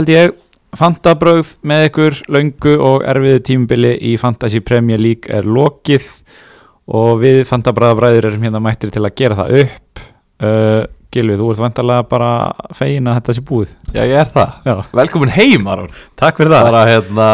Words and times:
Held 0.00 0.08
ég 0.14 0.30
Fantabröð 0.80 1.48
með 1.66 1.82
ykkur 1.90 2.14
löngu 2.32 2.70
og 2.80 3.02
erfiðu 3.04 3.40
tímubili 3.44 3.90
í 4.08 4.14
Fantasy 4.16 4.62
Premier 4.64 4.96
League 5.02 5.28
er 5.28 5.44
lokið 5.44 6.06
og 6.96 7.18
við 7.20 7.42
Fantabræðabræður 7.50 8.28
erum 8.30 8.46
hérna 8.46 8.62
mættir 8.64 8.88
til 8.94 9.02
að 9.04 9.12
gera 9.18 9.36
það 9.42 9.52
upp 9.58 10.00
uh, 10.00 10.80
Gilvi, 11.12 11.36
þú 11.36 11.50
ert 11.52 11.60
vantarlega 11.66 12.06
bara 12.08 12.30
fegin 12.78 13.10
að 13.12 13.18
þetta 13.18 13.34
sé 13.36 13.44
búið 13.50 13.74
Já, 13.92 14.00
ég 14.06 14.16
er 14.22 14.30
það. 14.32 14.56
Já, 14.70 14.74
Velkomin 15.02 15.34
heim, 15.36 15.68
Aron. 15.74 15.92
takk 16.22 16.40
fyrir 16.40 16.54
það 16.54 16.68
Bara, 16.70 16.82
hérna, 16.88 17.28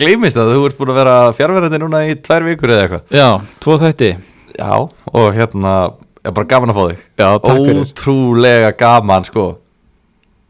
gleymist 0.00 0.40
að 0.40 0.52
þú 0.54 0.64
ert 0.70 0.78
búin 0.80 0.94
að 0.94 1.00
vera 1.02 1.16
fjárverðandi 1.36 1.82
núna 1.82 2.04
í 2.08 2.14
tvær 2.24 2.46
vikur 2.46 2.72
eða 2.72 2.86
eitthvað. 2.86 3.18
Já, 3.20 3.28
tvo 3.66 3.76
þætti 3.82 4.14
Já, 4.56 4.72
og 5.12 5.28
hérna, 5.36 5.74
ég 6.22 6.30
er 6.32 6.38
bara 6.40 6.50
gaman 6.56 6.72
að 6.72 6.78
fá 6.80 6.84
þig. 6.86 7.04
Já, 7.20 7.28
takk 7.42 7.66
fyrir 7.66 7.82
Ótrúlega 7.84 8.72
gaman, 8.80 9.28
sko. 9.28 9.46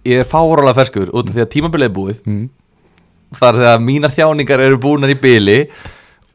Ég 0.08 0.18
er 0.22 0.28
fárálega 0.28 0.74
ferskur 0.80 1.12
út 1.14 1.28
af 1.30 1.36
því 1.36 1.44
að 1.44 1.50
tímabilið 1.54 1.88
er 1.90 1.94
búið. 1.94 2.20
mm. 2.26 2.48
Þar 3.38 3.58
þegar 3.60 3.78
mínar 3.80 4.12
þjáningar 4.12 4.60
eru 4.66 4.76
búinar 4.82 5.12
í 5.12 5.16
byli 5.16 5.58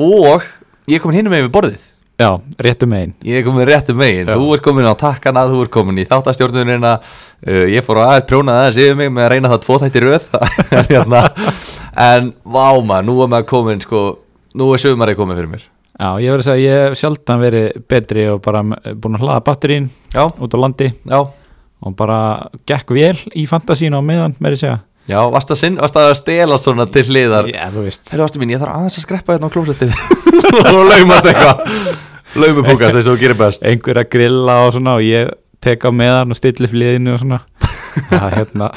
og 0.02 0.46
ég 0.90 0.98
er 0.98 1.04
komin 1.04 1.20
hinum 1.20 1.34
með 1.36 1.44
við 1.46 1.54
borðið. 1.54 1.84
Já, 2.18 2.32
réttu 2.66 2.88
megin. 2.90 3.12
Ég 3.22 3.38
er 3.38 3.44
komin 3.46 3.68
réttu 3.70 3.94
megin, 3.94 4.26
Já. 4.26 4.34
þú 4.34 4.48
ert 4.56 4.64
komin 4.66 4.88
á 4.90 4.94
takkana, 4.98 5.44
þú 5.52 5.60
ert 5.68 5.72
komin 5.76 6.00
í 6.02 6.06
þáttastjórnunina. 6.10 6.96
Uh, 7.46 7.66
Ég 7.70 7.86
fór 7.86 8.00
að 8.02 8.08
aðeins 8.16 8.26
prjóna 8.32 8.56
aðeins 8.64 8.80
yfir 8.82 8.96
mig 8.98 9.12
með 9.14 9.28
að 9.28 9.32
reyna 9.36 9.52
það 9.52 9.62
tvo 9.68 9.78
þætti 9.84 10.02
röð. 10.02 10.26
En, 10.78 10.88
hérna, 10.90 11.22
en 12.08 12.32
vá 12.42 12.66
maður, 12.82 13.06
nú 13.12 13.18
er 13.22 13.30
maður 13.36 13.48
komin 13.54 13.84
sko, 13.86 14.02
nú 14.58 14.72
er 14.74 14.82
sögumarið 14.82 15.20
komin 15.20 15.38
fyrir 15.38 15.52
mér. 15.54 15.68
Já, 15.98 16.10
ég 16.22 16.34
verður 16.34 16.42
að 16.42 16.48
segja 16.50 16.58
að 16.58 16.66
ég 16.66 16.82
hef 16.88 16.98
sjaldan 17.04 17.40
verið 17.46 17.68
betri 17.94 18.26
og 18.34 18.42
bara 18.46 18.64
búin 18.66 19.18
að 19.18 19.24
hlaða 19.28 19.44
batterín 19.46 19.88
Já, 20.14 20.24
út 20.26 20.54
á 20.54 20.58
landi. 20.66 20.90
Já, 21.06 21.22
og 21.84 21.96
bara 21.98 22.20
gekk 22.70 22.94
vel 22.96 23.16
í 23.38 23.46
fantasínu 23.50 24.00
á 24.00 24.04
meðan, 24.04 24.36
meiri 24.44 24.60
segja. 24.60 24.82
Já, 25.08 25.22
varst 25.32 25.54
að, 25.54 25.60
sinn, 25.62 25.78
varst 25.80 25.96
að 25.96 26.10
stela 26.20 26.58
svona 26.60 26.88
til 26.92 27.06
hliðar. 27.08 27.48
Já, 27.54 27.70
þú 27.72 27.86
veist. 27.86 28.04
Herru 28.12 28.26
ástu 28.26 28.42
mín, 28.42 28.52
ég 28.52 28.60
þarf 28.60 28.76
aðeins 28.76 28.98
að 29.00 29.06
skreppa 29.06 29.38
hérna 29.38 29.48
á 29.48 29.54
klósettið. 29.54 29.94
Og 30.74 30.82
laumast 30.84 31.30
eitthvað. 31.32 31.62
Laumupúkast 32.38 32.98
eins 33.00 33.08
og 33.08 33.16
þú 33.16 33.22
gerir 33.22 33.40
best. 33.40 33.64
Einhver 33.64 34.02
að 34.02 34.10
grilla 34.18 34.58
og 34.66 34.74
svona 34.76 34.98
og 35.00 35.06
ég 35.08 35.32
tek 35.64 35.88
á 35.88 35.92
meðan 35.96 36.36
og 36.36 36.40
stilli 36.40 36.68
fliðinu 36.70 37.16
og 37.16 37.24
svona. 37.24 37.40
Það 38.12 38.28
hérna 38.36 38.68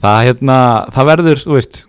það 0.00 0.18
hérna 0.26 0.56
það 0.94 1.08
verður, 1.10 1.42
þú 1.44 1.56
veist 1.56 1.80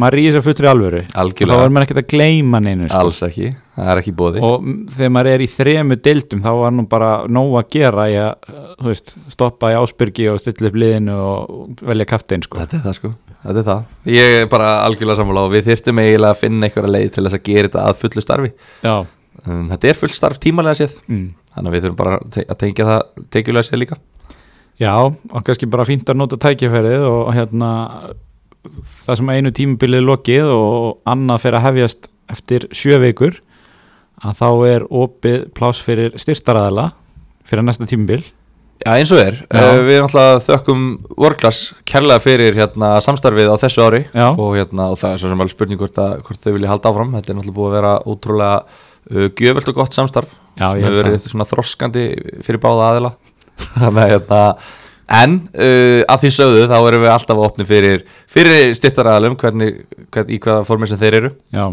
maður 0.00 0.16
rýðir 0.18 0.34
sér 0.36 0.44
fullri 0.46 0.68
alvöru. 0.70 1.00
Og 1.04 1.12
þá 1.12 1.20
Algjörlega. 1.22 1.64
er 1.66 1.74
maður 1.76 1.86
ekkert 1.86 2.00
að 2.02 2.08
gleyma 2.14 2.60
neinu 2.64 2.88
sko. 2.88 3.00
Alls 3.00 3.20
ekki, 3.26 3.50
það 3.76 3.90
er 3.92 4.00
ekki 4.02 4.14
bóði 4.20 4.42
og 4.48 4.66
þegar 4.96 5.12
maður 5.16 5.30
er 5.34 5.44
í 5.44 5.48
þremu 5.54 5.98
dildum 6.08 6.42
þá 6.44 6.50
var 6.60 6.74
nú 6.76 6.86
bara 6.90 7.10
nóg 7.28 7.56
að 7.60 7.68
gera 7.76 8.06
í 8.10 8.18
að, 8.20 8.50
uh, 8.54 8.74
veist, 8.88 9.14
stoppa 9.32 9.72
í 9.72 9.78
ásbyrgi 9.78 10.28
og 10.32 10.40
stilla 10.42 10.70
upp 10.72 10.80
liðinu 10.82 11.16
og 11.20 11.86
velja 11.92 12.08
kaftin 12.10 12.44
sko. 12.46 12.60
Þetta 12.62 12.80
er 12.80 12.84
það 12.88 12.98
sko, 12.98 13.12
þetta 13.46 13.62
er 13.64 13.68
það. 13.70 13.88
Ég 14.16 14.36
er 14.42 14.50
bara 14.52 14.70
algjörlega 14.88 15.22
sammála 15.22 15.46
og 15.48 15.54
við 15.54 15.70
þyrftum 15.70 16.02
eiginlega 16.04 16.34
að 16.34 16.42
finna 16.44 16.68
einhverja 16.70 16.94
leið 16.96 17.10
til 17.16 17.26
þess 17.28 17.38
að 17.40 17.44
gera 17.50 17.70
þetta 17.70 17.86
að 17.88 18.00
fullu 18.04 18.26
starfi. 18.26 18.54
Um, 19.46 19.68
Þetta 19.70 19.88
er 19.88 19.96
fullt 19.96 20.16
starf 20.16 20.40
tímalega 20.42 20.76
séð. 20.82 20.98
Mm. 21.08 21.28
Þannig 21.54 21.70
að 21.70 21.74
við 21.76 21.84
þurfum 21.86 21.98
bara 22.00 22.16
að 22.20 22.58
tengja 22.60 22.86
það 22.88 23.04
tekjulega 23.32 23.66
séð 23.66 23.80
líka. 23.80 23.96
Já, 24.80 24.94
og 24.96 25.44
kannski 25.44 25.68
bara 25.68 25.84
fínt 25.88 26.08
að 26.08 26.18
nota 26.20 26.38
tækifærið 26.40 27.02
og 27.04 27.30
hérna 27.36 27.70
það 28.68 29.20
sem 29.20 29.30
einu 29.32 29.52
tímabilið 29.56 30.02
er 30.02 30.08
lokið 30.08 30.50
og 30.54 30.98
annað 31.08 31.44
fyrir 31.44 31.58
að 31.60 31.66
hefjast 31.68 32.10
eftir 32.30 32.66
sjö 32.76 32.98
vikur 33.02 33.38
að 34.20 34.36
þá 34.42 34.48
er 34.68 34.84
opið 34.90 35.46
pláss 35.56 35.80
fyrir 35.84 36.16
styrstaræðala 36.20 36.90
fyrir 37.48 37.64
næsta 37.66 37.88
tímabil. 37.88 38.22
Já 38.80 38.94
eins 38.96 39.10
og 39.12 39.20
er, 39.20 39.34
Já. 39.44 39.60
uh, 39.60 39.82
við 39.84 39.98
náttúrulega 40.00 40.36
þökkum 40.46 40.84
Workclass 41.20 41.74
kærlega 41.88 42.22
fyrir 42.24 42.56
hérna, 42.56 42.94
samstarfið 43.04 43.50
á 43.52 43.56
þessu 43.60 43.82
ári 43.84 44.00
og, 44.14 44.54
hérna, 44.56 44.86
og 44.88 45.00
það 45.00 45.16
er 45.16 45.20
svo 45.20 45.32
sem 45.32 45.42
alveg 45.44 45.52
spurning 45.52 45.80
hvort, 45.82 46.00
að, 46.00 46.14
hvort 46.24 46.40
þau 46.40 46.54
vilja 46.54 46.70
halda 46.70 46.92
áfram. 46.92 47.10
Þetta 47.16 47.32
er 47.32 47.36
náttúrulega 47.36 47.58
búið 47.58 47.68
að 47.68 47.76
vera 47.76 47.92
ótrúlega 48.08 48.54
uh, 48.56 49.26
gjöfelt 49.36 49.72
og 49.72 49.80
gott 49.82 49.98
samstarf 49.98 50.32
Já, 50.54 50.70
sem 50.70 50.86
hefur 50.86 51.10
verið 51.10 51.50
þroskandi 51.52 52.06
fyrir 52.46 52.62
báða 52.62 52.88
aðila. 52.88 53.12
Þannig 53.82 54.02
að 54.06 54.14
hérna 54.14 54.40
En 55.10 55.38
uh, 55.58 56.02
að 56.06 56.24
því 56.24 56.30
sögðu 56.36 56.66
þá 56.70 56.76
erum 56.78 57.02
við 57.06 57.12
alltaf 57.14 57.40
opni 57.42 57.66
fyrir, 57.66 58.04
fyrir 58.30 58.74
styrtaræðalum 58.78 59.34
hvernig, 59.40 59.80
hvern, 60.14 60.30
í 60.30 60.38
hvaða 60.42 60.66
formi 60.68 60.86
sem 60.90 61.00
þeir 61.00 61.18
eru. 61.22 61.32
Já, 61.54 61.66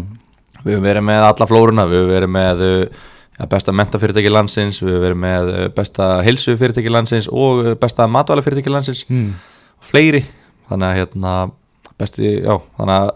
Við 0.64 0.74
höfum 0.74 0.88
verið 0.88 1.04
með 1.06 1.22
alla 1.22 1.46
flóruna, 1.46 1.84
við 1.86 2.00
höfum 2.02 2.16
verið 2.16 2.30
með 2.34 2.62
uh, 2.66 3.04
ja, 3.38 3.46
besta 3.52 3.74
mentafyrirtæki 3.78 4.32
landsins, 4.32 4.80
við 4.82 4.96
höfum 4.96 5.04
verið 5.06 5.20
með 5.22 5.50
uh, 5.52 5.60
besta 5.76 6.08
heilsu 6.26 6.56
fyrirtæki 6.58 6.90
landsins 6.90 7.28
og 7.30 7.62
uh, 7.62 7.72
besta 7.78 8.08
matvæla 8.10 8.42
fyrirtæki 8.42 8.72
landsins. 8.74 9.04
Hmm. 9.06 9.36
fleiri, 9.86 10.24
þannig 10.68 10.88
að 10.88 10.98
hérna, 10.98 11.34
besti, 12.00 12.32
já, 12.42 12.56
þannig 12.80 12.96
að 12.96 13.12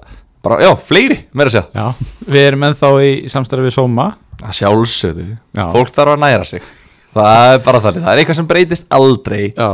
bara, 0.47 0.61
já, 0.63 0.71
fleiri, 0.87 1.17
meira 1.35 1.51
að 1.51 1.57
segja. 1.57 1.67
Já, 1.75 2.13
við 2.31 2.47
erum 2.47 2.69
ennþá 2.69 2.93
í 3.03 3.11
samstarfi 3.35 3.67
við 3.67 3.75
Soma 3.75 4.07
að 4.43 4.55
sjálfsögðu, 4.61 5.27
Já. 5.59 5.65
fólk 5.75 5.91
þarf 5.95 6.15
að 6.15 6.23
næra 6.23 6.47
sig. 6.47 6.71
Það 7.13 7.49
er 7.51 7.61
bara 7.67 7.83
þannig, 7.85 8.05
það 8.07 8.13
er 8.15 8.23
eitthvað 8.23 8.39
sem 8.39 8.49
breytist 8.55 8.87
aldrei, 8.95 9.43
Já, 9.51 9.69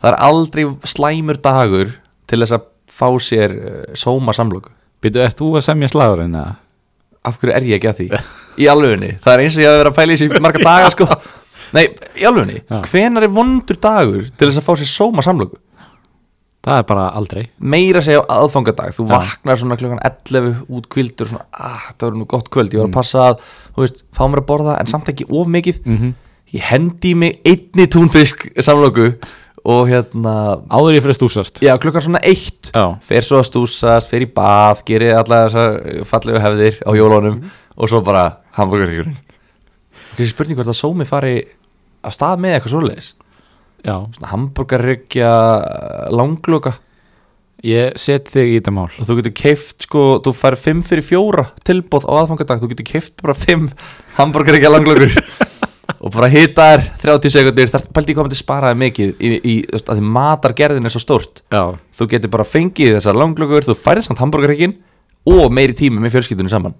það 0.00 0.10
er 0.12 0.18
aldrei 0.26 0.66
slæmur 0.88 1.40
dagur 1.44 1.94
til 2.30 2.40
þess 2.42 2.56
að 2.58 2.66
fá 3.00 3.08
sér 3.22 3.54
uh, 3.56 3.82
sóma 3.96 4.34
samlöku 4.36 4.72
byrju, 5.00 5.22
eftir 5.24 5.44
þú 5.46 5.54
að 5.60 5.66
semja 5.70 5.88
slagurinn 5.92 6.34
eða? 6.36 6.56
af 7.24 7.36
hverju 7.40 7.52
er 7.56 7.66
ég 7.68 7.76
ekki 7.80 7.88
að 7.90 7.98
því? 8.00 8.20
Í 8.64 8.66
alvegni, 8.72 9.10
það 9.20 9.32
er 9.34 9.42
eins 9.44 9.56
og 9.58 9.62
ég 9.64 9.70
að 9.70 9.78
vera 9.82 9.90
að 9.92 9.96
pæla 9.98 10.12
í 10.12 10.20
þessi 10.20 10.40
marga 10.40 10.62
daga 10.64 10.92
sko. 10.94 11.06
Nei, 11.76 11.82
í 12.16 12.24
alvegni, 12.28 12.62
hvenar 12.88 13.26
er 13.26 13.32
vondur 13.36 13.76
dagur 13.80 14.30
til 14.30 14.48
þess 14.48 14.60
að 14.62 14.66
fá 14.68 14.72
sér 14.80 14.88
sóma 14.90 15.24
samlöku 15.26 15.60
Það 16.60 16.76
er 16.76 16.82
bara 16.90 17.04
aldrei. 17.16 17.42
Meira 17.72 18.02
segja 18.04 18.20
á 18.20 18.36
aðfangadag, 18.36 18.90
þú 18.92 19.06
Já. 19.06 19.12
vaknar 19.14 19.56
svona 19.56 19.76
klukkan 19.80 20.00
11 20.04 20.58
út 20.68 20.88
kvildur 20.92 21.30
svona, 21.30 21.46
ah, 21.56 21.86
það 21.94 22.10
var 22.10 22.18
nú 22.20 22.26
gott 22.28 22.50
kvöld, 22.52 22.74
ég 22.76 22.82
var 22.82 22.90
Mm. 22.90 22.92
að 22.92 22.98
passa 22.98 23.22
að 23.30 23.38
þú 23.76 23.84
veist, 23.86 24.02
fá 24.12 24.20
mér 24.28 24.42
að 24.42 24.48
borða, 24.50 24.74
en 24.76 24.90
samt 24.90 25.08
ekki 25.08 25.24
of 25.32 25.48
mikið. 25.48 25.80
Mm 25.88 26.12
ég 26.50 26.64
hendi 26.66 27.14
mig 27.14 27.40
einni 27.46 27.86
túnfisk 27.86 28.48
samlöku 28.58 29.12
og 29.68 29.88
hérna 29.90 30.34
Áður 30.72 30.96
ég 30.96 31.04
fyrir 31.04 31.14
að 31.14 31.18
stúsast. 31.20 31.60
Já, 31.64 31.74
klukkan 31.80 32.04
svona 32.06 32.22
eitt. 32.24 32.70
Já, 32.72 32.84
fer 33.04 33.26
svo 33.26 33.40
að 33.40 33.48
stúsast, 33.50 34.10
fer 34.10 34.24
í 34.24 34.28
bað 34.34 34.84
gerir 34.88 35.16
alla 35.20 35.44
þessar 35.46 36.04
fallegu 36.08 36.42
hefðir 36.44 36.78
á 36.86 36.90
jólunum 36.96 37.40
og 37.76 37.90
svo 37.90 38.00
bara 38.04 38.26
hambúrgarhyggjurinn 38.56 39.18
Þessi 40.16 40.32
spurning 40.34 40.58
hvort 40.58 40.68
að 40.72 40.78
sómi 40.80 41.06
fari 41.08 41.34
af 42.04 42.12
stað 42.16 42.40
með 42.42 42.56
eitthvað 42.56 42.74
svoleiðis? 42.74 43.10
Já. 43.86 43.94
Svona 44.16 44.30
hambúrgarhyggja 44.34 45.30
langloka. 46.12 46.74
Ég 47.64 47.96
set 48.00 48.28
þig 48.32 48.54
í 48.54 48.58
þetta 48.58 48.72
mál. 48.72 48.88
Og 49.00 49.04
þú 49.08 49.18
getur 49.18 49.34
keift 49.36 49.84
sko, 49.84 50.02
þú 50.24 50.32
fær 50.36 50.56
5 50.60 50.82
fyrir 50.88 51.04
4 51.04 51.44
tilbóð 51.68 52.06
á 52.08 52.12
aðfangadag, 52.22 52.62
þú 52.62 52.70
getur 52.72 52.88
keift 52.88 53.16
bara 53.20 53.36
5 53.36 53.66
hambúrgarhyggja 54.16 54.72
langlokur 54.72 55.12
og 56.00 56.12
bara 56.14 56.30
hita 56.32 56.66
þær 56.72 56.84
30 57.02 57.34
sekundir 57.34 57.72
þar 57.72 57.82
pældi 57.94 58.12
ég 58.12 58.18
hvað 58.18 58.28
myndi 58.28 58.38
sparaði 58.38 58.78
mikið 58.80 59.10
í, 59.20 59.32
í, 59.36 59.56
að 59.80 59.98
því 59.98 60.12
matargerðin 60.16 60.88
er 60.88 60.94
svo 60.94 61.02
stórt. 61.02 61.42
Já, 61.52 61.74
þú 61.96 62.08
getur 62.14 62.32
bara 62.32 62.46
fengið 62.48 62.96
þessar 62.96 63.18
langlokur 63.20 63.66
þú 63.68 63.76
færið 63.76 64.06
samt 64.08 64.22
hambúrgarhyggin 64.22 64.78
og 65.28 65.52
meiri 65.52 65.76
tími 65.76 66.00
með 66.00 66.16
fjölskyldunum 66.16 66.52
saman. 66.52 66.78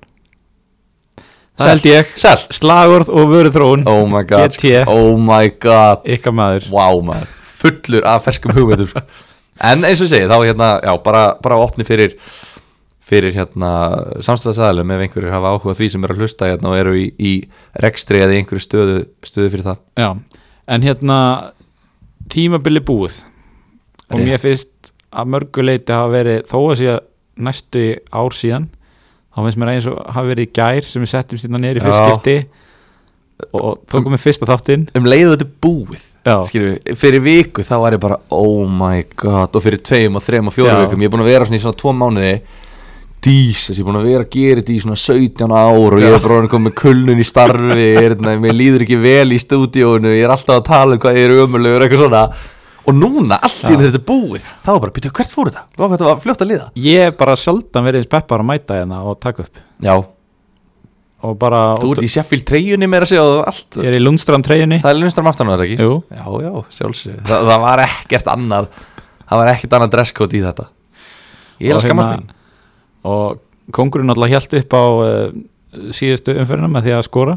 Það 1.61 1.73
held 1.75 1.89
ég. 1.91 2.13
Selt 2.17 2.55
Slagorð 2.57 3.11
og 3.13 3.27
vöru 3.29 3.51
þróun 3.53 3.83
Oh 3.91 4.07
my 4.09 4.23
god. 4.25 4.55
GT. 4.57 4.85
Oh 4.89 5.19
my 5.21 5.51
god. 5.61 6.07
Ykkar 6.09 6.33
maður. 6.33 6.71
Wow 6.73 7.03
maður. 7.05 7.35
Fullur 7.61 8.07
af 8.09 8.25
ferskum 8.25 8.55
hugmyndum 8.57 8.89
sko. 8.89 9.03
En 9.61 9.85
eins 9.85 10.01
og 10.01 10.09
ég 10.09 10.15
segi 10.15 10.31
þá 10.31 10.39
hérna 10.39 10.71
Já 10.81 10.95
bara, 11.05 11.25
bara 11.45 11.61
opni 11.61 11.85
fyrir 11.85 12.17
Fyrir 13.11 13.35
hérna 13.35 13.71
samstæðasæðalum 14.23 14.93
Ef 14.95 15.05
einhverjir 15.07 15.35
hafa 15.35 15.55
áhuga 15.57 15.75
því 15.79 15.89
sem 15.95 16.05
er 16.07 16.15
að 16.15 16.23
hlusta 16.23 16.51
hérna 16.51 16.71
Og 16.71 16.79
eru 16.79 16.93
í, 16.99 17.07
í 17.19 17.33
rekstri 17.83 18.23
eða 18.23 18.37
einhverju 18.39 18.63
stöðu 18.65 18.99
Stöðu 19.27 19.53
fyrir 19.57 19.67
það 19.67 19.81
Já, 19.99 20.11
en 20.71 20.87
hérna 20.87 21.19
tímabili 22.31 22.83
búið 22.87 23.17
og 24.11 24.19
Rétt. 24.19 24.27
mér 24.27 24.41
finnst 24.43 24.93
að 25.11 25.33
mörgu 25.35 25.63
leiti 25.67 25.95
hafa 25.95 26.11
verið 26.13 26.45
þó 26.51 26.57
að 26.61 26.77
sé 26.81 26.95
næstu 27.41 27.83
ár 28.15 28.35
síðan 28.37 28.69
þá 29.35 29.41
finnst 29.45 29.59
mér 29.63 29.73
eins 29.75 29.89
og 29.91 29.99
hafa 30.15 30.31
verið 30.31 30.53
gær 30.59 30.87
sem 30.87 31.03
við 31.03 31.11
settum 31.15 31.41
sérna 31.43 31.61
niður 31.63 31.81
í 31.81 31.85
fyrst 31.87 31.99
Já. 31.99 32.07
skipti 32.11 32.37
og 33.57 33.81
tókum 33.91 34.15
við 34.15 34.23
fyrsta 34.27 34.47
þáttinn 34.51 34.87
Um 34.99 35.07
leiðu 35.09 35.35
þetta 35.35 35.47
er 35.49 35.53
búið 35.67 36.07
Skilur 36.51 36.97
fyrir 37.01 37.23
viku 37.25 37.65
þá 37.67 37.75
var 37.81 37.97
ég 37.97 38.03
bara 38.03 38.19
Oh 38.37 38.67
my 38.69 39.01
god 39.19 39.55
Og 39.57 39.65
fyrir 39.65 39.81
tveim 39.83 40.19
og 40.19 40.23
þreim 40.27 40.51
og 40.51 40.55
fjórum 40.55 40.75
Já. 40.77 40.83
vikum 40.85 41.01
Ég 41.03 41.09
er 41.09 41.15
búin 41.15 41.25
að 41.25 41.31
vera 41.33 41.47
svona 41.49 41.59
í 41.59 41.63
svona 41.65 41.79
tvo 41.81 41.95
mánuði 41.97 42.35
Jesus, 43.27 43.77
ég 43.77 43.83
er 43.83 43.89
búin 43.91 43.99
að 44.01 44.07
vera 44.09 44.25
að 44.25 44.31
gera 44.33 44.63
þetta 44.63 44.73
í 44.73 44.79
svona 44.81 44.97
17 44.97 45.53
ár 45.53 45.97
og 45.97 46.01
ég 46.01 46.15
er 46.15 46.23
bara 46.25 46.37
orðinn 46.39 46.53
kominn 46.55 46.71
með 46.71 46.77
kulnun 46.81 47.21
í 47.21 47.27
starfi, 47.29 47.75
er, 47.91 48.15
hérna, 48.15 48.33
mér 48.41 48.55
líður 48.57 48.85
ekki 48.87 48.97
vel 49.03 49.35
í 49.37 49.41
stúdíónu, 49.43 50.15
ég 50.17 50.25
er 50.25 50.33
alltaf 50.33 50.57
að 50.63 50.65
tala 50.71 50.97
um 50.97 51.03
hvað 51.03 51.19
ég 51.21 51.27
er 51.29 51.35
ömulegur, 51.45 51.85
eitthvað 51.85 52.05
svona. 52.07 52.23
Og 52.89 52.97
núna, 52.97 53.37
allt 53.45 53.67
í 53.69 53.77
þetta 53.77 54.01
búið 54.09 54.47
þá 54.65 54.71
bara, 54.73 54.95
byrju, 54.97 55.13
hvert 55.19 55.35
fór 55.35 55.51
þetta? 55.51 55.67
Þetta 55.77 56.07
var 56.09 56.23
fljótt 56.25 56.41
að 56.47 56.49
liða 56.55 56.71
ég 56.81 57.11
er 57.11 57.13
bara 57.21 57.37
sjaldan 57.37 57.85
verið 57.87 58.01
eins 58.01 58.11
peppar 58.17 58.41
að 58.41 58.49
mæta 58.55 58.79
hérna 58.81 59.03
og 59.05 59.21
taka 59.21 59.45
upp. 59.45 59.61
Já, 59.85 59.93
og 61.21 61.37
bara, 61.45 61.61
þú 61.77 61.93
ert 61.99 62.07
í 62.09 62.11
Sheffield 62.15 62.47
treyjunni 62.49 62.89
meira 62.89 63.05
að 63.05 63.13
segja 63.13 63.27
og 63.29 63.43
allt. 63.53 63.77
Ég 63.85 63.91
er 63.93 63.99
í 63.99 64.03
Lundstrand 64.03 64.49
treyjunni. 64.49 64.81
Það 64.81 64.95
er 64.95 65.01
lunnstram 65.03 65.29
aftan 65.29 65.53
á 65.53 65.61
þetta 65.61 65.67
ekki? 65.69 65.79
Jú, 65.85 66.01
Já, 66.09 66.25
já, 66.47 66.53
sjálfsög 66.81 67.21
það, 67.29 67.49
það 67.53 67.65
var 67.69 67.85
ekkert 67.85 68.33
annað. 68.33 68.71
Það 69.29 69.43
var 69.45 69.53
ekkert 69.53 69.77
annað 69.79 69.95
dresscode 69.99 70.39
í 70.41 70.45
þetta. 70.49 70.69
Ég 71.61 71.69
er 71.69 71.77
að 71.77 71.85
skammast 71.85 72.09
hérna- 72.15 72.23
mín 72.25 72.37
og 73.07 73.41
kongurinn 73.77 74.11
alltaf 74.13 74.33
hjælt 74.33 74.57
upp 74.61 74.75
á 74.77 74.85
uh, 74.85 75.31
síðustu 75.95 76.35
umferðina 76.35 76.71
með 76.73 76.89
því 76.89 76.97
að 76.99 77.07
skora. 77.07 77.37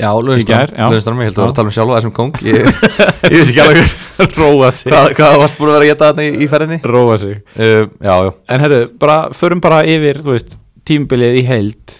Já. 0.00 0.08
Lundström, 0.16 1.18
ég 1.20 1.28
held 1.28 1.36
að 1.36 1.42
Já. 1.42 1.42
vera 1.42 1.50
að 1.50 1.56
tala 1.58 1.68
um 1.68 1.74
sjálfa 1.74 1.96
þessum 1.98 2.12
kong 2.16 2.38
ég, 2.46 2.62
ég 3.28 3.34
veist 3.34 3.50
ekki 3.52 3.60
alveg 3.60 4.36
róa 4.40 4.70
sig. 4.72 4.88
hvað, 4.88 5.10
hvað 5.18 5.34
varst 5.42 5.58
búin 5.58 5.68
að 5.68 5.76
vera 5.76 5.84
að 5.84 5.90
geta 5.90 6.08
þarna 6.08 6.24
í, 6.28 6.46
ferðinni. 6.48 6.78
Róa 6.94 7.18
sig. 7.20 7.34
Uh, 7.58 7.82
já, 8.00 8.14
já, 8.24 8.30
en 8.56 8.64
herru, 8.64 8.78
bara, 9.02 9.18
förum 9.36 9.60
bara 9.64 9.82
yfir 9.84 10.22
þú 10.24 10.32
veist, 10.32 10.56
tímbilið 10.88 11.36
í 11.42 11.44
heild 11.50 11.96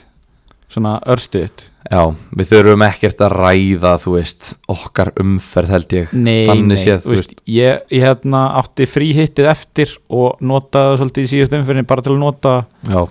svona 0.73 0.97
örstuðt 1.13 1.69
já 1.93 2.03
við 2.39 2.49
þurfum 2.53 2.85
ekkert 2.87 3.23
að 3.27 3.35
ræða 3.43 3.91
þú 4.03 4.15
veist, 4.17 4.53
okkar 4.73 5.11
umferð 5.21 5.73
held 5.75 5.97
ég. 5.97 6.13
Nei, 6.15 6.45
þannig 6.49 6.71
nei, 6.71 6.81
séð, 6.81 7.03
þú 7.05 7.13
veist, 7.17 7.35
ég, 7.51 7.83
ég 7.93 8.07
hérna 8.07 8.43
átti 8.61 8.87
fríhittið 8.89 9.51
eftir 9.53 9.93
og 10.09 10.41
notaði 10.41 10.93
það 10.93 10.97
svolítið 11.03 11.27
í 11.27 11.31
síðust 11.35 11.57
umferðin 11.59 11.89
bara 11.91 12.05
til 12.07 12.15
að 12.15 12.23
nota 12.23 12.55
já, 12.89 13.03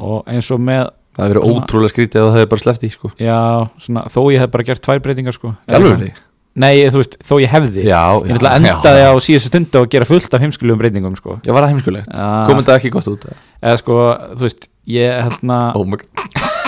og 0.00 0.30
eins 0.30 0.48
og 0.54 0.62
með, 0.70 0.88
það 1.18 1.26
hefur 1.26 1.34
verið 1.40 1.50
Svona- 1.50 1.66
ótrúlega 1.66 1.92
skrítið 1.94 2.22
ef 2.22 2.26
það 2.30 2.38
hefur 2.40 2.50
bara 2.54 2.64
sleppt 2.64 2.86
í 2.86 2.92
sko. 2.94 3.12
Já, 3.20 3.38
svona 3.84 4.06
þó 4.14 4.20
ég 4.30 4.44
hef 4.44 4.52
bara 4.56 4.68
gert 4.70 4.84
tvær 4.86 5.02
breytingar 5.04 5.36
sko. 5.36 5.54
Alveg 5.68 6.12
nei, 6.60 6.72
þú 6.90 6.98
veist, 7.02 7.18
þó 7.22 7.34
ég 7.40 7.52
hefði. 7.52 7.84
Já, 7.86 8.00
ég 8.26 8.38
ætla 8.38 8.54
að 8.56 8.64
endaði 8.70 9.04
á 9.06 9.12
síðustu 9.22 9.50
stundu 9.52 9.82
og 9.84 9.90
gera 9.92 10.08
fullt 10.08 10.34
af 10.34 10.42
heimskulegum 10.42 10.80
breytingum 10.82 11.14
sko. 11.18 11.36
Já, 11.46 11.52
var 11.54 11.66
það 11.66 11.74
heimskulegt? 11.76 12.10
Já. 12.10 12.26
komum 12.48 12.64
þetta 12.64 12.78
ekki 12.80 12.90
gott 12.96 13.10
út 13.12 13.28
eða? 13.28 13.38
eða 13.62 13.82
sko, 13.84 13.98
þú 14.34 14.48
veist, 14.48 14.66
ég 14.90 15.20
hérna 15.28 15.60
oh 15.78 15.86
my 15.86 16.00
god 16.02 16.59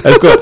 eða 0.00 0.14
sko, 0.16 0.34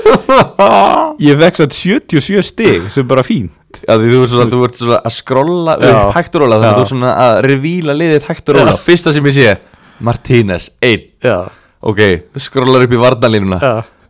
ég 1.23 1.39
vex 1.39 1.63
að 1.63 1.75
77 1.75 2.43
stig 2.45 2.89
sem 2.93 3.07
bara 3.07 3.25
fín 3.25 3.49
Já, 3.83 3.93
því 3.99 4.07
þú 4.09 4.21
ert 4.23 4.31
svona, 4.31 4.71
svona 4.79 4.97
að 5.05 5.13
skrolla 5.13 5.75
upp 5.77 6.15
hægt 6.15 6.35
og 6.35 6.41
róla, 6.41 6.57
þannig 6.57 6.69
að 6.71 6.77
þú 6.79 6.85
ert 6.85 6.93
svona 6.93 7.11
að 7.25 7.39
revíla 7.45 7.95
liðið 7.99 8.27
hægt 8.31 8.49
og 8.49 8.57
róla, 8.57 8.73
fyrsta 8.81 9.13
sem 9.13 9.29
ég 9.29 9.35
sé 9.35 9.55
Martínez, 9.99 10.69
1 10.81 11.05
já, 11.27 11.37
ok, 11.83 12.01
skrollar 12.39 12.87
upp 12.87 12.95
í 12.95 13.01
varnalínuna 13.01 13.59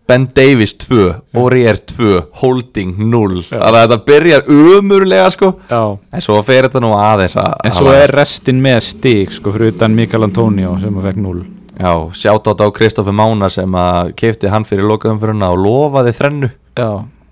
Ben 0.10 0.26
Davies 0.34 0.74
2, 0.74 1.12
Aurier 1.38 1.78
2 1.86 2.16
Holding 2.42 2.96
0 3.12 3.44
þannig 3.46 3.68
að 3.68 3.76
þetta 3.84 3.98
byrjar 4.08 4.48
umurlega 4.50 5.28
sko. 5.36 5.52
Já. 5.70 5.82
En 6.18 6.24
svo 6.26 6.40
fer 6.48 6.66
þetta 6.66 6.82
nú 6.82 6.96
aðeins 6.98 7.36
að 7.38 7.54
en 7.70 7.76
svo 7.78 7.94
er 7.94 8.10
restin 8.18 8.64
með 8.64 8.80
stig 8.88 9.36
sko 9.38 9.54
fyrir 9.54 9.76
utan 9.76 9.94
Mikael 9.94 10.26
Antonio 10.26 10.74
sem 10.82 10.98
að 10.98 11.12
fekk 11.12 11.22
0 11.28 11.44
já, 11.80 11.94
sjátt 12.14 12.50
á 12.52 12.68
Kristoffer 12.76 13.16
Mána 13.16 13.50
sem 13.54 13.80
að 13.80 14.12
keipti 14.20 14.52
hann 14.52 14.68
fyrir 14.68 14.88
lokaðumfyrirna 14.90 15.52
og 15.54 15.64
lofaði 15.64 16.14
þrennu. 16.18 16.52
Já, 16.80 16.90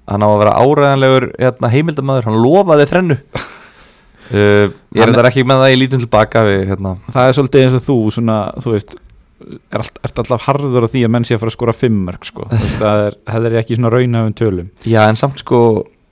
hann 0.07 0.23
á 0.23 0.27
að 0.27 0.39
vera 0.43 0.55
áræðanlegur 0.63 1.27
hérna, 1.35 1.71
heimildamæður, 1.73 2.29
hann 2.29 2.39
lofaði 2.43 2.87
þrennu. 2.91 3.17
Uh, 4.27 4.69
ég 4.95 5.03
er 5.03 5.11
þetta 5.13 5.27
ekki 5.31 5.47
með 5.47 5.63
það 5.63 5.73
í 5.73 5.81
lítum 5.81 6.03
tilbaka 6.03 6.45
við, 6.47 6.63
hérna, 6.71 6.95
það 7.11 7.29
er 7.29 7.37
svolítið 7.37 7.65
eins 7.65 7.77
og 7.77 7.85
þú 7.85 7.97
svona, 8.17 8.39
þú 8.63 8.73
veist 8.75 8.95
er 9.71 9.83
allt, 9.83 9.99
ert 10.03 10.21
alltaf 10.23 10.47
harður 10.47 10.87
á 10.87 10.91
því 10.91 11.03
að 11.05 11.11
menn 11.13 11.27
sé 11.27 11.35
að 11.35 11.43
fara 11.43 11.53
að 11.53 11.57
skora 11.57 11.75
fimmörk 11.77 12.25
sko, 12.27 12.47
það 12.79 13.03
er, 13.05 13.17
er 13.37 13.57
ekki 13.61 13.77
svona 13.77 13.91
raunhafum 13.93 14.37
tölum. 14.37 14.71
Já 14.87 15.03
en 15.05 15.19
samt 15.19 15.43
sko 15.43 15.59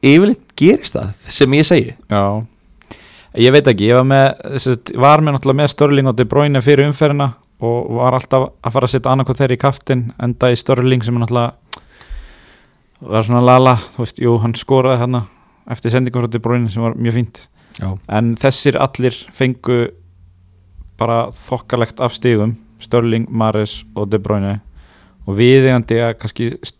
yfirleitt 0.05 0.43
gerist 0.59 0.95
það 0.95 1.31
sem 1.33 1.57
ég 1.57 1.67
segi. 1.67 1.95
Já. 2.11 2.21
Ég 3.35 3.51
veit 3.51 3.67
ekki, 3.67 3.89
ég 3.89 3.97
var 3.97 4.05
með 4.07 4.93
var 5.01 5.23
með 5.23 5.35
náttúrulega 5.35 5.61
með 5.63 5.73
Störling 5.73 6.11
og 6.11 6.15
De 6.15 6.27
Bruyne 6.29 6.61
fyrir 6.63 6.87
umferðina 6.87 7.33
og 7.63 7.91
var 7.95 8.17
alltaf 8.17 8.49
að 8.65 8.73
fara 8.75 8.87
að 8.89 8.93
setja 8.95 9.11
annarkoð 9.13 9.39
þeirri 9.41 9.55
í 9.57 9.61
kaftin 9.61 10.01
enda 10.21 10.49
í 10.51 10.57
Störling 10.59 11.03
sem 11.05 11.15
er 11.15 11.23
náttúrulega 11.23 11.53
var 13.05 13.23
svona 13.27 13.43
lala, 13.45 13.75
þú 13.93 14.01
veist, 14.03 14.19
jú, 14.23 14.35
hann 14.41 14.55
skoraði 14.57 15.01
hann 15.03 15.17
eftir 15.71 15.91
sendingum 15.93 16.23
frá 16.25 16.31
De 16.31 16.39
Bruyne 16.41 16.69
sem 16.71 16.83
var 16.83 16.95
mjög 16.95 17.15
fínt. 17.19 17.41
Já, 17.79 17.89
en 18.17 18.33
þessir 18.39 18.77
allir 18.79 19.15
fengu 19.35 19.79
bara 20.99 21.25
þokkalegt 21.35 21.99
af 21.99 22.13
stigum 22.15 22.55
Störling, 22.79 23.27
Mares 23.29 23.83
og 23.95 24.09
De 24.11 24.19
Bruyne. 24.19 24.59
Og 25.27 25.37
viðegandi 25.39 25.99
að 26.05 26.15
kannski 26.21 26.49
st- 26.61 26.79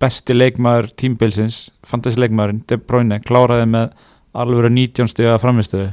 besti 0.00 0.34
leikmaður 0.36 0.90
tímbilsins, 1.00 1.68
fantasi 1.86 2.20
leikmaðurinn 2.22 2.62
De 2.70 2.76
Bruyne 2.78 3.18
kláraði 3.24 3.66
með 3.72 3.90
alveg 4.34 4.70
19 4.72 5.10
stiga 5.10 5.36
framistöðu 5.42 5.92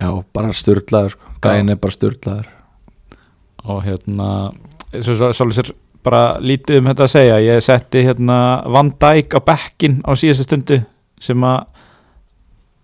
já, 0.00 0.10
bara 0.34 0.52
styrlaður 0.52 1.16
sko. 1.16 1.32
gæin 1.44 1.72
er 1.72 1.80
bara 1.80 1.96
styrlaður 1.96 2.50
og 3.64 3.80
hérna 3.84 4.28
svo, 5.00 5.14
svo, 5.14 5.32
svo, 5.32 5.50
svo 5.50 5.74
bara 6.04 6.36
lítið 6.42 6.80
um 6.80 6.90
þetta 6.90 7.06
að 7.06 7.12
segja. 7.14 7.36
Ég 7.40 7.62
setti 7.64 8.02
hérna 8.04 8.38
Van 8.72 8.92
Dijk 9.00 9.36
á 9.36 9.40
bekkin 9.44 10.00
á 10.04 10.12
síðustu 10.18 10.46
stundu 10.46 10.80
sem 11.22 11.46
að 11.48 11.62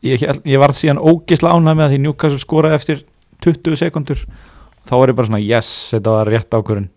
ég, 0.09 0.23
ég 0.49 0.62
varð 0.62 0.79
síðan 0.79 1.03
ógisla 1.03 1.53
ánæg 1.53 1.77
með 1.77 1.93
því 1.93 2.01
Newcastle 2.07 2.41
skoraði 2.41 2.79
eftir 2.81 3.03
20 3.45 3.81
sekundur 3.81 4.25
þá 4.89 4.95
var 4.97 5.12
ég 5.12 5.19
bara 5.19 5.31
svona 5.31 5.43
yes, 5.45 5.71
þetta 5.95 6.17
var 6.17 6.33
rétt 6.33 6.57
ákvörun 6.57 6.89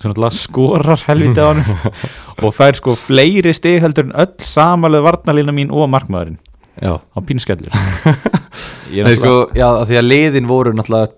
svona 0.00 0.30
skorar 0.34 1.02
helvítið 1.06 1.42
á 1.46 1.50
hann 1.50 1.64
og 2.46 2.54
fær 2.54 2.78
sko 2.78 2.94
fleiri 2.98 3.54
stig 3.54 3.82
heldur 3.82 4.08
en 4.08 4.16
öll 4.22 4.46
samanlega 4.46 5.06
varnalína 5.06 5.54
mín 5.54 5.74
og 5.74 5.90
markmaðurinn. 5.90 6.38
Já, 6.80 6.94
á 6.94 7.18
pínskellur 7.26 7.74
ég 7.74 8.38
Nei, 8.90 9.14
sko, 9.18 9.34
já, 9.56 9.66
af 9.70 9.88
því 9.88 9.98
að 10.00 10.08
liðin 10.08 10.50
voru 10.50 10.74
náttúrulega 10.76 11.14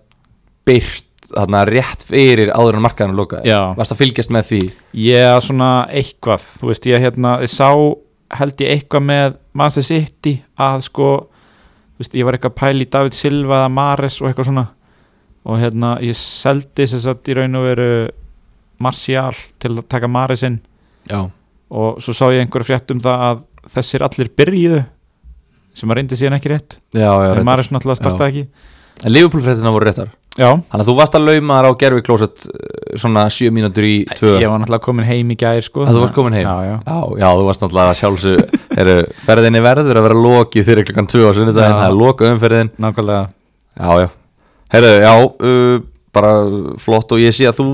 byrt 0.68 1.08
þarna 1.32 1.64
rétt 1.68 2.04
fyrir 2.06 2.52
áður 2.52 2.78
en 2.78 2.84
markaðinu 2.84 3.16
lokaði. 3.16 3.48
Já. 3.48 3.60
varst 3.78 3.94
að 3.94 4.00
fylgjast 4.02 4.32
með 4.34 4.48
því? 4.50 4.62
Ég 5.02 5.26
svona 5.46 5.70
eitthvað 5.88 6.46
þú 6.60 6.70
veist 6.72 6.88
ég 6.90 7.04
hérna 7.06 7.36
ég 7.42 7.52
sá 7.52 7.68
held 8.32 8.64
ég 8.64 8.72
eitthvað 8.76 9.06
með 9.08 9.36
Manchester 9.56 9.86
City 9.88 10.34
að 10.60 10.86
sko 10.88 11.10
þú 11.22 12.04
veist 12.04 12.16
ég 12.18 12.26
var 12.28 12.38
eitthvað 12.38 12.56
að 12.68 12.84
í 12.84 12.88
David 12.96 13.16
Silva 13.16 13.62
eða 13.62 13.74
Mares 13.76 14.18
og 14.20 14.28
eitthvað 14.28 14.50
svona. 14.50 14.66
Og 15.42 15.58
hérna 15.58 15.96
ég 16.04 16.18
seldi 16.18 16.86
þess 16.86 17.08
að 17.10 17.32
í 17.32 17.38
raun 17.38 17.58
og 17.58 17.66
veru 17.66 17.92
Martial 18.82 19.34
til 19.62 19.76
að 19.76 19.86
taka 19.90 20.10
Mares 20.10 20.42
inn 20.46 20.60
já, 21.10 21.22
og 21.72 22.02
svo 22.02 22.14
sá 22.14 22.26
ég 22.34 22.42
einhverja 22.42 22.68
frétt 22.72 22.92
um 22.94 23.00
það 23.02 23.24
að 23.28 23.42
þessir 23.72 24.04
allir 24.06 24.30
byrjuðu 24.38 24.82
sem 25.76 25.92
að 25.92 26.00
reyndi 26.00 26.18
síðan 26.18 26.38
ekki 26.38 26.52
rétt. 26.52 26.78
Já, 26.94 27.10
já 27.10 27.30
en. 27.34 27.44
Mares 27.48 27.70
náttúrulega 27.72 28.00
startaði 28.00 28.32
ekki. 28.32 28.72
En 29.02 29.14
Liverpool-fréttina 29.14 29.72
voru 29.74 29.88
réttar. 29.88 30.10
Já, 30.32 30.48
þannig 30.48 30.80
að 30.80 30.88
þú 30.88 30.92
varst 30.96 31.16
að 31.18 31.26
lauma 31.28 31.56
þar 31.58 31.66
á 31.68 31.72
gerfi 31.82 32.02
klósett 32.06 32.44
svona 32.96 33.26
7 33.28 33.52
mínútur 33.52 33.84
í 33.84 33.96
2 34.16 34.30
ég 34.40 34.48
var 34.48 34.62
náttúrulega 34.62 34.84
komin 34.86 35.04
heim 35.04 35.32
í 35.34 35.36
gær 35.36 35.60
sko 35.60 35.84
að 35.84 35.92
þú 35.92 36.04
varst 36.06 36.14
komin 36.16 36.36
heim? 36.38 36.46
Já, 36.46 36.70
já. 36.70 36.76
já, 36.86 37.00
já, 37.20 37.26
þú 37.36 37.44
varst 37.50 37.64
náttúrulega 37.64 37.98
sjálfsög 37.98 38.54
Heru, 38.78 38.94
ferðinni 39.26 39.60
verður 39.64 40.00
að 40.00 40.06
vera 40.08 40.22
lokið 40.24 40.68
fyrir 40.70 40.88
klukkan 40.88 41.10
2 41.12 41.28
á 41.28 41.32
sunnudaginn, 41.36 41.74
Já. 41.76 41.80
það 41.82 41.90
er 41.90 41.98
loka 41.98 42.30
umferðin. 42.30 42.70
Nákvæmlega. 42.80 43.26
Já, 43.76 43.90
já, 44.00 44.08
herru, 44.72 44.92
já 45.04 45.12
uh, 45.20 45.84
bara 46.16 46.32
flott 46.80 47.12
og 47.12 47.20
ég 47.20 47.36
sé 47.36 47.48
að 47.48 47.60
þú 47.60 47.68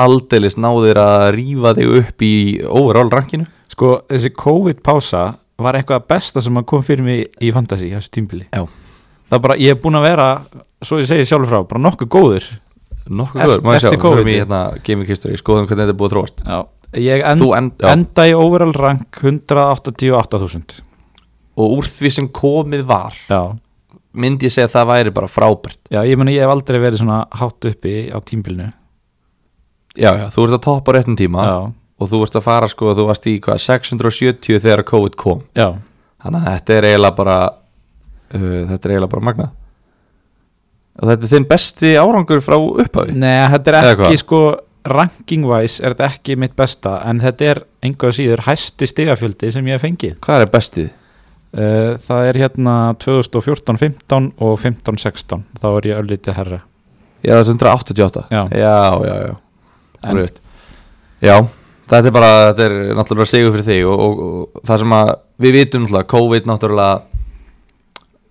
aldeilis 0.00 0.56
náðir 0.56 1.00
að 1.04 1.26
rífa 1.36 1.74
þig 1.76 1.94
upp 2.00 2.24
í 2.24 2.34
overall 2.64 3.12
rankinu. 3.12 3.48
Sko, 3.70 3.98
þessi 4.08 4.32
COVID-pása 4.40 5.26
var 5.66 5.78
eitthvað 5.78 6.06
besta 6.10 6.42
sem 6.44 6.60
kom 6.64 6.82
fyrir 6.86 7.04
mig 7.06 7.26
í 7.40 7.52
fantasy 7.54 7.92
þessu 7.92 8.12
tímbili. 8.16 8.46
Já. 8.52 8.64
Það 9.30 9.38
er 9.38 9.44
bara, 9.46 9.56
ég 9.62 9.76
er 9.76 9.78
búin 9.78 9.94
að 10.00 10.06
vera, 10.08 10.26
svo 10.82 10.98
ég 10.98 11.06
segi 11.06 11.28
sjálfur 11.28 11.50
frá, 11.52 11.62
bara 11.70 11.82
nokkuð 11.84 12.08
góður. 12.10 12.50
nokkuð 13.06 13.42
góður, 13.46 13.62
maður 13.66 13.84
sjá, 13.84 13.90
við 13.94 14.10
erum 14.10 14.30
í 14.30 14.36
hérna 14.40 14.60
gaming 14.86 15.08
history, 15.10 15.38
skoðum 15.38 15.68
hvernig 15.70 15.86
þetta 15.86 15.94
er 15.94 15.98
búið 16.00 16.10
að 16.10 16.16
þróast 16.16 16.42
end, 16.90 17.42
end, 17.54 17.84
enda 17.86 18.26
í 18.26 18.34
overall 18.34 18.74
rank 18.74 19.20
188.000. 19.22 20.80
og 21.60 21.76
úr 21.78 21.86
því 21.86 22.10
sem 22.10 22.28
komið 22.34 22.84
var 22.88 23.14
Já. 23.30 23.54
myndi 24.12 24.48
ég 24.48 24.54
segja 24.54 24.66
að 24.68 24.74
það 24.74 24.90
væri 24.90 25.14
bara 25.14 25.30
frábært 25.30 25.78
Já, 25.90 26.02
ég 26.06 26.18
meni, 26.18 26.34
ég 26.34 26.42
hef 26.46 26.50
aldrei 26.54 26.80
verið 26.82 27.02
svona 27.04 27.20
hátt 27.30 27.70
uppi 27.70 27.94
á 28.10 28.18
tímbilinu. 28.18 28.72
já, 29.94 30.10
já, 30.18 30.26
þú 30.34 30.46
ert 30.48 30.58
að 30.58 30.64
toppa 30.66 30.90
á 30.90 30.94
réttum 30.98 31.18
tíma 31.18 31.46
Já. 31.46 31.58
Og 32.00 32.08
þú 32.10 32.22
ert 32.24 32.36
að 32.40 32.44
fara 32.46 32.68
sko, 32.72 32.94
þú 32.96 33.06
varst 33.10 33.26
í 33.30 33.36
hvað 33.44 33.58
670 33.66 34.60
þegar 34.64 34.82
COVID 34.88 35.16
kom 35.20 35.42
Já. 35.58 35.68
þannig 36.24 36.46
að 36.46 36.54
þetta 36.56 36.76
er 36.78 36.88
eiginlega 36.90 37.16
bara 37.20 37.38
uh, 37.50 38.62
þetta 38.70 38.80
er 38.88 38.94
eiginlega 38.94 39.12
bara 39.16 39.26
magnað 39.30 39.50
og 41.00 41.08
þetta 41.12 41.26
er 41.28 41.32
þinn 41.34 41.48
besti 41.50 41.92
árangur 42.00 42.42
frá 42.44 42.56
upphafi 42.60 43.14
Nei, 43.16 43.34
þetta 43.54 43.72
er 43.74 43.90
ekki, 43.94 44.20
sko, 44.20 44.40
ranking-wise 44.90 45.84
er 45.84 45.94
þetta 45.94 46.08
ekki 46.14 46.38
mitt 46.40 46.56
besta, 46.58 46.96
en 47.08 47.20
þetta 47.22 47.50
er 47.54 47.60
einhverja 47.84 48.16
síður 48.18 48.42
hæsti 48.48 48.88
stigafjöldi 48.90 49.52
sem 49.54 49.68
ég 49.70 49.76
hef 49.78 49.84
fengið. 49.86 50.16
hvað 50.24 50.46
er 50.46 50.50
bestið? 50.56 50.90
Uh, 51.50 51.96
það 51.98 52.26
er 52.30 52.36
hérna 52.44 52.74
2014-15 53.02 54.28
og 54.38 54.52
15-16 54.62 55.40
þá 55.58 55.64
er 55.72 55.88
ég 55.90 56.02
öllítið 56.04 56.36
herra 56.36 56.60
Já, 57.20 57.32
það 57.34 57.40
er 57.40 57.48
188 57.50 58.20
Já. 58.30 58.42
já, 58.54 58.76
já, 59.04 59.16
já. 59.26 59.32
En- 60.06 60.28
já 61.26 61.34
þetta 61.90 62.10
er 62.10 62.14
bara, 62.14 62.32
þetta 62.50 62.66
er 62.66 62.74
náttúrulega 62.98 63.30
sigur 63.30 63.54
fyrir 63.56 63.66
þig 63.66 63.88
og, 63.90 64.00
og, 64.06 64.20
og 64.54 64.66
það 64.68 64.82
sem 64.84 64.94
að 64.96 65.12
við 65.40 65.56
vitum 65.58 65.86
náttúrulega, 65.86 66.10
COVID 66.14 66.48
náttúrulega 66.50 67.00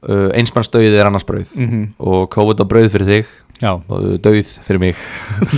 uh, 0.07 0.29
einsmannsdauðið 0.39 0.97
er 0.99 1.09
annars 1.09 1.27
brauð. 1.27 1.51
Mm 1.55 1.69
-hmm. 1.69 1.85
og 1.97 2.29
COVID 2.35 2.63
var 2.63 2.71
brauð 2.73 2.91
fyrir 2.95 3.11
þig. 3.13 3.25
Já, 3.59 3.73
og 3.75 4.21
dauð 4.23 4.53
fyrir 4.63 4.79
mig. 4.79 4.95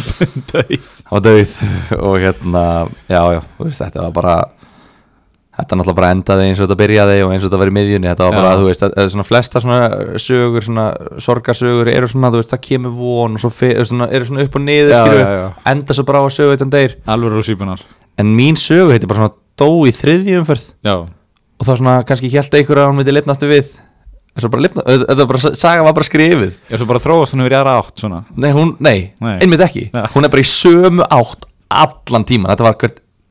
Það 0.51 1.11
var 1.11 1.21
dauð. 1.21 1.51
Og 1.99 2.15
hérna, 2.19 2.63
já, 3.07 3.21
já, 3.35 3.41
veist, 3.59 3.81
þetta 3.81 4.01
var 4.01 4.11
bara 4.11 4.35
þetta 5.61 5.77
náttúrulega 5.79 5.97
bara 6.01 6.11
endaði 6.15 6.47
eins 6.49 6.59
og 6.59 6.67
þetta 6.67 6.77
byrjaði 6.81 7.17
og 7.25 7.31
eins 7.35 7.43
og 7.45 7.47
þetta 7.49 7.59
var 7.61 7.71
í 7.71 7.75
miðjunni. 7.77 8.09
Þetta 8.11 8.27
var 8.27 8.35
bara, 8.37 8.51
Já. 8.51 8.57
þú 8.59 8.67
veist, 8.67 8.83
að, 8.87 8.95
að 9.03 9.09
svona 9.13 9.25
flesta 9.29 9.61
svona 9.63 9.79
sögur, 10.25 10.65
svona 10.67 10.85
sorgarsögur 11.27 11.91
eru 11.93 12.09
svona, 12.11 12.31
þú 12.33 12.41
veist, 12.41 12.51
það 12.55 12.63
kemur 12.67 12.95
von 12.97 13.37
og 13.37 13.43
svo 13.45 13.51
svona, 13.85 14.09
eru 14.11 14.27
svona 14.27 14.45
upp 14.47 14.57
og 14.59 14.65
niður, 14.65 14.91
Já, 14.95 15.01
skilju 15.05 15.23
já. 15.25 15.47
enda 15.73 15.97
svo 15.97 16.05
bara 16.09 16.23
á 16.23 16.27
sögu 16.33 16.55
þetta 16.57 16.69
deyr. 16.75 16.97
Alveg 17.15 17.37
rússýpunar 17.37 17.85
en 18.21 18.33
mín 18.37 18.57
sögu 18.59 18.91
heiti 18.93 19.07
bara 19.09 19.21
svona 19.23 19.33
dó 19.57 19.69
í 19.87 19.93
þriðjumferð 19.95 20.65
já, 20.85 20.95
og 21.01 21.63
þá 21.65 21.71
svona 21.77 21.93
kannski 22.05 22.29
held 22.33 22.57
einhver 22.59 22.81
að 22.83 22.89
hún 22.91 22.99
myndi 22.99 23.15
lifna 23.15 23.33
aftur 23.37 23.49
við. 23.53 23.71
En 24.31 24.45
þetta 24.47 25.55
saga 25.59 25.83
var 25.83 25.95
bara 25.95 26.07
skrifið 26.07 26.53
ég 26.71 26.79
svo 26.79 26.87
bara 26.87 27.01
þróast 27.03 27.35
hann 27.35 27.43
yfir 27.43 27.55
aðra 27.59 27.73
átt 27.81 27.99
svona. 27.99 28.21
Nei, 28.39 28.51
hún, 28.55 28.75
nei, 28.79 29.11
Nei. 29.19 29.33
einmitt 29.43 29.63
ekki. 29.65 29.89
Ja. 29.91 30.05
Hún 30.13 30.23
er 30.27 30.31
bara 30.31 30.43
í 30.43 30.47
sömu 30.47 31.03
átt 31.03 31.47
allan 31.71 32.25
tíman 32.27 32.51
Þetta 32.51 32.67
var, 32.67 32.77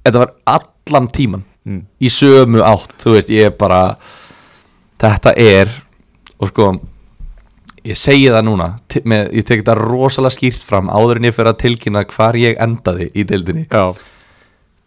þetta 0.04 0.22
var 0.22 0.34
allan 0.58 1.08
tíman 1.12 1.44
mm. 1.68 1.82
Í 2.00 2.12
sömu 2.12 2.62
átt, 2.64 2.94
þú 3.02 3.16
veist, 3.16 3.32
ég 3.32 3.50
er 3.50 3.56
bara 3.58 3.80
Þetta 5.00 5.34
er 5.40 5.72
Og 6.40 6.52
sko 6.52 6.70
Ég 7.80 7.96
segi 7.96 8.28
það 8.28 8.46
núna 8.48 8.70
með, 9.08 9.30
Ég 9.38 9.46
tek 9.48 9.62
þetta 9.62 9.76
rosalega 9.78 10.36
skýrt 10.36 10.64
fram 10.66 10.90
Áður 10.92 11.20
en 11.20 11.28
ég 11.30 11.36
fyrir 11.36 11.52
að 11.54 11.60
tilkynna 11.64 12.04
hvar 12.12 12.36
ég 12.36 12.60
endaði 12.60 13.10
Í 13.16 13.24
deildinni. 13.28 13.66
Já, 13.72 13.92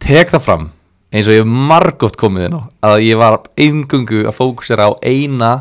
Tek 0.04 0.34
það 0.34 0.48
fram 0.48 0.72
eins 1.14 1.28
og 1.30 1.36
ég 1.36 1.44
hef 1.44 1.50
margótt 1.70 2.16
komið 2.18 2.48
inn 2.48 2.58
á 2.58 2.62
Að 2.90 3.04
ég 3.06 3.18
var 3.20 3.38
eingungu 3.60 4.24
að 4.26 4.34
fókusera 4.34 4.90
á 4.90 4.92
eina 5.06 5.52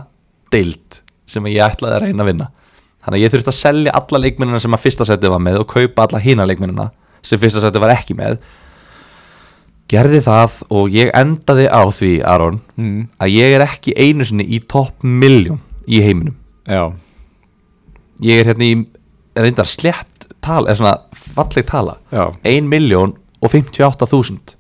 deild 0.54 1.04
Sem 1.30 1.46
ég 1.50 1.62
ætlaði 1.66 1.98
að 1.98 2.06
reyna 2.08 2.24
að 2.26 2.30
vinna. 2.32 2.48
Þannig 3.04 3.20
að 3.20 3.24
ég 3.24 3.32
þurfti 3.34 3.52
að 3.52 3.58
selja 3.58 3.94
alla 4.00 4.20
leikmennina 4.24 4.60
sem 4.64 4.76
að 4.76 4.84
fyrsta 4.86 5.08
seti 5.08 5.32
var 5.32 5.42
með 5.44 5.60
og 5.60 5.70
kaupa 5.72 6.06
alla 6.06 6.22
hina 6.24 6.46
leikmennina 6.48 6.90
sem 7.24 7.40
fyrsta 7.40 7.64
seti 7.64 7.82
var 7.84 7.92
ekki 7.92 8.16
með 8.16 8.38
gerði 9.92 10.22
það 10.26 10.58
og 10.74 10.94
ég 10.94 11.12
endaði 11.18 11.68
á 11.70 11.84
því, 11.94 12.14
Aron 12.28 12.62
mm. 12.80 13.02
að 13.22 13.36
ég 13.36 13.56
er 13.58 13.66
ekki 13.66 13.96
einu 13.98 14.26
sinni 14.28 14.48
í 14.56 14.62
topp 14.70 15.04
miljón 15.04 15.62
í 15.86 16.02
heiminum. 16.04 16.38
Já, 16.70 16.94
ég 18.24 18.42
er 18.42 18.52
hérna 18.52 18.70
í 18.70 18.76
reyndar 19.36 19.70
slett 19.70 20.28
tala, 20.44 20.72
eða 20.72 20.80
svona 20.80 20.96
falleg 21.36 21.68
tala. 21.70 21.98
Já. 22.14 22.26
1 22.48 22.70
miljón 22.72 23.16
og 23.44 23.52
58 23.52 24.10
þúsund. 24.12 24.56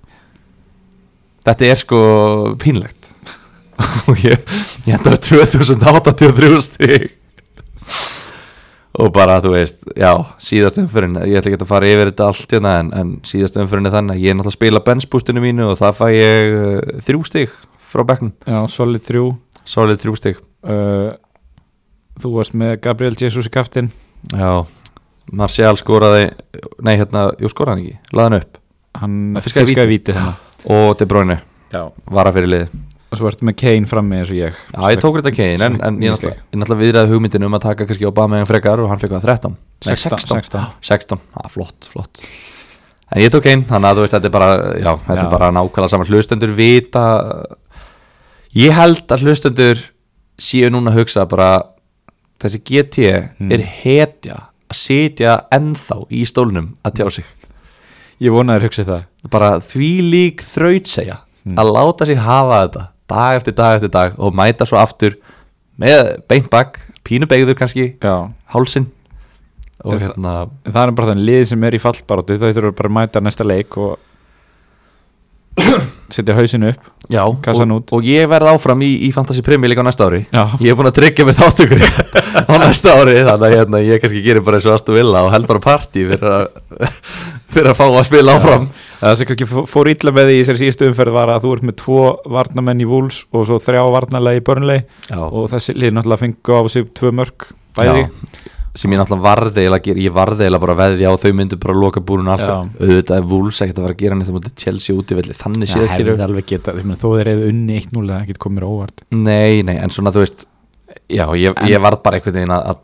Þetta 1.44 1.68
er 1.68 1.80
sko 1.80 2.00
pínlegt. 2.62 3.12
Og 4.10 4.20
ég, 4.24 4.39
ég 4.86 4.96
endaði 4.96 5.20
2083 5.34 6.62
stig 6.63 7.12
og 9.01 9.09
bara 9.13 9.39
þú 9.41 9.55
veist 9.55 9.81
já, 9.97 10.12
síðast 10.43 10.77
umfyrin, 10.81 11.17
ég 11.25 11.39
ætla 11.39 11.51
ekki 11.51 11.63
að 11.63 11.71
fara 11.71 11.89
yfir 11.89 12.12
þetta 12.12 12.27
allt 12.29 12.53
hérna 12.53 12.73
en, 12.81 12.91
en 12.93 13.13
síðast 13.25 13.57
umfyrin 13.57 13.89
er 13.89 13.95
þannig 13.95 14.19
að 14.19 14.21
ég 14.21 14.33
er 14.33 14.38
náttúrulega 14.38 14.53
að 14.53 14.59
spila 14.59 14.83
benchboostinu 14.85 15.43
mínu 15.43 15.69
og 15.71 15.79
það 15.79 15.97
fæ 15.97 16.05
ég 16.13 16.53
uh, 16.59 17.01
þrjú 17.07 17.23
stig 17.29 17.55
frá 17.93 18.05
bekknum, 18.09 18.35
já, 18.45 18.59
solid 18.73 19.05
3 19.05 19.25
solid 19.73 20.01
þrjú 20.01 20.15
stig. 20.19 20.39
Uh, 20.63 21.13
þú 22.21 22.35
varst 22.38 22.57
með 22.57 22.77
Gabriel 22.85 23.17
Jesus 23.17 23.50
í 23.50 23.53
kaftin 23.53 23.89
já, 24.29 24.62
Martial 25.33 25.75
skoraði 25.81 26.29
nei 26.85 26.95
hérna, 27.00 27.31
jú 27.41 27.50
skoraði 27.50 27.73
hann 27.73 27.85
ekki 27.88 28.17
laði 28.17 28.29
hann 28.29 28.39
upp. 28.43 28.63
Hann 29.01 29.19
fiskaði 29.41 29.73
fiskaði 29.73 29.95
víti 29.95 30.13
þannig 30.13 30.69
og 30.73 30.97
De 31.00 31.09
Bruyne 31.09 31.41
já, 31.73 31.88
vara 32.13 32.33
fyrir 32.35 32.51
liði 32.51 32.83
og 33.13 33.20
svo 33.22 33.29
ertu 33.32 33.46
með 33.48 33.55
Kane 33.62 33.89
frammi 33.89 34.17
eins 34.20 34.32
og 34.34 34.39
ég. 34.39 34.58
Já, 34.74 34.82
ég 34.93 35.01
tók 35.03 35.20
þetta 35.20 35.34
Kane, 35.38 35.67
en, 35.70 35.77
en 35.88 36.00
ég 36.03 36.13
náttúrulega, 36.15 36.79
viðræði 36.82 37.13
hugmyndinu 37.13 37.48
um 37.50 37.58
að 37.60 37.65
taka 37.70 37.88
kannski 37.89 38.08
Obama 38.10 38.39
en 38.41 38.50
frekar 38.50 38.82
og 38.84 38.89
hann 38.91 39.01
fekk 39.01 39.15
það 39.20 39.27
13 39.29 39.55
Nei, 39.84 39.96
16, 39.96 40.25
16. 40.34 40.65
16, 40.89 41.20
já, 41.38 41.50
flott, 41.53 41.89
flott. 41.91 42.22
En 43.13 43.22
ég 43.22 43.29
tók 43.34 43.43
Kane, 43.46 43.65
þannig 43.70 43.89
að 43.91 44.00
þú 44.00 44.05
veist, 44.08 44.15
þetta 44.17 44.29
er 44.32 44.34
bara 44.34 44.50
já, 44.79 44.91
þetta 45.08 45.20
Já. 45.20 45.25
er 45.27 45.32
bara 45.38 45.51
nákvæmlega 45.53 45.91
saman 45.93 46.10
hlustendur 46.10 46.53
vita 46.58 47.03
Ég 48.53 48.74
held 48.77 49.05
að 49.10 49.24
hlustendur 49.25 49.79
séu 50.41 50.70
núna 50.74 50.91
að 50.93 51.00
hugsa 51.01 51.24
bara 51.29 51.51
þessi 52.43 52.60
GT 52.67 52.98
Mm. 53.39 53.51
er 53.55 53.62
hetja 53.65 54.36
að 54.70 54.77
sitja 54.77 55.34
ennþá 55.53 55.98
í 56.12 56.24
stólnum 56.25 56.72
að 56.86 56.96
tjá 57.00 57.10
sig. 57.17 57.25
Ég 58.22 58.32
vonaði 58.34 58.60
að 58.62 58.65
hugsa 58.67 58.84
það. 58.88 59.03
Bara 59.29 59.50
því 59.60 59.89
lík 60.12 60.41
þrautsegja 60.46 61.17
að 61.58 61.72
láta 61.75 62.05
sig 62.05 62.17
hafa 62.17 62.60
þetta 62.67 62.84
dag 63.13 63.38
eftir 63.39 63.55
dag 63.58 63.77
eftir 63.79 63.93
dag 63.93 64.17
og 64.20 64.34
mæta 64.36 64.65
svo 64.70 64.77
aftur 64.82 65.15
með 65.79 66.17
beint 66.29 66.50
bak, 66.53 66.79
pínu 67.05 67.25
beigður 67.29 67.58
kannski 67.60 67.88
já, 68.01 68.13
hálsin 68.53 68.89
og 69.84 69.93
það- 69.96 70.03
hérna 70.08 70.34
en 70.65 70.72
það 70.74 70.88
er 70.88 70.91
bara 71.00 71.12
þannig 71.13 71.27
lið 71.29 71.46
sem 71.53 71.63
er 71.67 71.77
í 71.77 71.82
fallbaróttu 71.82 72.38
þau 72.39 72.51
þurfa 72.53 72.75
bara 72.77 72.89
að 72.91 72.98
mæta 73.00 73.22
næsta 73.25 73.48
leik 73.48 73.77
og 73.77 73.98
setja 76.13 76.36
hausin 76.38 76.63
upp 76.69 76.89
já, 77.10 77.24
og, 77.25 77.91
og 77.93 78.05
ég 78.05 78.27
verð 78.29 78.51
áfram 78.53 78.81
í, 78.86 78.89
í 79.07 79.10
Fantasy 79.13 79.41
Premier 79.45 79.69
líka 79.72 79.81
á 79.81 79.88
næsta 79.88 80.05
ári. 80.07 80.22
Já, 80.33 80.43
ég 80.62 80.72
er 80.72 80.77
búin 80.77 80.89
að 80.89 80.95
tryggja 81.00 81.25
mér 81.27 81.38
þáttökur 81.39 81.81
á 82.50 82.53
næsta 82.62 82.93
ári 83.00 83.15
þannig 83.25 83.45
að 83.48 83.55
hérna, 83.57 83.81
ég 83.83 84.01
kannski 84.03 84.22
gerir 84.25 84.45
bara 84.45 84.60
eins 84.60 84.67
og 84.69 84.75
aðstu 84.77 84.95
vilja 84.98 85.24
og 85.25 85.31
held 85.33 85.50
bara 85.50 85.63
partí 85.63 86.05
fyrir 86.10 86.48
fyrir 87.53 87.72
að 87.74 87.77
fá 87.79 87.83
að 87.89 88.00
spila 88.07 88.38
áfram. 88.38 88.69
Það 89.03 89.17
sem 89.19 89.29
kannski 89.29 89.48
fó- 89.50 89.65
fór 89.69 89.89
illa 89.91 90.13
með 90.15 90.29
því 90.29 90.36
í 90.38 90.41
þessari 90.43 90.62
síðustu 90.63 90.88
umferð 90.89 91.17
var 91.17 91.33
að 91.33 91.43
þú 91.45 91.55
ert 91.57 91.67
með 91.69 91.77
tvo 91.83 92.00
varnamenn 92.38 92.81
í 92.86 92.88
Wolves 92.89 93.19
og 93.36 93.45
svo 93.50 93.60
þrjá 93.62 93.83
varnarlega 93.98 94.39
í 94.41 94.45
Burnley. 94.48 94.86
Já, 95.10 95.19
og 95.27 95.50
þessi 95.51 95.75
lið 95.77 95.98
náttúrulega 95.98 96.24
fengu 96.24 96.55
á 96.57 96.62
sig 96.72 96.88
tvö 96.98 97.12
mörg 97.19 97.50
bæði. 97.77 98.05
Já. 98.07 98.50
Sem 98.74 98.89
ég 98.94 98.98
náttúrulega 98.98 99.27
varði 99.27 99.63
að 99.70 99.75
gera 99.86 100.01
ég 100.01 100.13
varði 100.15 100.46
eiginlega 100.48 100.63
bara 100.63 100.75
veðja 100.80 101.12
og 101.13 101.20
þau 101.22 101.34
myndu 101.38 101.60
bara 101.62 101.75
loka 101.77 102.01
búrun 102.01 102.30
Já. 102.30 102.34
alltaf 102.34 102.80
auðvitað 102.82 103.20
er 103.20 103.27
Wolves 103.30 103.60
ekkert 103.62 103.82
að 103.82 103.86
fara 103.86 103.94
að 103.94 104.01
gera 104.01 104.18
neitt 104.18 104.32
á 104.32 104.36
móti 104.38 104.53
Chelsea 104.63 104.96
útivelli 104.98 105.36
þannig 105.38 105.70
séð 105.70 105.86
skilur 105.92 106.15
hefði 106.15 106.25
alveg 106.25 106.48
geta, 106.50 106.74
ég 106.74 106.88
meina, 106.88 106.98
þó 106.98 107.08
þeir 107.12 107.30
hefði 107.34 107.51
unni 107.51 107.77
1-0 107.84 108.08
það 108.10 108.25
getur 108.32 108.44
komið 108.48 108.58
mér 108.58 108.65
á 108.65 108.70
óvart. 108.74 109.06
Nei, 109.13 109.62
nei, 109.68 109.75
en 109.77 109.94
svona 109.94 110.13
þú 110.15 110.24
veist 110.24 110.48
já, 111.06 111.25
ég, 111.38 111.62
ég 111.70 111.86
varð 111.86 112.01
bara 112.06 112.18
einhvern 112.18 112.39
veginn 112.39 112.56
að, 112.58 112.82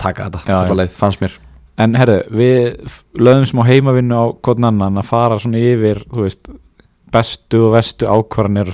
taka 0.00 0.30
þetta, 0.30 0.42
Já, 0.48 0.56
já. 0.56 0.78
leið, 0.80 0.96
fannst 0.96 1.24
mér. 1.24 1.36
En 1.84 1.96
herðu, 2.00 2.18
við 2.32 2.92
lögðum 3.20 3.48
smá 3.50 3.62
heimavinnu 3.68 4.16
á 4.16 4.24
hvern 4.40 4.68
annan 4.70 5.00
að 5.02 5.08
fara 5.10 5.36
svona 5.42 5.60
yfir, 5.60 6.00
þú 6.12 6.24
veist, 6.24 6.48
bestu 7.12 7.66
og 7.68 7.76
vestu 7.76 8.08
ákvarðanir 8.08 8.72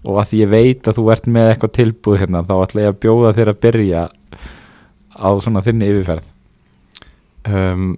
og 0.00 0.16
að 0.16 0.30
því 0.30 0.38
ég 0.40 0.50
veit 0.50 0.88
að 0.88 0.96
þú 0.96 1.02
ert 1.12 1.26
með 1.28 1.50
eitthvað 1.52 1.74
tilbúð 1.76 2.20
hérna, 2.22 2.40
þá 2.48 2.54
ætla 2.64 2.84
ég 2.86 2.90
að 2.94 3.00
bjóða 3.04 3.32
þér 3.36 3.50
að 3.52 3.58
byrja 3.66 4.04
á 5.16 5.28
svona 5.42 5.62
þinni 5.64 5.90
yfirferð. 5.90 6.30
um, 7.48 7.90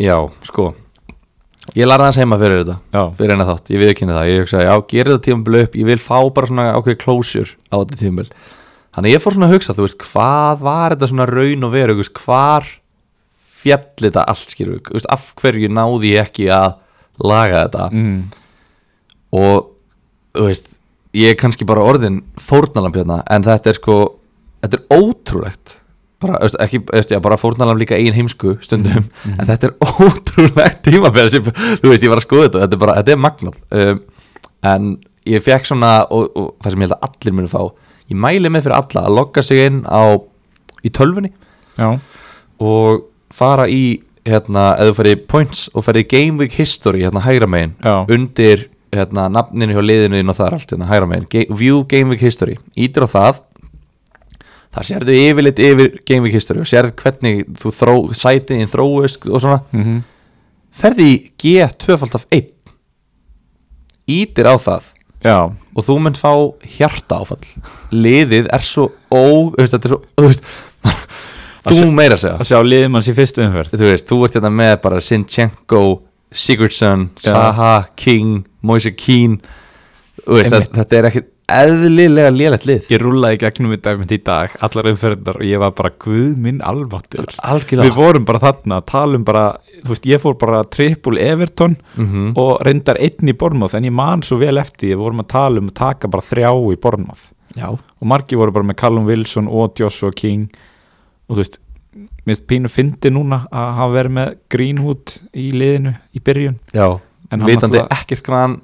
já, 0.00 0.16
sko. 0.46 0.72
Ég 1.74 1.88
lærði 1.88 2.04
hans 2.04 2.18
heima 2.20 2.36
fyrir 2.36 2.60
þetta 2.60 2.74
Já, 2.92 3.02
fyrir 3.16 3.32
eina 3.32 3.46
þátt, 3.48 3.70
ég 3.72 3.80
viðkynni 3.80 4.12
það. 4.12 4.26
Ég 4.28 4.42
hugsa, 4.42 4.60
já, 4.66 4.74
gerir 4.90 5.14
þetta 5.14 5.24
tímabili 5.24 5.62
upp, 5.64 5.78
ég 5.80 5.88
vil 5.88 5.98
fá 6.02 6.18
bara 6.36 6.50
svona 6.50 6.66
ákveð 6.76 6.98
closure 7.00 7.56
á 7.72 7.80
þetta 7.80 8.00
tímabili 8.02 8.36
þannig 8.94 9.14
ég 9.14 9.22
fór 9.24 9.34
svona 9.34 9.48
að 9.48 9.56
hugsa, 9.56 9.74
þú 9.74 9.86
veist, 9.88 9.98
hvað 10.06 10.64
var 10.64 10.94
þetta 10.94 11.08
svona 11.10 11.26
raun 11.30 11.66
og 11.66 11.72
veru, 11.74 11.96
veist, 11.98 12.20
hvar 12.22 12.68
fjall 13.64 13.86
þetta 14.04 14.26
allt, 14.30 14.52
skilur 14.54 14.76
við, 14.76 14.90
veist, 14.94 15.08
af 15.10 15.30
hverju 15.40 15.70
náði 15.72 16.12
ég 16.12 16.28
ekki 16.28 16.50
að 16.54 16.76
laga 17.24 17.64
þetta? 17.64 17.88
Mm, 17.96 18.20
og, 19.40 19.70
þú 20.36 20.46
veist, 20.50 20.68
ég 21.16 21.32
er 21.32 21.40
kannski 21.40 21.66
bara 21.68 21.86
orðin 21.86 22.20
fórnalamb 22.42 23.00
hérna, 23.00 23.22
en 23.34 23.46
þetta 23.46 23.72
er 23.72 23.80
sko, 23.80 23.98
þetta 24.62 24.80
er 24.82 25.00
ótrúlegt 25.00 25.78
bara, 26.22 26.38
veist, 26.42 26.58
ekki, 26.62 26.82
veist, 26.92 27.10
já, 27.12 27.18
bara 27.24 27.38
fórnalamb 27.40 27.80
líka 27.80 27.96
eigin 27.98 28.16
heimsku 28.16 28.56
stundum, 28.64 29.08
en 29.32 29.48
þetta 29.48 29.70
er 29.70 29.74
ótrúlegt 30.06 30.82
tímabil 30.86 31.30
sem, 31.32 31.48
þú 31.48 31.90
veist, 31.90 32.04
ég 32.06 32.12
var 32.12 32.22
að 32.22 32.26
skoða 32.28 32.46
þetta 32.48 32.62
þetta 32.64 32.78
er 32.78 32.84
bara, 32.84 32.96
þetta 33.00 33.14
er 33.16 33.22
magnað. 33.24 33.58
Um, 33.70 34.02
en 34.74 34.92
ég 35.28 35.44
fekk 35.44 35.68
svona, 35.70 35.94
og, 36.14 36.30
og 36.38 36.52
það 36.62 36.74
sem 36.74 36.84
ég 36.84 36.88
held 36.88 36.96
að 36.98 37.08
allir 37.10 37.36
muni 37.38 37.52
fá, 37.52 37.60
ég 38.12 38.20
mæli 38.26 38.52
með 38.52 38.66
fyrir 38.68 38.78
alla 38.78 39.06
að 39.08 39.18
logga 39.18 39.44
sig 39.44 39.64
inn 39.66 39.82
á 39.88 40.02
í 40.84 40.92
tölvunni 40.92 41.32
já, 41.80 41.88
og 42.60 43.06
fara 43.34 43.66
í 43.72 43.84
hérna, 44.24 44.70
eða 44.80 44.94
ferði 44.96 45.16
í 45.16 45.22
points 45.28 45.66
og 45.74 45.84
ferði 45.86 46.04
í 46.04 46.08
Game 46.12 46.40
Week 46.40 46.54
History 46.56 47.02
hérna 47.04 47.22
hægra 47.24 47.48
megin 47.50 47.74
Já. 47.84 48.04
undir 48.08 48.68
hérna, 48.94 49.26
nafninu 49.32 49.74
hjá 49.76 49.82
liðinu 49.84 50.20
inn 50.20 50.30
og 50.32 50.38
það 50.38 50.46
er 50.46 50.56
allt 50.58 50.74
hérna 50.74 50.88
hægra 50.88 51.08
megin, 51.10 51.26
Ga 51.32 51.44
View 51.58 51.82
Game 51.90 52.12
Week 52.12 52.22
History. 52.24 52.56
Ítir 52.76 53.04
á 53.04 53.08
það 53.10 53.42
þar 54.74 54.88
sérðu 54.90 55.14
yfirleitt 55.20 55.62
yfir 55.62 55.94
Game 56.04 56.26
Week 56.26 56.34
History 56.34 56.62
og 56.62 56.68
sérðu 56.68 56.96
hvernig 57.00 57.44
þú 57.60 57.72
þró, 57.78 57.94
sætiðin 58.18 58.70
þróist 58.72 59.28
og 59.30 59.40
svona. 59.44 59.62
Mm 59.74 60.02
ferði 60.74 61.06
í 61.06 61.18
G2.1 61.40 62.50
ítir 64.10 64.48
á 64.50 64.54
það. 64.60 64.90
Já, 65.24 65.38
og 65.48 65.86
þú 65.86 65.94
mynd 66.04 66.18
fá 66.20 66.32
hjarta 66.74 67.22
áfall 67.22 67.46
liðið 67.94 68.50
er 68.52 68.64
svo 68.64 68.90
ó, 69.08 69.48
þetta 69.56 69.78
er 69.78 69.94
svo 69.94 70.00
þú, 70.04 70.26
veist, 70.26 70.42
þú 71.64 71.86
meira 71.96 72.18
að 72.18 72.24
segja. 72.26 72.34
að 72.42 72.50
sjá 72.50 72.58
liðmanns 72.66 73.08
í 73.08 73.14
fyrstu 73.16 73.44
umferð. 73.46 73.72
þú 73.72 73.88
veist, 73.88 74.10
þú 74.10 74.18
ert 74.26 74.36
hérna 74.36 74.50
með 74.52 74.74
bara 74.84 75.00
Sinchenko, 75.00 75.80
Sigurdsson 76.28 77.06
Já. 77.22 77.30
Saha, 77.30 77.72
King, 77.96 78.42
Moise 78.60 78.92
Keane 78.92 79.40
þú 80.20 80.36
veist, 80.42 80.58
þetta, 80.76 80.98
er 81.00 81.08
ekki 81.08 81.24
eðlilega 81.52 82.30
lélegt 82.32 82.64
lið. 82.68 82.86
Ég 82.94 83.02
rúlaði 83.02 83.38
gegnum 83.42 83.72
þetta 83.74 83.92
einmitt 83.92 84.12
í 84.16 84.18
dag 84.24 84.54
allar 84.64 84.88
umferðnar 84.92 85.36
og 85.40 85.44
ég 85.44 85.60
var 85.60 85.74
bara 85.76 85.90
guð 86.00 86.36
minn 86.40 86.60
alváttur 86.64 87.26
algjörlega. 87.44 87.88
Við 87.90 87.98
vorum 87.98 88.24
bara 88.28 88.40
þarna 88.46 88.78
að 88.80 88.86
tala 88.92 89.18
um 89.20 89.24
bara 89.28 89.44
þú 89.84 89.90
veist, 89.92 90.08
ég 90.08 90.22
fór 90.22 90.38
bara 90.40 90.62
trippul 90.64 91.18
Everton 91.20 91.76
Mhm. 91.96 92.32
og 92.36 92.60
reyndar 92.64 92.96
einn 92.98 93.28
í 93.28 93.36
Bornmoth 93.36 93.74
en 93.74 93.84
ég 93.84 93.92
man 93.92 94.22
svo 94.22 94.38
vel 94.38 94.56
eftir, 94.58 94.94
við 94.96 95.02
vorum 95.04 95.20
að 95.20 95.28
tala 95.28 95.58
um 95.60 95.68
að 95.68 95.74
taka 95.74 96.08
bara 96.08 96.22
þrjá 96.22 96.50
í 96.72 96.76
Bornmoth 96.80 97.32
Já, 97.56 97.68
og 97.68 98.02
margir 98.08 98.38
voru 98.38 98.50
bara 98.52 98.64
með 98.64 98.76
Callum 98.76 99.04
Wilson 99.04 99.46
og 99.48 99.74
Joshua 99.78 100.10
King. 100.10 100.48
Og 101.28 101.36
þú 101.36 101.40
veist 101.44 101.58
mér 102.26 102.34
finnst 102.34 102.46
pínu 102.46 102.68
fyndi 102.72 103.10
núna 103.12 103.46
að 103.52 103.74
hafa 103.76 103.92
verið 104.02 104.12
með 104.16 104.34
Greenwood 104.50 105.18
í 105.36 105.52
liðinu 105.52 105.92
í 106.16 106.20
byrjun. 106.20 106.56
Já. 106.72 107.00
En 107.30 107.40
hann 107.40 107.48
Vitandi 107.48 107.78
náttúrulega- 107.78 107.88
ekkert 108.00 108.22
hvað 108.22 108.40
hann 108.42 108.60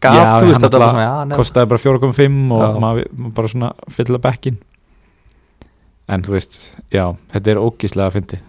gat, 0.00 0.42
þú 0.42 0.50
veist, 0.50 0.62
þetta 0.64 0.80
var 0.82 0.94
svona, 0.94 1.36
kostaði 1.38 1.70
bara 1.72 1.82
4,5 1.84 2.56
og 2.58 2.80
maður 2.82 3.30
bara 3.36 3.52
svona 3.52 3.70
fylla 3.92 4.20
bekkin 4.22 4.58
en 6.08 6.24
þú 6.24 6.34
veist, 6.34 6.58
já, 6.92 7.04
þetta 7.34 7.52
er 7.52 7.60
ógíslega 7.60 8.12
fyndið. 8.14 8.44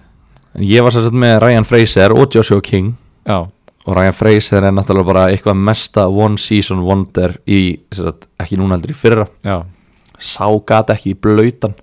En 0.55 0.65
Ég 0.65 0.84
var 0.86 0.96
sérst 0.96 1.15
með 1.15 1.39
Ryan 1.43 1.67
Fraser 1.67 2.15
og 2.15 2.36
Joshua 2.36 2.63
King. 2.63 2.93
Já, 3.27 3.43
og 3.86 3.96
Ryan 3.98 4.15
Fraser 4.15 4.65
er 4.67 4.74
náttúrulega 4.75 5.10
bara 5.10 5.25
eitthvað 5.34 5.60
mesta 5.67 6.08
one 6.08 6.39
season 6.41 6.84
wonder 6.88 7.36
í, 7.48 7.79
sérst, 7.96 8.29
ekki 8.39 8.60
núna 8.60 8.77
heldur 8.77 8.96
í 8.96 8.98
fyrra. 8.98 9.27
Já, 9.46 9.62
sá 10.19 10.48
gat 10.67 10.93
ekki 10.96 11.13
í 11.13 11.19
blautan. 11.19 11.75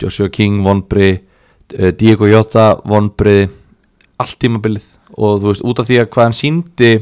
Joshua 0.00 0.30
King 0.32 0.62
vonbri 0.64 1.10
uh, 1.18 1.90
Diego 1.98 2.28
Jota 2.30 2.70
vonbri 2.86 3.42
allt 4.18 4.38
tímabilið. 4.40 4.86
Og 5.18 5.40
þú 5.42 5.52
veist 5.52 5.64
út 5.66 5.80
af 5.82 5.88
því 5.88 6.00
að 6.02 6.10
hvað 6.14 6.28
hann 6.28 6.36
síndi 6.38 6.92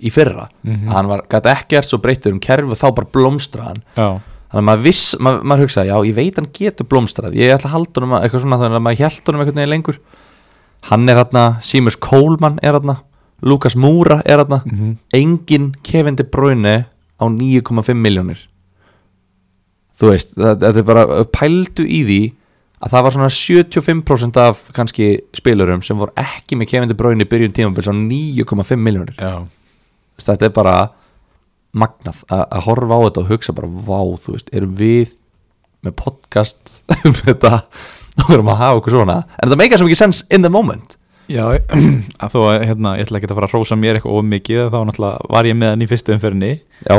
í 0.00 0.10
fyrra. 0.12 0.48
Mhm. 0.62 0.88
hann 0.92 1.06
var, 1.08 1.22
gat 1.28 1.44
ekkert 1.46 1.88
svo 1.88 1.98
breytur 1.98 2.32
um 2.32 2.40
kerfi 2.40 2.70
og 2.70 2.76
þá 2.76 2.94
bara 2.94 3.08
blómstra 3.12 3.62
hann. 3.70 3.82
Já, 3.96 4.20
þannig 4.52 4.62
að 4.62 4.68
maður 4.68 4.82
viss, 4.82 5.14
maður, 5.18 5.42
maður 5.42 5.64
hugsaði 5.66 5.88
já 5.88 5.96
ég 6.10 6.14
veit 6.14 6.36
hann 6.36 6.48
getur 6.52 6.86
blómstrað, 6.86 7.34
ég 7.34 7.54
ætla 7.54 7.70
að 7.70 7.74
halda 7.76 8.00
honum 8.00 8.12
að- 8.18 8.24
eitthvað 8.28 8.40
svona 8.44 8.58
þannig 8.60 8.76
að 8.76 8.86
maður 8.86 8.98
held 9.04 9.22
honum 9.26 9.40
einhvern 9.40 9.54
veginn 9.56 9.70
lengur. 9.74 9.98
Hann 10.90 11.08
er 11.08 11.16
hérna, 11.24 11.62
Seamus 11.62 11.96
Coleman 11.98 12.58
er 12.62 12.72
hérna, 12.78 12.98
Lukas 13.42 13.74
Moura 13.76 14.22
er 14.24 14.38
hérna, 14.44 14.62
Mhm. 14.64 14.96
engin 15.14 15.74
Kevin 15.82 16.14
De 16.16 16.24
Bruyne 16.24 16.86
á 17.20 17.24
9,5 17.28 17.96
miljónir 17.96 18.38
þú 19.98 20.10
veist, 20.12 20.34
þetta 20.36 20.76
er 20.76 20.82
bara 20.84 21.24
pældu 21.32 21.84
í 21.88 22.02
því 22.04 22.20
að 22.84 22.90
það 22.92 23.02
var 23.06 23.14
svona 23.14 23.30
75% 23.32 24.36
af 24.36 24.58
kannski 24.76 25.06
spilurum 25.32 25.82
sem 25.82 25.96
voru 25.96 26.12
ekki 26.20 26.58
með 26.60 26.68
Kevin 26.68 26.88
De 26.88 26.94
Bruyne 26.94 27.24
í 27.24 27.28
byrjun 27.30 27.54
tímabils 27.56 27.88
á 27.88 27.94
9,5 27.96 28.76
miljónir 28.76 29.16
já, 29.16 29.46
þetta 30.22 30.44
er 30.48 30.54
bara 30.56 30.76
magnað 31.76 32.22
að 32.32 32.44
að 32.56 32.64
horfa 32.66 32.96
á 32.96 33.00
þetta 33.06 33.20
og 33.24 33.30
hugsa 33.30 33.52
bara 33.56 33.68
vá, 33.68 34.00
þú 34.24 34.32
veist, 34.36 34.48
erum 34.56 34.76
við 34.78 35.10
með 35.84 35.96
podcast 36.00 36.78
um 37.06 37.12
þetta 37.18 37.52
og 38.24 38.30
erum 38.32 38.48
að 38.48 38.60
hafa 38.62 38.78
okkur 38.80 38.96
svona? 38.96 39.16
En 39.36 39.48
þetta 39.50 39.58
meikar 39.60 39.78
sem 39.82 39.86
ekki 39.90 39.98
sens 40.00 40.22
in 40.32 40.42
the 40.46 40.48
moment. 40.52 40.96
Já 41.28 41.44
að 42.22 42.32
þó 42.32 42.38
að, 42.48 42.64
hérna, 42.70 42.94
ég 42.96 43.06
ætla 43.08 43.18
ekki 43.20 43.28
að 43.28 43.36
fara 43.40 43.48
að 43.50 43.54
hrósa 43.56 43.76
mér 43.76 43.98
eitthvað 43.98 44.18
ómikið, 44.22 44.60
þá 44.72 44.78
náttúrulega 44.88 45.30
var 45.34 45.48
ég 45.50 45.56
með 45.58 45.72
hann 45.74 45.82
í 45.84 45.88
fyrstu 45.90 46.14
umferðinni. 46.16 46.52
Já, 46.86 46.96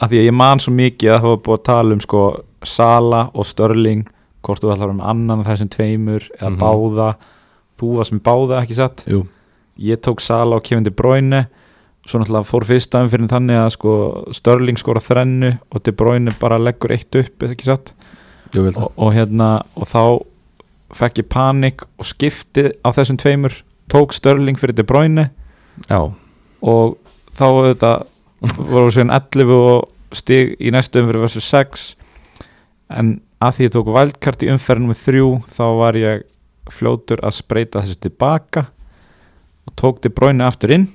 að 0.00 0.08
því 0.14 0.20
að 0.22 0.26
ég 0.30 0.36
man 0.40 0.62
svo 0.64 0.72
mikið 0.74 1.12
að 1.14 1.20
það 1.20 1.34
var 1.34 1.42
búið 1.46 1.58
að 1.60 1.66
tala 1.70 1.94
um 1.98 2.00
sko 2.04 2.22
Sala 2.66 3.20
og 3.36 3.46
Störling 3.48 4.02
hvort 4.44 4.64
þú 4.64 4.72
ætlar 4.74 4.90
um 4.94 5.02
annan 5.04 5.42
af 5.44 5.50
þessum 5.52 5.70
tveimur 5.76 6.26
eða 6.40 6.50
Mhm. 6.50 6.58
báða. 6.60 7.08
Þú 7.80 7.90
varst 8.00 8.12
með 8.16 8.22
báða 8.26 8.62
ekki 8.64 8.76
satt? 8.80 9.04
Jú, 9.08 9.22
ég 9.78 10.00
tók 10.04 10.20
Sala 10.24 10.56
og 10.56 10.64
Kevin 10.64 10.84
De 10.84 10.90
Bruyne 10.90 11.46
svo 12.10 12.20
náttúrulega 12.20 12.48
fór 12.48 12.66
fyrsta 12.68 13.02
umfyrir 13.04 13.30
þannig 13.30 13.60
að 13.60 13.70
sko 13.76 13.94
Störling 14.36 14.80
skora 14.80 15.02
þrennu 15.04 15.52
og 15.70 15.84
De 15.86 15.94
Bruyne 15.96 16.34
bara 16.40 16.58
leggur 16.60 16.94
eitt 16.94 17.14
upp 17.18 17.46
ekki 17.46 17.68
satt? 17.68 17.92
Jú, 18.54 18.66
og, 18.66 18.88
og 18.96 19.12
hérna 19.14 19.60
og 19.78 19.86
þá 19.90 20.02
fekk 21.00 21.22
ég 21.22 21.30
panik 21.30 21.84
og 22.00 22.08
skipti 22.08 22.66
á 22.82 22.88
þessum 22.90 23.20
tveimur 23.20 23.54
tók 23.90 24.14
Störling 24.16 24.58
fyrir 24.58 24.76
De 24.76 24.86
Bruyne 24.86 25.30
já, 25.86 26.00
og 26.60 26.98
þá 27.38 27.46
þetta 27.70 27.92
voru 28.58 28.90
síðan 28.94 29.14
11 29.14 29.54
og 29.54 30.16
stig 30.16 30.56
í 30.58 30.72
næstu 30.74 31.02
umferð 31.02 31.26
versus 31.26 31.46
6 31.52 31.90
en 32.98 33.18
að 33.40 33.56
því 33.56 33.68
ég 33.68 33.74
tók 33.76 33.90
vældkart 33.94 34.44
í 34.44 34.50
umferðinu 34.52 34.90
með 34.90 35.02
3 35.06 35.24
þá 35.54 35.64
var 35.78 35.98
ég 35.98 36.26
fljótur 36.70 37.22
að 37.26 37.38
spreita 37.38 37.82
þessu 37.82 38.00
tilbaka 38.06 38.66
og 39.66 39.76
tók 39.78 40.00
til 40.02 40.12
bróinu 40.14 40.46
aftur 40.46 40.74
inn 40.74 40.88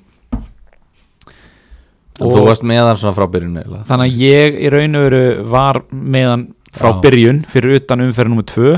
en 2.19 2.32
þú 2.32 2.43
varst 2.47 2.63
með 2.63 2.84
hann 2.88 2.99
svona 3.01 3.15
frá 3.17 3.25
byrjun 3.32 3.58
eiginlega. 3.60 3.86
þannig 3.89 4.12
að 4.12 4.19
ég 4.23 4.60
í 4.65 4.69
raun 4.71 4.95
og 4.99 5.06
veru 5.10 5.23
var 5.51 5.82
meðan 5.91 6.45
frá 6.75 6.89
Já. 6.93 6.99
byrjun 7.04 7.41
fyrir 7.51 7.75
utan 7.82 8.04
umferðinu 8.06 8.39
með 8.41 8.47
2 8.54 8.75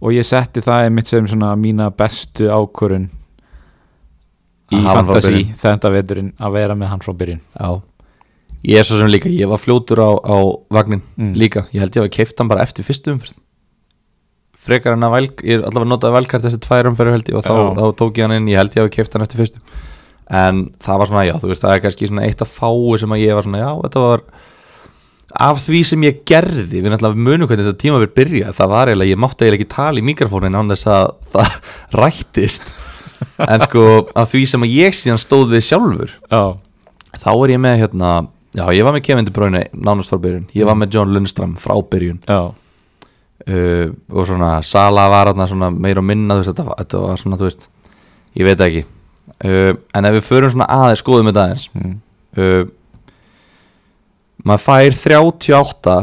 og 0.00 0.12
ég 0.16 0.24
setti 0.26 0.62
það 0.64 0.84
einmitt 0.86 1.10
sem 1.10 1.26
svona 1.28 1.52
mína 1.58 1.90
bestu 1.90 2.48
ákvörun 2.50 3.08
í 4.70 4.78
Að 4.78 4.90
hann 4.94 5.06
byrjun. 5.10 5.54
þetta 5.60 5.90
veturinn 5.96 6.32
að 6.38 6.52
vera 6.60 6.74
með 6.78 6.92
hann 6.94 7.02
frá 7.04 7.12
byrjun 7.18 7.40
já, 7.58 7.70
ég 8.70 8.78
er 8.78 8.86
svo 8.86 8.98
sem 9.00 9.10
líka 9.10 9.28
ég 9.32 9.48
var 9.50 9.58
fljótur 9.58 9.98
á, 9.98 10.10
á 10.22 10.36
vagnin 10.70 11.02
Mm. 11.18 11.34
líka, 11.34 11.66
ég 11.74 11.80
held 11.82 11.94
ég 11.96 12.04
að 12.06 12.10
keift 12.14 12.38
hann 12.38 12.48
bara 12.48 12.62
eftir 12.62 12.84
fyrstu 12.86 13.10
umferð 13.12 13.34
frekar 14.60 14.92
en 14.92 15.02
að 15.06 15.14
væl, 15.16 15.28
ég 15.42 15.58
er 15.58 15.62
allavega 15.64 15.88
notaði 15.90 16.12
velkart 16.18 16.44
þessi 16.44 16.60
tvær 16.60 16.86
umferð 16.90 17.14
held 17.16 17.28
ég 17.32 17.36
og 17.40 17.44
þá, 17.44 17.54
þá 17.80 17.84
tók 17.96 18.18
ég 18.20 18.26
hann 18.28 18.36
inn, 18.36 18.48
ég 18.52 18.58
held 18.60 18.74
ég 18.76 18.84
að 18.84 18.90
keift 18.94 19.12
hann 19.16 19.22
eftir 19.24 19.40
fyrstu 19.40 19.60
en 20.30 20.62
það 20.82 20.98
var 21.02 21.10
svona, 21.10 21.24
já, 21.26 21.34
þú 21.42 21.50
veist, 21.50 21.64
það 21.64 21.74
er 21.76 21.82
kannski 21.84 22.08
svona 22.10 22.24
eitt 22.28 22.44
að 22.44 22.52
fáu 22.54 22.96
sem 23.02 23.14
að 23.16 23.22
ég 23.24 23.34
var 23.38 23.46
svona, 23.46 23.60
já, 23.64 23.70
þetta 23.84 24.02
var 24.04 24.22
af 25.46 25.60
því 25.62 25.80
sem 25.86 26.04
ég 26.08 26.20
gerði 26.26 26.80
við 26.82 26.88
náttúrulega 26.90 27.24
munum 27.26 27.46
hvernig 27.50 27.66
þetta 27.68 27.80
tíma 27.84 27.98
verið 28.02 28.14
byrja 28.18 28.52
það 28.56 28.70
var 28.72 28.90
eiginlega, 28.90 29.12
ég 29.14 29.20
mátti 29.22 29.44
eiginlega 29.46 29.60
ekki 29.64 29.74
tala 29.74 30.00
í 30.02 30.06
mikrofónin 30.08 30.56
án 30.58 30.72
þess 30.72 30.88
að 30.90 31.12
það 31.34 31.52
rættist. 32.02 32.66
En 33.46 33.60
sko, 33.66 33.84
af 34.16 34.30
því 34.32 34.40
sem 34.48 34.64
að 34.66 34.72
ég 34.78 34.96
síðan 34.96 35.20
stóð 35.20 35.50
við 35.54 35.66
sjálfur 35.68 36.14
já, 36.32 36.42
þá 37.20 37.28
er 37.34 37.52
ég 37.54 37.60
með 37.62 37.76
hérna 37.84 38.10
já, 38.56 38.64
ég 38.74 38.86
var 38.86 38.94
með 38.96 39.04
Kevin 39.06 39.28
De 39.28 39.34
Bruyne 39.36 39.60
nánast 39.76 40.10
frá 40.10 40.18
byrjun 40.24 40.46
ég 40.56 40.66
var 40.66 40.78
með 40.80 40.96
John 40.96 41.12
Lundstram 41.14 41.52
frá 41.60 41.74
byrjun. 41.92 42.22
Uh, 43.50 43.92
og 44.12 44.26
svona 44.28 44.58
Sala 44.66 45.06
var 45.12 45.30
hérna 45.30 45.46
svona 45.48 45.70
meir 45.72 45.96
og 46.00 46.04
minna 46.04 46.34
þú 46.36 46.42
veist, 46.42 46.50
þetta, 46.52 46.64
var- 46.66 46.80
þetta 46.82 46.98
var 47.06 47.20
svona, 47.22 47.38
þú 47.40 47.46
veist 47.48 47.68
ég 48.36 48.48
veit 48.50 48.64
ekki 48.66 48.82
uh, 49.44 49.72
en 49.94 50.04
ef 50.10 50.14
við 50.18 50.26
förum 50.28 50.50
svona 50.54 50.68
aðeins, 50.70 51.02
skoðum 51.04 51.30
þetta 51.30 51.44
aðeins 51.46 51.66
mm. 51.74 51.94
uh, 52.40 52.64
maður 54.44 54.64
fær 54.64 54.92
38 54.96 55.96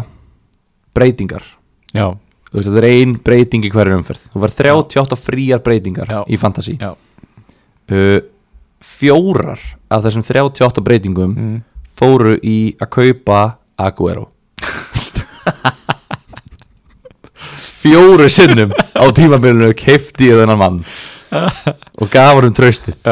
breytingar 0.97 1.43
já, 1.93 2.07
veist, 2.51 2.69
þetta 2.69 2.81
er 2.83 2.89
ein 2.91 3.15
breyting 3.25 3.65
í 3.67 3.71
hverju 3.73 3.97
umferð 3.99 4.21
þú 4.33 4.37
fær 4.45 4.53
38 4.61 5.19
fríar 5.21 5.61
breytingar 5.65 6.07
Já. 6.11 6.19
í 6.29 6.37
fantasy 6.41 6.75
já. 6.81 6.91
uh, 6.93 8.19
fjórar 8.83 9.59
af 9.89 10.03
þessum 10.05 10.23
38 10.25 10.83
breytingum 10.85 11.33
Mm. 11.37 11.57
fóru 11.97 12.35
í 12.45 12.75
að 12.81 12.89
kaupa 12.93 13.39
Aguero 13.77 14.27
fjóru 17.81 18.27
sinnum 18.29 18.71
á 18.93 19.03
tímabilinu 19.15 19.73
keifti 19.77 20.29
ég 20.31 20.37
þennan 20.41 20.59
mann 20.61 20.77
og 22.01 22.09
gaf 22.13 22.33
hann 22.35 22.49
um 22.49 22.55
tröstið 22.57 22.97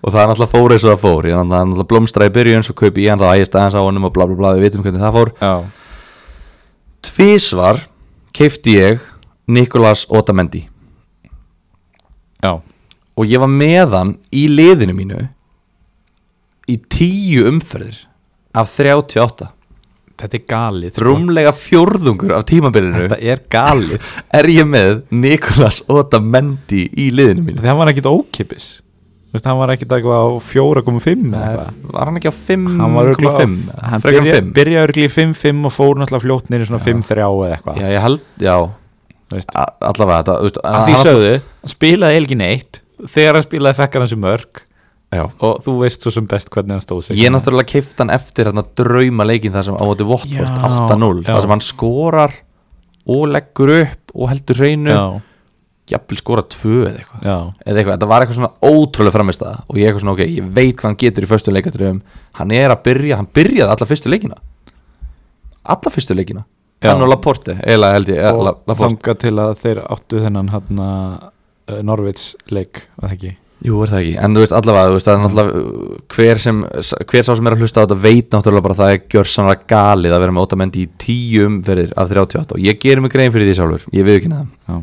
og 0.00 0.12
það 0.12 0.22
er 0.22 0.30
náttúrulega 0.30 0.52
fór 0.54 0.74
eins 0.74 0.84
og 0.86 0.92
það 0.92 1.02
fór 1.04 1.28
ég 1.28 1.36
er 1.36 1.46
náttúrulega 1.50 1.90
blómstra 1.92 2.28
í 2.28 2.34
byrjun 2.34 2.66
svo 2.66 2.74
kaupi 2.78 3.04
ég 3.04 3.12
hann 3.12 3.20
þá 3.20 3.28
ægist 3.34 3.56
aðeins 3.56 3.76
á 3.76 3.82
honum 3.84 4.08
og 4.08 4.14
bla 4.16 4.26
bla 4.28 4.38
bla 4.38 4.54
við 4.56 4.68
vitum 4.68 4.84
hvernig 4.84 5.02
það 5.04 5.16
fór. 5.18 5.30
Já. 5.40 5.54
tvísvar 7.10 7.82
keifti 8.36 8.76
ég 8.78 9.06
Nikolas 9.50 10.06
Otamendi. 10.08 10.68
Já. 12.40 12.62
og 13.16 13.26
ég 13.28 13.40
var 13.42 13.50
með 13.52 13.96
hann 13.98 14.14
í 14.32 14.46
liðinu 14.48 14.94
mínu 14.96 15.24
í 16.70 16.76
tíu 16.88 17.48
umferðir 17.50 18.06
af 18.56 18.70
38 18.72 19.50
þetta 20.20 20.38
er 20.38 20.44
galið 20.52 20.92
sko. 20.94 21.06
rúmlega 21.08 21.52
fjórðungur 21.56 22.34
af 22.36 22.44
tímabilinu 22.50 23.02
þetta 23.06 23.18
er 23.32 23.42
galið. 23.52 24.06
er 24.40 24.50
ég 24.52 24.68
með 24.68 25.02
Nikolas 25.10 25.82
Otamendi 25.88 26.84
í 26.94 27.10
liðinu 27.14 27.46
mínu. 27.48 27.60
Því 27.64 27.72
hann 27.72 27.80
var 27.82 27.92
ekkit 27.94 28.08
ókipis 28.10 28.68
Þú 29.30 29.36
veist, 29.38 29.44
hann 29.46 29.58
var 29.60 29.70
ekkit 29.70 29.92
eitthvað 29.94 30.24
á 30.26 30.28
4,5 30.42 31.20
eða 31.30 31.40
eitthvað. 31.46 31.74
var 31.94 32.08
hann 32.10 32.16
ekki 32.18 32.30
á 32.30 32.34
hann 32.34 32.94
var 32.96 33.04
5,5 33.06 33.12
örugglega- 33.12 33.84
hann 33.92 34.02
frekar 34.02 34.24
byrja, 34.24 34.38
5 34.40 34.48
byrjaði 34.56 34.86
örgli 34.88 35.04
í 35.06 35.12
5-5 35.14 35.68
og 35.68 35.74
fór 35.76 36.00
náttúrulega 36.00 36.24
fljótt 36.24 36.48
nýri 36.50 36.66
svona 36.66 36.80
Já. 36.82 36.86
5-3 36.88 37.22
eða 37.28 37.52
eitthvað. 37.54 37.78
Já 37.78 37.86
ég 37.94 38.02
held, 38.02 38.24
já. 38.42 38.56
Allavega 39.30 40.18
þetta 40.18 40.34
því 40.50 40.96
hann- 40.96 41.04
sögðu, 41.04 41.30
hann 41.62 41.72
spilaði 41.76 42.16
eiginlega 42.18 42.26
ekki 42.26 42.40
neitt. 42.40 42.80
Þegar 43.14 43.38
hann 43.38 43.46
spilaði 43.46 43.78
fekkar 43.78 44.02
hans 44.04 44.16
í 44.16 44.18
mörg 44.26 44.64
já. 45.12 45.24
og 45.40 45.62
þú 45.64 45.74
veist 45.82 46.04
svo 46.04 46.12
sem 46.14 46.26
best 46.30 46.50
hvernig 46.54 46.76
hann 46.76 46.84
stóð 46.84 47.02
sig. 47.08 47.18
Ég 47.20 47.32
náttúrulega 47.34 47.72
keift 47.72 47.98
hann 48.02 48.12
eftir 48.14 48.50
hérna 48.50 48.64
drauma 48.76 49.26
leikin 49.26 49.52
þar 49.54 49.66
sem 49.68 49.78
á 49.80 49.84
móti 49.84 50.06
Watford 50.06 50.46
Já, 50.46 50.86
8-0 50.86 51.24
já. 51.24 51.32
þar 51.32 51.42
sem 51.46 51.54
hann 51.56 51.64
skorar 51.66 52.36
og 53.10 53.26
leggur 53.34 53.72
upp 53.80 54.14
og 54.14 54.30
heldur 54.30 54.60
hreinu. 54.62 54.94
Jafnvel 55.90 56.18
skora 56.20 56.42
tvö 56.46 56.84
eða 56.86 57.00
eitthvað. 57.00 57.22
Eða 57.66 57.80
eitthvað, 57.80 57.94
þetta 57.96 58.08
var 58.12 58.22
eitthvað 58.22 58.36
svona 58.38 58.52
ótrúlega 58.62 59.14
framist 59.16 59.42
og 59.42 59.74
ég 59.80 59.88
eitthvað 59.88 60.04
svona, 60.04 60.12
ok, 60.14 60.22
ég 60.36 60.52
veit 60.54 60.76
hvað 60.78 60.86
hann 60.86 60.98
getur 61.02 61.26
í 61.26 61.30
fyrstu 61.32 61.54
leikatriðum, 61.56 61.98
hann 62.38 62.52
er 62.54 62.70
að 62.70 62.84
byrja 62.86 63.18
hann 63.18 63.26
byrjaði 63.34 63.74
alla 63.74 63.88
fyrstu 63.90 64.12
leikina. 64.12 64.38
Alla 65.74 65.90
fyrstu 65.90 66.14
leikina. 66.14 66.44
Já. 66.80 66.94
hann 66.94 67.02
og 67.04 67.10
Laporte, 67.10 67.58
eða 67.60 67.90
held 67.92 68.08
ég 68.08 68.22
og 68.30 68.38
La- 68.46 68.54
Laporte, 68.54 68.86
þanga 68.86 69.14
til 69.20 69.34
að 69.42 69.50
þeir 69.60 69.80
áttu 69.84 70.20
þennan 70.22 70.46
hann 70.54 70.78
uh, 70.80 71.80
Norvits 71.84 72.30
leik, 72.48 72.86
var 72.96 73.10
það 73.10 73.16
ekki 73.18 73.32
jú 73.66 73.82
er 73.84 73.90
það 73.92 74.00
ekki. 74.00 74.14
En 74.24 74.36
þú 74.36 74.44
veist 74.44 74.54
allavega, 74.56 74.90
þú 74.90 74.96
veist, 74.96 75.10
er 75.10 75.20
náttúrulega 75.20 75.60
uh, 75.60 75.98
hver, 76.14 76.40
sem, 76.44 76.62
hver 77.12 77.26
sá 77.26 77.32
sem 77.34 77.50
er 77.50 77.56
að 77.56 77.64
hlusta 77.64 77.82
á 77.82 77.84
þetta 77.84 77.98
veit 78.04 78.36
náttúrulega 78.36 78.66
bara 78.66 78.76
að 78.76 78.82
það 78.82 78.94
er 78.94 79.02
gjör 79.14 79.30
sannlega 79.34 79.68
galið 79.74 80.16
að 80.16 80.24
vera 80.24 80.36
með 80.36 80.46
ótamendi 80.46 80.84
í 80.84 80.90
tíu 81.00 81.46
umferðir 81.48 81.92
af 81.96 82.14
38 82.14 82.56
og 82.56 82.64
ég 82.64 82.80
gerir 82.80 83.04
mig 83.04 83.12
grein 83.12 83.34
fyrir 83.34 83.50
því 83.50 83.58
sjálfur, 83.58 83.86
ég 83.96 84.06
við 84.06 84.20
ekki 84.20 84.32
neða 84.32 84.80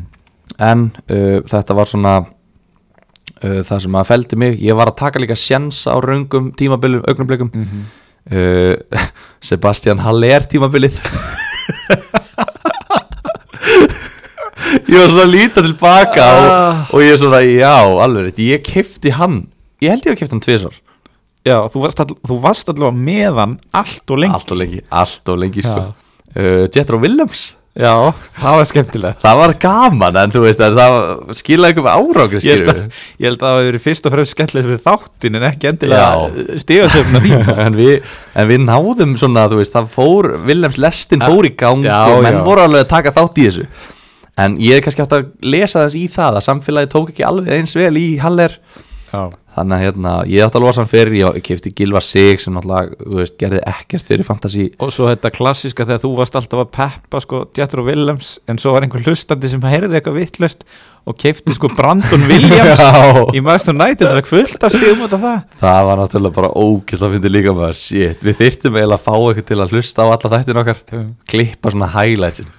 en 0.58 0.88
uh, 1.10 1.38
þetta 1.48 1.76
var 1.78 1.90
svona 1.90 2.14
uh, 2.22 3.60
það 3.66 3.84
sem 3.84 3.98
að 4.00 4.08
feldi 4.10 4.40
mig. 4.40 4.58
Ég 4.64 4.78
var 4.78 4.90
að 4.90 4.98
taka 5.02 5.22
líka 5.22 5.38
sjens 5.38 5.84
á 5.86 5.94
raungum 6.02 6.52
tímabilum, 6.58 7.04
augnablikum 7.08 7.50
mm 7.54 7.66
-hmm. 7.66 7.82
uh, 8.34 9.08
Sebastian 9.48 10.02
Haller 10.02 10.46
tímabilið 10.46 10.98
ég 14.88 14.98
var 15.02 15.10
svona 15.12 15.24
að 15.26 15.32
líta 15.34 15.64
tilbaka 15.66 16.26
og, 16.38 16.48
Ah. 16.48 16.82
og 16.92 17.00
ég 17.04 17.12
er 17.14 17.20
svona, 17.20 17.40
já, 17.44 17.74
alveg 18.04 18.28
rétt 18.30 18.42
ég 18.44 18.62
kefti 18.66 19.12
hann, 19.18 19.46
ég 19.84 19.90
held 19.94 20.06
ég 20.08 20.14
að 20.16 20.20
kefti 20.22 20.36
hann 20.36 20.44
tvisar 20.46 20.76
já 21.48 21.58
þú, 21.72 21.84
varst 21.86 22.00
all, 22.02 22.16
þú 22.28 22.40
varst 22.44 22.68
allavega 22.72 22.96
með 23.08 23.38
hann 23.42 23.54
allt 23.72 24.10
og 24.12 24.18
lengi. 24.20 24.34
Allt 24.36 24.52
og 24.52 24.58
lengi, 24.60 24.80
allt 24.90 25.28
og 25.32 25.38
lengi 25.40 25.62
sko. 25.64 25.86
Uh, 26.36 26.66
Jetro 26.74 26.98
Willems 27.00 27.54
já, 27.78 27.92
það 28.36 28.56
var 28.58 28.66
skemmtilegt. 28.68 29.20
Það 29.22 29.36
var 29.38 29.52
gaman 29.62 30.16
en 30.18 30.32
þú 30.34 30.40
veist, 30.42 30.60
en 30.66 30.74
það 30.76 30.96
skilaði 31.38 31.70
eitthvað 31.72 31.86
með 31.86 32.00
árangri 32.02 32.40
ég 32.42 32.64
að, 32.72 32.80
ég 33.22 33.28
held 33.28 33.38
að 33.38 33.44
það 33.46 33.54
hafi 33.58 33.68
verið 33.70 33.84
fyrst 33.86 34.08
og 34.08 34.14
fremst 34.16 34.34
skemmtilegt 34.34 34.68
fyrir 34.68 34.82
þáttin 34.88 35.38
en 35.38 35.46
ekki 35.48 35.70
endilega 35.70 36.58
stígasöfna 36.64 37.22
því. 37.22 37.32
En, 37.68 37.78
við, 37.78 38.10
en 38.34 38.48
við 38.50 38.64
náðum 38.66 39.14
svona, 39.20 39.46
þú 39.52 39.60
veist, 39.62 39.76
það 39.78 39.88
fór 39.94 40.30
Willems 40.48 40.76
lestin 40.82 41.22
fór 41.24 41.46
í 41.48 41.54
gang 41.56 41.86
Já, 41.86 42.00
og 42.12 42.22
menn 42.26 42.40
já. 42.40 42.44
voru 42.50 42.66
alveg 42.66 42.84
að 42.84 42.90
taka 42.96 43.14
þátt 43.14 43.38
í 43.38 43.46
þessu 43.48 43.68
en 44.38 44.58
ég 44.62 44.78
er 44.78 44.84
kannski 44.84 45.04
átt 45.04 45.16
að 45.18 45.30
lesa 45.42 45.84
þess 45.86 45.98
í 45.98 46.06
það 46.12 46.38
að 46.40 46.46
samfélagi 46.48 46.92
tók 46.94 47.14
ekki 47.14 47.26
alveg 47.26 47.56
eins 47.58 47.76
vel 47.78 47.94
í 47.98 48.08
Haller. 48.22 48.58
Já, 49.08 49.30
þannig 49.56 49.72
að 49.78 49.82
hérna, 49.86 50.10
ég 50.28 50.44
átt 50.44 50.56
að 50.58 50.64
losa 50.66 50.82
hann 50.82 50.90
fyrir 50.90 51.14
ég 51.16 51.36
kefti 51.46 51.70
Gilva 51.72 52.02
Sig 52.04 52.42
sem 52.42 52.58
veist, 52.60 53.38
gerði 53.40 53.62
ekkert 53.70 54.04
fyrir 54.04 54.26
fantasy. 54.28 54.66
Og 54.84 54.92
svo 54.92 55.06
þetta 55.08 55.30
klassiska 55.32 55.86
þegar 55.88 56.02
þú 56.02 56.10
varst 56.18 56.36
alltaf 56.36 56.60
að 56.60 56.68
peppa 56.76 57.22
sko 57.24 57.40
Jethro 57.56 57.86
Willems 57.86 58.34
en 58.52 58.60
svo 58.60 58.74
var 58.76 58.84
einhver 58.84 59.06
hlustandi 59.06 59.48
sem 59.48 59.64
heyrði 59.64 59.96
eitthvað 59.96 60.20
vittlust 60.20 60.66
og 61.08 61.16
keipti 61.24 61.56
sko 61.56 61.72
Brandon 61.72 62.26
Williams 62.30 62.84
í 63.32 63.40
Master 63.44 63.76
af 65.16 65.24
það. 65.24 65.40
Það 65.64 65.82
var 65.88 66.04
náttúrulega 66.04 66.38
bara 66.42 66.52
ógæst 66.52 67.08
að 67.08 67.16
fyndi 67.16 67.32
líka 67.32 67.56
maður 67.56 67.80
shit, 67.80 68.20
við 68.20 68.40
þyrftum 68.44 68.76
eiginlega 68.76 69.00
að 69.00 69.08
fá 69.08 69.14
eitthvað 69.16 69.50
til 69.54 69.60
að 69.64 69.76
hlusta 69.78 70.04
á 70.04 70.06
alla 70.12 70.36
þættin 70.36 70.64
okkar. 70.66 70.86
Klippa 71.32 71.72
svona 71.72 71.92
highlightsin. 71.96 72.52
í 72.52 72.57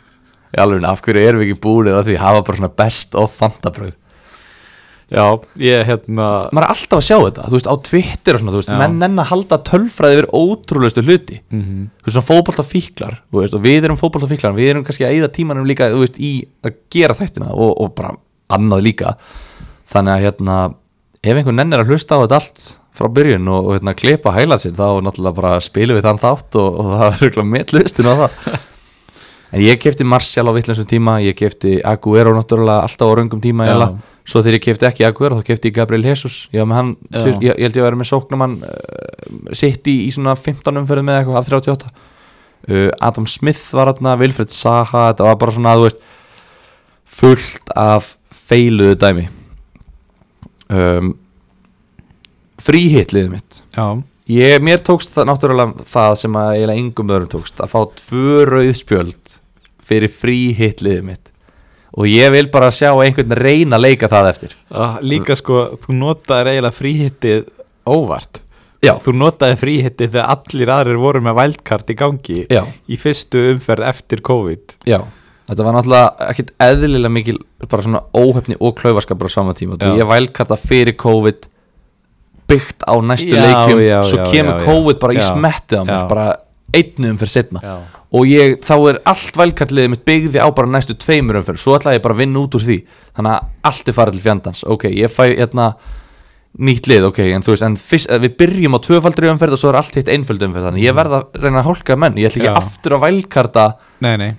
alveg, 0.58 0.86
af 0.90 1.02
hverju 1.06 1.26
erum 1.28 1.44
við 1.44 1.50
ekki 1.50 1.62
búinir 1.62 1.98
að 2.00 2.10
því 2.10 2.20
hafa 2.24 2.46
bara 2.48 2.58
svona 2.58 2.78
best 2.82 3.16
of 3.20 3.36
fantabröð 3.38 3.96
já, 5.10 5.26
ég 5.58 5.88
hérna 5.88 6.28
maður 6.54 6.66
er 6.66 6.72
alltaf 6.74 7.00
að 7.00 7.06
sjá 7.08 7.16
þetta, 7.18 7.46
þú 7.50 7.58
veist, 7.58 7.70
á 7.70 7.76
Twitter 7.90 8.38
og 8.38 8.42
svona, 8.42 8.54
þú 8.54 8.62
veist, 8.62 8.72
Já. 8.72 8.80
menn 8.82 9.06
enn 9.08 9.22
að 9.22 9.30
halda 9.32 9.60
tölfræði 9.70 10.18
yfir 10.20 10.28
ótrúlegustu 10.38 11.04
hluti, 11.06 11.40
mm 11.50 11.62
-hmm. 11.62 11.86
þú 11.98 12.06
veist, 12.06 12.16
svona 12.16 12.30
fótboltafíklar 12.30 13.16
þú 13.32 13.42
veist, 13.42 13.54
og 13.54 13.62
við 13.62 13.84
erum 13.84 13.98
fótboltafíklar 13.98 14.54
við 14.54 14.70
erum 14.70 14.84
kannski 14.84 15.06
að 15.06 15.14
eyða 15.14 15.34
tímanum 15.34 15.66
líka, 15.66 15.90
þú 15.90 16.04
veist, 16.06 16.20
í 16.20 16.46
að 16.64 16.74
gera 16.90 17.14
þættina 17.14 17.50
og, 17.52 17.82
og 17.82 17.96
bara 17.96 18.14
annað 18.50 18.82
líka. 18.82 19.18
Þannig 19.90 20.14
að, 20.14 20.22
hérna, 20.22 20.74
ef 21.24 21.38
einhvern 21.38 21.56
nenn 21.56 21.74
er 21.74 21.80
að 21.80 21.90
hlusta 21.90 22.16
á 22.18 22.22
þetta 22.22 22.36
allt 22.36 22.80
frá 22.94 23.08
byrjun 23.10 23.48
og, 23.48 23.66
og 23.66 23.74
hérna, 23.78 23.94
klipa 23.94 24.32
hæla 24.32 24.58
sér, 24.58 24.74
þá 24.78 25.02
náttúrulega 25.02 25.36
bara 25.36 25.60
spilum 25.60 25.98
við 25.98 26.06
þann 26.06 26.22
þátt 26.22 26.56
og, 26.56 26.80
og 26.80 26.86
það 26.94 27.08
er 27.08 27.24
eitthvað 27.30 27.52
meðlustin 27.54 28.12
á 28.12 28.14
það 28.14 28.32
en 29.52 29.64
ég 29.64 29.80
kefti 29.82 30.06
Martial 30.08 30.50
á 30.50 30.54
vittlensum 30.54 30.88
tíma 30.90 31.20
ég 31.24 31.38
kefti 31.38 31.80
Aguero 31.86 32.34
náttúrulega 32.36 32.84
alltaf 32.86 33.10
á 33.10 33.14
röngum 33.18 33.42
tíma 33.42 33.66
eiginlega. 33.66 33.98
svo 34.30 34.44
þegar 34.46 34.58
ég 34.60 34.66
kefti 34.66 34.88
ekki 34.90 35.08
Aguero 35.08 35.40
þá 35.40 35.48
kefti 35.48 35.72
ég 35.72 35.78
Gabriel 35.80 36.06
Jesus. 36.06 36.50
Ég, 36.54 36.66
hann, 36.70 36.96
Já. 37.10 37.24
ég, 37.26 37.42
ég 37.50 37.64
held 37.66 37.80
ég 37.80 37.82
að 37.82 37.88
vera 37.88 38.00
með 38.00 38.12
sóknumann 38.12 38.60
uh, 38.62 39.56
sitt 39.58 39.90
í, 39.90 39.96
í 40.06 40.12
svona 40.14 40.36
15 40.38 40.82
umferðum 40.84 41.10
með 41.10 41.22
eitthvað 41.22 41.42
af 41.42 41.50
38 41.50 41.90
uh, 41.90 42.92
Adam 43.10 43.28
Smith 43.30 43.74
var 43.74 43.94
þarna, 43.94 44.18
Wilfred 44.22 44.54
Saha 44.54 45.10
þetta 45.10 45.30
var 45.32 45.42
bara 45.42 45.56
svona, 45.58 45.76
þú 45.80 45.88
veist 45.88 46.06
fullt 47.20 47.74
af 47.76 48.14
feiluðu 48.50 48.96
dæmi. 49.02 49.26
Um, 50.70 51.16
fríhitliðið 52.62 53.34
mitt. 53.34 53.64
Já, 53.74 53.98
Ég, 54.30 54.60
mér 54.62 54.82
tókst 54.86 55.16
það 55.16 55.26
náttúrulega 55.32 55.86
það 55.90 56.12
sem 56.22 56.36
að 56.38 56.52
eiginlega 56.54 56.82
yngum 56.84 57.14
öðrum 57.16 57.30
tókst 57.32 57.62
að 57.64 57.72
fá 57.72 57.80
tvö 57.98 58.44
rauðspjöld 58.46 59.39
fyrir 59.90 60.14
frí 60.14 60.40
hitliðið 60.58 61.04
mitt. 61.10 61.32
Og 61.98 62.06
ég 62.06 62.30
vil 62.36 62.48
bara 62.54 62.70
sjá 62.74 62.92
einhvern 63.02 63.34
reyna 63.40 63.80
að 63.80 63.88
leika 63.88 64.10
það 64.12 64.30
eftir. 64.30 64.54
Ah, 64.70 65.00
líka 65.02 65.36
sko 65.38 65.64
þú 65.82 65.96
notaði 65.98 66.54
eiginlega 66.54 66.78
fríhittið 66.78 67.48
óvart. 67.90 68.44
Já, 68.86 68.94
þú 69.04 69.16
notaði 69.20 69.58
fríhittið 69.60 70.14
þegar 70.14 70.30
allir 70.38 70.70
aðrir 70.72 71.00
voru 71.02 71.22
með 71.26 71.40
vældkart 71.42 71.90
í 71.92 71.96
gangi 72.00 72.44
já, 72.48 72.62
í 72.88 73.00
fyrstu 73.02 73.42
umferð 73.56 73.90
eftir 73.90 74.22
COVID. 74.24 74.78
Já. 74.88 75.02
Þetta 75.50 75.66
var 75.66 75.76
náttúrulega 75.76 76.28
ekkert 76.30 76.52
eðlilega 76.62 77.12
mikil 77.12 77.40
bara 77.66 77.84
svona 77.84 78.04
óhefni 78.14 78.56
og 78.62 78.76
klaufaskapur 78.78 79.28
á 79.28 79.32
sama 79.34 79.56
tíma. 79.58 79.80
Ég 79.98 80.06
vælkarta 80.08 80.56
fyrir 80.62 80.94
COVID 81.02 81.50
byggt 82.50 82.86
á 82.86 82.94
næstu 83.02 83.34
Já, 83.34 83.42
leikjum. 83.46 83.82
já, 83.82 83.98
svo 84.06 84.30
kemur. 84.30 84.62
COVID 84.66 85.02
bara 85.02 85.18
í 85.18 85.24
smettið 85.26 85.82
á 85.82 85.84
mér. 85.90 86.06
Bara 86.10 86.28
einnum 86.76 87.18
fyrir 87.20 87.34
setna 87.34 87.62
já, 87.64 87.76
og 88.10 88.26
ég, 88.30 88.58
þá 88.66 88.76
er 88.90 89.00
allt 89.10 89.38
vælkartliðið 89.38 89.94
mitt 89.94 90.04
byggði 90.08 90.42
á 90.42 90.48
bara 90.56 90.72
næstu 90.72 90.96
tveimur 90.98 91.40
umferð 91.40 91.62
svo 91.62 91.78
ætla 91.78 91.94
ég 91.96 92.04
bara 92.04 92.18
að 92.18 92.24
vinna 92.24 92.42
út 92.42 92.58
úr 92.58 92.66
því. 92.66 92.78
Þannig 93.18 93.36
að 93.36 93.70
allt 93.70 93.90
er 93.92 93.98
farið 93.98 94.18
til 94.18 94.26
fjandans. 94.26 94.64
Ok, 94.66 94.86
ég 94.90 95.14
fæ 95.14 95.24
hérna 95.30 95.70
nýtt 96.58 96.90
lið, 96.90 97.06
ok, 97.12 97.20
en 97.36 97.46
þú 97.46 97.54
veist 97.54 97.66
en 97.68 97.78
fyrst, 97.78 98.12
við 98.24 98.36
byrjum 98.40 98.76
á 98.76 98.80
tvöfaldri 98.82 99.30
umferð 99.30 99.56
og 99.56 99.62
svo 99.62 99.70
er 99.70 99.78
allt 99.80 100.00
hitt 100.00 100.10
einföld 100.10 100.42
umferð, 100.48 100.66
þannig 100.72 100.88
ég 100.88 100.96
verð 100.98 101.20
að 101.20 101.44
reyna 101.44 101.62
að 101.62 101.70
hólka 101.70 101.98
menn, 102.00 102.18
ég 102.18 102.32
ætla 102.32 102.42
ekki 102.42 102.50
Já. 102.50 102.58
aftur 102.58 102.96
að 102.98 103.04
vælkarta 103.06 103.66
nei, 104.02 104.16
nei, 104.18 104.30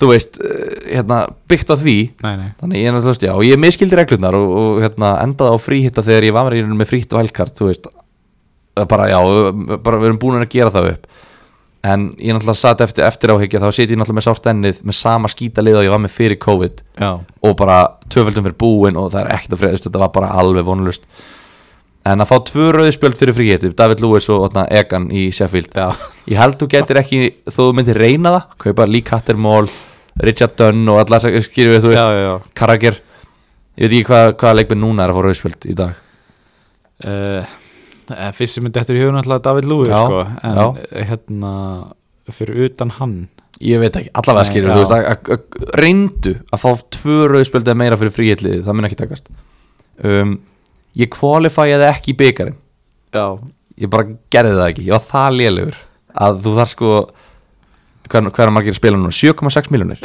þú 0.00 0.10
veist, 0.10 0.40
eh, 0.42 0.74
hérna, 0.96 1.20
byggt 1.48 1.70
á 1.70 1.76
því. 1.78 1.96
Nei, 2.26 2.34
nei. 2.42 2.50
þannig 2.58 2.82
ég 2.82 2.90
er 2.90 2.96
náttúrulega, 2.96 3.30
já, 3.30 3.34
og 3.36 3.46
ég 3.46 3.62
miskildi 3.62 4.00
reglurnar 4.00 4.36
og, 4.36 4.52
og 4.60 4.82
hérna, 4.82 5.14
endaði 5.22 5.54
á 5.54 5.58
fríhitta 5.62 6.06
þegar 6.10 6.26
ég 6.26 6.36
var 6.36 6.58
með, 6.58 6.90
frítt 6.90 7.16
vælkart, 7.16 7.54
þú 7.54 7.70
veist. 7.70 7.86
Eh, 8.74 8.86
bara, 8.90 9.06
já, 9.14 9.20
bara 9.78 10.02
við 10.02 10.10
erum 10.10 10.22
búin 10.26 10.42
að 10.42 10.50
gera 10.58 10.74
það 10.74 10.96
upp 10.96 11.10
en 11.86 12.10
ég 12.20 12.34
náttúrulega 12.36 12.60
satt 12.60 12.82
eftir, 12.84 13.06
eftir 13.06 13.32
áhyggja 13.32 13.62
þá 13.62 13.68
sit 13.72 13.90
ég 13.90 13.96
náttúrulega 13.96 14.20
með 14.20 14.26
sárt 14.28 14.48
ennið 14.52 14.80
með 14.84 14.98
sama 14.98 15.30
skýta 15.32 15.64
lið 15.64 15.80
og 15.80 15.86
ég 15.86 15.94
var 15.94 16.02
með 16.04 16.16
fyrir 16.16 16.40
COVID. 16.42 16.82
Já, 17.00 17.10
og 17.20 17.58
bara 17.58 17.82
tvöföldum 18.12 18.48
fyrir 18.48 18.58
búin 18.60 19.00
og 19.00 19.12
það 19.14 19.22
er 19.24 19.36
ekkert 19.36 19.56
að 19.56 19.62
freyðast, 19.64 19.86
þetta 19.88 20.02
var 20.04 20.16
bara 20.16 20.32
alveg 20.42 20.66
vonlust 20.68 21.06
en 22.08 22.22
að 22.22 22.30
fá 22.30 22.36
tvö 22.48 22.70
rauðspjöld 22.74 23.18
fyrir 23.20 23.36
fríhitti 23.36 23.70
David 23.76 24.00
Lewis 24.02 24.28
og 24.32 24.46
otna, 24.48 24.64
Egan 24.72 25.10
í 25.12 25.28
Sheffield. 25.34 25.74
Já, 25.76 25.92
ég 26.30 26.40
held 26.40 26.58
þú 26.60 26.68
getur 26.72 27.00
ekki, 27.00 27.20
þó 27.48 27.60
þú 27.60 27.70
myndir 27.76 28.00
reyna 28.00 28.34
það 28.36 28.58
kaupa 28.64 28.86
Lee 28.88 29.06
Cattermall, 29.06 29.68
Richard 30.24 30.56
Dunn 30.58 30.88
og 30.90 31.02
alla 31.02 31.20
þess 31.20 31.28
að 31.30 31.48
skýrðu 31.48 31.74
við, 31.74 31.84
þú 31.84 31.92
veist. 31.92 32.52
Carragher. 32.56 33.00
Ég 33.80 33.86
veit 33.86 33.96
ekki 33.98 34.08
hvað, 34.10 34.30
hvaða 34.40 34.58
leikminn 34.58 34.82
núna 34.84 35.04
er 35.04 35.12
að 35.12 35.18
fá 35.18 35.26
rauðspjöld 35.26 35.68
í 35.68 35.76
dag. 35.76 36.00
Uh, 37.00 37.59
fyrst 38.36 38.56
sem 38.58 38.64
myndi 38.66 38.80
eftir 38.80 38.96
í 38.98 39.02
hugun 39.04 39.18
alltaf 39.20 39.42
David 39.44 39.68
Lewis 39.70 39.88
Já, 39.92 40.00
sko, 40.06 40.20
en 40.42 40.58
já. 40.60 40.66
eh, 40.90 41.04
hérna 41.10 41.52
fyrir 42.30 42.64
utan 42.68 42.90
hann. 43.00 43.14
Ég 43.60 43.80
veit 43.82 43.96
ekki, 43.98 44.10
allavega 44.14 44.46
skýrðu 44.48 44.70
já. 44.70 44.74
þú 44.76 44.82
veist, 44.84 44.92
að- 44.94 45.08
að- 45.10 45.32
að- 45.36 45.74
reyndu 45.82 46.34
að 46.54 46.62
fá 46.62 46.70
tvö 46.96 47.16
rauðspjöld 47.32 47.66
eða 47.68 47.76
meira 47.82 47.96
fyrir 48.00 48.14
fríhitliði, 48.16 48.60
það 48.64 48.76
mun 48.78 48.88
ekki 48.88 49.00
takast. 49.02 49.28
Um, 50.04 50.36
ég 50.96 51.10
kvalifæði 51.12 51.88
ekki 51.90 52.14
í 52.14 52.16
byggarinn 52.16 52.56
ég 53.80 53.90
bara 53.90 54.04
gerði 54.32 54.54
það 54.56 54.68
ekki, 54.70 54.86
ég 54.86 54.94
var 54.96 55.04
það 55.10 55.36
lélugur 55.40 55.76
að 56.20 56.40
þú 56.44 56.54
þarf 56.56 56.70
sko 56.74 56.92
hver, 58.10 58.30
hver 58.30 58.46
er 58.46 58.54
margir 58.54 58.74
spila 58.74 58.96
núna, 58.98 59.12
7,6 59.14 59.70
miljónir 59.70 60.00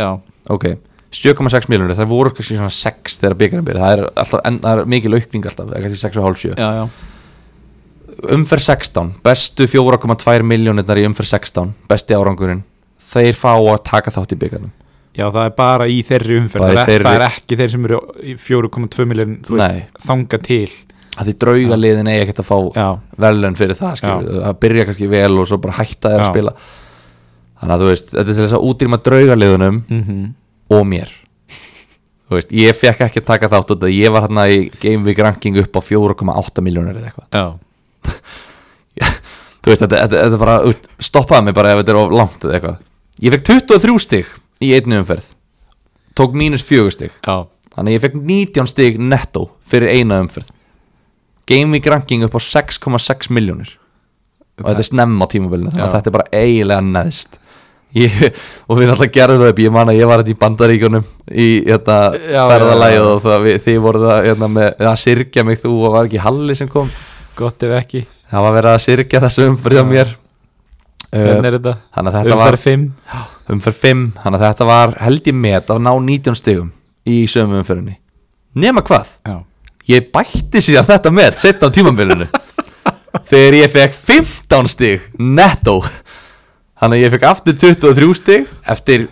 ok, 0.50 0.66
7,6 1.16 1.70
miljónir 1.72 1.96
það 1.98 2.10
voru 2.12 2.34
kannski 2.36 2.58
svona 2.60 2.74
6 2.76 3.20
þegar 3.22 3.38
byggarinn 3.40 3.66
byrja 3.66 3.82
það 3.86 3.94
er, 3.98 4.04
alltaf, 4.24 4.42
en, 4.46 4.60
það 4.60 4.80
er 4.84 4.90
mikil 4.94 5.14
aukning 5.18 5.46
alltaf 5.50 5.72
eða 5.72 5.82
kannski 5.86 6.02
6,5 6.10 6.56
já, 6.60 6.70
já. 6.82 6.90
Umferð 8.36 8.66
16, 8.70 9.12
bestu 9.26 9.68
4,2 9.68 10.44
miljónirnar 10.48 11.00
í 11.02 11.06
umferð 11.10 11.32
16 11.34 11.74
besti 11.90 12.16
árangurinn, 12.18 12.64
þeir 13.12 13.38
fá 13.38 13.54
að 13.58 13.84
taka 13.92 14.12
þátt 14.16 14.36
í 14.36 14.40
byggarnum 14.46 14.72
Já, 15.16 15.30
það 15.32 15.46
er 15.48 15.54
bara 15.56 15.86
í 15.88 16.02
þeirri 16.04 16.40
umferð 16.42 16.66
það, 16.68 16.80
þeirri- 16.90 17.06
það 17.08 17.16
er 17.16 17.26
ekki 17.30 17.58
þeir 17.62 17.70
sem 17.72 17.86
eru 17.88 18.00
í 18.20 18.34
4,2 18.36 19.06
miljón 19.08 19.36
þú 19.48 19.56
veist, 19.56 19.86
þanga 20.04 20.40
til. 20.44 20.72
Að 21.16 21.30
því 21.30 21.34
draugaliðin 21.40 22.10
eigi 22.12 22.24
ekkert 22.26 22.42
að 22.44 22.48
fá 22.50 22.58
Já, 22.76 22.88
verðlun 23.24 23.56
fyrir 23.56 23.78
það, 23.80 24.02
það 24.04 24.58
byrja 24.66 24.86
kannski 24.90 25.08
vel 25.14 25.38
og 25.40 25.48
svo 25.48 25.58
bara 25.64 25.78
hætta 25.78 26.12
þeir 26.12 26.20
að 26.26 26.32
spila. 26.34 26.54
Þannig 27.62 27.76
að 27.78 27.84
þú 27.86 27.88
veist, 27.94 28.10
þetta 28.12 28.20
er 28.26 28.28
til 28.34 28.42
þess 28.44 28.58
að 28.58 28.66
útrýma 28.68 29.00
draugaliðunum 29.06 29.78
mm 29.88 30.26
og 30.76 30.84
mér. 30.90 31.12
Þú 32.26 32.36
veist, 32.40 32.52
ég 32.58 32.74
fekk 32.76 33.04
ekki 33.06 33.22
að 33.22 33.28
taka 33.30 33.48
þátt 33.54 33.72
út 33.76 33.84
að 33.86 33.92
ég 33.96 34.12
var 34.12 34.26
hérna 34.26 34.48
í 34.50 34.60
Game 34.82 35.06
Week 35.06 35.20
ranking 35.22 35.56
upp 35.62 35.78
á 35.78 35.82
4,8 35.86 36.64
miljónir 36.66 36.98
eða 36.98 37.12
eitthvað. 37.14 37.28
Já, 37.32 37.46
þú 39.66 39.72
veist, 39.72 39.82
þetta, 39.82 39.96
þetta, 39.96 40.20
þetta 40.20 40.42
bara 40.42 40.58
stoppaði 41.10 41.48
mig 41.48 41.58
bara 41.58 41.74
ef 41.74 41.82
þetta 41.82 41.96
er 41.96 42.02
of 42.02 42.16
langt 42.16 42.46
eða 42.46 42.58
eitthvað. 42.60 42.84
Ég 43.26 43.36
fekk 43.36 43.48
23 43.50 44.02
stig 44.04 44.34
í 44.64 44.74
einni 44.76 45.00
umferð. 45.00 45.32
Tók 46.16 46.36
mínus 46.38 46.66
4 46.68 46.92
stig. 46.96 47.16
Já, 47.26 47.48
þannig 47.76 47.98
ég 47.98 48.04
fekk 48.04 48.20
19 48.20 48.70
stig 48.72 49.00
netto 49.02 49.48
fyrir 49.66 49.96
eina 49.96 50.20
umferð. 50.24 50.52
Game 51.46 51.76
Week 51.76 51.88
ranking 51.92 52.26
upp 52.26 52.38
á 52.38 52.42
6,6 52.42 53.30
miljónir 53.34 53.76
og 54.56 54.70
þetta 54.70 54.82
er 54.82 54.88
snemm 54.88 55.20
á 55.20 55.26
tímabilinu 55.30 55.74
þannig 55.74 55.84
að 55.86 55.98
þetta 55.98 56.10
er 56.10 56.16
bara 56.16 56.40
eiginlega 56.40 56.86
neðst. 56.88 57.42
Ég, 57.96 58.16
og 58.68 58.80
við 58.80 58.90
náttúrulega 58.90 59.16
gerðum 59.16 59.44
það 59.44 59.52
upp. 59.54 59.60
Ég 59.64 59.74
man 59.76 59.92
að 59.92 60.00
ég 60.02 60.10
var 60.10 60.22
þetta 60.22 60.34
í 60.34 60.40
bandaríkunum 60.42 61.04
í 61.32 61.50
þetta 61.64 61.98
já, 62.20 62.42
já. 62.44 63.04
og 63.06 63.22
það, 63.24 63.38
við, 63.46 63.60
þið 63.64 63.78
voruð 63.86 64.08
það 64.10 64.26
hérna, 64.30 64.50
með 64.58 64.88
að 64.90 64.98
syrkja 65.04 65.46
mig 65.48 65.62
þú 65.62 65.76
og 65.78 65.96
var 65.96 66.10
ekki 66.10 66.24
Halli 66.26 66.58
sem 66.60 66.72
kom 66.72 66.90
gott 67.38 67.66
ef 67.68 67.74
ekki. 67.80 68.06
Það 68.32 68.46
var 68.46 68.56
verið 68.58 68.72
að 68.74 68.84
syrkja 68.86 69.22
þessu 69.26 69.50
umferð 69.52 69.82
á 69.82 69.86
mér. 69.88 70.14
Uh, 71.16 71.28
Umferð 72.42 72.64
5 72.66 72.86
umferð 73.56 73.78
5 73.84 74.00
þannig 74.24 74.40
að 74.42 74.46
þetta 74.48 74.68
var 74.68 74.96
held 75.06 75.28
ég 75.30 75.38
met 75.38 75.70
að 75.72 75.84
ná 75.86 75.92
19 75.94 76.40
stigum 76.40 76.72
í 77.08 77.20
sömu 77.30 77.60
umferðinni. 77.62 78.00
Nema 78.60 78.84
hvað? 78.84 79.14
Já, 79.24 79.36
ég 79.92 80.10
bætti 80.16 80.64
síðan 80.66 80.88
þetta 80.90 81.12
með 81.14 81.38
setna 81.44 81.70
á 81.70 81.76
tímambilinu 81.76 82.28
þegar 83.30 83.60
ég 83.62 83.72
fekk 83.76 83.96
15 84.00 84.72
stig 84.74 85.06
netto. 85.20 85.78
Þannig 86.82 86.98
að 86.98 87.06
ég 87.06 87.14
fekk 87.16 87.28
aftur 87.30 87.60
23 87.62 88.18
stig 88.20 88.50
eftir 88.76 89.08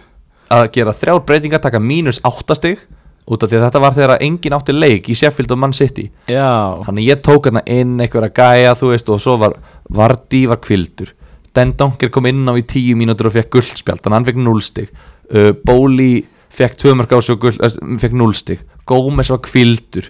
að 0.51 0.67
gera 0.75 0.97
þrjár 0.97 1.23
breytingar 1.27 1.63
taka 1.63 1.79
mínus 1.79 2.19
8 2.25 2.57
stig 2.59 2.83
út 3.23 3.43
af 3.43 3.49
því 3.49 3.59
að 3.59 3.65
þetta 3.67 3.81
var 3.83 3.97
þegar 3.97 4.23
engin 4.25 4.55
átti 4.57 4.75
leik 4.75 5.09
í 5.09 5.15
Sheffield 5.15 5.53
og 5.55 5.59
Man 5.61 5.75
City. 5.75 6.09
Já, 6.27 6.79
þannig 6.83 7.03
að 7.05 7.09
ég 7.09 7.21
tók 7.23 7.49
hérna 7.49 7.63
inn 7.71 7.95
einhverja 8.03 8.33
gæja 8.35 8.77
þú 8.79 8.93
veist 8.93 9.11
og 9.13 9.21
svo 9.23 9.37
var 9.41 9.57
Vardí 9.93 10.45
var 10.49 10.59
kvildur 10.63 11.11
Den 11.53 11.75
Donker 11.77 12.09
kom 12.09 12.25
inn 12.29 12.47
á 12.49 12.53
í 12.57 12.63
10 12.65 12.97
mínútur 12.97 13.29
og 13.29 13.35
fekk 13.35 13.51
guldspjald 13.53 14.01
þannig 14.01 14.13
að 14.13 14.17
hann 14.17 14.27
fekk 14.29 14.39
0 14.41 14.63
stig. 14.65 14.89
Uh, 15.29 15.51
Bóli 15.53 16.23
fekk 16.53 16.79
2 16.81 16.95
mörg 16.97 17.13
á 17.13 17.19
sig 17.21 17.37
og 17.37 17.45
uh, 17.53 17.77
fekk 18.01 18.15
0 18.17 18.33
stig. 18.37 18.63
Gómez 18.89 19.29
var 19.29 19.41
kvildur 19.45 20.07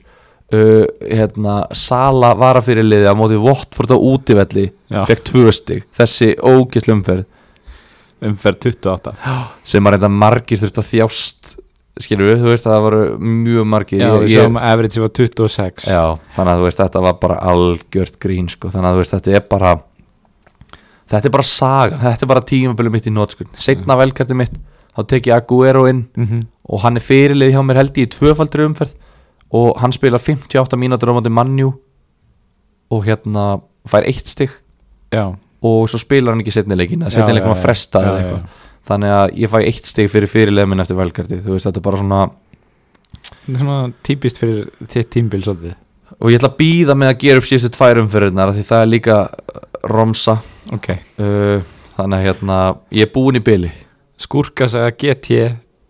uh, 0.55 0.85
hérna, 1.03 1.57
Sala 1.75 2.31
var 2.39 2.61
að 2.61 2.69
fyrir 2.69 2.87
liði 2.87 3.11
á 3.11 3.15
móti 3.19 3.39
Watford 3.43 3.91
á 3.91 3.97
útivelli 3.99 4.69
Já. 4.87 5.03
fekk 5.09 5.25
2 5.33 5.55
stig. 5.59 5.83
Þessi 5.99 6.31
ógislu 6.39 6.95
umferð. 6.95 7.27
Umferð 8.23 8.69
28 8.71 9.17
sem 9.67 9.83
að 9.83 9.97
reynda 9.97 10.07
margir 10.07 10.61
þurft 10.61 10.79
að 10.79 10.91
þjást 10.93 11.55
skilur 12.01 12.31
við, 12.33 12.39
þú 12.41 12.49
veist 12.49 12.65
það 12.65 12.81
voru 12.81 13.01
mjög 13.21 13.65
margir. 13.69 13.99
Já, 14.01 14.11
við 14.17 14.29
ég- 14.31 14.39
sjáum 14.41 14.57
average 14.57 14.99
var 15.03 15.09
26 15.13 15.87
Já, 15.87 16.03
þannig 16.35 16.53
að 16.53 16.59
þú 16.59 16.63
veist 16.67 16.77
þetta 16.81 17.01
var 17.05 17.13
bara 17.21 17.35
algjört 17.51 18.19
grín 18.19 18.49
sko, 18.49 18.69
þannig 18.73 18.89
að 18.89 18.93
þú 18.95 19.03
veist 19.03 19.13
þetta 19.13 19.35
er 19.37 19.43
bara 19.49 19.73
þetta 21.13 21.25
er 21.29 21.33
bara 21.35 21.43
sagan, 21.47 21.99
þetta 22.01 22.25
er 22.25 22.31
bara 22.33 22.41
tímabili 22.49 22.89
mitt 22.93 23.05
í 23.09 23.13
nótskun, 23.13 23.49
setna 23.53 23.97
velkærti 23.99 24.35
mitt 24.39 24.55
þá 24.97 25.01
tek 25.09 25.27
ég 25.29 25.35
Aguero 25.37 25.85
inn 25.89 26.05
Mhm. 26.17 26.41
og 26.69 26.81
hann 26.81 26.97
er 26.97 27.01
fyrirlið 27.01 27.51
hjá 27.53 27.61
mér 27.65 27.75
held 27.81 27.93
í 27.97 28.07
tvöfaldri 28.07 28.65
umferð 28.65 28.93
og 29.51 29.77
hann 29.81 29.91
spila 29.91 30.17
58 30.17 30.77
mínútur 30.77 31.09
á 31.11 31.17
móti 31.17 31.29
mannjú 31.29 31.73
og 32.91 33.03
hérna 33.05 33.61
fær 33.87 34.05
eitt 34.07 34.27
stig 34.27 34.49
Já, 35.13 35.35
og 35.61 35.87
svo 35.89 35.99
spilar 35.99 36.33
hann 36.33 36.41
ekki 36.41 36.51
setni 36.53 36.75
leikin 36.75 37.01
Já, 37.05 37.09
setni 37.09 37.33
leikin 37.37 37.49
já, 37.49 37.53
var 37.53 37.61
frestað 37.63 38.07
eða 38.09 38.17
eitthvað 38.23 38.43
þannig 38.87 39.15
að 39.17 39.35
ég 39.43 39.53
fæ 39.53 39.59
eitt 39.61 39.89
stig 39.89 40.09
fyrir 40.11 40.31
fyrirlið 40.31 40.69
minn 40.69 40.83
eftir 40.83 40.99
velkærti, 40.99 41.39
þú 41.43 41.55
veist 41.55 41.69
þetta 41.69 41.81
er 41.81 41.87
bara 41.87 42.01
svona 42.01 42.21
þetta 43.29 43.53
er 43.53 43.61
svona 43.63 43.79
típist 44.03 44.41
fyrir 44.41 44.89
þitt 44.89 45.13
tímbil 45.13 45.43
svolítið. 45.45 45.79
Og 46.19 46.31
ég 46.31 46.39
ætla 46.39 46.51
að 46.51 46.59
býða 46.59 46.97
með 46.99 47.13
að 47.13 47.21
gera 47.23 47.41
upp 47.41 47.47
síðustu 47.49 47.71
tvær 47.73 48.01
umferðirnar 48.03 48.51
af 48.51 48.57
því 48.57 48.67
það 48.67 48.83
er 48.83 48.91
líka 48.91 49.15
uh, 49.23 49.63
romsa. 49.91 50.37
Ok, 50.75 50.91
uh, 51.19 51.63
þannig 51.97 52.19
að 52.19 52.27
hérna 52.27 52.59
ég 52.93 53.07
er 53.07 53.15
búin 53.15 53.39
í 53.39 53.43
byli 53.43 53.71
skúrkasaga 54.23 54.93
GT 54.95 55.39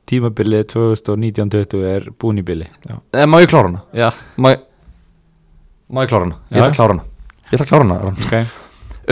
tímabilið 0.10 0.66
2019-20 0.74 1.88
er 1.88 2.10
búin 2.20 2.42
í 2.42 2.46
bili. 2.46 2.68
Eh, 3.14 3.26
má 3.30 3.40
ég 3.42 3.50
klára 3.52 3.70
hana? 3.70 3.84
Já, 3.96 4.10
má 4.38 4.54
ég, 4.54 4.64
má 5.90 6.04
ég 6.04 6.12
klára 6.12 6.28
hana? 6.28 6.40
ég 6.52 6.60
ætla 6.60 6.72
að 6.72 6.78
klára 6.78 6.96
hana. 6.96 7.06
Ég 7.48 7.56
ætla 7.56 7.66
að 7.66 7.72
klára 7.72 7.86
hana 7.86 8.00
Aron. 8.02 8.18
ok. 8.20 8.34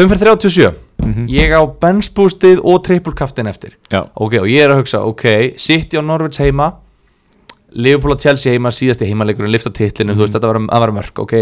Umferð 0.01 0.25
37 0.27 0.71
mm 1.01 1.27
ég 1.31 1.51
á 1.51 1.61
benchboostið 1.65 2.61
og 2.63 2.83
trippulkaftin 2.83 3.47
eftir. 3.47 3.77
Já, 3.91 4.05
ok 4.15 4.33
og 4.41 4.47
ég 4.47 4.63
er 4.63 4.71
að 4.71 4.81
hugsa 4.81 5.01
ok 5.05 5.53
City 5.57 5.97
á 5.97 6.01
Norvits 6.01 6.37
heima 6.39 6.73
Liverpool 7.71 8.15
á 8.15 8.19
Chelsea 8.19 8.51
heima 8.53 8.69
síðasti 8.71 9.07
heimaleikurinn 9.07 9.51
lifta 9.51 9.71
titlinu 9.71 10.13
þú 10.13 10.25
veist 10.25 10.33
þetta 10.35 10.47
var 10.47 10.59
að 10.59 10.81
vera 10.81 10.95
mörg 10.97 11.19
ok. 11.23 11.33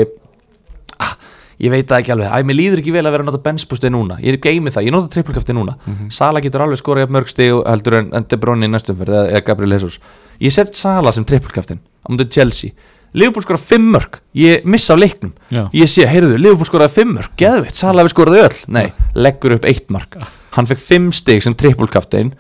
Ah, 1.00 1.16
ég 1.60 1.72
veit 1.72 1.88
það 1.90 2.00
ekki 2.00 2.12
alveg. 2.14 2.30
Æ, 2.30 2.44
mér 2.46 2.56
líður 2.60 2.82
ekki 2.84 2.92
vel 2.94 3.06
að 3.06 3.12
vera 3.16 3.24
að 3.24 3.32
nota 3.32 3.42
benchboostið 3.48 3.92
núna. 3.96 4.20
Ég 4.22 4.38
er 4.38 4.40
geimið 4.44 4.76
það, 4.76 4.86
ég 4.86 4.92
nota 4.94 5.10
trippulkaftin 5.16 5.58
núna. 5.58 5.76
Sala 6.12 6.40
getur 6.42 6.62
alveg 6.62 6.78
skorað 6.78 7.10
mörg 7.10 7.28
stig 7.28 7.52
heldur 7.66 7.98
en, 8.04 8.12
De 8.30 8.38
Bruyne 8.38 8.66
í 8.66 8.70
næstum 8.70 8.96
fyrir 9.00 9.16
eða, 9.26 9.42
Gabriel 9.42 9.72
Jesus. 9.72 10.00
Ég 10.40 10.54
set 10.54 10.76
Sala 10.76 11.12
sem 11.12 11.26
trippulkaftin 11.26 11.80
á 11.80 12.08
mútið 12.12 12.30
Chelsea 12.30 12.72
Liverpool 13.14 13.46
skorað 13.46 13.64
5 13.72 13.88
mörg 13.96 14.20
ég 14.38 14.66
missa 14.70 14.94
á 14.94 14.98
leiknum. 15.00 15.32
Já, 15.50 15.64
ég 15.74 15.90
sé, 15.90 16.06
heyrðu, 16.10 16.38
Liverpool 16.38 16.68
skoraði 16.70 16.96
5 17.00 17.16
mörg 17.16 17.32
geðveitt, 17.40 17.80
Sala 17.80 18.06
við 18.06 18.14
skoraði 18.14 18.44
öll. 18.46 18.60
Nei, 18.76 18.92
leggur 19.18 19.56
upp 19.58 19.66
1 19.70 19.90
mark. 19.94 20.20
Hann 20.56 20.70
fekk 20.70 20.84
5 20.86 21.10
stig 21.18 21.42
sem 21.46 21.56
trippulkaftin 21.58 22.34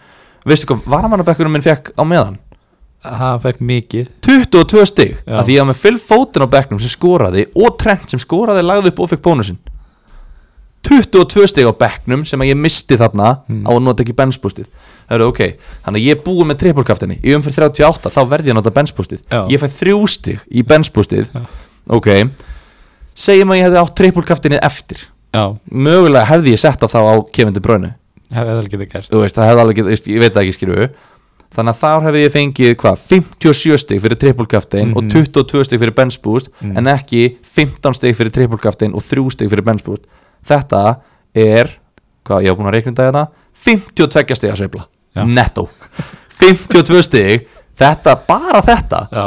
veistu 0.47 0.69
hvað, 0.69 0.86
varamannabekkurinn 0.93 1.55
minn 1.58 1.65
fekk 1.65 1.93
á 1.97 2.03
meðan? 2.08 2.38
Það 2.99 3.41
fekk 3.45 3.60
mikið. 3.63 4.08
22 4.27 4.86
stig, 4.89 5.12
Já. 5.23 5.39
að 5.39 5.45
því 5.49 5.58
að 5.62 5.67
með 5.69 5.82
Phil 5.84 5.97
Foden 6.03 6.43
á 6.43 6.47
bekknum 6.51 6.82
sem 6.84 6.91
skoraði 6.91 7.45
og 7.55 7.77
Trent 7.79 8.12
sem 8.12 8.19
skoraði 8.21 8.65
lagði 8.65 8.91
upp 8.91 9.03
og 9.05 9.13
fekk 9.13 9.23
bónusinn 9.25 9.60
22 10.84 11.48
stig 11.48 11.65
á 11.68 11.74
bekknum 11.76 12.26
sem 12.26 12.39
að 12.39 12.52
ég 12.54 12.58
misti 12.58 12.96
þarna 12.98 13.42
Hmm. 13.48 13.65
á 13.68 13.72
að 13.76 13.84
nota 13.84 14.04
ekki 14.04 14.15
benchboostið 14.15 14.65
það 15.10 15.15
eru 15.18 15.28
ok, 15.28 15.39
þannig 15.86 16.00
að 16.00 16.06
ég 16.06 16.12
er 16.15 16.24
búið 16.24 16.48
með 16.48 16.58
trippulkaftinni 16.63 17.18
í 17.24 17.34
umfyrir 17.36 17.70
38 17.70 18.10
þá 18.13 18.20
verði 18.30 18.48
ég 18.48 18.54
að 18.56 18.60
nota 18.62 18.72
benchboostið 18.72 19.22
Já. 19.30 19.42
ég 19.50 19.60
fæ 19.60 19.68
þrjú 19.68 20.08
stig 20.08 20.39
í 20.52 20.63
benchboostið 20.63 21.28
Já. 21.34 21.42
ok. 21.89 22.08
Segjum 23.20 23.52
að 23.52 23.58
ég 23.60 23.65
hefði 23.68 23.80
átt 23.82 23.96
trippulkaftinni 24.00 24.60
eftir. 24.63 24.98
Já, 25.36 25.58
mögulega 25.70 26.26
hefði 26.30 26.54
ég 26.56 26.60
sett 26.62 26.80
á 26.80 26.88
þá 26.88 27.00
á 27.04 27.15
Kevin 27.36 27.54
De 27.54 27.60
Bruyne. 27.60 27.96
Hefði 28.32 28.54
það 28.56 28.70
getið 28.72 28.89
gerst. 28.94 29.12
Þú 29.12 29.20
veist, 29.26 29.36
það 29.36 29.50
hefði 29.50 29.62
alveg 29.65 29.76
getið, 29.82 30.08
ég 30.13 30.20
veit 30.24 30.38
ekki 30.39 30.54
skilju 30.56 30.89
þannig 31.50 31.74
að 31.74 31.80
þá 31.82 31.92
hefði 32.06 32.20
ég 32.24 32.34
fengið 32.36 32.76
hvað 32.78 32.98
57 33.10 33.78
stig 33.82 34.02
fyrir 34.04 34.20
trippulkaftin 34.22 34.92
og 34.96 35.04
Mhm. 35.04 35.10
22 35.10 35.63
stig 35.65 35.80
fyrir 35.82 35.96
benchboost 35.98 36.50
Mhm. 36.62 36.78
en 36.78 36.86
ekki 36.86 37.38
15 37.42 37.94
stig 37.96 38.15
fyrir 38.15 38.30
trippulkaftin 38.32 38.94
og 38.94 39.02
3 39.04 39.30
stig 39.32 39.50
fyrir 39.50 39.63
benchboost 39.65 40.04
þetta 40.45 40.84
er 41.36 41.75
hvað, 42.28 42.45
ég 42.45 42.54
á 42.54 42.58
búin 42.58 42.69
að 42.69 42.75
reikna 42.78 42.93
þetta 42.93 43.08
hérna 43.10 43.28
52 43.60 44.38
stig 44.39 44.52
að 44.54 44.60
sveifla 44.62 44.86
Já. 45.17 45.23
netto. 45.25 45.67
52 46.39 47.04
stig 47.04 47.47
þetta, 47.80 48.15
bara 48.28 48.62
þetta 48.63 49.06
Já, 49.12 49.25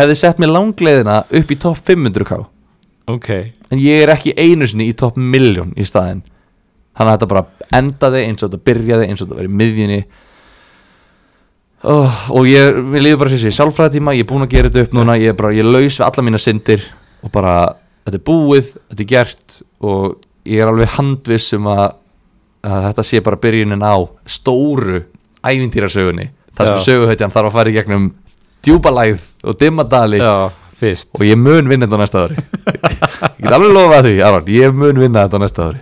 hefði 0.00 0.16
sett 0.18 0.40
mér 0.42 0.54
langleiðina 0.56 1.20
upp 1.28 1.52
í 1.52 1.58
topp 1.60 1.82
500k 1.86 2.38
ok. 3.08 3.28
En 3.72 3.80
ég 3.80 4.04
er 4.04 4.12
ekki 4.12 4.34
einu 4.36 4.66
sinni 4.68 4.88
í 4.90 4.96
topp 4.96 5.18
miljón 5.20 5.74
í 5.78 5.86
staðinn. 5.86 6.22
Þannig 6.98 7.12
að 7.12 7.16
þetta 7.16 7.28
bara 7.32 7.74
endaði 7.78 8.24
eins 8.26 8.42
og 8.42 8.50
þetta 8.50 8.68
byrjaði 8.68 9.08
eins 9.08 9.22
og 9.22 9.30
þetta 9.30 9.46
í 9.46 9.52
miðjunni. 9.60 9.98
Oh, 11.88 12.22
og 12.34 12.48
ég, 12.50 12.78
mér 12.90 13.04
líður 13.04 13.20
bara 13.22 13.38
sér 13.38 13.54
sjálfræðtíma, 13.54 14.16
ég 14.18 14.24
er 14.24 14.28
búin 14.28 14.42
að 14.42 14.56
gera 14.56 14.70
þetta 14.70 14.88
upp 14.88 14.96
núna 14.96 15.14
ég 15.20 15.30
er 15.30 15.36
bara, 15.38 15.52
ég 15.54 15.66
laus 15.66 15.94
við 15.94 16.06
alla 16.08 16.24
mína 16.26 16.40
syndir 16.42 16.82
og 17.22 17.30
bara, 17.30 17.52
þetta 18.08 18.18
er 18.18 18.24
búið, 18.26 18.72
þetta 18.90 19.04
er 19.04 19.10
gert 19.12 19.58
og 19.78 20.16
ég 20.48 20.62
er 20.64 20.70
alveg 20.70 20.94
handviss 20.96 21.54
um 21.58 21.68
að, 21.72 21.84
að 22.66 22.86
þetta 22.88 23.04
sé 23.06 23.20
bara 23.24 23.40
byrjunin 23.42 23.84
á 23.84 23.96
stóru 24.28 25.02
ævintýrasögunni. 25.44 26.30
Þar 26.58 26.70
sem 26.70 26.78
Já. 26.80 26.86
söguhættjan 26.88 27.34
þarf 27.34 27.50
að 27.52 27.58
fara 27.58 27.70
í 27.70 27.76
gegnum 27.76 28.08
djúbalæð 28.66 29.26
og 29.46 29.58
dimmadali 29.60 30.18
Já, 30.18 30.48
og 30.48 31.22
ég 31.26 31.38
mun 31.38 31.68
vinna 31.70 31.86
þetta 31.86 31.98
á 31.98 32.02
næsta 32.02 32.24
ári. 32.26 32.40
Ég 33.38 33.46
get 33.46 33.54
alveg 33.54 33.70
lofa 33.74 34.00
því, 34.02 34.16
Aron, 34.26 34.48
ég 34.50 34.74
mun 34.74 34.98
vinna 34.98 35.24
þetta 35.26 35.38
á 35.38 35.42
næsta 35.42 35.66
ári. 35.68 35.80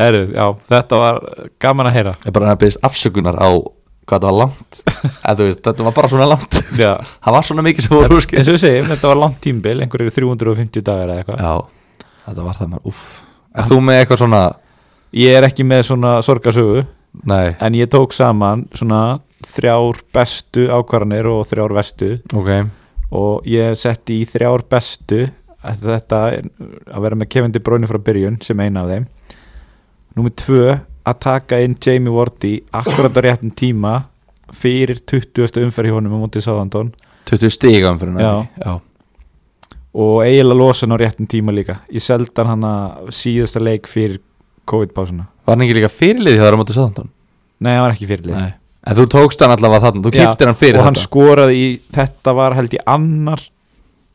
Herru, 0.00 0.22
já, 0.32 0.46
þetta 0.72 0.98
var 1.00 1.18
gaman 1.60 1.88
að 1.90 1.96
heyra. 1.98 2.12
Ég 2.24 2.32
bara 2.32 2.54
byrðist 2.56 2.80
afsökunar 2.88 3.36
á 3.36 3.50
hvað 4.08 4.16
þetta 4.16 4.30
var 4.30 4.38
langt. 4.38 4.80
En 5.28 5.38
veist, 5.38 5.60
þetta 5.64 5.86
var 5.86 5.94
bara 5.96 6.10
svona 6.12 6.28
langt. 6.30 6.58
Það 6.72 7.36
var 7.36 7.46
svona 7.46 7.64
mikið 7.66 7.86
sem 7.86 7.94
voru 7.94 8.18
og 8.18 8.32
við 8.32 8.58
segjum, 8.62 8.88
þetta 8.90 9.10
var 9.12 9.20
langt 9.20 9.38
tímbil 9.44 9.76
einhverjir 9.84 10.14
350 10.16 10.86
dagar 10.86 11.12
eða 11.12 11.22
eitthvað. 11.22 11.44
Já, 11.44 11.81
þetta 12.26 12.46
var 12.46 12.58
það 12.58 12.72
maður, 12.72 12.92
uff 12.92 13.06
er 13.52 13.68
þú 13.68 13.80
með 13.84 14.00
eitthvað 14.00 14.22
svona, 14.24 14.42
Ég 15.12 15.34
er 15.36 15.44
ekki 15.44 15.64
með 15.68 15.82
svona 15.90 16.12
sorgasögu 16.24 16.86
nei, 17.28 17.52
en 17.60 17.74
ég 17.76 17.90
tók 17.92 18.14
saman 18.16 18.64
svona 18.72 19.20
þrjár 19.44 19.98
bestu 20.14 20.68
ákvarðanir 20.72 21.28
og 21.28 21.42
þrjár 21.50 21.74
vestu 21.76 22.14
ok 22.32 22.52
og 23.12 23.44
ég 23.44 23.76
setti 23.76 24.22
í 24.22 24.28
þrjár 24.28 24.64
bestu 24.72 25.26
að 25.62 25.84
þetta 25.90 26.20
að 26.32 27.04
vera 27.04 27.18
með 27.18 27.28
Kevin 27.34 27.52
De 27.52 27.60
Bruyne 27.62 27.90
frá 27.90 27.98
byrjun 28.02 28.40
sem 28.42 28.62
eina 28.64 28.86
af 28.86 28.94
þeim 28.94 29.10
Númer 30.16 30.32
tvö 30.36 30.64
að 31.08 31.20
taka 31.24 31.60
inn 31.64 31.76
Jamie 31.80 32.12
Vardy 32.12 32.54
akkurat 32.72 33.16
á 33.16 33.20
réttum 33.24 33.52
tíma 33.56 33.94
fyrir 34.52 35.00
20. 35.08 35.62
umferð 35.64 35.88
hjá 35.88 35.96
honum 35.96 36.16
á 36.16 36.22
mótið 36.24 36.46
Sáðandón 36.46 36.92
20 37.30 37.54
stiga 37.54 37.92
umfyrir 37.92 38.18
Já. 38.20 38.46
já. 38.58 38.72
Og 39.94 40.22
eiginlega 40.24 40.56
losa 40.58 40.86
hann 40.86 40.96
á 40.96 41.02
réttum 41.02 41.26
tíma 41.28 41.52
líka. 41.52 41.80
Ég 41.92 42.00
seldan 42.04 42.46
hann 42.48 42.62
að 42.64 43.10
síðasta 43.12 43.60
leik 43.60 43.86
fyrir 43.90 44.20
COVID-pásuna 44.70 45.26
Var 45.44 45.56
hann 45.56 45.64
ekki 45.66 45.74
líka 45.76 45.90
fyrirlið 45.92 46.36
hjá 46.38 46.44
þar 46.46 46.56
á 46.56 46.60
móti 46.60 46.76
Sáðantón? 46.76 47.08
nei, 47.62 47.72
hann 47.74 47.82
var 47.84 47.94
ekki 47.96 48.06
fyrirlið 48.10 48.36
Nei. 48.38 48.52
En 48.86 48.96
þú 48.98 49.04
tókst 49.10 49.42
hann 49.44 49.52
allavega 49.54 49.84
þarna, 49.84 50.02
þú 50.02 50.12
Já, 50.14 50.22
kiptir 50.26 50.48
hann 50.50 50.58
fyrir 50.58 50.78
og 50.80 50.86
hann 50.88 50.94
þetta. 50.96 51.08
skoraði 51.08 51.58
í 51.58 51.66
þetta 51.94 52.32
var 52.34 52.54
held 52.58 52.72
ég 52.74 52.82
annar 52.90 53.42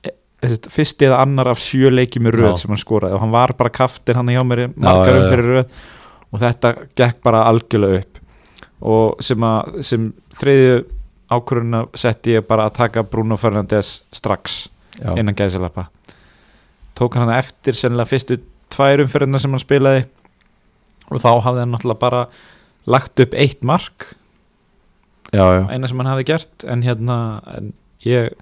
e- 0.04 0.14
e- 0.44 0.72
fyrst 0.74 1.04
eða 1.08 1.20
annar 1.24 1.48
af 1.54 1.62
sjö 1.64 1.92
leiki 1.94 2.20
með 2.20 2.36
röð 2.40 2.50
Já. 2.52 2.58
sem 2.64 2.74
hann 2.74 2.82
skoraði. 2.82 3.16
Og 3.16 3.22
hann 3.24 3.32
var 3.32 3.54
bara 3.60 3.70
kaftir 3.70 4.16
hann 4.20 4.28
hjá 4.34 4.42
mér 4.44 4.66
margar 4.76 5.20
um 5.22 5.30
fyrir 5.32 5.48
röð. 5.54 5.66
Og 6.34 6.40
þetta 6.44 6.74
gekk 7.00 7.22
bara 7.24 7.46
algjörlega 7.48 8.02
upp. 8.02 8.20
Og 8.82 9.24
sem, 9.24 9.40
að, 9.48 9.78
sem 9.88 10.10
þriðju 10.36 10.82
ákvörðuna 11.32 11.86
setti 11.96 12.36
ég 12.36 12.48
bara 12.48 12.68
að 12.68 12.76
taka 12.82 13.04
Bruno 13.08 13.38
Fernandes 13.40 14.02
strax 14.16 14.66
Já. 14.98 15.14
innan 15.16 15.38
gæðsalappa 15.38 15.88
tók 16.98 17.18
hann 17.18 17.32
eftir 17.34 17.78
sennilega 17.78 18.10
fyrstu 18.10 18.40
tvær 18.74 19.04
umferðina 19.04 19.42
sem 19.42 19.54
hann 19.54 19.64
spilaði 19.64 20.06
og 21.12 21.20
þá 21.24 21.32
hafði 21.46 21.64
hann 21.64 21.76
náttúrulega 21.76 22.02
bara 22.02 22.24
lagt 22.90 23.22
upp 23.24 23.36
eitt 23.38 23.66
mark 23.68 24.12
já, 25.34 25.44
já. 25.44 25.62
eina 25.70 25.90
sem 25.90 26.00
hann 26.02 26.12
hafi 26.12 26.28
gert 26.28 26.66
en 26.68 26.86
hérna 26.86 27.18
en 27.54 27.74
ég 28.06 28.34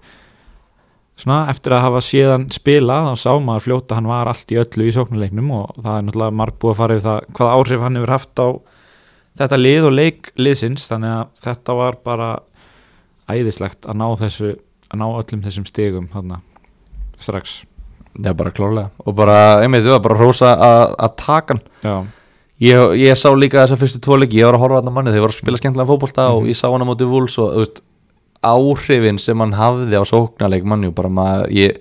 svona 1.16 1.46
eftir 1.52 1.76
að 1.76 1.86
hafa 1.86 2.04
séðan 2.04 2.48
spila 2.54 3.02
þá 3.10 3.14
sá 3.20 3.32
maður 3.40 3.68
fljóta 3.68 3.98
hann 4.00 4.10
var 4.10 4.30
allt 4.32 4.52
í 4.52 4.60
öllu 4.60 4.90
í 4.90 4.96
sóknuleiknum 4.96 5.52
og 5.56 5.78
það 5.80 5.94
er 5.98 6.08
náttúrulega 6.08 6.40
marg 6.42 6.58
búið 6.60 6.74
að 6.74 6.82
fara 6.82 6.98
yfir 6.98 7.08
það 7.08 7.30
hvaða 7.38 7.60
áhrif 7.60 7.86
hann 7.86 8.00
hefur 8.00 8.16
haft 8.16 8.44
á 8.44 8.48
þetta 9.40 9.62
lið 9.62 9.88
og 9.90 9.96
leik 9.96 10.32
liðsins 10.40 10.88
þannig 10.92 11.16
að 11.16 11.46
þetta 11.46 11.78
var 11.80 12.00
bara 12.06 12.30
æðislegt 13.32 13.88
að 13.88 14.00
ná 14.02 14.08
þessu 14.20 14.52
að 14.92 15.00
ná 15.02 15.06
öllum 15.08 15.42
þessum 15.46 15.66
stigum 15.70 16.08
þarna 16.14 16.42
strax. 17.20 17.64
Já, 18.24 18.32
bara 18.34 18.52
klárlega. 18.56 18.92
Og 19.06 19.16
bara, 19.18 19.38
einmitt, 19.64 19.84
þú 19.84 19.92
var 19.98 20.04
bara 20.06 20.20
rosa 20.20 20.54
að 20.56 21.16
taka 21.20 21.56
hann. 21.56 21.64
Já, 21.84 21.96
ég, 22.64 22.94
ég 23.02 23.18
sá 23.20 23.28
líka 23.36 23.66
þessa 23.66 23.80
fyrstu 23.82 24.00
tvo 24.06 24.16
leiki. 24.22 24.40
Ég 24.40 24.48
var 24.48 24.56
að 24.60 24.64
horfa 24.64 24.80
hann 24.82 24.92
að 24.92 24.96
manni, 24.96 25.12
þeir 25.16 25.26
voru 25.26 25.36
að 25.36 25.42
spila 25.42 25.60
skemmtilega 25.60 25.90
fótbolta 25.90 26.30
Og 26.32 26.44
Mhm. 26.44 26.50
ég 26.52 26.56
sá 26.56 26.68
hann 26.72 26.82
á 26.84 26.88
móti 26.88 27.08
vúls 27.10 27.38
og 27.40 27.56
veist, 27.60 27.82
áhrifin 28.46 29.20
sem 29.20 29.38
hann 29.40 29.54
hafði 29.58 29.96
á 30.00 30.04
sóknarleik 30.06 30.64
manni 30.64 30.92
bara 30.92 31.10
maður, 31.10 31.50
ég, 31.52 31.78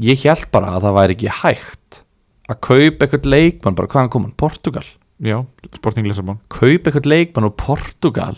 ég 0.00 0.22
held 0.24 0.50
bara 0.52 0.76
að 0.76 0.82
það 0.86 0.96
væri 0.98 1.16
ekki 1.16 1.32
hægt 1.42 2.02
að 2.48 2.60
kaupa 2.60 3.06
eitthvað 3.06 3.26
leikmann, 3.30 3.74
bara. 3.74 3.88
Hvaðan 3.88 4.10
kom 4.10 4.22
hann, 4.26 4.32
Portugal 4.36 4.84
já, 5.22 5.44
Sporting 5.74 6.06
Lissabon. 6.06 6.38
Kaupa 6.48 6.90
eitthvað 6.90 7.06
leikmann 7.10 7.48
úr 7.50 7.56
Portugal 7.56 8.36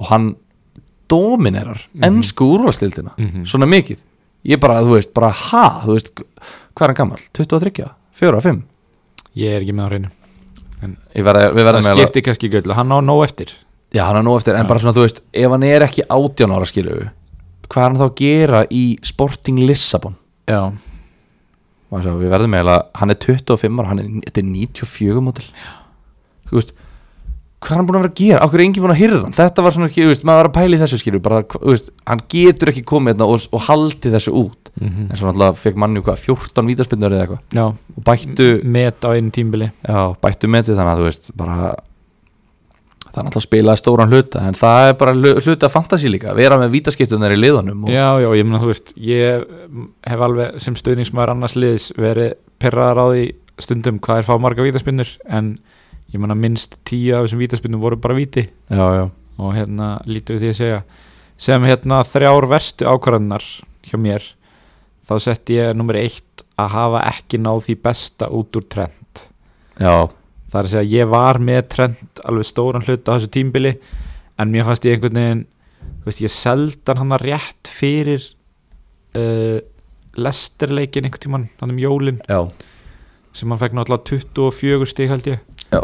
og 0.00 0.06
hann 0.10 0.34
dominerar 1.10 1.80
Mhm. 1.92 2.04
ennsku 2.06 2.46
úrvalstildina 2.56 3.12
Mhm. 3.18 3.44
svona 3.44 3.66
mikið. 3.66 3.98
Ég 4.44 4.60
bara, 4.60 4.80
þú 4.80 4.94
veist, 4.96 5.12
bara 5.14 5.30
ha 5.30 5.82
þú 5.84 5.96
veist, 5.98 6.10
hvað 6.74 6.82
er 6.84 6.86
hann 6.86 6.94
gammal? 6.94 7.18
23, 7.34 7.90
4, 8.12 8.40
5 8.40 8.62
ég 9.36 9.56
er 9.56 9.60
ekki 9.62 9.74
með 9.74 9.84
á 9.84 9.88
hreinu. 9.90 10.10
Það 10.80 11.54
verðum 11.54 11.82
með 11.84 11.98
skipti 11.98 12.22
kannski 12.24 12.48
göllu, 12.50 12.72
hann 12.72 12.88
á 12.88 12.98
nóg 13.04 13.24
eftir. 13.26 13.52
Já, 13.92 14.06
hann 14.06 14.16
er 14.16 14.22
nú 14.22 14.36
eftir, 14.38 14.54
en 14.54 14.64
Já. 14.64 14.68
bara 14.68 14.80
svona, 14.80 14.94
þú 14.94 15.02
veist 15.04 15.20
ef 15.34 15.50
hann 15.50 15.62
er 15.66 15.82
ekki 15.82 16.02
18 16.08 16.50
ára 16.54 16.64
skilu 16.64 17.10
hvað 17.70 17.76
er 17.76 17.88
hann 17.88 17.96
þá 17.96 18.06
að 18.08 18.14
gera 18.16 18.64
í 18.70 18.98
Sporting 19.02 19.58
Lissabon? 19.58 20.14
Já, 20.48 20.72
sjá, 21.92 22.12
við 22.18 22.30
verðum 22.30 22.50
með 22.54 22.70
hann 22.94 23.10
er 23.10 23.14
25 23.16 23.78
ára, 23.80 23.86
hann 23.88 23.98
er, 23.98 24.04
þetta 24.30 24.38
er 24.38 24.48
94 24.50 25.20
mótil 25.20 25.50
þú 26.48 26.56
veist 26.58 26.72
hvað 27.60 27.72
er 27.74 27.76
hann 27.80 27.86
búin 27.88 27.98
að 27.98 28.02
vera 28.04 28.10
að 28.12 28.20
gera, 28.22 28.40
okkur 28.46 28.60
er 28.60 28.64
enginn 28.64 28.84
búin 28.86 28.94
að 28.94 29.00
hyrða 29.02 29.20
hann? 29.26 29.34
Þetta 29.36 29.64
var 29.66 29.74
svona, 29.76 29.88
ekki, 29.90 30.04
þú 30.06 30.12
veist, 30.14 30.24
maður 30.28 30.40
var 30.40 30.48
að 30.50 30.54
pæla 30.56 30.76
í 30.78 30.80
þessu 30.80 30.98
skilu 31.02 31.20
bara, 31.24 31.42
þú 31.52 31.74
veist, 31.74 31.90
hann 32.08 32.22
getur 32.32 32.72
ekki 32.72 32.84
komið 32.88 33.12
hérna 33.14 33.28
og, 33.34 33.44
og 33.52 33.64
haldið 33.68 34.16
þessu 34.16 34.32
út. 34.40 34.56
Mm 34.80 35.10
en 35.10 35.18
svo 35.18 35.26
náttúrulega 35.28 35.58
fekk 35.60 35.76
manni 35.82 36.00
hvað, 36.06 36.20
14 36.24 36.68
vítaspinnur 36.70 37.12
eða 37.12 37.24
eitthvað. 37.26 37.40
Og 37.98 38.04
bættu, 38.06 38.46
met 38.64 39.04
á 39.04 39.08
einu 39.12 39.32
tímbili. 39.34 39.66
Já, 39.84 40.00
bættu 40.24 40.48
metið 40.48 40.78
þannig 40.78 40.92
að 40.94 41.04
veist, 41.08 41.30
bara 41.36 41.56
það 43.10 43.18
er 43.18 43.26
náttúrulega 43.26 43.40
að 43.42 43.46
spila 43.48 43.74
stóran 43.80 44.12
hluta 44.12 44.42
en 44.46 44.54
það 44.54 44.88
er 44.88 44.94
bara 45.00 45.14
hlu- 45.16 45.40
hluti 45.42 45.66
af 45.66 45.72
fantasi 45.74 46.10
líka 46.12 46.30
að 46.30 46.38
vera 46.44 46.58
með 46.60 46.70
vítaskiptunar 46.76 47.32
í 47.34 47.38
liðunum 47.40 47.84
og, 47.88 47.90
Já, 47.90 48.06
já, 48.22 48.28
ég 48.38 48.46
meina, 48.46 48.60
þú 48.62 48.70
veist, 48.70 48.92
ég 49.02 49.44
hef 50.06 50.22
alveg 50.28 50.60
sem 50.62 50.76
stöðningsmaður 50.78 51.32
annars 51.34 51.56
liðis 51.58 51.88
verið 51.98 52.36
perraðar 52.62 53.02
á 53.02 53.06
því 53.10 53.24
stundum 53.66 53.98
hvað 54.04 54.22
er 54.22 54.28
fá 54.30 54.34
marga 54.40 54.62
vítaspinnur 54.64 55.10
en 55.26 55.50
ég 56.10 56.20
meina 56.20 56.36
minnst 56.38 56.78
tíu 56.88 57.14
af 57.16 57.26
þessum 57.26 57.42
vítaspinnum 57.42 57.82
voru 57.82 57.98
bara 58.00 58.16
víti. 58.18 58.48
Já, 58.70 58.86
já, 58.98 59.04
og 59.38 59.54
hérna 59.56 59.92
lítið 60.06 60.36
við 60.36 60.42
því 60.42 60.50
að 60.50 60.58
segja 60.60 60.82
sem 61.40 61.64
hérna 61.64 62.02
þrjár 62.04 62.48
verstu 62.50 62.88
ákvarðanar 62.88 63.46
hjá 63.88 63.96
mér 63.96 64.26
þá 65.08 65.14
setti 65.24 65.56
ég 65.56 65.76
nummer 65.78 65.96
eitt 65.96 66.44
að 66.60 66.74
hafa 66.74 67.04
ekki 67.08 67.40
náð 67.40 67.62
því 67.68 67.76
besta 67.86 68.28
út 68.28 68.58
úr 68.60 68.66
trend 68.68 69.22
já, 69.80 70.10
það 70.52 70.58
er 70.60 70.68
að 70.68 70.74
segja 70.74 70.98
ég 71.00 71.08
var 71.10 71.40
með 71.40 71.62
trend 71.72 72.22
alveg 72.28 72.50
stóran 72.50 72.84
hlut 72.84 73.08
á 73.08 73.16
þessu 73.16 73.30
tímbili 73.32 73.72
en 74.40 74.52
mér 74.52 74.68
fannst 74.68 74.84
ég 74.84 74.98
einhvern 74.98 75.16
veginn 75.20 75.46
veist, 76.04 76.22
ég 76.24 76.32
seldan 76.32 77.00
hann 77.00 77.16
að 77.16 77.26
rétt 77.28 77.70
fyrir 77.70 78.24
uh, 79.16 79.58
lesterleikin 80.18 81.06
einhvern 81.06 81.24
tímann, 81.24 81.48
hann 81.60 81.74
um 81.74 81.80
jólin. 81.80 82.20
Já, 82.28 82.48
sem 83.36 83.50
hann 83.50 83.60
fekk 83.60 83.76
náttúrulega 83.78 84.20
24 84.34 84.90
stig 84.90 85.12
held 85.12 85.28
ég. 85.30 85.42
Já. 85.70 85.82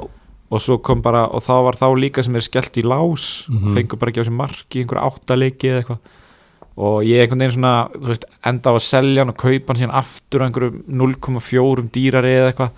Og 0.50 0.60
svo 0.62 0.76
kom 0.78 1.00
bara, 1.02 1.24
og 1.26 1.42
þá 1.42 1.52
var 1.66 1.74
þá 1.80 1.86
líka 1.98 2.22
sem 2.22 2.36
er 2.38 2.44
skellt 2.46 2.76
í 2.78 2.84
lás, 2.86 3.48
Mhm. 3.50 3.74
fengur 3.74 3.98
bara 3.98 4.10
ekki 4.12 4.20
á 4.22 4.28
sig 4.28 4.32
mark 4.32 4.66
í 4.76 4.84
einhverja 4.84 5.06
áttaleiki 5.10 5.70
eða 5.72 5.82
eitthvað. 5.82 5.98
Og 6.76 7.02
ég 7.08 7.22
einhvern 7.24 7.40
veginn 7.40 7.56
svona, 7.56 7.88
þú 7.96 8.06
veist, 8.12 8.24
enda 8.44 8.70
á 8.70 8.74
að 8.76 8.84
selja 8.84 9.20
hann 9.24 9.30
og 9.32 9.36
kaupa 9.40 9.72
hann 9.72 9.80
síðan 9.80 9.94
aftur 9.96 10.40
á 10.40 10.46
einhverju 10.46 10.82
0,4 10.88 11.88
dýrari 11.90 12.34
eða 12.36 12.52
eitthvað. 12.52 12.70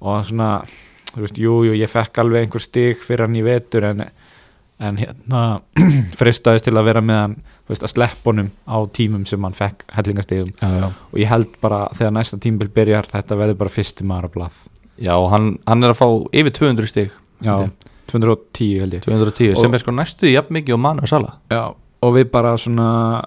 Og 0.00 0.24
svona, 0.28 0.48
þú 1.14 1.20
veist, 1.24 1.38
jú, 1.42 1.54
jú, 1.66 1.72
ég 1.76 1.90
fekk 1.90 2.18
alveg 2.22 2.46
einhver 2.46 2.60
stig 2.62 2.96
fyrir 3.02 3.26
hann 3.26 3.34
í 3.36 3.42
vetur 3.44 3.84
en, 3.90 4.04
en 4.80 4.96
hérna 4.96 5.60
fristaðist 6.18 6.64
til 6.64 6.74
að 6.78 6.84
vera 6.88 7.00
með 7.04 7.20
hann, 7.20 7.34
þú 7.66 7.74
veist, 7.74 7.82
að 7.84 7.92
sleppa 7.94 8.30
honum 8.32 8.50
á 8.68 8.76
tímum 8.96 9.26
sem 9.26 9.42
hann 9.42 9.52
fekk 9.56 9.84
hellingastigum. 9.96 10.52
Og 11.12 11.18
ég 11.20 11.28
held 11.28 11.58
bara 11.60 11.88
þegar 11.94 12.12
næsta 12.16 12.38
tímbil 12.40 12.68
byrjar 12.74 13.06
þetta 13.12 13.36
verður 13.36 13.58
bara 13.58 13.70
fyrsti 13.76 14.04
maður 14.06 14.30
að 14.30 14.34
blað 14.38 14.62
já 14.98 15.14
hann, 15.30 15.58
hann 15.66 15.82
er 15.84 15.90
að 15.94 15.98
fá 16.00 16.06
yfir 16.32 16.52
200 16.52 16.86
stig 16.88 17.10
Já, 17.42 17.68
210 18.08 18.80
held 18.80 18.94
ég. 18.94 19.02
210 19.04 19.50
Og- 19.54 19.58
sem 19.60 19.74
er 19.74 19.78
sko 19.82 19.90
næstu 19.92 20.26
í 20.28 20.32
jafn 20.34 20.54
mikið 20.54 20.74
og 20.74 20.80
mann 20.80 21.00
og 21.02 21.08
sala. 21.08 21.32
Já, 21.50 21.74
og 22.02 22.14
við 22.14 22.30
bara 22.30 22.54
svona 22.56 23.24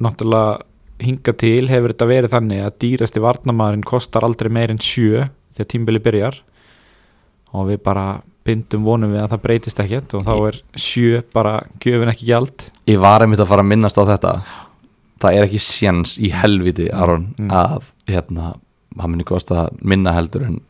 náttúrulega 0.00 0.62
hinga 1.02 1.32
til 1.36 1.66
hefur 1.68 1.92
þetta 1.92 2.08
verið 2.08 2.32
þannig 2.32 2.62
að 2.64 2.76
dýrasti 2.84 3.20
varnamæðurinn 3.24 3.84
kostar 3.84 4.24
aldrei 4.24 4.48
meir 4.52 4.70
en 4.72 4.78
sjö 4.80 5.26
þegar 5.56 5.68
tímbili 5.72 6.00
byrjar. 6.04 6.38
Og 7.56 7.68
við 7.70 7.82
bara 7.84 8.06
bindum 8.46 8.84
vonum 8.86 9.12
við 9.12 9.24
að 9.24 9.32
það 9.34 9.42
breytist 9.42 9.80
ekkert 9.82 10.14
og 10.14 10.24
þá 10.24 10.34
er 10.48 10.60
sjö 10.78 11.22
bara 11.34 11.56
gjöfin 11.82 12.12
ekki 12.12 12.28
gjald. 12.30 12.68
Ég 12.86 13.00
var 13.02 13.20
einmitt 13.24 13.40
að 13.42 13.48
fara 13.50 13.64
að 13.64 13.70
minnast 13.72 13.98
á 13.98 14.04
þetta. 14.06 14.32
Það 15.20 15.36
er 15.40 15.46
ekki 15.48 15.60
séns 15.64 16.16
í 16.20 16.30
helviti 16.30 16.88
Aron 16.92 17.34
Mm. 17.38 17.50
að 17.50 17.90
hérna 18.08 18.54
hann 19.00 19.10
muni 19.10 19.24
kosta 19.24 19.68
minna 19.82 20.12
heldur 20.12 20.44
en 20.46 20.60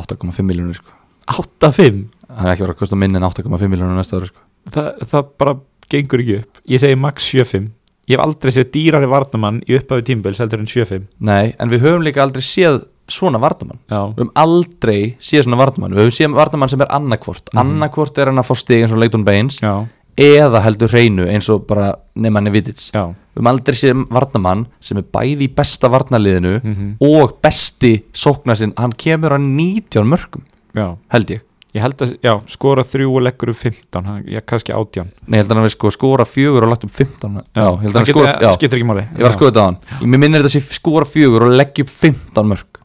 8,5 0.00 0.42
miljónur 0.48 0.74
sko. 0.78 0.90
8-5 1.32 2.02
hann 2.32 2.46
er 2.48 2.54
ekki 2.54 2.64
verið 2.64 2.74
að 2.74 2.80
kosta 2.82 2.96
minna 2.98 3.20
en 3.20 3.28
8,5 3.28 3.68
miljónur 3.72 3.96
næsta 3.98 4.18
ári 4.18 4.30
sko. 4.30 4.40
Þa, 4.72 4.84
það 5.10 5.28
bara 5.42 5.54
gengur 5.92 6.22
ekki 6.22 6.36
upp. 6.40 6.60
Ég 6.70 6.80
segi 6.82 6.98
max 6.98 7.26
7-5 7.34 7.68
ég 8.10 8.16
hef 8.16 8.22
aldrei 8.24 8.50
séð 8.56 8.70
dýrari 8.74 9.06
varnamann 9.10 9.60
í 9.68 9.76
upphafi 9.78 10.02
tímbils 10.08 10.40
heldur 10.42 10.58
en 10.62 10.66
7-5 10.70 11.04
nei, 11.22 11.52
en 11.58 11.70
við 11.70 11.84
höfum 11.84 12.02
líka 12.02 12.22
aldrei 12.24 12.42
séð 12.42 12.80
svona 13.12 13.38
vardamann 13.42 13.78
Já, 13.90 14.00
við 14.10 14.18
höfum 14.24 14.32
aldrei 14.42 14.98
séð 15.22 15.44
svona 15.46 15.58
vardamann 15.60 15.94
við 15.94 16.02
höfum 16.08 16.16
séð 16.16 16.34
vardamann 16.38 16.72
sem 16.72 16.82
er 16.82 16.90
annarkvort 16.98 17.52
Mhm. 17.52 17.60
annarkvort 17.62 18.18
er 18.18 18.26
hann 18.32 18.42
að 18.42 18.48
fá 18.50 18.56
stig 18.58 18.82
eins 18.82 18.92
og 18.92 18.98
Leighton 18.98 19.24
Baines. 19.24 19.60
Já, 19.62 19.86
eða 20.16 20.60
heldur 20.66 20.90
hreinu 20.92 21.24
eins 21.28 21.48
og 21.52 21.66
bara 21.68 21.92
nefnanni 22.14 22.52
Vitits 22.52 22.90
já. 22.92 23.06
Höfum 23.32 23.48
aldrei 23.48 23.76
séð 23.78 24.02
vardamann 24.12 24.66
sem 24.80 24.98
er 25.00 25.06
bæði 25.08 25.46
í 25.46 25.54
besta 25.56 25.88
varnaliðinu 25.92 26.58
mm 26.60 26.90
og 27.06 27.38
besti 27.42 27.94
sóknarsinn 28.12 28.74
hann 28.76 28.92
kemur 28.92 29.32
að 29.38 29.46
19 29.48 30.04
mörgum 30.08 30.44
Já, 30.76 30.94
held 31.12 31.30
ég. 31.34 31.40
Ég 31.72 31.80
held 31.80 32.02
að, 32.04 32.10
já, 32.20 32.32
skora 32.52 32.82
þrjú 32.84 33.14
og 33.16 33.22
leggur 33.24 33.48
um 33.48 33.56
15, 33.56 34.04
hann- 34.04 34.24
ég 34.28 34.44
kannski 34.44 34.72
18 34.76 35.08
Nei, 35.26 35.38
ég 35.38 35.42
held 35.42 35.52
að 35.52 35.56
hann 35.56 35.64
við 35.66 35.72
sko 35.74 35.90
skora 35.92 36.24
fjögur 36.28 36.66
og 36.66 36.68
lagt 36.74 36.84
upp 36.84 36.92
15 36.92 37.38
Já, 37.56 37.64
ég 37.64 37.80
held 37.80 37.92
að 37.92 37.96
hann 37.96 38.04
Það 38.04 38.10
skora 38.12 38.32
já, 38.44 38.52
skiptir 38.58 38.78
ekki 38.80 38.88
máli. 38.90 39.04
Ég 39.16 39.22
var 39.24 39.30
að 39.30 39.36
skoða 39.38 39.50
þetta 39.52 39.64
á 39.64 39.68
hann. 39.70 39.78
Ég 40.02 40.08
mér 40.12 40.20
minnir 40.20 40.42
þetta 40.44 40.52
sé 40.52 40.76
skora 40.76 41.08
fjögur 41.08 41.46
og 41.46 41.54
leggja 41.56 41.86
upp 41.86 41.92
15 42.04 42.50
mörg 42.52 42.80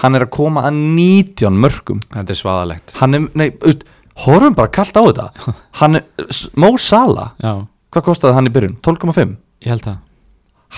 Hann 0.00 0.14
er 0.14 0.24
að 0.24 0.30
koma 0.38 0.62
að 0.70 0.78
19 0.94 1.58
mörgum 1.66 2.00
Þetta 2.14 2.30
er 2.36 2.38
svaðalegt. 2.38 2.94
Hann 3.02 3.14
er, 3.18 3.26
nei, 3.34 3.48
auðvitað, 3.58 3.86
horfum 4.24 4.54
bara 4.58 4.68
kallt 4.72 4.96
á 4.96 5.02
þetta. 5.06 5.26
Hann 5.80 6.00
S- 6.28 6.48
Mo 6.56 6.74
Salah 6.78 7.32
Já, 7.42 7.66
Hvað 7.90 8.04
kostaði 8.06 8.34
hann 8.36 8.46
í 8.46 8.52
byrjun? 8.54 8.76
12,5 8.86 9.36
ég 9.64 9.72
held 9.74 9.82
það. 9.86 9.98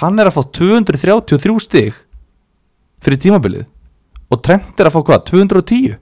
Hann 0.01 0.19
er 0.23 0.31
að 0.31 0.37
fá 0.39 0.43
233 0.57 1.59
stig 1.61 1.95
Fyrir 3.03 3.19
tímabilið. 3.21 3.67
Og 4.33 4.41
Trent 4.47 4.79
er 4.81 4.89
að 4.89 4.95
fá 4.97 5.01
hvað? 5.05 5.25
210 5.29 5.99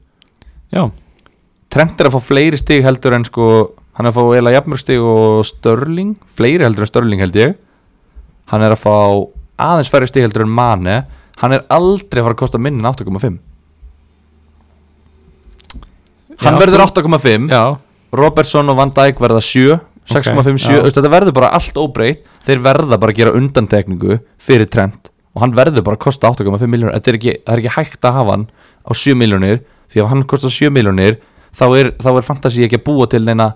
Já, 0.71 0.85
Trent 1.71 2.01
er 2.03 2.07
að 2.11 2.15
fá 2.17 2.21
fleiri 2.29 2.59
stig 2.61 2.85
heldur 2.87 3.15
en 3.17 3.25
sko 3.27 3.47
hann 3.99 4.07
er 4.07 4.13
að 4.13 4.17
fá 4.21 4.37
eila 4.39 4.53
jafnmörgstig 4.55 5.03
og 5.03 5.41
Störling 5.49 6.13
fleiri 6.39 6.63
heldur 6.65 6.87
en 6.87 6.91
Störling 6.91 7.21
held 7.25 7.37
ég. 7.37 7.57
Hann 8.51 8.63
er 8.65 8.73
að 8.75 8.81
fá 8.85 8.95
aðeins 9.61 9.91
færri 9.93 10.09
stig 10.09 10.25
heldur 10.25 10.47
en 10.47 10.55
Mane. 10.55 11.01
Hann 11.43 11.53
er 11.57 11.67
aldrei 11.75 12.21
að 12.23 12.29
fara 12.29 12.37
að 12.37 12.41
kosta 12.45 12.61
minni 12.63 12.81
en 12.83 12.89
8,5 12.91 13.37
hann 16.41 16.57
Já, 16.57 16.61
verður 16.63 16.83
þú- 16.83 17.05
8,5 17.05 17.49
Já, 17.53 17.63
Robertson 18.21 18.69
og 18.73 18.77
Van 18.81 18.91
Dijk 18.97 19.21
verða 19.23 19.41
7 19.45 19.79
6,5, 20.11 20.59
7, 20.59 20.73
já. 20.75 20.81
okay, 20.81 20.91
þetta 20.91 21.11
verður 21.13 21.35
bara 21.37 21.51
allt 21.55 21.77
óbreytt. 21.79 22.25
Þeir 22.43 22.63
verða 22.65 22.97
bara 22.99 23.13
að 23.13 23.19
gera 23.21 23.35
undantekningu 23.39 24.17
fyrir 24.43 24.67
trend 24.73 25.11
og 25.37 25.43
hann 25.45 25.53
verður 25.55 25.85
bara 25.87 25.95
að 25.99 26.03
kosta 26.09 26.31
8,5 26.33 26.67
miljónir 26.67 26.97
þetta 26.97 27.11
er 27.13 27.19
ekki, 27.21 27.35
það 27.47 27.53
er 27.55 27.61
ekki 27.63 27.75
hægt 27.77 28.07
að 28.09 28.17
hafa 28.19 28.35
hann 28.35 28.47
á 28.83 28.91
7 28.97 29.15
miljónir 29.21 29.61
því 29.93 30.01
ef 30.03 30.09
hann 30.11 30.25
kostar 30.27 30.51
7 30.51 30.71
miljónir 30.75 31.21
þá 31.55 31.65
er, 31.79 31.91
þá 32.03 32.09
er 32.17 32.27
fantasi 32.27 32.65
ekki 32.67 32.81
að 32.81 32.85
búa 32.89 33.07
til 33.11 33.23
neina 33.27 33.53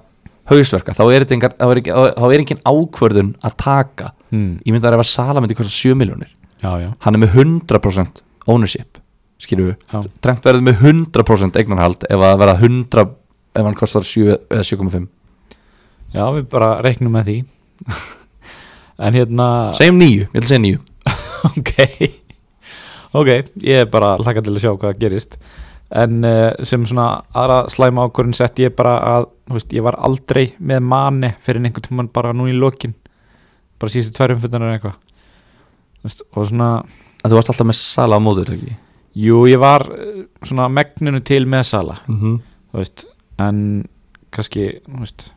hausverka, 0.50 0.94
þá 0.94 1.02
er, 1.08 1.24
þetta 1.24 1.34
engar, 1.38 1.54
þá 1.58 1.66
er, 1.72 1.80
ekki, 1.80 1.92
þá 2.20 2.24
er 2.28 2.42
engin 2.44 2.62
ákvörðun 2.68 3.30
að 3.42 3.54
taka. 3.64 4.10
Hmm. 4.30 4.58
ég 4.66 4.74
myndi 4.74 4.86
að 4.90 4.98
ef 4.98 5.02
að 5.04 5.10
Sala 5.10 5.40
myndi 5.42 5.56
kosta 5.58 5.72
7 5.74 5.96
miljónir 5.98 6.30
já, 6.62 6.70
já, 6.84 6.88
hann 7.06 7.16
er 7.18 7.22
með 7.24 7.34
100% 7.40 8.22
ownership 8.46 8.98
skilju. 9.44 9.74
Trent 10.24 10.46
verður 10.46 10.64
með 10.66 10.82
100% 10.90 11.58
eignarhald 11.60 12.06
ef 12.08 12.24
að 12.24 12.40
verða 12.42 12.56
100 12.60 13.04
ef 13.54 13.68
hann 13.68 13.78
kostar 13.78 14.06
7 14.06 14.38
eða 14.50 14.66
7,5 14.66 15.06
Já, 16.14 16.24
við 16.30 16.44
bara 16.52 16.76
reiknum 16.84 17.14
með 17.14 17.30
því. 17.30 17.38
En 19.04 19.16
hérna 19.16 19.46
segjum 19.74 19.96
9, 19.98 20.28
ég 20.30 20.36
að 20.38 20.44
segja 20.46 20.62
9 20.62 20.76
Ok. 21.50 21.72
Ok, 23.14 23.30
ég 23.66 23.80
er 23.82 23.88
bara 23.90 24.12
hlaka 24.22 24.42
til 24.42 24.52
að 24.54 24.62
sjá 24.62 24.70
hvað 24.70 25.00
gerist. 25.02 25.34
En 25.94 26.22
uh, 26.26 26.50
sem 26.66 26.82
svona 26.86 27.08
aðra 27.34 27.58
slæma 27.70 28.06
ákvörðin 28.06 28.36
sett 28.38 28.62
ég 28.62 28.74
bara 28.74 28.94
að 29.10 29.26
veist, 29.50 29.74
ég 29.74 29.84
var 29.86 29.98
aldrei 30.02 30.48
með 30.58 30.86
mani 30.86 31.30
fyrir 31.44 31.62
einhvern 31.62 31.86
tímann 31.88 32.10
bara 32.14 32.32
núna 32.34 32.54
í 32.54 32.56
lokin. 32.58 32.94
Bara 33.78 33.92
síðustu 33.92 34.24
eitthvað. 34.24 34.96
Þú 35.98 36.08
veist, 36.08 36.24
og 36.30 36.48
svona 36.50 36.70
að 37.24 37.32
þú 37.32 37.38
varst 37.38 37.52
alltaf 37.52 37.68
með 37.68 37.78
Sala 37.80 38.18
á 38.18 38.22
móður 38.22 38.54
ekki 38.54 38.74
jú, 39.14 39.44
ég 39.50 39.58
var 39.62 39.86
eh, 39.94 40.24
svona 40.42 40.68
megninu 40.68 41.20
til 41.24 41.44
með 41.46 41.62
Sala 41.70 41.96
mm 42.06 42.20
-hmm. 42.20 42.40
þú 42.72 42.78
veist, 42.78 43.06
en 43.38 43.88
kannski, 44.30 44.80
þú 44.88 45.00
veist 45.00 45.32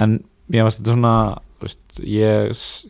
en 0.00 0.20
ég 0.50 0.64
þetta 0.64 0.92
svona 0.94 1.14
þú 1.58 1.62
veist, 1.62 2.00
ég 2.00 2.50
s- 2.54 2.86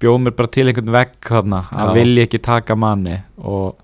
bjó 0.00 0.18
mér 0.18 0.34
bara 0.36 0.48
til 0.52 0.66
einhvern 0.68 0.92
vegg 0.92 1.12
þarna 1.20 1.64
að 1.72 1.94
vilja 1.94 2.22
ekki 2.26 2.38
taka 2.42 2.76
manni 2.76 3.22
og 3.38 3.76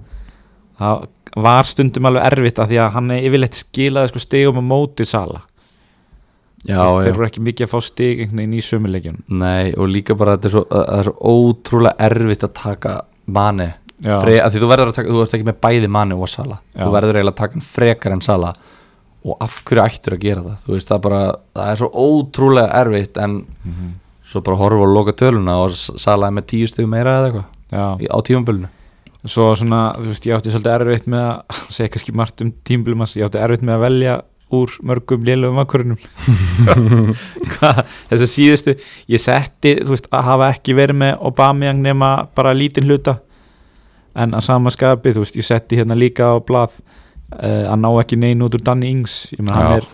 það 0.79 1.07
var 1.37 1.65
stundum 1.65 2.05
alveg 2.07 2.27
erfitt 2.33 2.59
að 2.59 2.69
því 2.69 2.79
að 2.83 2.93
hann 2.93 3.11
er 3.11 3.23
yfirleitt 3.23 3.55
skilaði 3.55 4.09
sko 4.09 4.19
stigum 4.19 4.61
á 4.61 4.65
móti 4.73 5.05
sala 5.09 5.41
já. 6.69 6.77
voru 7.15 7.27
ekki 7.27 7.41
mikið 7.41 7.67
að 7.67 7.73
fá 7.73 7.81
stig 7.83 8.21
einhvern 8.21 8.37
veginn 8.43 8.59
í 8.59 8.61
sömuleikjum 8.67 9.17
Nei, 9.29 9.73
og 9.77 9.89
líka 9.89 10.15
bara 10.19 10.37
þetta 10.37 10.47
er 10.51 10.51
svo, 10.51 10.65
það 10.71 10.99
er 10.99 11.09
svo 11.09 11.15
ótrúlega 11.33 11.97
erfitt 12.11 12.45
að 12.45 12.53
taka 12.61 12.97
mani 13.27 13.65
Já. 13.65 13.82
Fre, 14.03 14.37
að 14.43 14.51
því 14.57 14.61
þú 14.63 14.69
verður 14.73 14.91
að 14.91 14.97
taka, 14.99 15.09
þú 15.15 15.23
ert 15.23 15.35
ekki 15.39 15.47
með 15.47 15.59
bæði 15.63 15.89
mani 15.95 16.15
og 16.19 16.29
Sala. 16.29 16.57
Já. 16.75 16.83
þú 16.85 16.93
verður 16.97 17.19
eiginlega 17.21 17.35
að 17.37 17.41
taka 17.43 17.53
hann 17.59 17.67
frekar 17.71 18.13
en 18.17 18.21
Sala. 18.27 18.53
Og 19.23 19.37
af 19.41 19.61
hverju 19.69 19.83
ættur 19.85 20.17
að 20.17 20.23
gera 20.25 20.43
það? 20.43 20.57
Þú 20.67 20.73
veist 20.75 20.89
það 20.91 21.01
bara, 21.05 21.21
það 21.55 21.69
er 21.73 21.77
svo 21.83 21.91
ótrúlega 22.03 22.73
erfitt 22.83 23.17
en 23.23 23.37
Mhm. 23.65 23.93
svo 24.27 24.41
bara 24.43 24.57
horfa 24.57 24.83
og 24.83 24.95
loka 24.97 25.13
töluna 25.13 25.59
og 25.63 25.71
Sala 25.77 26.27
er 26.27 26.33
með 26.33 26.47
tíu 26.51 26.67
stigum 26.67 26.91
meira 26.91 27.19
eða 27.21 27.29
eitthvað 27.31 28.01
í- 28.03 28.11
á 28.11 28.19
tímambölinu 28.27 28.69
svo 29.25 29.55
svona, 29.55 29.95
þú 30.01 30.07
veist, 30.11 30.25
ég 30.27 30.35
átti 30.35 30.51
svolítið 30.51 30.81
erfitt 30.81 31.07
með 31.07 31.23
að 31.23 31.43
segja 31.77 31.89
kannski 31.95 32.13
margt 32.17 32.41
um 32.43 32.53
tímbilumans 32.65 33.15
ég 33.15 33.25
átti 33.29 33.39
erfitt 33.39 33.63
með 33.63 33.77
að 33.77 33.85
velja 33.87 34.15
úr 34.53 34.69
mörgum 34.83 35.23
lélögum 35.25 35.61
akkurunum 35.63 35.99
þess 38.11 38.23
að 38.25 38.31
síðustu 38.33 38.75
ég 39.13 39.23
setti, 39.23 39.77
þú 39.85 39.95
veist, 39.95 40.09
að 40.13 40.27
hafa 40.29 40.49
ekki 40.57 40.75
verið 40.77 40.99
með 41.03 41.23
Aubameyang 41.29 41.81
nema 41.85 42.11
bara 42.37 42.53
lítinn 42.57 42.89
hluta 42.91 43.19
en 44.15 44.37
að 44.37 44.45
sama 44.47 44.73
skapi, 44.73 45.15
þú 45.15 45.25
veist, 45.25 45.39
ég 45.39 45.47
setti 45.47 45.79
hérna 45.81 45.97
líka 45.99 46.35
á 46.35 46.37
blað 46.45 46.77
uh, 46.79 47.73
að 47.73 47.79
ná 47.81 47.89
ekki 48.03 48.19
neina 48.21 48.47
út 48.47 48.59
úr 48.59 48.65
Danny 48.67 48.93
Ings, 48.93 49.17
ég 49.37 49.43
menn 49.45 49.57
hann 49.57 49.81
er, 49.81 49.89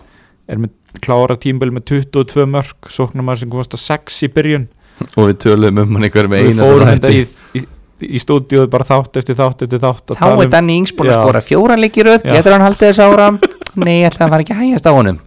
er 0.49 0.61
með 0.65 0.75
klára 1.05 1.37
tímbil 1.39 1.71
með 1.75 1.87
22 1.93 2.47
mörg 2.49 2.91
sóknarmar 2.91 3.39
sem 3.39 3.51
komast 3.51 3.75
að 3.77 3.85
6 3.85 4.21
í 4.25 4.31
byrjun. 4.35 4.69
Og 5.15 5.29
við 5.29 5.37
töluðum 5.45 5.83
um 5.85 5.97
hann 5.97 6.07
einhver 6.09 6.27
með 6.31 6.47
við 6.47 6.55
eina 6.55 6.67
fórum 6.67 6.89
þetta 6.89 7.11
í, 7.15 7.21
í, 7.55 7.63
í 8.09 8.19
stúdíu 8.19 8.65
bara 8.71 8.87
þátt 8.87 9.21
eftir 9.21 9.37
þátt 9.39 9.63
eftir 9.67 9.83
þátt 9.83 10.11
að 10.11 10.19
Þá 10.19 10.25
tala 10.25 10.47
er 10.47 10.53
Danny 10.57 10.79
Ings 10.81 10.95
búin 10.97 11.13
að 11.13 11.21
skora 11.21 11.43
fjóra 11.45 11.79
leikir 11.79 12.09
röð, 12.09 12.25
Já. 12.25 12.33
getur 12.35 12.57
hann 12.57 12.65
haldið 12.65 12.91
þess 12.91 13.05
ára? 13.05 13.29
Nei, 13.79 13.99
ég 14.01 14.09
ætla 14.09 14.25
að 14.27 14.33
fara 14.33 14.43
ekki 14.43 14.57
að 14.57 14.63
hægast 14.65 14.89
á 14.89 14.93
honum 14.97 15.21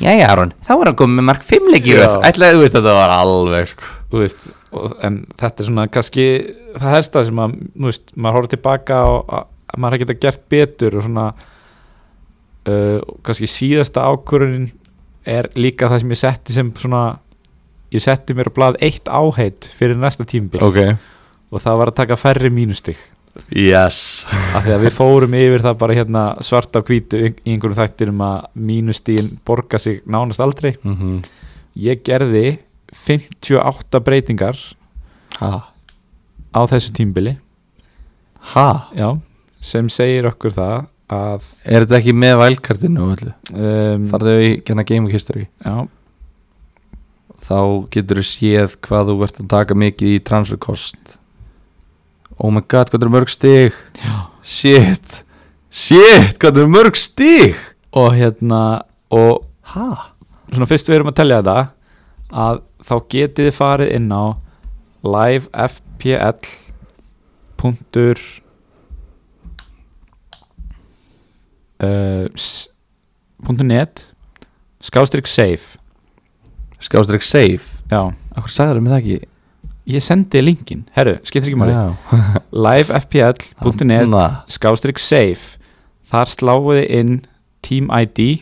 Jæja 0.00 0.30
Aron, 0.32 0.54
þá 0.64 0.72
er 0.74 0.90
hann 0.90 0.98
komið 1.00 1.18
með 1.18 1.26
mark 1.28 1.46
fimm 1.46 1.70
leikir 1.72 2.00
röð 2.00 2.14
Já. 2.14 2.20
Ætlaði, 2.30 2.56
þú 2.56 2.64
veist, 2.64 2.76
þetta 2.78 2.96
var 2.96 3.14
alveg 3.14 3.70
sko. 3.70 3.92
þú 4.10 4.22
veist, 4.24 4.48
og, 4.72 4.96
en 5.06 5.20
þetta 5.42 5.62
er 5.64 5.68
svona 5.68 5.86
kannski 5.92 6.26
það 6.72 6.96
helsta 6.96 7.24
sem 7.28 7.42
að 7.44 7.56
veist, 7.86 8.12
maður 8.16 8.38
horfður 8.38 8.54
tilbaka 8.56 9.00
og 9.10 9.34
að, 9.38 9.46
að 9.70 9.84
maður 9.84 10.02
geta 10.04 10.18
gert 10.24 10.44
betur 10.56 10.98
og 10.98 11.06
svona 11.06 11.26
uh, 11.36 12.98
kannski 13.26 13.50
síðasta 13.50 14.08
ákvörunin 14.08 14.70
er 15.28 15.50
líka 15.58 15.90
það 15.92 16.04
sem 16.04 16.16
ég 16.16 16.22
setti 16.22 16.56
sem 16.56 16.74
svona 16.80 17.04
ég 17.92 18.02
setti 18.04 18.36
mér 18.38 18.48
á 18.48 18.56
blað 18.56 18.80
eitt 18.86 19.10
áheit 19.10 19.68
fyrir 19.76 19.98
næsta 20.00 20.24
tímbil 20.28 20.62
Ok 20.64 20.84
og 21.50 21.62
það 21.62 21.80
var 21.80 21.90
að 21.90 21.98
taka 21.98 22.18
færri 22.18 22.50
mínustig 22.54 22.98
Yes. 23.54 24.26
Af 24.54 24.64
því 24.64 24.74
að 24.76 24.84
við 24.86 24.94
fórum 24.96 25.34
yfir 25.34 25.64
það 25.64 25.78
bara 25.82 25.96
hérna 25.98 26.24
svart 26.46 26.76
á 26.76 26.80
hvítu 26.86 27.20
í 27.20 27.30
einhverjum 27.54 27.78
þættinum 27.78 28.24
að 28.26 28.48
mínustíðin 28.70 29.30
borga 29.46 29.78
sig 29.82 30.02
nánast 30.06 30.40
aldrei. 30.44 30.76
Mm 30.84 30.96
-hmm. 30.96 31.22
ég 31.76 32.02
gerði 32.04 32.58
58 32.92 34.00
breytingar 34.04 34.56
Ha? 35.40 35.70
á 36.52 36.60
þessu 36.66 36.92
tímbili 36.92 37.36
Ha? 38.54 38.88
já, 38.96 39.18
sem 39.60 39.88
segir 39.88 40.26
okkur 40.26 40.50
það 40.50 40.86
að 41.10 41.46
Er 41.64 41.84
þetta 41.84 41.98
ekki 41.98 42.12
með 42.16 42.36
vælkartinu 42.38 43.06
um, 43.06 44.06
Farðu 44.10 44.34
í 44.40 44.50
genna 44.64 44.84
Game 44.86 45.06
of 45.06 45.12
History. 45.12 45.48
Já, 45.64 45.88
Þá 47.40 47.88
getur 47.90 48.20
þú 48.20 48.24
séð 48.28 48.74
hvað 48.84 49.08
þú 49.10 49.22
ert 49.24 49.40
að 49.40 49.48
taka 49.48 49.74
mikið 49.74 50.08
í 50.16 50.18
transfer 50.24 50.58
cost 50.60 51.16
Oh 52.40 52.50
my 52.52 52.62
god, 52.64 52.88
hvað 52.90 53.04
eru 53.04 53.12
mörg 53.12 53.30
já. 54.00 54.14
Shit. 54.42 55.20
Shit, 55.70 56.38
hvað 56.40 56.62
eru 56.62 56.70
mörg 56.72 56.96
stig? 56.96 57.58
Og 57.92 58.14
hérna 58.16 58.82
og 59.12 59.44
Ha? 59.70 60.14
svona 60.50 60.66
fyrst 60.66 60.88
við 60.88 60.96
erum 60.98 61.10
að 61.12 61.18
tellja 61.20 61.42
þetta 61.42 61.58
að 62.32 62.62
þá 62.86 62.94
getið 63.12 63.46
þið 63.48 63.54
farið 63.58 63.92
inn 63.98 64.08
á 64.10 64.24
livefpl. 65.04 66.48
punktur 67.60 68.18
uh, 71.84 72.24
net 73.68 74.06
skástrygg 74.80 75.28
safe. 75.28 75.76
Skástrík 76.80 77.22
safe? 77.22 77.82
Já, 77.90 78.08
Akkur 78.36 78.52
sagður 78.52 78.80
mig 78.80 78.92
það 78.94 79.00
ekki 79.02 79.29
ég 79.96 80.02
sendi 80.04 80.40
linkin 80.44 80.84
herru, 80.96 81.16
skiptir 81.26 81.50
ekki 81.52 81.58
máli. 81.60 81.74
Livefpl.net 82.52 84.08
skástrygg 84.50 84.98
safe. 85.00 85.56
Þar 86.10 86.30
sláuði 86.32 86.84
inn 86.98 87.20
Team 87.62 87.90
ID 87.94 88.40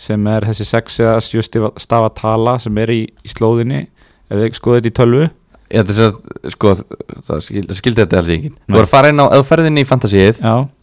sem 0.00 0.24
er 0.26 0.42
þessi 0.48 0.64
6 0.66 0.96
eða 1.04 1.18
7 1.22 1.70
stafa 1.78 2.08
tala 2.18 2.56
sem 2.62 2.78
er 2.82 2.90
í, 2.90 3.02
í 3.22 3.30
slóðinni. 3.30 3.84
Ef 4.26 4.40
þið 4.40 4.56
skoðið 4.58 4.80
þetta 4.80 4.90
í 4.90 4.96
tölvu. 4.98 5.26
Ég 5.74 5.84
ætla 5.84 6.08
að 6.08 6.50
sko, 6.54 6.72
það 7.28 7.38
skil- 7.46 7.66
það 7.68 7.78
skildi 7.78 8.00
þetta 8.02 8.18
alltaf 8.20 8.34
ekki. 8.34 8.50
Þú 8.68 8.74
er 8.80 8.84
að 8.84 8.90
fara 8.90 9.12
inn 9.12 9.22
á, 9.22 9.26
ef 9.30 9.38
þú 9.40 9.46
ferð 9.52 9.68
inn 9.70 9.78
í 9.80 9.84
fantasíið 9.88 10.40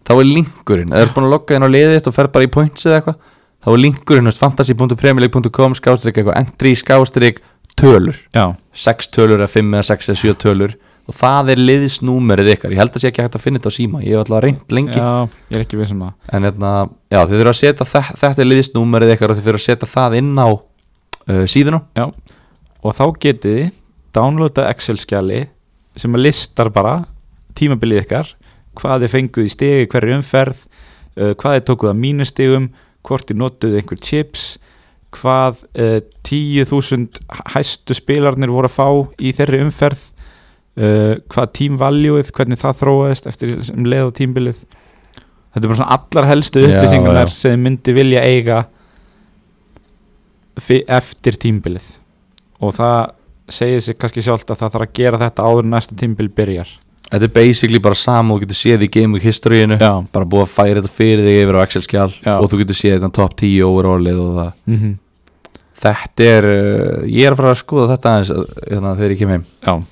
þá 0.07 0.11
er 0.15 0.25
linkurinn, 0.31 0.91
ef 0.91 0.97
þú 0.97 1.05
ert 1.05 1.13
búin 1.17 1.27
að 1.27 1.33
logga 1.35 1.55
inn 1.59 1.65
á 1.67 1.69
liðið 1.75 1.93
þitt 1.97 2.09
og 2.11 2.15
ferð 2.17 2.31
bara 2.33 2.47
í 2.47 2.51
points 2.55 2.85
eða 2.87 2.97
eitthvað 3.01 3.17
þá 3.61 3.69
er 3.71 3.81
linkurinn, 3.85 4.31
fantasy.premierleague.com 4.41 5.75
skástrík 5.77 6.17
eitthvað, 6.17 6.39
entry, 6.41 6.71
skástrík 6.81 7.41
tölur, 7.79 8.17
já, 8.35 8.45
6 8.73 9.11
tölur 9.15 9.41
eða 9.41 9.51
5 9.51 9.75
eða 9.75 9.87
6 9.91 10.09
eða 10.11 10.21
7 10.23 10.39
tölur. 10.45 10.77
Og 11.09 11.15
það 11.17 11.49
er 11.51 11.59
liðsnúmerið 11.59 12.51
ykkar, 12.53 12.73
ég 12.75 12.79
held 12.79 12.93
að 12.95 13.03
sé 13.03 13.09
ekki 13.09 13.23
hægt 13.23 13.35
að 13.35 13.43
finna 13.43 13.59
þetta 13.59 13.71
á 13.73 13.77
síma, 13.77 14.01
ég 14.05 14.13
hef 14.13 14.21
alltaf 14.21 14.43
reynd 14.45 14.75
lengi. 14.75 14.99
Já 15.01 15.25
ég 15.49 15.57
er 15.57 15.63
ekki 15.65 15.79
við 15.79 15.89
sem 15.89 16.03
að 16.05 16.35
en 16.37 16.45
hérna, 16.47 16.73
já, 17.09 17.19
þið 17.19 17.33
þurfa 17.41 17.53
að 17.53 17.59
setja 17.59 17.87
þe 17.89 18.01
þetta 18.21 18.43
er 18.43 18.49
liðsnúmerið 18.51 19.13
ykkar 19.15 19.33
og 19.33 19.39
þið 19.39 19.47
þurfa 19.47 19.61
að 19.61 19.65
setja 19.65 19.89
það 19.91 20.17
inn 20.21 20.29
á 20.37 20.49
uh, 20.51 21.41
síðuna. 21.49 21.81
Já, 21.97 22.05
og 22.81 22.95
þá 22.99 23.03
getið 23.25 23.57
þið 23.57 23.73
downloada 24.15 24.67
Excel 24.69 24.97
skjali 25.01 25.41
sem 25.99 26.15
að 26.15 26.25
listar 26.27 26.71
bara 26.71 26.95
tímabilið 27.57 28.05
ykkar. 28.05 28.31
Hvað 28.77 29.03
þið 29.03 29.13
fenguð 29.15 29.49
í 29.49 29.53
stegi 29.57 29.89
hverju 29.91 30.19
umferð 30.21 30.63
uh, 31.17 31.33
hvað 31.33 31.57
þið 31.57 31.67
tókuð 31.71 31.91
að 31.91 32.01
mínustegum 32.05 32.69
hvort 33.07 33.27
þið 33.27 33.41
notuð 33.41 33.79
einhver 33.79 34.01
chips 34.05 34.45
hvað 35.15 35.63
uh, 35.75 35.99
10.000 36.27 37.21
hæstu 37.53 37.95
spilarnir 37.97 38.51
voru 38.53 38.69
að 38.69 38.75
fá 38.77 38.87
í 39.19 39.33
þeirri 39.35 39.61
umferð 39.65 40.03
uh, 40.79 41.15
hvað 41.31 41.53
tímvaljúið, 41.59 42.33
hvernig 42.35 42.61
það 42.61 42.77
þróaðist 42.83 43.31
eftir 43.31 43.55
leið 43.75 44.11
á 44.11 44.17
tímbilið. 44.21 44.61
Þetta 45.51 45.65
er 45.65 45.71
bara 45.71 45.79
svona 45.81 45.97
allar 45.97 46.29
helstu 46.29 46.63
já. 46.63 47.25
sem 47.35 47.59
myndi 47.59 47.95
vilja 47.95 48.21
eiga 48.23 48.61
eftir 50.87 51.39
tímbilið. 51.41 51.89
Og 52.61 52.75
það 52.77 53.01
segir 53.51 53.83
sig 53.83 53.97
kannski 53.99 54.23
sjálft 54.23 54.51
að 54.53 54.61
það 54.61 54.73
þarf 54.75 54.85
að 54.85 54.95
gera 55.01 55.19
þetta 55.25 55.49
áður 55.49 55.67
næsta 55.67 55.97
tímbil 55.99 56.29
byrjar 56.31 56.71
Þetta 57.11 57.27
er 57.27 57.33
basically 57.35 57.79
bara 57.83 57.97
sama 57.99 58.33
og 58.33 58.39
þú 58.39 58.45
getur 58.45 58.59
séð 58.61 58.85
í 58.85 58.89
Game 58.91 59.17
Week 59.17 59.25
historyinu 59.27 59.77
Já. 59.81 59.91
bara 60.13 60.27
búið 60.31 60.45
að 60.45 60.51
færa 60.53 60.79
þetta 60.79 60.91
fyrir 60.95 61.25
þig 61.27 61.39
yfir 61.41 61.57
á 61.59 61.63
Excel-skjál 61.65 62.11
Já. 62.23 62.35
og 62.37 62.47
þú 62.51 62.59
getur 62.61 62.77
séð 62.79 62.93
þetta 62.97 63.11
top 63.17 63.35
10 63.41 63.65
overallið 63.67 64.19
og 64.23 64.35
það 64.37 64.51
mm 64.65 64.77
-hmm. 64.77 64.97
Þetta 65.81 66.23
er, 66.23 66.45
uh, 66.45 67.07
ég 67.09 67.25
er 67.25 67.33
að 67.33 67.37
fara 67.37 67.51
að 67.51 67.57
skoða 67.57 67.89
þetta 67.95 68.09
aðeins 68.09 68.31
uh, 68.31 68.45
hérna, 68.69 68.95
þegar 68.95 69.11
ég 69.11 69.19
kem 69.19 69.29
heim 69.29 69.45
Já, 69.67 69.83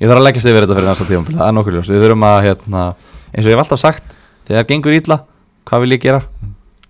Ég 0.00 0.08
þarf 0.08 0.18
að 0.18 0.24
leggjast 0.24 0.46
yfir 0.46 0.60
þetta 0.62 0.74
fyrir 0.74 0.88
næsta 0.88 1.04
tíma 1.04 1.24
það 1.38 1.48
er 1.48 1.52
nokkur 1.52 1.72
ljós, 1.72 1.88
við 1.88 2.02
þurfum 2.02 2.26
að 2.28 2.42
hérna, 2.44 2.94
eins 3.34 3.46
og 3.46 3.50
ég 3.50 3.56
hef 3.56 3.62
alltaf 3.64 3.80
sagt, 3.80 4.16
þegar 4.46 4.66
gengur 4.68 4.92
illa 4.92 5.18
hvað 5.64 5.80
vil 5.80 5.92
ég 5.92 6.00
gera? 6.02 6.22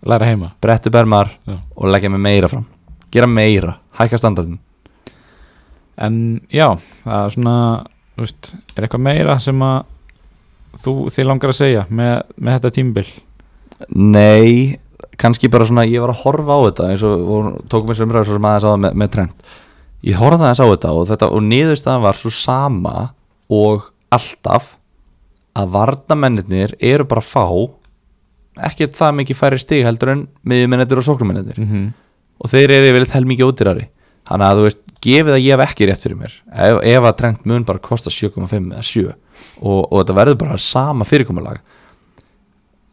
læra 0.05 0.26
heima 0.28 0.53
Brettu 0.61 0.91
bermar 0.91 1.30
Já. 1.47 1.59
og 1.76 1.89
leggja 1.89 2.11
mig 2.11 2.20
meira 2.20 2.49
fram 2.49 2.66
gera 3.12 3.26
meira, 3.26 3.78
hækka 3.99 4.18
standardin 4.18 4.59
En 5.97 6.41
já, 6.51 6.74
það 7.05 7.24
er 7.24 7.30
svona 7.30 7.57
veist, 8.23 8.53
er 8.75 8.87
eitthvað 8.87 9.07
meira 9.09 9.39
sem 9.43 9.67
að 9.67 9.83
þú 10.85 10.95
þið 11.15 11.29
langar 11.31 11.53
að 11.53 11.61
segja 11.61 11.85
með, 11.91 12.15
með 12.37 12.59
þetta 12.59 12.75
tímbil 12.79 13.07
Nei, 13.91 14.79
kannski 15.21 15.51
bara 15.51 15.67
svona 15.67 15.85
ég 15.87 16.03
var 16.03 16.15
að 16.15 16.23
horfa 16.23 16.57
á 16.57 16.61
þetta 16.69 16.89
eins 16.93 17.03
og, 17.07 17.25
og 17.35 17.51
tókum 17.69 17.91
við 17.91 18.01
sem 18.01 18.15
ræður 18.15 18.31
svo 18.31 18.39
sem 18.39 18.49
aðeins 18.49 18.67
á 18.67 18.71
það 18.71 18.81
með, 18.85 18.97
með 19.03 19.12
trend 19.17 19.49
ég 20.05 20.21
horfði 20.21 20.47
aðeins 20.47 20.62
á 20.62 20.67
þetta 20.71 20.95
og, 20.95 21.07
þetta, 21.11 21.31
og 21.35 21.47
niðurstaðan 21.51 22.07
var 22.07 22.21
svo 22.21 22.33
sama 22.35 22.97
og 23.53 23.91
alltaf 24.15 24.77
að 25.55 25.75
varnamennir 25.75 26.75
eru 26.83 27.07
bara 27.09 27.25
fá 27.25 27.47
ekki 28.69 28.89
það 28.95 29.19
mikið 29.21 29.39
færi 29.39 29.61
stig 29.62 29.85
heldur 29.87 30.12
en 30.15 30.25
miðjumennir 30.47 31.01
og 31.01 31.07
sóknumennir 31.07 31.59
mm 31.59 31.69
-hmm. 31.71 31.87
og 32.39 32.51
þeir 32.51 32.71
eru 32.71 32.91
yfirleitt 32.91 33.15
helmikið 33.15 33.49
ódýrari. 33.49 33.87
Þannig 34.29 34.47
að 34.47 34.57
þú 34.59 34.62
veist, 34.69 34.83
gefið 35.05 35.36
að 35.36 35.44
ég 35.44 35.55
hef 35.55 35.62
ekki 35.68 35.88
rétt 35.88 36.05
fyrir 36.05 36.18
mér. 36.18 36.34
Ef, 36.50 36.80
ef 36.94 37.07
að 37.09 37.16
trend 37.20 37.46
mun 37.48 37.64
bara 37.68 37.82
kosta 37.82 38.12
7,5 38.12 38.50
eða 38.72 38.84
7 38.88 39.07
og, 39.61 39.80
og 39.84 39.96
þetta 40.00 40.18
verður 40.18 40.40
bara 40.42 40.59
sama 40.61 41.07
fyrirkomulag. 41.09 41.62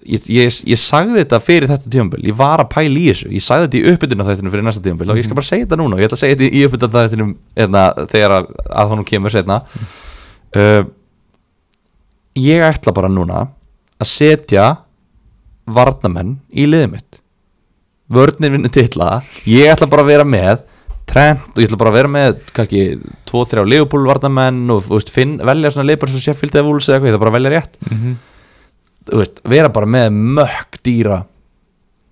Ég, 0.02 0.24
ég, 0.34 0.56
ég 0.66 0.80
sagði 0.82 1.20
þetta 1.20 1.38
fyrir 1.46 1.70
þetta 1.70 1.92
tíumbil 1.94 2.24
ég 2.26 2.34
var 2.38 2.64
að 2.64 2.72
pæla 2.74 2.98
í 2.98 3.04
þessu, 3.12 3.28
ég 3.30 3.44
sagði 3.46 3.68
þetta 3.68 3.78
í 3.78 3.92
uppbytuna 3.92 4.26
þættinu 4.26 4.54
fyrir 4.54 4.66
næsta 4.66 4.82
tíumbil 4.82 5.12
og 5.14 5.20
ég 5.20 5.28
skal 5.28 5.38
bara 5.38 5.50
segja 5.50 5.68
þetta 5.68 5.82
núna. 5.82 5.98
Og 5.98 6.02
ég 6.02 6.10
ætla 6.10 6.18
að 6.18 6.24
segja 6.24 6.40
þetta 6.40 6.58
í 6.58 6.64
uppbytuna 6.68 7.04
þættinu 7.06 8.08
þegar 8.16 8.36
að, 8.38 8.50
að 8.82 8.94
honum 8.94 9.08
kemur 9.12 9.36
setna 9.36 9.60
uh, 10.58 10.82
ég 12.42 12.66
ætla 12.66 12.96
bara 12.96 13.12
núna 13.12 13.46
að 14.02 14.10
setja 14.10 14.68
varnamenn 15.70 16.40
í 16.50 16.66
liðið 16.70 16.92
mitt. 16.96 17.22
Vörnir 18.12 18.52
vinnu 18.56 18.72
titla. 18.74 19.22
Ég 19.48 19.72
ætla 19.72 19.88
bara 19.92 20.04
að 20.04 20.12
vera 20.16 20.28
með 20.28 20.66
Trent 21.12 21.42
og 21.52 21.60
ég 21.60 21.68
ætla 21.68 21.78
bara 21.82 21.92
að 21.92 21.98
vera 22.00 22.12
með 22.12 22.38
kannski 22.56 22.84
2-3 23.28 23.66
Leopold 23.68 24.08
varnamenn 24.08 24.62
og 24.72 24.86
veist, 24.88 25.12
finn, 25.12 25.38
velja 25.44 25.72
svona 25.74 25.98
bara 26.00 26.12
svo 26.14 26.22
Sheffield 26.24 26.56
eða 26.56 26.68
Wolves 26.70 26.88
eða 26.88 26.98
eitthvað, 27.00 27.10
ég 27.10 27.16
ætla 27.16 27.24
bara 27.26 27.32
að 27.34 27.38
velja 27.40 27.52
rétt. 27.56 27.78
Mm 27.90 27.98
-hmm. 27.98 28.16
veist, 29.20 29.42
vera 29.44 29.70
bara 29.70 29.86
með 29.86 30.10
mökk 30.40 30.82
dýra 30.84 31.24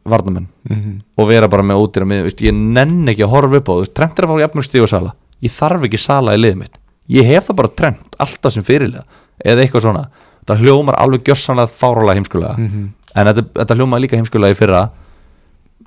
varnamenn 0.05 0.47
Mhm. 0.69 0.99
og 1.17 1.27
vera 1.27 1.47
bara 1.47 1.63
með 1.63 1.79
ódýra 1.81 2.05
með, 2.05 2.23
veist, 2.23 2.41
ég 2.41 2.53
nenn 2.53 3.07
ekki 3.07 3.23
að 3.23 3.29
horfa 3.33 3.57
upp 3.57 3.69
á 3.69 3.75
Trent 3.93 4.19
er 4.19 4.25
að 4.25 4.29
fá 4.29 4.39
jafnmjög 4.41 4.65
stíg 4.65 4.81
og 4.83 4.89
sala 4.89 5.13
ég 5.41 5.51
þarf 5.51 5.83
ekki 5.83 5.97
sala 5.99 6.33
í 6.35 6.37
liðið 6.37 6.55
mitt. 6.57 6.77
Ég 7.09 7.25
hef 7.25 7.47
það 7.49 7.55
bara 7.55 7.67
Trent 7.75 8.15
alltaf 8.19 8.53
sem 8.53 8.63
fyrirlega 8.63 9.03
eða 9.45 9.61
eitthvað 9.63 9.81
svona, 9.81 10.09
það 10.45 10.57
hljómar 10.59 10.95
alveg 10.99 11.23
gjörsanlega 11.23 11.67
fárálega 11.71 12.15
heimskulega. 12.15 12.57
Mhm. 12.57 12.89
en 13.15 13.27
þetta, 13.27 13.43
þetta 13.55 13.75
hljómaði 13.75 14.01
líka 14.01 14.17
heimskulega 14.17 14.51
í 14.51 14.55
fyrra. 14.57 14.89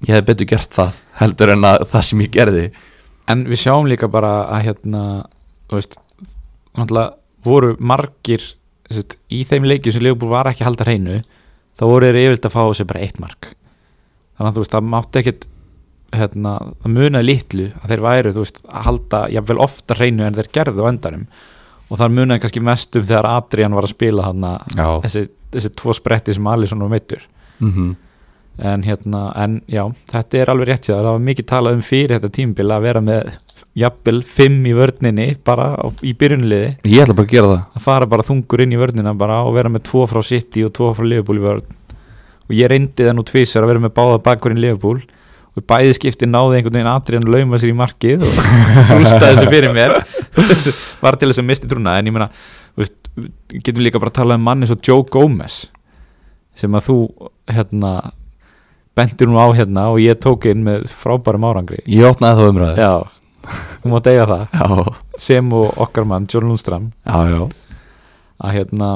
Ég 0.03 0.15
hef 0.15 0.25
betur 0.25 0.45
gert 0.47 0.71
það 0.75 0.93
heldur 1.21 1.51
en 1.51 1.63
að 1.65 1.85
það 1.93 2.03
sem 2.03 2.19
ég 2.21 2.31
gerði 2.31 2.71
En 3.31 3.45
við 3.47 3.63
sjáum 3.63 3.87
líka 3.87 4.09
bara 4.11 4.49
að 4.51 4.65
hérna 4.67 5.03
þú 5.71 5.79
veist, 5.79 5.97
náttúrulega 6.77 7.15
voru 7.47 7.77
margir 7.81 8.45
sett, 8.93 9.17
í 9.33 9.43
þeim 9.49 9.67
leikjum 9.69 9.97
sem 9.97 10.05
Leopold 10.05 10.33
var 10.33 10.51
ekki 10.51 10.65
að 10.65 10.71
halda 10.71 10.87
hreinu 10.89 11.23
þá 11.79 11.85
voru 11.89 12.09
þeir 12.09 12.21
yfirleitt 12.23 12.49
að 12.49 12.55
fá 12.57 12.63
sér 12.77 12.89
bara 12.91 13.03
eitt 13.07 13.19
mark 13.23 13.49
þannig 14.37 14.51
að 14.51 14.55
þú 14.59 14.65
veist, 14.65 14.75
það 14.75 14.91
mátti 14.93 15.23
ekkit 15.23 15.49
hérna, 16.13 16.53
það 16.83 16.95
munaði 16.99 17.29
litlu 17.29 17.67
að 17.81 17.95
þeir 17.95 18.05
væru, 18.05 18.35
þú 18.37 18.45
veist, 18.45 18.63
að 18.69 18.87
halda 18.89 19.23
jafnvel 19.33 19.59
ofta 19.65 19.97
hreinu 19.97 20.27
en 20.27 20.39
þeir 20.39 20.51
gerðu 20.59 20.85
á 20.85 20.91
endanum 20.91 21.27
og 21.89 22.01
það 22.01 22.17
munaði 22.19 22.45
kannski 22.45 22.65
mest 22.65 22.99
um 22.99 23.07
þegar 23.09 23.29
Adrian 23.31 23.77
var 23.77 23.89
að 23.89 23.95
spila 23.95 24.29
hann 24.29 24.49
Já. 24.77 24.89
þessi, 25.07 25.27
þessi 25.55 25.73
tvo 25.81 25.97
spretti 25.97 26.37
sem 26.37 26.51
Alisson 26.53 26.85
var 26.85 26.93
meittur 26.93 27.25
mm 27.59 27.73
-hmm. 27.73 27.95
En 28.59 28.85
hérna, 28.85 29.23
en 29.39 29.61
já, 29.71 29.87
þetta 30.13 30.39
er 30.39 30.53
alveg 30.53 30.69
rétt 30.69 30.91
það 30.91 31.09
var 31.09 31.25
mikið 31.25 31.49
talað 31.49 31.79
um 31.79 31.87
fyrir 31.87 32.19
þetta 32.19 32.37
tímbil 32.37 32.69
að 32.69 32.85
vera 32.85 33.03
með 33.05 33.31
jafnvel 33.79 34.21
fimm 34.29 34.67
í 34.69 34.75
vörninni 34.77 35.29
bara 35.45 35.71
á, 35.81 35.87
í 36.05 36.13
byrjunliði 36.19 36.91
ég 36.93 37.05
ætla 37.05 37.17
bara 37.17 37.29
að 37.29 37.33
gera 37.33 37.53
það. 37.53 37.63
Að 37.73 37.87
fara 37.87 38.09
bara 38.13 38.27
þungur 38.29 38.65
inn 38.65 38.75
í 38.75 38.81
vörnina 38.81 39.15
bara 39.17 39.41
og 39.47 39.57
vera 39.57 39.73
með 39.73 39.87
tvo 39.89 40.05
frá 40.11 40.21
City 40.27 40.67
og 40.67 40.75
tvo 40.77 40.93
frá 40.97 41.09
Liverpool 41.09 41.41
í 41.41 41.45
vörn. 41.47 41.67
Og 42.51 42.55
ég 42.59 42.69
reyndi 42.69 43.07
það 43.07 43.17
nú 43.17 43.27
tvisar 43.29 43.65
að 43.65 43.73
vera 43.73 43.85
með 43.87 43.95
báða 43.97 44.23
bakkurinn 44.27 44.61
Liverpool. 44.61 45.01
Og 45.53 45.65
bæði 45.69 45.97
skipti 45.97 46.29
náði 46.29 46.59
einhvern 46.59 46.79
veginn 46.79 46.89
Adrian 46.89 47.27
að 47.27 47.35
lauma 47.35 47.61
sér 47.61 47.73
í 47.73 47.77
markið 47.77 48.23
og 48.25 48.39
rústaði 48.97 49.35
þessu 49.35 49.51
fyrir 49.53 49.75
mér. 49.77 49.99
Var 51.05 51.19
til 51.21 51.29
þess 51.29 51.43
að 51.43 51.49
misti 51.49 51.69
trúna 51.69 51.99
en 52.01 52.09
ég 52.09 52.17
meina, 52.17 52.31
getum 53.53 53.85
líka 53.85 54.01
bara 54.01 54.13
að 54.13 54.21
tala 54.23 54.39
um 54.41 54.49
manni 54.49 54.69
svo 54.69 54.79
Joe 54.81 55.05
Gomez 55.13 55.67
sem 56.57 56.73
að 56.77 56.89
þú 56.89 56.97
hérna 57.53 57.93
bentir 58.99 59.31
nú 59.31 59.41
á 59.41 59.49
hérna 59.57 59.89
og 59.93 60.01
ég 60.03 60.21
tók 60.21 60.47
inn 60.51 60.65
með 60.67 60.87
frábærum 60.93 61.47
árangri. 61.49 61.81
Ég 61.89 62.07
opnaði 62.09 62.39
þá 62.43 62.53
umræði 62.53 62.85
já, 62.85 62.93
þú 63.83 63.93
mátt 63.95 64.11
eiga 64.13 64.29
það. 64.31 64.45
Já, 64.53 64.95
sem 65.27 65.51
og 65.57 65.83
okkar 65.87 66.09
mann, 66.09 66.29
John 66.31 66.49
Lundstram 66.51 66.91
já, 67.07 67.19
já. 67.33 67.43
að 68.43 68.57
hérna 68.59 68.91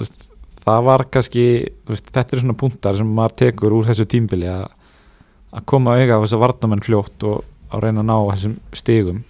veist, 0.00 0.28
það 0.64 0.86
var 0.88 1.06
kannski 1.14 1.46
veist, 1.90 2.08
þetta 2.10 2.36
er 2.36 2.44
svona 2.44 2.58
punktar 2.58 2.98
sem 2.98 3.12
maður 3.18 3.38
tekur 3.44 3.78
úr 3.78 3.90
þessu 3.90 4.08
tímbili 4.10 4.50
að, 4.50 4.66
að 5.54 5.68
koma 5.70 5.94
auðvitað 5.96 6.18
á 6.18 6.22
þess 6.24 6.38
að 6.38 6.44
varnamenn 6.46 6.86
fljótt 6.86 7.28
og 7.30 7.44
að 7.72 7.86
reyna 7.86 8.02
að 8.02 8.10
ná 8.10 8.16
þessum 8.32 8.58
stigum. 8.76 9.22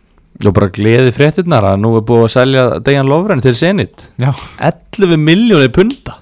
Og 0.42 0.54
bara 0.56 0.72
gleði 0.72 1.12
fréttinnar 1.12 1.66
að 1.68 1.82
nú 1.82 1.92
er 1.98 2.04
búið 2.08 2.24
að 2.24 2.32
selja 2.32 2.62
Dejan 2.82 3.10
Lovren 3.10 3.42
til 3.44 3.52
Zenit. 3.54 4.08
Já, 4.18 4.32
11 4.64 5.20
miljónir 5.20 5.70
punta 5.74 6.21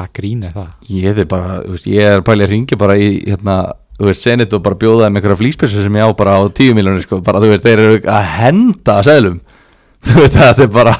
hvað 0.00 0.12
grín 0.18 0.44
er 0.48 0.56
það? 0.56 0.68
ég 0.96 1.20
er 1.24 1.28
bara, 1.30 1.60
veist, 1.68 1.86
ég 1.92 2.10
er 2.16 2.24
pælið 2.26 2.46
að 2.48 2.52
ringi 2.56 2.78
bara 2.80 2.96
í 2.98 3.10
hérna, 3.28 3.56
þú 4.00 4.08
veist, 4.10 4.24
Zenit 4.26 4.52
og 4.56 4.62
bara 4.64 4.78
bjóða 4.80 5.06
þeim 5.08 5.20
einhverja 5.20 5.40
flýspissu 5.42 5.84
sem 5.84 5.98
ég 6.00 6.08
á 6.08 6.10
bara 6.16 6.38
á 6.40 6.42
10 6.48 6.74
miljónir 6.78 7.04
sko, 7.04 7.20
bara 7.24 7.42
þú 7.44 7.52
veist, 7.52 7.66
þeir 7.68 7.84
eru 7.86 8.00
að 8.08 8.30
henda 8.38 8.96
að 9.00 9.10
seglum 9.12 9.40
þú 10.08 10.16
veist, 10.24 10.38
þetta 10.40 10.64
er 10.64 10.72
bara 10.72 10.96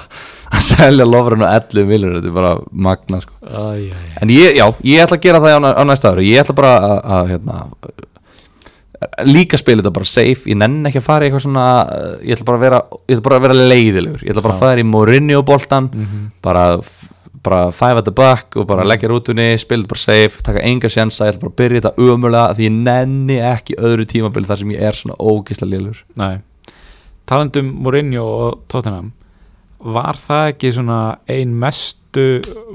að 0.50 0.64
selja 0.66 1.04
Lovren 1.06 1.44
á 1.46 1.48
11 1.56 1.86
miljónir 1.88 2.18
þetta 2.20 2.28
er 2.32 2.34
bara 2.36 2.52
magna 2.74 3.20
sko. 3.22 3.32
Æ, 3.40 3.86
æ, 3.86 3.92
æ. 3.94 4.00
En 4.24 4.32
ég, 4.34 4.56
já, 4.58 4.64
ég 4.82 5.04
ætla 5.04 5.16
að 5.16 5.22
gera 5.28 5.40
það 5.44 5.56
á, 5.62 5.70
á 5.78 5.82
næsta 5.86 6.10
ári. 6.10 6.24
Ég 6.26 6.42
ætla 6.42 6.56
bara 6.58 6.72
að, 6.82 6.96
að 7.16 7.28
hérna, 7.30 7.58
líka 9.30 9.56
spila 9.60 9.80
þetta 9.80 9.92
bara 9.94 10.08
safe. 10.10 10.50
Ég 10.50 10.58
nenn 10.60 10.82
ekki 10.90 11.00
að 11.00 11.06
fara 11.06 11.24
í 11.24 11.30
eitthvað 11.30 11.44
svona 11.46 11.66
Ég 12.26 12.34
ætla 12.36 12.48
bara 12.50 12.58
að 12.58 12.64
vera, 12.66 12.80
ég 13.08 13.14
ætla 13.16 13.26
bara 13.28 13.38
að 13.38 13.46
vera 13.46 13.68
leiðilegur. 13.70 14.24
Ég 14.26 14.34
ætla 14.34 14.44
bara 14.48 14.56
að 14.58 14.64
fara 14.66 14.82
í 14.82 14.88
Mourinho 14.90 15.40
boltan 15.46 15.88
Mhm. 15.94 16.26
bara, 16.44 16.64
bara 17.42 17.70
five 17.72 18.00
at 18.00 18.04
the 18.04 18.12
back 18.12 18.56
og 18.56 18.66
bara 18.68 18.84
leggja 18.84 19.08
rútunni, 19.08 19.54
spila 19.58 19.88
bara 19.88 20.00
safe 20.02 20.42
taka 20.44 20.62
enga 20.66 20.90
sjensa, 20.92 21.26
ég 21.26 21.34
ætla 21.34 21.46
bara 21.46 21.52
að 21.54 21.60
byrja 21.62 21.80
þetta 21.80 22.08
umulega 22.10 22.56
því 22.56 22.66
ég 22.66 22.76
nenni 22.76 23.38
ekki 23.50 23.78
öðru 23.80 24.06
tímabili 24.10 24.50
þar 24.50 24.60
sem 24.62 24.74
ég 24.74 24.84
er 24.88 24.98
svona 24.98 25.16
ógisla 25.18 25.68
lélur 25.70 26.02
Nei. 26.20 26.42
talandum 27.30 27.72
Mourinho 27.84 28.26
og 28.26 28.60
Tottenham 28.68 29.12
var 29.80 30.20
það 30.20 30.50
ekki 30.52 30.74
svona 30.76 31.00
ein 31.30 31.54
mestu 31.56 32.26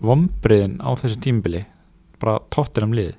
vombriðin 0.01 0.79
á 0.81 0.89
þessu 0.97 1.21
tímbili 1.21 1.65
bara 2.21 2.39
Tottenham 2.49 2.95
lið 2.97 3.13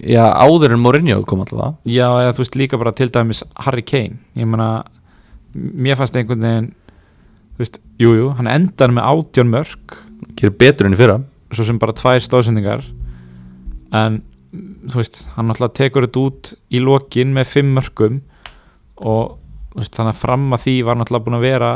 Já, 0.00 0.24
áður 0.24 0.72
en 0.72 0.80
Mourinho 0.80 1.18
kom 1.28 1.42
allavega. 1.44 1.76
Já, 1.84 2.06
eða 2.22 2.32
þú 2.32 2.40
veist 2.40 2.54
líka 2.56 2.78
bara 2.80 2.94
til 2.96 3.10
dæmis 3.12 3.42
Harry 3.60 3.82
Kane, 3.84 4.22
ég 4.40 4.48
meina 4.48 4.86
mér 5.52 5.98
fannst 6.00 6.16
einhvern 6.16 6.46
veginn 6.46 6.70
veist, 7.60 7.78
jújú, 8.00 8.16
jú, 8.18 8.32
hann 8.38 8.50
endar 8.50 8.94
með 8.94 9.08
átjón 9.12 9.52
mörg 9.52 10.00
Gerir 10.38 10.54
betur 10.58 10.88
enn 10.88 10.96
í 10.96 10.98
fyrra. 10.98 11.18
Svo 11.52 11.66
sem 11.66 11.78
bara 11.80 11.94
tvær 11.96 12.22
stóðsendingar 12.24 12.84
en 13.92 14.22
þú 14.88 15.00
veist, 15.00 15.22
hann 15.36 15.48
náttúrulega 15.48 15.76
tekur 15.78 16.06
þetta 16.06 16.22
út 16.22 16.52
í 16.72 16.80
lokin 16.82 17.34
með 17.36 17.50
fimm 17.50 17.74
mörgum 17.76 18.20
og 19.02 19.36
þú 19.72 19.82
veist, 19.82 19.94
þannig 19.96 20.14
að 20.14 20.22
fram 20.22 20.48
að 20.56 20.64
því 20.64 20.74
var 20.88 20.98
náttúrulega 20.98 21.26
búin 21.26 21.38
að 21.38 21.46
vera 21.46 21.70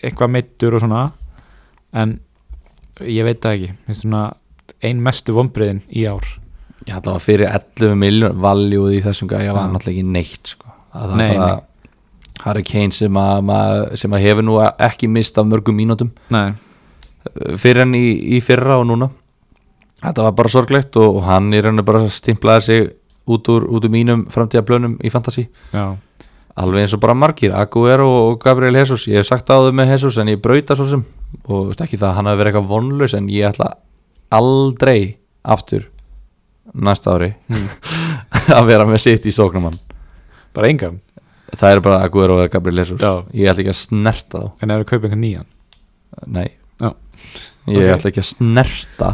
eitthvað 0.00 0.34
meittur 0.34 0.76
og 0.76 0.84
svona. 0.84 1.06
En 1.92 2.18
ég 3.04 3.26
veit 3.26 3.40
það 3.42 3.56
ekki. 3.56 3.72
Mér 3.74 3.90
finnst 3.90 4.04
svona 4.04 4.24
ein 4.86 5.02
mestu 5.04 5.34
vombriðin 5.36 5.82
í 5.88 6.06
ár. 6.08 6.26
Já, 6.88 6.96
það 6.96 7.12
var 7.12 7.24
fyrir 7.24 7.50
11 7.50 7.98
miljón 8.00 8.38
valjúð 8.40 8.94
í 8.96 9.02
þessum 9.04 9.30
gæja 9.30 9.54
var 9.56 9.68
náttúrulega 9.70 9.98
ekki 9.98 10.14
neitt 10.14 10.54
sko. 10.54 10.70
að 10.96 11.16
Nei, 11.20 11.26
bara 11.34 11.50
Harry 12.44 12.64
Kane 12.66 12.94
sem 12.94 13.16
að, 13.20 13.52
sem 14.00 14.12
að 14.16 14.24
hefur 14.24 14.46
nú 14.46 14.58
ekki 14.62 15.10
mist 15.12 15.38
af 15.38 15.48
mörgum 15.48 15.76
mínútum. 15.76 16.12
Nei, 16.32 16.52
fyrir 17.60 17.84
henni 17.84 18.00
í, 18.00 18.14
í 18.36 18.40
fyrra 18.44 18.78
og 18.80 18.88
núna. 18.88 19.10
Þetta 20.00 20.24
var 20.24 20.36
bara 20.38 20.52
sorglegt 20.52 20.96
og, 20.96 21.18
og 21.20 21.26
hann 21.26 21.50
í 21.52 21.60
rauninu 21.60 21.84
bara 21.84 22.06
stimplaði 22.08 22.66
sig 22.66 22.86
út 23.30 23.50
úr, 23.52 23.66
út 23.68 23.84
úr 23.84 23.92
mínum 23.92 24.24
framtíða 24.32 24.64
blönum 24.66 24.96
í 25.04 25.12
fantasy. 25.12 25.46
Já, 25.74 25.92
alveg 26.60 26.86
eins 26.86 26.96
og 26.96 27.02
bara 27.04 27.16
margir, 27.16 27.52
Aguero 27.56 28.08
og 28.30 28.40
Gabriel 28.42 28.80
Jesus. 28.80 29.06
Ég 29.10 29.20
hef 29.20 29.28
sagt 29.28 29.52
á 29.52 29.60
þau 29.60 29.72
með 29.76 29.94
Jesus 29.94 30.18
en 30.20 30.32
ég 30.32 30.40
brauta 30.40 30.76
svo 30.78 30.88
sem. 30.88 31.04
Og 31.46 31.74
ekki 31.76 32.00
það 32.00 32.08
að 32.08 32.16
hann 32.16 32.30
hafi 32.30 32.40
verið 32.40 32.54
eitthvað 32.54 32.72
vonlaus 32.72 33.14
en 33.14 33.28
ég 33.30 33.52
ætla 33.52 33.74
aldrei 34.34 35.18
aftur 35.42 35.86
næsta 36.74 37.14
ári 37.16 37.32
að 38.58 38.68
vera 38.68 38.86
með 38.86 39.02
sitt 39.04 39.26
í 39.26 39.34
sóknumann 39.34 39.78
bara 40.54 40.70
engan 40.70 41.00
það 41.56 41.72
er 41.74 41.80
bara 41.84 42.02
Aguero 42.06 42.36
og 42.42 42.50
Gabriel 42.52 42.78
Jesus. 42.82 43.00
Já. 43.00 43.24
ég 43.34 43.50
ætla 43.50 43.64
ekki 43.64 43.72
að 43.74 43.80
snerta 43.80 44.38
þá. 44.42 44.50
En 44.62 44.70
ef 44.70 44.80
við 44.82 44.86
kaupum 44.90 45.08
einhvern 45.08 45.20
nýjan? 45.24 45.46
Nei, 46.26 46.48
Já. 46.80 46.90
ég 47.66 47.76
Ok. 47.84 47.94
ætla 47.96 48.10
ekki 48.12 48.22
að 48.22 48.28
snerta 48.30 49.10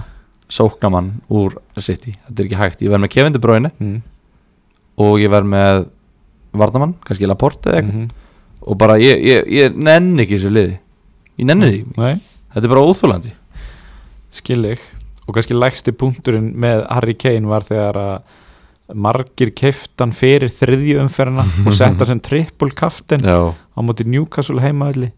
sóknamann 0.49 1.11
úr 1.31 1.57
City. 1.81 2.15
Þetta 2.29 2.41
er 2.43 2.47
ekki 2.47 2.61
hægt, 2.61 2.83
ég 2.83 2.91
verð 2.91 3.03
með 3.07 3.11
Kevin 3.17 3.33
De 3.33 3.39
Bruyne. 3.43 3.73
Mm. 3.81 4.03
og 4.99 5.19
ég 5.21 5.29
verð 5.31 5.47
með 5.53 5.87
Vardamann, 6.57 6.95
kannski 7.05 7.27
Laporte 7.29 7.69
eða 7.69 7.83
eitthvað. 7.83 7.95
-hmm. 8.01 8.11
og 8.63 8.79
bara 8.79 8.95
ég, 8.97 9.19
ég, 9.21 9.45
ég 9.53 9.75
nenni 9.77 10.23
ekki 10.23 10.39
þessu 10.39 10.53
liði. 10.53 10.79
Ég 11.39 11.45
nenni 11.47 11.67
því, 11.71 11.83
Nei, 11.97 12.15
þetta 12.55 12.65
er 12.65 12.69
bara 12.73 12.81
óþólandi 12.87 13.33
skil 14.31 14.65
ég 14.65 14.81
og 15.27 15.35
kannski 15.35 15.55
lægsti 15.57 15.93
punkturinn 15.93 16.53
með 16.57 16.87
Harry 16.93 17.15
Kane 17.15 17.47
var 17.49 17.65
þegar 17.67 17.97
að 17.97 18.23
margir 18.95 19.51
keiftan 19.57 20.13
fyrir 20.15 20.51
þriðju 20.53 21.01
umferðina 21.03 21.47
og 21.67 21.75
setta 21.75 22.07
sem 22.07 22.21
triple 22.23 22.71
kaftin 22.77 23.25
já, 23.27 23.51
á 23.51 23.79
móti 23.83 24.07
Newcastle 24.07 24.63
heimaðli 24.63 25.11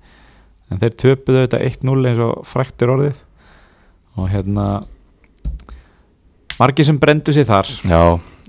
en 0.72 0.80
þeir 0.80 0.94
töpuðu 1.00 1.44
þetta 1.44 1.60
1-0 1.64 2.08
eins 2.10 2.22
og 2.22 2.46
fræktir 2.48 2.92
orðið. 2.92 3.20
Og 4.18 4.30
hérna 4.32 4.66
margir 6.58 6.88
sem 6.88 6.98
brendu 7.00 7.34
sér 7.34 7.46
þar. 7.48 7.70
Já. 7.86 8.02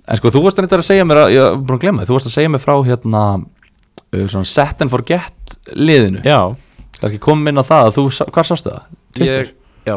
En 0.09 0.17
sko 0.17 0.31
þú 0.33 0.43
varst 0.47 0.59
reyndar 0.59 0.81
að 0.81 0.89
segja 0.89 1.05
mér 1.05 1.23
að, 1.25 1.35
ég 1.35 1.45
er 1.45 1.59
búin 1.59 1.77
að 1.77 1.83
glemma 1.83 2.01
því, 2.01 2.09
þú 2.09 2.17
varst 2.17 2.29
að 2.31 2.35
segja 2.35 2.53
mér 2.53 2.63
frá 2.63 2.73
hérna 2.87 3.23
uh, 3.37 4.25
svona 4.25 4.49
set 4.49 4.81
and 4.83 4.91
forget 4.91 5.59
liðinu. 5.77 6.23
Já, 6.25 6.39
kannski 6.97 7.21
komum 7.21 7.51
inn 7.51 7.61
á 7.61 7.63
það 7.67 7.91
að 7.91 7.99
þú, 7.99 8.07
hvar 8.33 8.49
sástu 8.49 8.73
það? 8.73 8.87
Twitter? 9.19 9.51
ég, 9.51 9.53
já. 9.85 9.95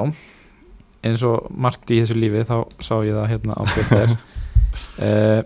Eins 1.03 1.25
og 1.27 1.49
margt 1.51 1.91
í 1.91 2.03
þessu 2.03 2.19
lífi 2.21 2.45
þá 2.47 2.57
sá 2.85 2.95
ég 3.03 3.17
það 3.17 3.31
hérna 3.33 3.57
á 3.59 3.63
Twitter 3.73 4.13
uh, 4.99 5.43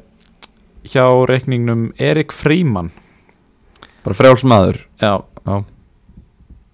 hjá 0.87 1.07
reikningnum 1.31 1.91
Erik 1.99 2.33
Fríman 2.33 2.93
bara 4.07 4.15
frjáls 4.15 4.45
maður. 4.47 4.79
Já, 5.03 5.25
já, 5.43 5.65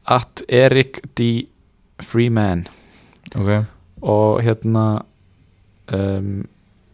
at 0.04 0.42
Erik 0.48 1.00
D. 1.16 1.48
Freeman. 2.02 2.66
Ok. 3.38 3.64
Og 4.02 4.42
hérna 4.42 5.04
um, 5.94 6.42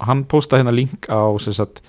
hann 0.04 0.22
postaði 0.30 0.62
hérna 0.62 0.76
link 0.76 1.08
á 1.10 1.32
sem 1.42 1.56
sagt 1.56 1.80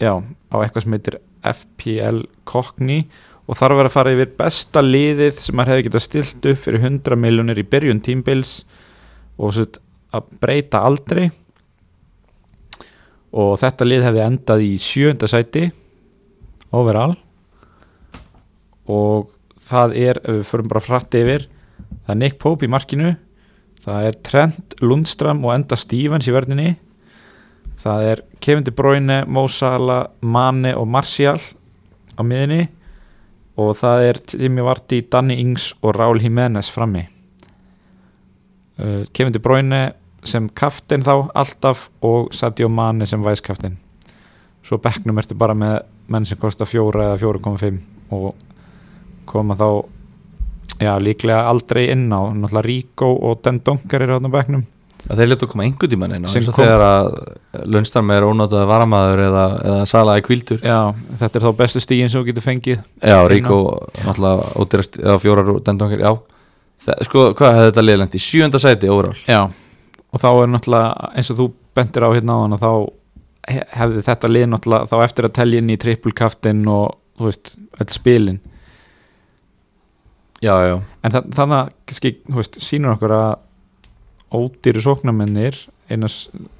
já, 0.00 0.16
á 0.18 0.54
eitthvað 0.58 0.86
sem 0.86 0.96
heitir 0.96 1.18
FPL 1.44 2.24
Cockney. 2.48 3.04
Og 3.44 3.58
þarf 3.60 3.76
að 3.76 3.80
vera 3.82 3.92
að 3.92 3.96
fara 3.98 4.16
yfir 4.16 4.34
besta 4.38 4.82
liðið 4.82 5.38
sem 5.44 5.58
maður 5.58 5.74
hefði 5.74 5.86
getað 5.90 6.06
stilt 6.06 6.50
upp 6.50 6.62
fyrir 6.64 6.86
100 6.88 7.20
miljónir 7.20 7.60
í 7.60 7.66
byrjun 7.68 8.00
tímbils 8.02 8.62
og 9.36 9.52
sagt 9.54 9.78
að 10.14 10.30
breyta 10.40 10.80
aldrei 10.86 11.28
og 13.34 13.56
þetta 13.58 13.88
lið 13.88 14.06
hefði 14.06 14.22
endað 14.24 14.64
í 14.64 14.72
sjönda 14.78 15.28
sæti 15.30 15.66
overall. 16.74 17.16
Og 18.86 19.32
það 19.64 19.98
er, 19.98 20.20
ef 20.22 20.40
við 20.40 20.48
förum 20.48 20.70
bara 20.70 20.84
frætt 20.84 21.18
yfir 21.18 21.48
það 22.04 22.14
er 22.14 22.20
Nick 22.20 22.38
Pope 22.42 22.66
í 22.66 22.70
markinu. 22.70 23.14
Það 23.84 24.08
er 24.08 24.18
Trent 24.24 24.74
Lundstram 24.80 25.42
og 25.44 25.54
Enda 25.56 25.76
Stevens 25.76 26.28
í 26.30 26.34
verðinni 26.34 26.74
það 27.84 28.06
er 28.10 28.22
Kevin 28.40 28.64
De 28.64 28.72
Bruyne, 28.74 29.18
Mo 29.28 29.46
Salah 29.48 30.08
Mane 30.20 30.72
og 30.76 30.88
Martial 30.88 31.36
á 32.16 32.20
miðinni 32.24 32.68
og 33.60 33.74
það 33.78 34.06
er 34.08 34.20
Jimmy 34.34 34.64
Vardy, 34.66 35.02
Danny 35.10 35.36
Ings 35.42 35.72
og 35.82 35.94
Raúl 35.94 36.18
Jiménez 36.22 36.70
frammi. 36.74 37.04
Uh, 38.74 39.04
Kevin 39.14 39.34
De 39.34 39.42
Bruyne 39.42 39.82
sem 40.28 40.48
kaftin 40.56 41.04
þá 41.04 41.30
alltaf 41.34 41.88
og 42.04 42.34
Sadio 42.34 42.68
Mane 42.68 43.06
sem 43.06 43.22
væskaftin. 43.24 43.76
Svo 44.64 44.78
bekknum 44.82 45.18
ertu 45.20 45.36
bara 45.38 45.56
með 45.56 45.82
menn 46.08 46.26
sem 46.28 46.40
kostar 46.40 46.68
fjóra 46.68 47.12
eða 47.12 47.20
4,5 47.22 47.80
og 48.14 48.30
koma 49.28 49.56
þá 49.58 49.68
já 50.80 50.92
líklega 51.00 51.44
aldrei 51.48 51.88
inn 51.92 52.08
á. 52.12 52.20
Náttúrulega 52.32 52.66
Rico 52.66 53.10
og 53.14 53.42
Den 53.44 53.60
Donker 53.64 54.02
eru 54.04 54.18
á 54.20 54.28
bekknum. 54.28 54.64
Að 55.04 55.20
þeir 55.20 55.28
letu 55.28 55.44
að 55.44 55.50
koma 55.52 55.64
einhvern 55.66 55.90
tímann 55.92 56.14
inn 56.16 56.24
á 56.24 56.28
eins 56.32 56.46
og 56.48 56.56
þegar 56.56 56.82
að 56.84 57.08
Lundstram 57.68 58.12
er 58.14 58.24
ónáttað 58.24 58.62
varamaður 58.70 59.20
eða, 59.26 59.42
eða 59.60 59.82
salaði 59.90 60.22
kvildur 60.24 60.62
já 60.64 60.78
þetta 61.20 61.38
er 61.38 61.44
þá 61.44 61.50
bestu 61.58 61.82
stígin 61.84 62.08
sem 62.08 62.22
þú 62.22 62.30
getur 62.30 62.46
fengið 62.46 62.78
já, 62.80 63.18
Ríko 63.28 63.58
náttúrulega 63.98 64.46
ódýrast 64.64 64.96
eða 65.02 65.18
fjórar 65.20 65.50
og 65.52 65.58
dendangir, 65.66 66.06
já. 66.06 66.08
Þa, 66.86 66.96
sko, 67.04 67.26
hvað 67.36 67.58
hefði 67.58 67.68
þetta 67.68 67.84
liðlengt 67.84 68.16
í? 68.16 68.22
Sjönda 68.24 68.62
sæti 68.64 68.88
overall. 68.92 69.20
Já 69.28 69.42
og 70.14 70.22
þá 70.22 70.28
er 70.30 70.50
náttúrulega 70.54 71.10
eins 71.18 71.30
og 71.34 71.38
þú 71.40 71.46
bentir 71.74 72.06
á 72.06 72.14
hérna 72.14 72.36
á 72.38 72.42
hana 72.44 72.58
þá 72.62 72.70
he- 73.50 73.66
hefði 73.74 74.02
þetta 74.06 74.30
lið 74.30 74.46
náttúrulega 74.52 74.90
þá 74.92 74.96
eftir 75.08 75.28
að 75.28 75.36
telja 75.40 75.62
inn 75.62 75.72
í 75.74 75.78
triple 75.82 76.14
kaftin 76.16 76.62
og 76.70 76.94
þú 77.18 77.28
veist 77.28 77.54
öll 77.82 77.90
spilin. 77.94 78.40
Já, 80.44 80.54
já, 80.68 80.74
en 81.06 81.14
þa 81.14 81.20
þannig 81.38 81.68
kannski 81.88 82.10
þú 82.28 82.36
veist 82.40 82.58
sýnur 82.60 82.94
okkur 82.96 83.14
að 83.16 83.30
ódýri 84.34 84.82
sóknarmennir 84.84 85.56
innan, 85.94 86.10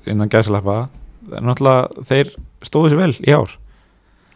innan 0.09 0.31
gæsalappa 0.33 0.87
náttúrulega 1.29 2.05
þeir 2.09 2.31
stóðu 2.65 2.93
sér 2.95 3.01
vel 3.03 3.13
í 3.25 3.35
ár 3.35 3.53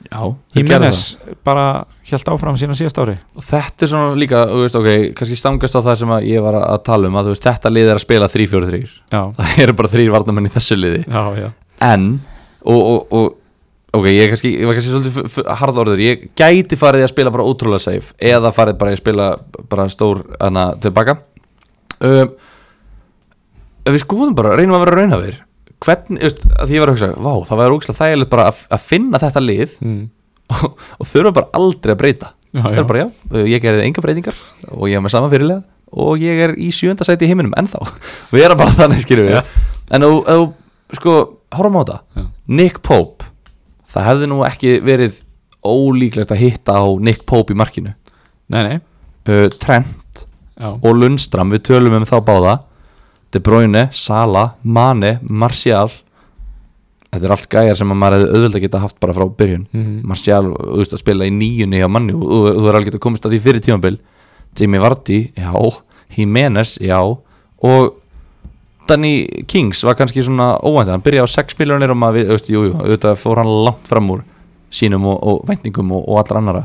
já 0.06 0.20
Jimenez 0.54 1.00
bara 1.44 1.64
hjælt 2.06 2.30
áfram 2.32 2.56
sína 2.60 2.76
síðast 2.78 3.00
ári. 3.02 3.16
Og 3.36 3.44
þetta 3.44 3.84
er 3.84 3.90
svona 3.92 4.18
líka, 4.18 4.44
þú 4.50 4.62
veist, 4.62 4.78
ok, 4.78 4.90
kannski 5.18 5.38
stangast 5.38 5.76
á 5.76 5.80
það 5.80 5.98
sem 6.02 6.14
að 6.14 6.28
ég 6.30 6.44
var 6.44 6.60
að 6.60 6.78
tala 6.86 7.10
um 7.10 7.18
að 7.18 7.28
þú 7.28 7.34
veist, 7.34 7.48
þetta 7.48 7.74
lið 7.74 7.90
er 7.90 7.98
að 7.98 8.04
spila 8.06 8.30
3-4-3 8.32 8.80
já, 8.86 9.20
það 9.40 9.60
eru 9.64 9.76
bara 9.80 9.92
þrýr 9.94 10.14
varnamenn 10.14 10.48
í 10.48 10.54
þessu 10.54 10.78
liði. 10.78 11.02
Já, 11.04 11.22
já. 11.42 11.50
En, 11.88 12.08
og, 12.62 12.80
og, 12.80 13.18
og 13.18 13.98
ok, 13.98 14.06
ég, 14.10 14.22
er 14.24 14.32
kannski, 14.32 14.52
ég 14.54 14.68
var 14.68 14.78
kannski 14.78 14.92
svolítið 14.94 15.50
harðorður, 15.62 16.04
ég 16.04 16.28
gæti 16.38 16.78
farið 16.78 17.06
að 17.06 17.12
spila 17.12 17.32
bara 17.34 17.48
ótrúlega 17.48 17.84
safe, 17.84 18.14
eða 18.20 18.52
farið 18.54 18.78
bara 18.80 18.94
að 18.94 19.02
spila 19.02 19.28
bara 19.70 19.88
stór, 19.92 20.22
hana, 20.40 20.70
tilbaka 20.82 21.18
um, 22.04 22.32
ef 23.88 23.94
við 23.94 24.02
skoðum 24.04 24.36
bara, 24.38 24.56
reynum 24.58 24.76
að 24.78 24.84
vera 24.84 24.98
raunhafir 25.00 25.38
hvernig, 25.84 26.20
veist, 26.24 26.44
að 26.54 26.68
því 26.68 26.76
ég 26.76 26.82
var 26.82 26.90
að 26.90 26.96
hugsa 26.96 27.10
vá, 27.14 27.32
það 27.48 27.60
var 27.60 27.74
ógæslega 27.74 28.00
þægilegt 28.00 28.32
bara 28.32 28.46
að, 28.50 28.60
að 28.74 28.84
finna 28.90 29.22
þetta 29.22 29.44
lið 29.44 29.74
mm. 29.84 30.04
og, 30.54 30.84
og 30.98 31.10
þurfa 31.10 31.34
bara 31.38 31.50
aldrei 31.58 31.94
að 31.94 32.00
breyta. 32.02 32.34
Já, 32.48 32.62
það 32.64 32.78
er 32.80 32.86
bara 32.88 33.02
já, 33.02 33.08
ég 33.52 33.64
gerði 33.64 33.84
enga 33.84 34.04
breytingar 34.04 34.38
og 34.72 34.86
ég 34.88 34.96
er 34.96 35.04
með 35.04 35.14
sama 35.14 35.30
fyrirlega 35.32 35.62
og 35.88 36.20
ég 36.20 36.40
er 36.44 36.54
í 36.60 36.68
sjönda 36.74 37.06
sæti 37.06 37.26
í 37.26 37.30
heiminum 37.30 37.54
ennþá. 37.60 37.80
Við 38.34 38.44
erum 38.44 38.60
bara 38.60 38.76
þannig 38.76 39.04
skilur 39.04 39.28
við. 39.28 39.56
En 39.94 40.04
þú, 40.04 40.42
sko, 40.96 41.14
horfum 41.56 41.80
á 41.80 41.82
þetta. 41.82 42.26
Nick 42.58 42.82
Pope 42.84 43.28
það 43.88 44.08
hefði 44.10 44.30
nú 44.30 44.42
ekki 44.46 44.74
verið 44.84 45.22
ólíklegt 45.64 46.32
að 46.32 46.42
hitta 46.42 46.76
á 46.80 46.86
Nick 47.00 47.24
Pope 47.28 47.54
í 47.54 47.58
markinu. 47.58 47.94
Nei, 48.52 48.60
nei, 48.64 48.76
uh, 49.28 49.46
Trent 49.60 50.24
já, 50.56 50.70
og 50.72 50.90
Lundstram 50.96 51.52
við 51.52 51.66
tölum 51.68 51.98
um 51.98 52.06
þá 52.08 52.16
báða 52.24 52.54
De 53.32 53.40
Bruyne, 53.44 53.88
Sala, 53.92 54.54
Mane, 54.62 55.18
Martial. 55.22 55.90
Þetta 57.08 57.24
er 57.24 57.34
allt 57.34 57.48
gæjar 57.52 57.78
sem 57.80 57.92
að 57.92 58.00
maður 58.00 58.22
hefði 58.22 58.38
auðvitað 58.38 58.64
geta 58.64 58.80
haft 58.82 58.98
bara 59.00 59.16
frá 59.16 59.26
byrjun. 59.38 59.66
Mhm. 59.72 60.00
Martial, 60.08 60.42
þú 60.54 60.80
veist 60.80 60.96
að 60.96 61.02
spila 61.04 61.28
í 61.28 61.32
nýjunni 61.32 61.84
á 61.84 61.88
manni 61.88 62.16
og 62.16 62.50
þú 62.56 62.68
er 62.68 62.74
alveg 62.78 62.90
getað 62.92 63.04
komist 63.04 63.24
að 63.24 63.36
því 63.36 63.40
fyrir 63.46 63.64
tímabil. 63.64 63.98
Jimmy 64.58 64.78
Vardy, 64.78 65.32
já. 65.36 65.52
Jimenez, 66.16 66.78
já. 66.80 67.00
Og 67.62 67.94
Danny 68.88 69.26
Kings 69.46 69.84
var 69.84 69.94
kannski 69.94 70.22
svona 70.24 70.56
óvænt, 70.64 70.88
hann 70.88 71.02
byrjaði 71.04 71.28
á 71.28 71.36
6 71.36 71.58
miljonir 71.58 71.90
og 71.92 71.98
maður, 72.00 72.24
þú 72.24 72.36
veist, 72.36 72.48
jú, 72.48 72.62
jú, 72.70 72.74
auðvitað 72.80 73.18
fór 73.20 73.42
hann 73.42 73.50
langt 73.66 73.88
fram 73.88 74.08
úr 74.14 74.22
sínum 74.72 75.04
og, 75.04 75.18
og 75.20 75.42
væntingum 75.48 75.92
og, 75.92 76.08
og 76.08 76.22
allra 76.22 76.40
annara 76.40 76.62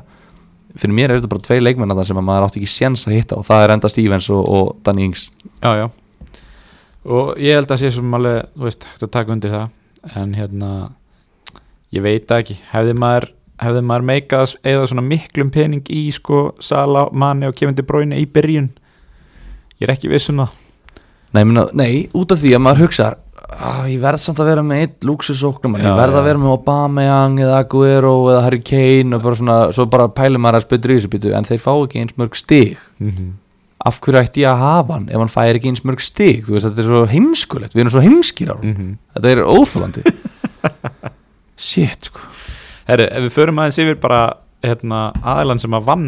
fyrir 0.79 0.95
mér 0.95 1.11
er 1.11 1.19
þetta 1.19 1.31
bara 1.33 1.45
tvei 1.45 1.59
leikmenn 1.61 1.91
að 1.93 1.99
það 2.01 2.07
sem 2.09 2.21
að 2.21 2.25
maður 2.29 2.47
átti 2.47 2.61
ekki 2.61 2.71
séns 2.71 3.03
að 3.07 3.17
hitta 3.17 3.37
og 3.37 3.45
það 3.47 3.65
er 3.65 3.73
enda 3.75 3.91
Stevens 3.91 4.29
og, 4.33 4.47
og 4.47 4.71
Danny 4.85 5.09
Ings. 5.09 5.27
Já, 5.61 5.75
já 5.83 5.85
og 7.05 7.39
ég 7.41 7.57
held 7.57 7.71
að 7.71 7.81
sé 7.83 7.93
sem 7.93 8.17
alveg 8.17 8.49
þú 8.53 8.67
veist, 8.67 8.87
hægt 8.91 9.07
að 9.07 9.13
taka 9.15 9.35
undir 9.35 9.53
það. 9.53 9.71
En 10.19 10.35
hérna 10.35 10.69
ég 11.93 12.03
veit 12.03 12.31
ekki, 12.31 12.59
hefði 12.73 12.95
maður 12.99 13.29
hefði 13.63 13.83
maður 13.87 14.07
meikað 14.09 14.55
eða 14.67 14.87
svona 14.89 15.05
miklum 15.05 15.51
pening 15.53 15.91
í 15.93 16.07
sko 16.11 16.49
Sala, 16.59 17.07
Mane 17.11 17.47
og 17.47 17.55
Kevin 17.55 17.77
De 17.77 17.85
Bruyne 17.85 18.17
í 18.19 18.25
byrjun? 18.27 18.71
Ég 19.79 19.87
er 19.87 19.93
ekki 19.93 20.11
viss 20.11 20.31
um 20.33 20.41
það. 20.43 20.57
Nei, 21.33 21.43
minna, 21.43 21.67
nei, 21.73 22.07
út 22.13 22.33
af 22.33 22.41
því 22.41 22.55
að 22.57 22.63
maður 22.65 22.85
hugsa 22.85 23.13
ah, 23.57 23.85
ég 23.89 24.01
verð 24.01 24.21
samt 24.23 24.41
að 24.41 24.49
vera 24.51 24.63
með 24.65 24.83
einn 24.83 25.07
luxusóknum 25.09 25.77
ég 25.81 25.97
verð 25.97 26.17
að 26.19 26.27
vera 26.27 26.41
með 26.41 26.53
Aubameyang 26.55 27.39
eða 27.43 27.59
Aguero 27.63 28.13
eða 28.31 28.43
Harry 28.45 28.61
Kane 28.65 29.17
og 29.17 29.23
bara 29.25 29.39
svona, 29.39 29.57
svo 29.75 29.87
bara 29.91 30.09
pælum 30.13 30.43
maður 30.43 30.59
að 30.59 30.65
spytur 30.67 30.93
í 30.93 30.99
þessu 30.99 31.13
byttu 31.13 31.33
en 31.37 31.47
þeir 31.47 31.63
fá 31.63 31.71
ekki 31.73 32.03
eins 32.03 32.17
mörg 32.19 32.37
stig. 32.39 32.77
Mm 32.99 33.11
-hmm. 33.11 33.31
Af 33.83 33.99
hverju 33.99 34.21
ætti 34.21 34.43
ég 34.43 34.51
að 34.51 34.61
hafa 34.63 34.93
hann 34.97 35.09
ef 35.11 35.19
hann 35.19 35.31
fær 35.31 35.57
ekki 35.57 35.71
eins 35.71 35.83
mörg 35.83 36.03
stig? 36.03 36.45
Þú 36.47 36.55
veist, 36.55 36.67
þetta 36.69 36.83
er 36.83 36.89
svo 36.89 37.01
heimskulegt, 37.11 37.75
við 37.75 37.83
erum 37.83 37.93
svo 37.95 38.03
heimskir 38.05 38.53
á 38.53 38.57
Mm 38.57 38.75
-hmm. 38.75 38.91
þetta 39.15 39.31
er 39.31 39.43
óþólandi 39.43 40.03
shit 41.67 42.05
sko. 42.09 42.19
Herri, 42.87 43.07
ef 43.07 43.23
við 43.23 43.33
förum 43.37 43.59
aðeins 43.59 43.79
yfir 43.79 43.99
bara 43.99 44.21
hérna, 44.63 45.11
aðilann 45.23 45.59
sem 45.59 45.73
að 45.73 45.85
vann 45.87 46.07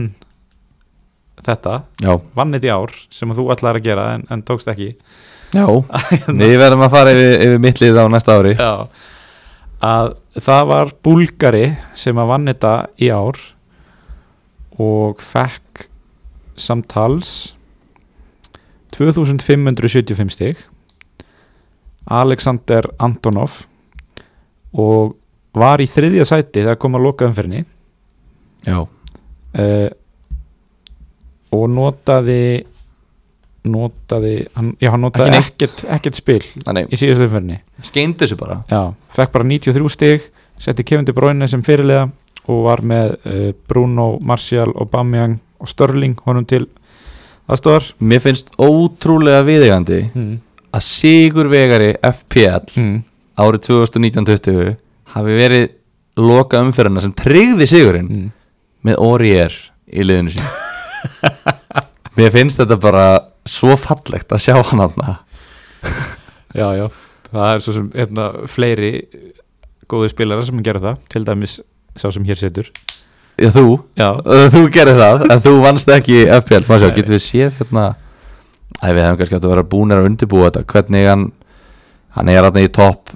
þetta, 1.46 1.82
já, 2.02 2.20
vann 2.36 2.54
þetta 2.56 2.68
í 2.68 2.74
ár 2.74 2.94
sem 3.10 3.32
að 3.32 3.42
þú 3.42 3.48
ætlaðir 3.54 3.80
að 3.82 3.88
gera 3.90 4.06
en, 4.16 4.24
en 4.30 4.44
tókst 4.44 4.68
ekki. 4.72 4.96
Já, 5.56 5.66
við 6.42 6.56
verðum 6.60 6.86
að 6.88 6.92
fara 6.96 7.12
yfir, 7.12 7.34
yfir 7.48 7.60
mittlið 7.60 8.00
á 8.02 8.06
næsta 8.12 8.38
ári. 8.40 8.56
Já, 8.56 8.88
að 9.86 10.16
það 10.42 10.64
var 10.72 10.94
búlgari 11.06 11.66
sem 11.94 12.18
að 12.18 12.32
vann 12.34 12.48
þetta 12.48 12.74
í 12.98 13.12
ár 13.14 13.40
og 14.82 15.22
fekk 15.24 15.86
samtals 16.60 17.56
2575 18.98 20.34
stig. 20.34 20.66
Alexander 22.06 22.88
Antonov. 23.02 23.64
Og 24.76 25.16
var 25.56 25.82
í 25.82 25.88
þriðja 25.90 26.28
sæti 26.28 26.64
þegar 26.64 26.80
kom 26.82 26.98
að 26.98 27.06
loka 27.08 27.28
umferðinni 27.30 27.64
já, 28.66 28.80
uh, 28.84 29.90
og 31.56 31.66
notaði 31.72 32.66
notaði 33.66 34.34
hann, 34.54 34.74
já, 34.84 34.92
hann 34.94 35.02
notaði 35.02 35.40
ekkert, 35.40 35.86
ekkert 35.96 36.20
spil 36.20 36.42
þannig 36.44 36.92
í 36.92 37.00
síðustu 37.00 37.26
umferðinni. 37.30 37.62
Skeindi 37.86 38.26
þessu 38.26 38.38
bara. 38.40 38.60
Já, 38.70 38.82
fekk 39.16 39.34
bara 39.38 39.48
93 39.48 39.94
stig 39.96 40.28
setti 40.62 40.86
Kevin 40.88 41.08
De 41.08 41.16
Bruyne 41.16 41.48
sem 41.52 41.64
fyrirliða 41.66 42.10
og 42.52 42.62
var 42.68 42.84
með 42.86 43.16
uh, 43.26 43.50
Bruno, 43.70 44.16
Martial, 44.28 44.70
Aubameyang 44.76 45.40
og 45.64 45.72
Störling 45.72 46.20
honum 46.28 46.46
til 46.46 46.68
aðstofar 47.52 47.90
mér 48.00 48.24
finnst 48.24 48.52
ótrúlega 48.58 49.44
viðegandi 49.48 50.00
mm. 50.14 50.34
að 50.76 50.86
sigurvegari 50.90 51.92
FPL 52.02 52.74
Mm. 52.82 52.96
árið 53.38 53.66
2019-20 53.70 54.76
hafi 55.16 55.36
verið 55.40 55.66
loka 56.20 56.62
umferðina 56.64 57.02
sem 57.04 57.14
tryggði 57.14 57.68
sigurinn 57.70 58.10
Mm. 58.10 58.28
með 58.88 59.00
Orier 59.04 59.56
í 59.92 60.04
liðinu 60.06 60.36
sín 60.36 60.48
mér 62.18 62.32
finnst 62.34 62.60
þetta 62.62 62.78
bara 62.82 63.06
svo 63.46 63.76
fallegt 63.78 64.32
að 64.34 64.44
sjá 64.48 64.56
hann 64.72 64.82
hann 64.86 65.18
Já, 66.56 66.70
já, 66.80 66.86
það 67.34 67.50
er 67.52 67.60
svo 67.66 67.74
sem 67.76 67.88
hérna, 67.94 68.26
fleiri 68.48 68.92
góði 69.92 70.10
spilarar 70.14 70.46
sem 70.48 70.62
gera 70.66 70.80
það 70.82 71.02
til 71.12 71.24
dæmis 71.28 71.58
sá 72.00 72.08
sem 72.16 72.24
hér 72.26 72.40
setur 72.40 72.70
já 73.40 73.50
þú, 73.56 73.66
Já, 74.00 74.10
þú 74.54 74.62
gerir 74.74 75.00
það 75.00 75.26
en 75.32 75.44
þú 75.46 75.56
vannst 75.64 75.92
ekki 75.96 76.22
FPL 76.42 76.68
sjá, 76.68 76.88
Nei. 76.88 76.96
getum 77.00 77.16
við 77.16 77.24
séð 77.26 77.60
hérna? 77.60 77.86
Æ, 78.82 78.88
við 78.92 79.02
hefum 79.06 79.20
kannski 79.20 79.38
átt 79.38 79.48
að 79.48 79.54
vera 79.56 79.68
búnir 79.72 80.00
að 80.02 80.08
undirbúa 80.10 80.50
þetta. 80.50 80.66
Hvernig 80.72 81.10
hann 81.10 81.26
hann 82.16 82.32
er 82.32 82.40
hérna 82.40 82.64
í 82.64 82.72
topp 82.72 83.12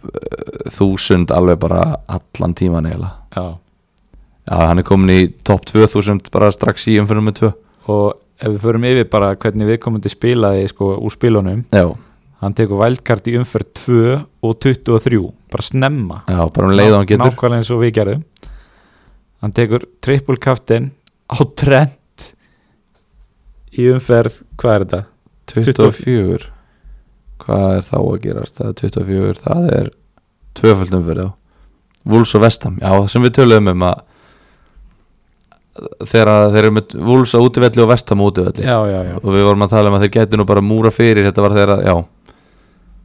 þúsund 0.75 1.31
alveg 1.35 1.59
bara 1.61 1.83
allan 2.07 2.55
tíman 2.57 2.87
eiginlega. 2.89 3.15
Já. 3.35 3.57
Já, 4.49 4.55
hann 4.65 4.81
er 4.81 4.87
komin 4.87 5.13
í 5.13 5.21
topp 5.45 5.67
2000 5.69 6.31
bara 6.33 6.49
strax 6.51 6.87
í 6.89 6.97
umfyrir 7.01 7.21
með 7.21 7.41
2 7.43 7.49
og 7.93 8.05
ef 8.39 8.53
við 8.53 8.61
förum 8.63 8.85
yfir 8.89 9.09
bara 9.11 9.33
hvernig 9.37 9.67
viðkomandi 9.69 10.09
spilaði 10.11 10.69
sko 10.71 10.93
úr 11.05 11.13
spilunum 11.13 11.65
já, 11.75 11.85
hann 12.41 12.55
tekur 12.57 12.79
vældkart 12.81 13.27
í 13.29 13.35
umferð 13.37 13.69
2 13.83 13.99
og 14.47 14.55
23 14.65 15.21
bara 15.53 15.65
snemma. 15.65 16.21
Já, 16.25 16.41
bara 16.55 16.69
um 16.69 16.73
leið 16.73 16.93
og 16.93 16.97
hann 16.97 17.09
getur. 17.11 17.25
Nákvæmlega 17.29 17.61
eins 17.61 17.71
og 17.75 17.83
við 17.83 17.93
gerðum 17.99 18.25
hann 19.43 19.55
tekur 19.55 19.85
triple 20.03 20.37
kaftin 20.41 20.91
á 21.29 21.37
trend 21.57 22.27
í 23.75 23.89
umferð, 23.93 24.41
hvað 24.59 24.75
er 24.75 24.85
þetta? 24.85 25.01
24 25.49 26.49
hvað 27.39 27.75
er 27.77 27.87
þá 27.87 27.97
að 27.99 28.21
gerast? 28.25 28.59
Það 28.59 28.69
er 28.69 28.77
24, 28.83 29.41
það 29.45 29.71
er 29.77 29.89
tvöföld 30.59 30.95
umferð, 30.99 31.25
já. 31.25 31.31
Wools 32.09 32.35
og 32.35 32.43
Vestham, 32.43 32.77
já, 32.81 32.91
sem 33.11 33.25
við 33.25 33.35
töluðum 33.39 33.73
um 33.73 33.89
að 33.89 34.05
þegar 36.09 36.29
þeir 36.53 36.61
eru 36.61 36.75
með 36.75 36.95
Wools 37.07 37.33
á 37.35 37.39
útivelli 37.39 37.83
og 37.83 37.89
Vestham 37.91 38.23
á 38.23 38.27
já, 38.59 38.77
og 39.21 39.27
við 39.31 39.45
vorum 39.47 39.65
að 39.65 39.73
tala 39.75 39.91
um 39.91 39.97
að 39.97 40.05
þeir 40.05 40.15
gæti 40.17 40.39
nú 40.39 40.45
bara 40.49 40.63
múra 40.65 40.91
fyrir 40.91 41.27
þetta 41.27 41.45
var 41.45 41.55
þegar 41.55 41.73
að, 41.75 41.83
já 41.87 41.95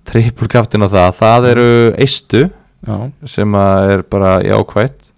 triple 0.04 0.50
kaftin 0.52 0.84
á 0.84 0.88
það, 0.90 1.10
það 1.20 1.48
eru 1.52 1.68
eistu 2.04 2.42
já. 2.44 2.96
sem 3.30 3.58
er 3.60 4.04
bara 4.10 4.36
jákvætt 4.44 5.10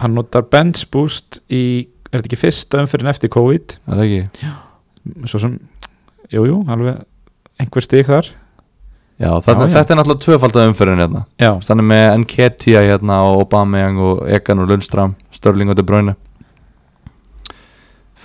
hann 0.00 0.14
notar 0.16 0.46
bench 0.52 0.86
boost 0.92 1.40
í 1.52 1.62
er 2.10 2.20
þetta 2.20 2.30
ekki 2.30 2.38
fyrsta 2.40 2.80
umferðin 2.82 3.10
eftir 3.12 3.32
COVID? 3.34 3.76
Er 3.90 4.00
það 4.00 4.06
ekki? 4.06 4.50
svo 5.30 5.38
sem, 5.38 5.52
jú, 6.34 6.42
jú, 6.48 6.56
alveg 6.72 7.02
einhver 7.62 7.84
stig 7.84 8.08
þar. 8.08 8.26
Já, 9.16 9.30
þarna, 9.40 9.64
Já, 9.64 9.70
já. 9.70 9.74
þetta 9.78 9.92
er 9.94 9.98
náttúrulega 10.00 10.24
tvöfaldað 10.26 10.70
umferðin 10.70 11.00
hérna. 11.04 11.20
Já, 11.40 11.50
Þannig 11.64 11.86
með 11.88 12.06
Enketia 12.18 12.82
hérna 12.84 13.20
og 13.24 13.38
Aubameyang 13.46 14.00
og 14.02 14.18
Egan 14.28 14.60
og 14.60 14.68
Lundstram 14.68 15.14
Störling 15.32 15.70
og 15.72 15.78
De 15.78 15.84
Bruyne. 15.86 16.16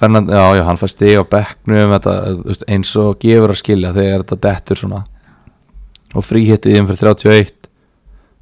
Fernand, 0.02 0.32
já, 0.34 0.44
já, 0.58 0.64
hann 0.66 0.80
fær 0.82 0.92
stig 0.92 1.16
á 1.16 1.24
bekknum 1.30 1.94
þetta, 1.94 2.14
þú 2.42 2.46
veist, 2.50 2.68
eins 2.74 2.92
og 3.00 3.18
gefur 3.22 3.54
að 3.54 3.60
skilja 3.62 3.94
þegar 3.96 4.24
þetta 4.26 4.40
dettur 4.48 4.82
svona. 4.82 5.02
Og 6.18 6.26
fríhittið 6.28 6.80
um 6.82 6.90
fyrir 6.90 7.12
31 7.14 7.52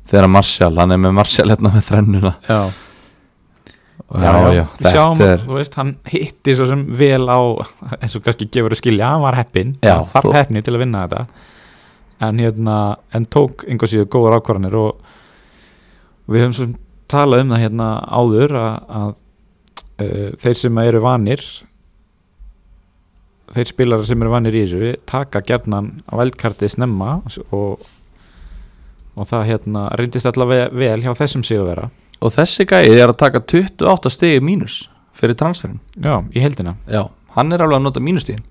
þegar 0.09 0.31
Martial, 0.31 0.71
hann 0.79 0.95
er 0.95 1.01
með 1.03 1.17
Martial 1.19 1.49
hérna 1.51 1.73
með 1.75 1.89
þrennuna. 1.91 2.33
Já 2.49 2.61
já, 4.09 4.31
já, 4.55 4.65
Við 4.79 4.89
sjáum, 4.95 5.21
er 5.21 5.43
þú 5.45 5.57
veist, 5.59 5.75
hann 5.77 5.93
hitti 6.09 6.55
svo 6.57 6.65
sem 6.69 6.81
vel 6.97 7.27
á 7.29 7.39
eins 8.01 8.15
og 8.17 8.23
kannski 8.25 8.47
gefur 8.49 8.73
að 8.73 8.81
skilja, 8.81 9.11
hann 9.13 9.21
var 9.21 9.37
heppin 9.37 9.75
hann 9.83 10.09
þarf 10.09 10.25
þú- 10.25 10.35
heppni 10.39 10.63
til 10.65 10.73
að 10.73 10.81
vinna 10.85 11.03
þetta. 11.07 11.47
En 12.27 12.39
hérna, 12.41 12.77
en 13.15 13.25
tók 13.25 13.63
einhver 13.69 13.87
síður 13.91 14.09
góðar 14.11 14.39
ákvarðanir 14.39 14.75
og, 14.75 14.95
við 16.29 16.41
höfum 16.43 16.53
svo 16.57 16.65
sem 16.67 16.75
talað 17.09 17.41
um 17.45 17.53
það 17.53 17.63
hérna 17.63 17.89
áður 18.09 18.55
að, 18.59 18.73
að 18.99 19.09
uh, 20.03 20.31
þeir 20.41 20.57
sem 20.63 20.81
eru 20.83 21.01
vanir 21.05 21.45
þeir 23.55 23.69
spilarar 23.71 24.05
sem 24.05 24.21
eru 24.21 24.33
vanir 24.33 24.57
í 24.57 24.65
þessu 24.65 24.91
taka 25.09 25.41
gerðnan 25.45 25.87
á 26.05 26.13
veldkartið 26.19 26.75
snemma 26.75 27.15
og, 27.55 27.81
og 29.15 29.29
það 29.29 29.47
hérna 29.49 29.87
reyndist 29.97 30.29
allavega 30.29 30.69
vel 30.75 30.99
hjá 31.01 31.13
þessum 31.17 31.45
að 31.47 31.65
vera 31.71 31.87
og 32.19 32.33
þessi 32.35 32.67
gæði 32.69 32.97
er 32.97 33.11
að 33.11 33.19
taka 33.23 33.41
28 33.43 34.13
stigi 34.13 34.43
mínus 34.43 34.81
fyrir 35.17 35.37
transferin 35.39 35.79
já, 35.95 36.19
í 36.33 36.43
heldina 36.43 36.75
já, 36.87 37.03
hann 37.35 37.53
er 37.55 37.63
alveg 37.65 37.79
að 37.79 37.85
nota 37.87 38.03
mínustigin 38.03 38.43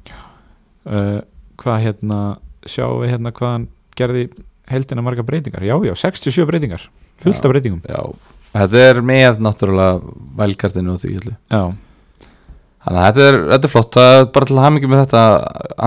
uh, 0.88 1.20
hvað 1.60 1.82
hérna 1.86 2.20
sjáum 2.68 3.02
við 3.02 3.14
hérna 3.14 3.34
hvað 3.34 3.54
hann 3.54 3.68
gerði 3.98 4.28
heldina 4.68 5.04
marga 5.04 5.24
breytingar, 5.26 5.64
já 5.64 5.76
já, 5.84 5.94
67 5.96 6.46
breytingar 6.48 6.88
fullt 7.18 7.44
af 7.44 7.52
breytingum. 7.52 7.80
Já, 7.88 8.02
þetta 8.54 8.82
er 8.90 9.00
með 9.02 9.40
náttúrulega 9.42 10.16
vælkartinu 10.38 10.94
og 10.94 11.02
því 11.02 11.14
öllu 11.20 11.34
já, 11.34 11.62
Þannig 12.78 13.00
að 13.02 13.06
þetta 13.08 13.24
er, 13.26 13.36
þetta 13.50 13.66
er 13.66 13.72
flott, 13.72 13.96
það 13.96 14.16
er 14.16 14.26
bara 14.34 14.46
til 14.48 14.54
að 14.54 14.62
hafa 14.62 14.74
mikið 14.76 14.90
með 14.92 15.00
þetta 15.02 15.22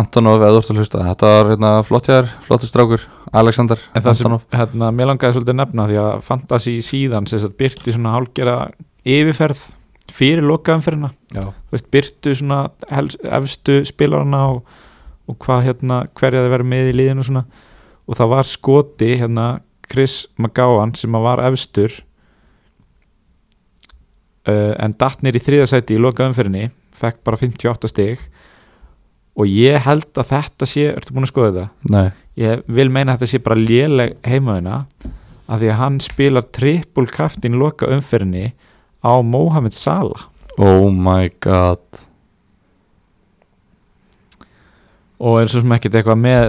Antonov 0.01 0.41
eða 0.43 0.59
að 0.59 0.79
hlusta. 0.81 1.03
Þetta 1.07 1.29
var 1.31 1.51
hérna, 1.53 1.69
flott 1.87 2.07
hjá 2.07 2.13
þér, 2.13 2.31
flottur 2.47 2.69
strákur 2.69 3.05
Alexander 3.41 3.83
en 3.95 4.03
það 4.03 4.17
sem 4.17 4.27
Antonov. 4.27 4.43
hérna, 4.59 4.89
mér 4.97 5.07
langaði 5.07 5.37
svolítið 5.37 5.53
að 5.53 5.59
nefna 5.61 5.85
því 5.87 5.99
að 6.01 6.09
Fantasí 6.27 6.73
síðan 6.83 7.29
byrti 7.61 7.95
svona 7.95 8.15
hálgera 8.17 8.55
yfirferð 9.07 9.61
fyrir 10.11 10.43
veist, 11.71 11.87
byrtu 11.95 12.35
svona 12.35 12.59
helst, 12.91 13.23
efstu 13.23 13.79
spilarana 13.87 14.43
og, 14.51 14.61
og 15.31 15.39
hvað 15.45 15.65
hérna 15.69 16.01
hverja 16.19 16.43
þið 16.43 16.55
verið 16.57 16.71
með 16.73 16.91
í 16.91 16.97
liðinu 16.99 17.27
svona. 17.29 17.45
Og 18.03 18.19
það 18.19 18.33
var 18.35 18.49
skoti 18.49 19.13
hérna 19.15 19.47
Chris 19.87 20.25
McGowan 20.35 20.91
sem 20.99 21.15
var 21.23 21.39
efstur 21.47 21.95
uh, 24.43 24.75
en 24.75 24.95
dattnir 24.99 25.39
í 25.39 25.43
þriðasæti 25.43 25.95
í 25.95 26.03
lokaumferðinni 26.03 26.67
fekk 27.01 27.21
bara 27.27 27.39
58 27.41 27.91
stig. 27.91 28.23
Og 29.39 29.47
ég 29.47 29.79
held 29.85 30.09
að 30.19 30.33
þetta 30.33 30.67
sé, 30.67 30.89
ertu 30.91 31.15
búin 31.15 31.27
að 31.27 31.31
skoða 31.31 31.51
þetta? 31.51 31.93
nei, 31.95 32.07
ég 32.41 32.63
vil 32.67 32.89
meina 32.91 33.13
að 33.13 33.21
þetta 33.21 33.31
sé 33.31 33.43
bara 33.45 33.59
léleg 33.59 34.17
heimaðina 34.27 34.81
að 35.51 35.63
því 35.63 35.69
að 35.71 35.79
hann 35.81 35.99
spilar 36.03 36.47
triple 36.55 37.11
kraftin 37.11 37.59
loka 37.59 37.89
umferðinni 37.91 38.51
á 39.03 39.13
Mohamed 39.23 39.75
Salah. 39.75 40.27
Oh 40.59 40.91
my 40.91 41.31
god. 41.43 42.03
Og 45.21 45.39
er 45.39 45.51
svo 45.51 45.61
sem 45.61 45.73
ekkert 45.75 45.99
eitthvað 45.99 46.21
með 46.21 46.45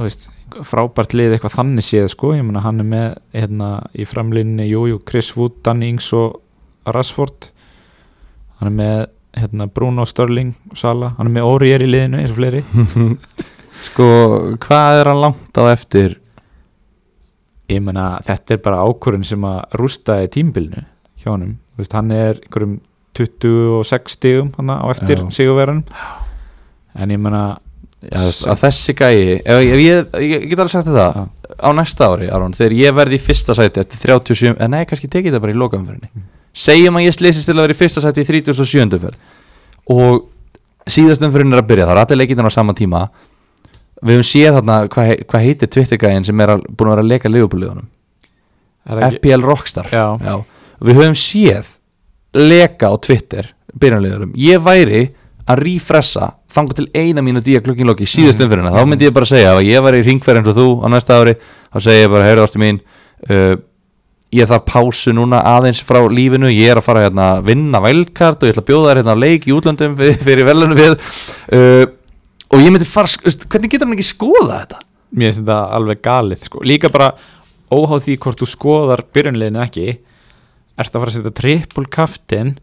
veist, 0.00 0.28
frábært 0.66 1.14
lið 1.16 1.36
eitthvað 1.36 1.56
þannig 1.56 1.86
séð 1.86 2.08
sko, 2.12 2.32
ég 2.36 2.44
meina 2.46 2.62
hann 2.64 2.82
er 2.82 2.88
með 2.88 3.08
hérna 3.36 3.70
í 3.94 4.06
framlínni, 4.08 4.66
jújú, 4.70 5.00
Chris 5.08 5.32
Wood 5.36 5.60
Danny 5.64 5.92
Ings 5.92 6.10
og 6.16 6.40
Rashford. 6.88 7.50
Hann 8.60 8.72
er 8.72 8.76
með 8.78 9.02
hérna 9.36 9.68
Bruno 9.72 10.06
Störling 10.08 10.52
og 10.70 10.78
Sala, 10.78 11.14
hann 11.16 11.30
er 11.30 11.36
með 11.38 11.48
Orier 11.48 11.84
í 11.84 11.90
liðinu 11.90 12.20
eins 12.20 12.34
og 12.34 12.40
fleiri. 12.40 12.62
Sko, 13.88 14.06
hvað 14.62 15.00
er 15.00 15.10
hann 15.10 15.22
langt 15.24 15.58
á 15.58 15.64
eftir? 15.72 16.18
Ég 17.72 17.82
meina 17.82 18.14
þetta 18.26 18.56
er 18.56 18.62
bara 18.62 18.84
ákvörðin 18.86 19.26
sem 19.26 19.44
að 19.48 19.78
rústaði 19.80 20.30
tímbilinu 20.36 20.84
hjá 21.22 21.32
veist, 21.78 21.92
hann 21.96 22.10
er 22.14 22.40
einhverjum 22.42 22.78
26 23.16 24.16
stigum 24.16 24.50
hann 24.56 24.72
á 24.72 24.86
eftir 24.92 25.22
sigurverðan 25.34 25.84
en 26.98 27.12
ég 27.14 27.20
meina 27.20 27.44
Já, 28.02 28.18
að 28.50 28.64
þessi 28.64 28.92
gæi 28.98 29.16
ef, 29.38 29.60
ef 29.62 29.78
ég, 29.78 30.08
ég 30.26 30.46
get 30.50 30.58
alveg 30.58 30.72
sagt 30.72 30.88
þetta 30.88 31.26
á 31.62 31.70
næsta 31.70 32.08
ári 32.10 32.26
Aron, 32.34 32.56
þegar 32.56 32.74
ég 32.74 32.96
verði 32.98 33.14
í 33.14 33.22
fyrsta 33.22 33.54
sæti 33.54 33.78
eftir 33.78 34.00
37, 34.02 34.56
en 34.58 34.72
nei, 34.74 34.82
kannski 34.90 35.06
tekið 35.06 35.30
þetta 35.30 35.42
bara 35.44 35.54
í 35.54 35.60
lokaumferðinni 35.60 36.24
segjum 36.52 36.96
að 37.00 37.06
ég 37.06 37.14
slýsist 37.16 37.46
til 37.48 37.54
að 37.56 37.62
vera 37.66 37.74
í 37.76 37.78
fyrsta 37.78 38.02
sæti 38.04 38.24
í 38.24 38.28
37. 38.28 38.98
ferð 38.98 39.18
og 39.92 40.26
síðast 40.90 41.22
umferðin 41.24 41.54
er 41.56 41.62
að 41.62 41.68
byrja, 41.70 41.86
það 41.86 41.96
er 41.96 42.02
allir 42.04 42.20
leikinn 42.22 42.44
á 42.46 42.50
sama 42.52 42.74
tíma 42.76 43.04
við 44.02 44.16
höfum 44.18 44.26
séð 44.26 44.56
þarna 44.58 44.76
hvað 44.90 45.12
hva 45.30 45.40
heitir 45.42 45.68
Twittergæðin 45.70 46.24
sem 46.26 46.40
er 46.42 46.56
að, 46.56 46.64
búin 46.74 46.90
að 46.90 46.94
vera 46.96 47.04
að 47.04 47.10
leika 47.12 47.30
liðbúliðunum 47.30 47.88
það 48.88 49.02
ekki- 49.06 49.18
FPL 49.20 49.44
Rockstar 49.46 49.88
Já. 49.92 50.36
við 50.82 50.98
höfum 50.98 51.18
séð 51.22 51.72
leka 52.34 52.90
á 52.90 52.94
Twitter 52.98 53.52
byrjanliðurum, 53.78 54.32
ég 54.36 54.58
væri 54.64 55.02
að 55.48 55.58
refressa 55.66 56.32
þanga 56.52 56.74
til 56.78 56.88
eina 56.94 57.22
mínúti 57.24 57.54
í 57.54 57.56
að 57.58 57.64
klukkin 57.66 57.86
loki 57.88 58.04
síðust 58.06 58.38
Mhm. 58.38 58.44
umfyrirna, 58.46 58.70
þá 58.74 58.84
myndi 58.86 59.06
ég 59.08 59.12
bara 59.14 59.26
segja 59.26 59.54
ef 59.56 59.62
ég 59.64 59.82
væri 59.82 60.02
í 60.02 60.06
ringferð 60.06 60.38
eins 60.38 60.48
og 60.48 60.56
þú 60.56 60.66
á 60.82 60.86
næsta 60.90 61.16
ári 61.20 61.34
þá 61.72 61.78
segi 61.80 62.02
ég 62.04 62.10
bara, 62.10 62.24
heyrðu 62.28 62.44
ástu 62.46 62.58
mín 62.62 62.80
uh, 63.30 63.56
ég 64.32 64.48
þarf 64.48 64.64
pásu 64.68 65.12
núna 65.14 65.42
aðeins 65.52 65.82
frá 65.84 66.00
lífinu, 66.08 66.48
ég 66.52 66.72
er 66.72 66.80
að 66.80 66.86
fara 66.86 67.04
hérna 67.04 67.26
að 67.36 67.50
vinna 67.50 67.82
vælkart 67.84 68.40
og 68.40 68.48
ég 68.48 68.54
ætla 68.54 68.64
að 68.64 68.70
bjóða 68.70 68.88
þær 68.88 69.00
hérna 69.02 69.16
á 69.16 69.22
leik 69.24 69.48
í 69.48 69.52
útlöndum 69.56 69.96
fyrir, 70.00 70.16
fyrir 70.22 70.48
velunum 70.48 70.78
við 70.78 70.94
uh, 70.96 71.84
og 72.52 72.64
ég 72.64 72.72
myndi 72.72 72.88
fara, 72.88 73.10
hvernig 73.52 73.72
getur 73.72 73.88
hann 73.88 73.96
ekki 73.98 74.08
skoða 74.08 74.62
þetta? 74.62 74.80
Mér 75.12 75.28
finnst 75.28 75.42
þetta 75.42 75.58
alveg 75.76 76.00
galið 76.00 76.46
sko. 76.46 76.62
Líka 76.64 76.88
bara 76.92 77.10
óháð 77.72 78.06
því 78.06 78.16
hvort 78.24 78.40
þú 78.40 78.48
skoðar 78.48 79.04
byrjunleginu 79.12 79.60
ekki 79.60 79.86
Ertu 80.80 80.96
að 80.96 81.02
fara 81.02 81.12
að 81.12 81.16
setja 81.18 81.34
triple 81.36 81.88
kaftin 81.92 82.54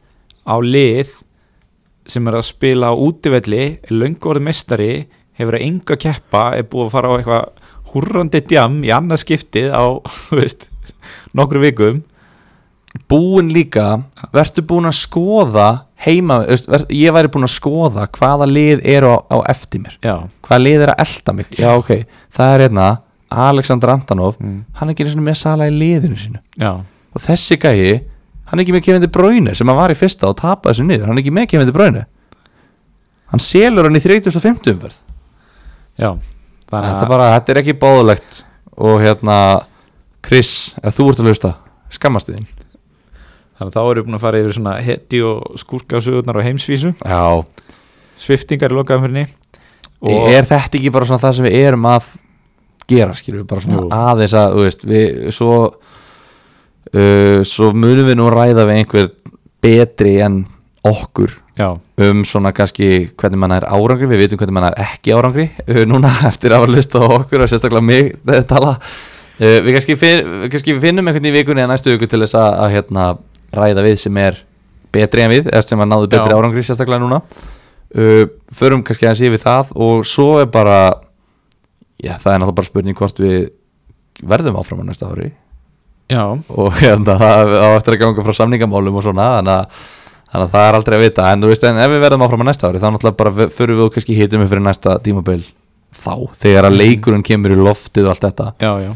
á 0.41 0.57
lið 0.57 1.11
sem 2.09 2.26
er 2.26 2.39
að 2.39 2.47
spila 2.47 2.89
á 2.89 2.93
útivelli 2.97 3.65
löngu 3.93 4.32
orðið 4.32 4.47
mestari 4.47 4.93
hefur 5.38 5.57
að 5.59 5.65
enga 5.67 5.97
keppa 6.01 6.43
er 6.57 6.65
búið 6.72 6.88
að 6.88 6.95
fara 6.95 7.11
á 7.13 7.15
eitthvað 7.20 7.67
húrrandi 7.93 8.41
djam 8.49 8.80
í 8.86 8.89
annað 8.93 9.24
skiptið 9.24 9.70
á 9.70 9.86
þú 10.26 10.41
veist, 10.41 10.65
nokkru 11.38 11.61
vikum 11.63 12.01
búin 13.09 13.51
líka, 13.53 14.01
verður 14.34 14.65
búin 14.69 14.89
að 14.89 14.97
skoða 14.97 15.67
heima, 16.01 16.41
ég 16.89 17.13
væri 17.13 17.30
búin 17.30 17.45
að 17.45 17.53
skoða 17.53 18.07
hvaða 18.17 18.47
lið 18.49 18.82
eru 18.95 19.11
á, 19.13 19.17
á 19.30 19.38
eftir 19.51 19.84
mér, 19.84 19.97
Já, 20.01 20.15
hvaða 20.47 20.61
lið 20.63 20.86
er 20.86 20.93
að 20.93 21.03
elda 21.05 21.36
mig. 21.38 21.51
Já 21.59 21.69
ok, 21.75 21.91
það 22.34 22.53
er 22.53 22.63
hérna 22.65 22.88
Alexander 23.30 23.93
Antonov, 23.93 24.39
mm. 24.41 24.61
hann 24.80 24.89
er 24.89 24.95
ekki 24.95 25.21
með 25.21 25.38
sala 25.38 25.69
í 25.69 25.75
liðinu 25.75 26.17
sínu. 26.17 26.41
Já, 26.57 26.71
og 26.82 27.25
þessi 27.25 27.59
gæi, 27.61 27.99
hann 28.49 28.57
er 28.57 28.65
ekki 28.65 28.73
með 28.73 28.88
kefindi 28.88 29.11
bráinu 29.13 29.53
sem 29.53 29.69
hann 29.69 29.77
var 29.77 29.93
í 29.93 29.99
fyrsta 29.99 30.32
og 30.32 30.39
tapaði 30.41 30.80
þessu 30.80 30.88
niður. 30.89 31.11
Hann 31.11 31.19
er 31.19 31.23
ekki 31.23 31.36
með 31.36 31.51
kefindi 31.53 31.75
bráinu 31.75 32.07
hann 33.30 33.43
selur 33.43 33.88
hann 33.88 33.97
í 33.97 34.03
3050 34.03 34.73
umferð. 34.75 34.99
Já. 35.99 36.13
Þetta, 36.69 37.05
bara, 37.09 37.32
þetta 37.38 37.53
er 37.53 37.61
ekki 37.63 37.75
báðulegt 37.82 38.43
og 38.80 39.01
hérna 39.01 39.38
Chris, 40.30 40.75
ef 40.86 40.93
þú 40.93 41.09
ert 41.09 41.21
að 41.23 41.32
hlusta 41.32 41.49
skammastu 41.89 42.36
þín. 42.36 42.45
Þannig 43.57 43.71
að 43.71 43.75
þá 43.75 43.82
erum 43.82 43.97
við 43.97 44.05
búin 44.05 44.17
að 44.19 44.23
fara 44.27 44.41
yfir 44.43 44.55
svona 44.59 44.75
heti 44.86 45.21
og 45.25 45.57
skúrkasugurnar 45.57 46.38
á 46.38 46.45
heimsvísu. 46.45 46.93
Já, 47.01 47.23
Sviftingar 48.19 48.69
í 48.69 48.77
lokaðumfyrinni 48.77 49.25
er 50.30 50.47
þetta 50.47 50.77
ekki 50.77 50.91
bara 50.93 51.07
svona 51.09 51.23
það 51.23 51.36
sem 51.39 51.47
við 51.47 51.57
erum 51.63 51.89
að 51.89 52.13
gera, 52.89 53.17
skilur 53.17 53.41
við 53.41 53.49
bara 53.49 53.65
svona 53.65 53.82
Jú. 53.82 53.89
aðeins 53.95 54.38
að, 54.38 54.53
þú 54.53 54.63
veist, 54.67 54.86
við 54.89 55.19
svo 55.36 55.51
uh, 55.65 57.41
svo 57.49 57.73
munum 57.75 58.07
við 58.07 58.17
nú 58.19 58.30
ræða 58.34 58.65
við 58.69 58.82
einhver 58.84 59.11
betri 59.63 60.17
en 60.25 60.41
okkur 60.88 61.36
Já, 61.59 61.73
um 61.75 62.21
svona 62.23 62.53
kannski 62.55 63.09
hvernig 63.19 63.41
mann 63.41 63.57
er 63.57 63.67
árangri, 63.67 64.07
við 64.07 64.27
vitum 64.27 64.39
hvernig 64.39 64.55
mann 64.55 64.69
er 64.69 64.77
ekki 64.86 65.11
árangri 65.15 65.49
uh, 65.65 65.84
núna 65.89 66.13
eftir 66.30 66.53
að 66.53 66.63
hafa 66.63 66.75
lust 66.77 66.95
á 66.95 67.01
okkur 67.03 67.43
og 67.43 67.51
sérstaklega 67.51 67.89
mig 67.89 68.13
þegar 68.23 68.51
tala 68.53 68.75
uh, 69.39 69.57
við 69.65 69.71
kannski, 69.77 69.97
finn, 69.99 70.33
við 70.43 70.53
kannski 70.53 70.77
finnum 70.83 71.09
einhvern 71.09 71.29
í 71.29 71.33
vikunni 71.35 71.63
eða 71.63 71.73
næstu 71.73 71.95
viku 71.95 72.09
til 72.09 72.21
þess 72.23 72.37
að, 72.39 72.49
að 72.63 72.73
hérna, 72.75 73.09
ræða 73.55 73.85
við 73.85 73.99
sem 74.03 74.19
er 74.21 74.41
betri 74.93 75.23
en 75.23 75.31
við 75.33 75.49
eftir 75.51 75.75
sem 75.75 75.83
að 75.83 75.91
náðu 75.91 76.09
betri 76.13 76.35
árangri 76.35 76.65
sérstaklega 76.65 77.03
núna. 77.03 77.21
Uh, 77.89 78.25
förum 78.53 78.83
kannski 78.85 79.07
að 79.09 79.17
sé 79.17 79.29
við 79.33 79.43
það 79.45 79.71
og 79.81 80.03
svo 80.05 80.35
er 80.43 80.49
bara 80.53 80.79
já 81.97 82.13
það 82.21 82.33
er 82.33 82.41
náttúrulega 82.43 82.57
bara 82.59 82.69
spurning 82.69 82.97
hvort 82.99 83.21
við 83.21 83.39
verðum 84.29 84.59
áfram 84.59 84.83
á 84.85 84.89
næsta 84.89 85.09
ári. 85.09 85.31
Já, 86.09 86.23
og 86.25 86.77
hérna 86.81 87.15
það 87.17 87.55
á 87.57 87.69
eftir 87.77 87.95
að 87.95 88.03
ganga 88.03 88.25
frá 88.25 88.37
samningamálum 88.37 88.95
og 88.97 89.05
svona 89.05 89.27
þannig 89.39 89.55
að, 89.55 89.81
að 90.37 90.47
það 90.53 90.67
er 90.67 90.77
aldrei 90.79 90.95
að 90.97 91.03
vita. 91.05 91.27
En 91.33 91.43
þú 91.43 91.51
veist 91.51 91.67
en 91.69 91.81
ef 91.81 91.91
við 91.93 92.05
verðum 92.05 92.25
áfram 92.25 92.45
á 92.45 92.49
næsta 92.49 92.69
ári 92.69 92.81
þá 92.81 92.87
náttúrulega 92.89 93.19
bara 93.23 93.49
förum 93.53 93.79
við 93.79 93.85
og 93.85 93.93
kannski 93.97 94.17
hitum 94.17 94.45
við 94.45 94.53
fyrir 94.53 94.65
næsta 94.65 94.97
tímabil 95.05 95.43
þá 95.99 96.15
þegar 96.41 96.69
að 96.69 96.81
leikurinn 96.81 97.25
kemur 97.25 97.53
í 97.53 97.61
loftið 97.61 98.09
og 98.09 98.15
allt 98.15 98.27
þetta. 98.29 98.51
Já, 98.61 98.73
já 98.85 98.91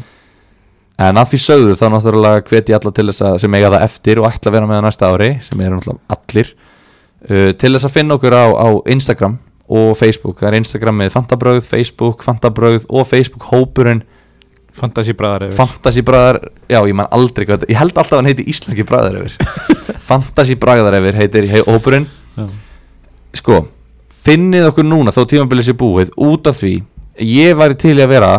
en 1.02 1.18
að 1.18 1.32
því 1.32 1.40
sögðu 1.42 1.74
þá 1.78 1.86
náttúrulega 1.90 2.44
hvet 2.48 2.70
ég 2.70 2.78
alla 2.78 2.92
til 2.94 3.06
þess 3.08 3.24
að 3.26 3.40
sem 3.42 3.56
eiga 3.58 3.72
það 3.72 3.86
eftir 3.88 4.20
og 4.20 4.28
ætla 4.28 4.50
að 4.50 4.56
vera 4.56 4.68
með 4.70 4.78
það 4.78 4.86
næsta 4.86 5.10
ári 5.10 5.30
sem 5.42 5.64
eru 5.64 5.78
náttúrulega 5.80 6.16
allir 6.16 6.52
uh, 6.54 7.50
til 7.58 7.72
þess 7.74 7.88
að 7.88 7.94
finna 7.96 8.18
okkur 8.18 8.36
á, 8.38 8.44
á 8.54 8.68
Instagram 8.94 9.36
og 9.74 9.94
Facebook, 9.96 10.38
það 10.42 10.50
er 10.50 10.58
Instagram 10.60 10.98
með 11.00 11.14
Fantabröð, 11.14 11.62
Facebook, 11.64 12.20
Fantabröð 12.22 12.82
og 12.92 13.06
Facebook 13.08 13.46
hópurinn. 13.48 14.02
Fantasy 14.74 15.14
bræðar 15.16 15.46
yfir. 15.46 15.56
Fantasy 15.56 16.02
bræðar, 16.04 16.40
já 16.68 16.80
ég 16.82 16.96
man 16.98 17.08
aldrei 17.14 17.46
hvað 17.46 17.64
Ég 17.70 17.78
held 17.78 17.94
alltaf 17.94 18.18
að 18.18 18.20
hann 18.20 18.28
heiti 18.28 18.44
Íslenski 18.50 18.84
bræðar 18.84 19.20
yfir. 19.22 19.36
Fantasy 20.10 20.58
bræðar 20.60 20.98
yfir 20.98 21.16
heitir 21.16 21.46
hei, 21.48 21.62
hópurinn. 21.64 22.08
Já. 22.36 22.44
Sko, 23.40 23.60
finnið 24.26 24.68
okkur 24.68 24.86
núna 24.86 25.14
þó 25.14 25.22
tímabilið 25.30 25.70
sér 25.70 25.78
búið 25.80 26.12
út 26.26 26.50
af 26.50 26.60
því 26.60 26.74
Ég 27.22 27.54
væri 27.54 27.76
til 27.78 27.94
að 28.02 28.10
vera 28.10 28.30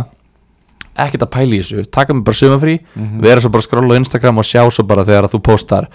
ekkert 0.98 1.26
að 1.26 1.32
pæla 1.36 1.56
í 1.58 1.62
þessu 1.64 1.86
Taka 1.92 2.14
mig 2.14 2.24
bara 2.28 2.40
sumafrí 2.40 2.76
Mhm. 2.96 3.22
Vera 3.22 3.42
svo 3.42 3.50
bara 3.52 3.62
að 3.64 3.68
skrolla 3.70 3.96
á 3.96 4.00
Instagram 4.02 4.38
og 4.38 4.46
sjá 4.48 4.62
svo 4.72 4.84
bara 4.88 5.04
þegar 5.06 5.28
að 5.28 5.34
þú 5.36 5.42
postar 5.44 5.88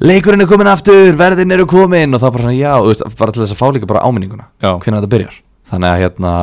Leikurinn 0.00 0.40
er 0.44 0.46
komin 0.46 0.68
aftur, 0.70 1.16
verðin 1.18 1.52
eru 1.52 1.66
komin 1.66 2.14
Og 2.14 2.20
þá 2.20 2.28
bara 2.32 2.42
svona 2.44 2.58
já, 2.58 2.74
veist, 2.86 3.02
bara 3.18 3.32
til 3.32 3.42
þess 3.42 3.54
að 3.56 3.58
fá 3.62 3.66
líka 3.74 3.86
bara 3.90 4.04
áminninguna 4.06 4.46
Hvernig 4.60 5.00
þetta 5.00 5.12
byrjar 5.16 5.40
Þannig 5.70 5.88
að 5.94 6.02
hérna 6.04 6.34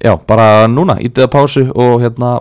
Já, 0.00 0.14
bara 0.26 0.46
núna, 0.72 0.96
ítið 1.04 1.26
að 1.26 1.32
pásu 1.34 1.66
og 1.76 2.00
hérna 2.00 2.40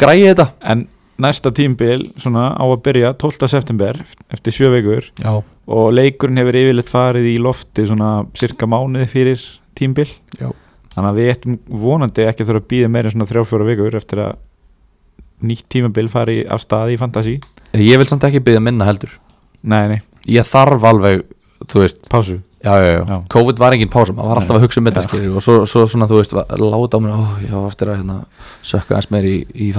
Græði 0.00 0.30
þetta 0.32 0.46
en 0.72 0.86
næsta 1.20 1.50
tímbil 1.52 2.06
svona 2.16 2.46
á 2.56 2.64
að 2.64 2.80
byrja 2.86 3.10
12. 3.20 3.48
september 3.52 3.98
eftir 4.32 4.54
sjö 4.56 4.70
vikur 4.72 5.10
Já, 5.20 5.34
og 5.70 5.90
leikurinn 5.92 6.40
hefur 6.40 6.56
yfirleitt 6.56 6.88
farið 6.90 7.28
í 7.28 7.36
lofti 7.44 7.84
svona 7.86 8.24
cirka 8.34 8.64
mánuði 8.66 9.06
fyrir 9.12 9.42
tímbil 9.76 10.08
Já. 10.40 10.48
Þannig 10.94 11.10
að 11.10 11.18
við 11.20 11.32
ættum 11.34 11.56
vonandi 11.84 12.26
ekki 12.26 12.46
þurfa 12.48 12.62
að 12.64 12.68
býða 12.74 12.92
meira 12.92 13.10
en 13.10 13.16
svona 13.16 13.30
þrjá-fjóra 13.30 13.68
vikur 13.70 13.98
eftir 14.00 14.22
að 14.26 14.36
nýtt 15.40 15.66
tímabil 15.72 16.08
fari 16.12 16.42
af 16.44 16.62
stað 16.64 16.94
í 16.94 17.00
Fantasí 17.00 17.38
Ég 17.78 18.00
vil 18.00 18.06
samt 18.10 18.24
ekki 18.26 18.42
byggja 18.42 18.60
minna 18.62 18.86
heldur. 18.88 19.12
Nei, 19.62 19.84
nei, 19.92 20.00
Ég 20.26 20.46
þarf 20.46 20.82
alveg, 20.90 21.22
þú 21.70 21.84
veist 21.84 22.08
pásu. 22.10 22.40
Já, 22.60 22.74
já, 22.82 22.90
já. 22.98 23.18
COVID 23.32 23.60
var 23.62 23.72
engin 23.72 23.88
pása 23.88 24.12
maður 24.12 24.34
var 24.34 24.40
alltaf 24.42 24.58
að 24.58 24.64
hugsa 24.66 24.80
um 24.82 24.88
þetta 24.90 25.20
og 25.38 25.44
svo, 25.44 25.54
svo 25.70 25.86
svona, 25.88 26.08
þú 26.10 26.18
veist, 26.18 26.34
láta 26.36 26.98
á 26.98 27.00
mér 27.00 27.14
ó, 27.16 27.20
já, 27.40 27.54
eftir 27.70 27.88
að 27.88 28.00
hérna, 28.02 28.16
sökka 28.68 28.98
eins 28.98 29.08
meir 29.14 29.28
í, 29.30 29.36
í 29.56 29.70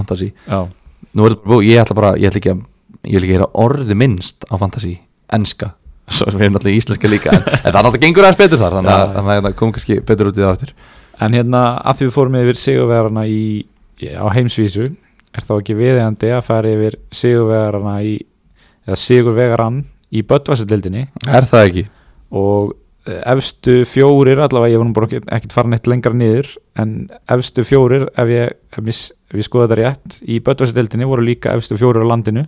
búið, 1.14 1.68
ég 1.68 1.82
ætla 1.84 1.98
bara, 2.00 2.16
ég 2.18 2.32
ætla 2.32 2.42
ekki 2.42 2.54
að 2.56 2.64
ég 3.06 3.18
vil 3.18 3.24
ekki 3.28 3.36
heyra 3.36 3.50
orði 3.62 3.98
minnst 3.98 4.48
á 4.50 4.56
fantasy 4.58 4.96
enska, 5.34 5.76
svo 6.10 6.32
við 6.34 6.48
erum 6.48 6.58
náttúrulega 6.58 6.82
íslenska 6.82 7.12
líka 7.12 7.36
en, 7.36 7.46
en 7.46 7.70
það 7.70 7.78
náttúrulega 7.78 8.04
gengur 8.08 8.28
aðeins 8.28 8.42
betur 8.42 8.62
þar 8.62 8.78
þannig 8.80 8.96
að, 8.96 9.46
það 9.46 9.56
kom 9.62 9.76
kannski 9.76 10.00
betur 10.08 10.32
út 10.32 10.40
í 10.40 10.44
það 10.44 10.56
eftir 10.56 10.74
en 11.20 11.34
hérna 11.36 11.64
að 11.84 11.98
því 12.00 12.08
við 12.10 12.16
fórum 12.16 12.38
yfir 12.42 12.60
í, 13.28 13.66
á 14.16 14.26
heimsvísu 14.34 14.90
er 15.32 15.46
þá 15.48 15.54
ekki 15.60 15.76
viðeigandi 15.80 16.32
að 16.36 16.46
fara 16.48 16.72
yfir 16.76 16.96
sigurvegarana 17.16 17.96
í 18.04 18.14
eða 18.88 18.98
sigurvegaran 18.98 19.82
í 20.12 20.24
Böttvarsildildinni 20.28 21.06
Er 21.32 21.46
það 21.48 21.68
ekki? 21.70 21.84
og 22.32 22.74
eh, 23.08 23.22
efstu 23.36 23.82
fjórir 23.88 24.42
allavega 24.44 24.74
ég 24.74 24.82
var 24.82 24.90
ekki- 25.08 25.22
ekkert 25.28 25.54
fara 25.56 25.72
neitt 25.72 25.88
lengra 25.88 26.14
niður 26.18 26.50
en 26.82 27.10
efstu 27.32 27.64
fjórir 27.68 28.08
ef 28.16 28.28
ég, 28.34 28.52
ef 28.76 28.84
ég, 28.92 29.00
ef 29.32 29.38
ég 29.40 29.48
skoða 29.48 29.70
þetta 29.70 29.80
rétt 29.82 30.18
í 30.28 30.40
Böttvarsdeildinni 30.44 31.08
voru 31.08 31.24
líka 31.28 31.54
efstu 31.56 31.78
fjórir 31.80 32.04
á 32.04 32.12
landinu. 32.12 32.48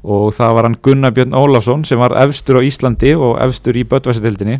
Og 0.00 0.30
það 0.32 0.54
var 0.56 0.64
hann 0.68 0.76
Gunnar 0.82 1.12
Björn 1.12 1.34
Ólafsson 1.36 1.82
sem 1.84 1.98
var 2.00 2.14
efstur 2.22 2.56
á 2.56 2.64
Íslandi 2.64 3.10
og 3.16 3.34
efstur 3.44 3.76
í 3.76 3.82
Böttvarsdeildinni 3.84 4.58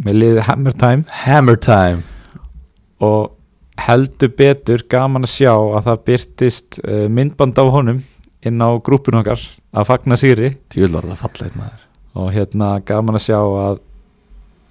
með 0.00 0.18
liðið 0.22 0.42
Hammer 0.48 0.76
Time. 0.78 1.04
Hammer 1.24 1.58
time. 1.60 2.02
Og 3.02 3.32
heldur 3.82 4.30
betur 4.38 4.84
gaman 4.90 5.26
að 5.26 5.34
sjá 5.34 5.52
að 5.52 5.86
það 5.88 6.02
byrtist 6.08 6.80
uh, 6.82 7.06
myndband 7.10 7.58
á 7.58 7.64
honum 7.66 8.02
inn 8.42 8.62
á 8.62 8.70
grúpun 8.82 9.20
okkar 9.20 9.42
að 9.72 9.88
fagna 9.88 10.18
maður. 11.58 11.80
Og 12.18 12.28
hérna 12.34 12.74
gaman 12.86 13.18
að 13.18 13.26
sjá 13.28 13.38
að 13.40 13.80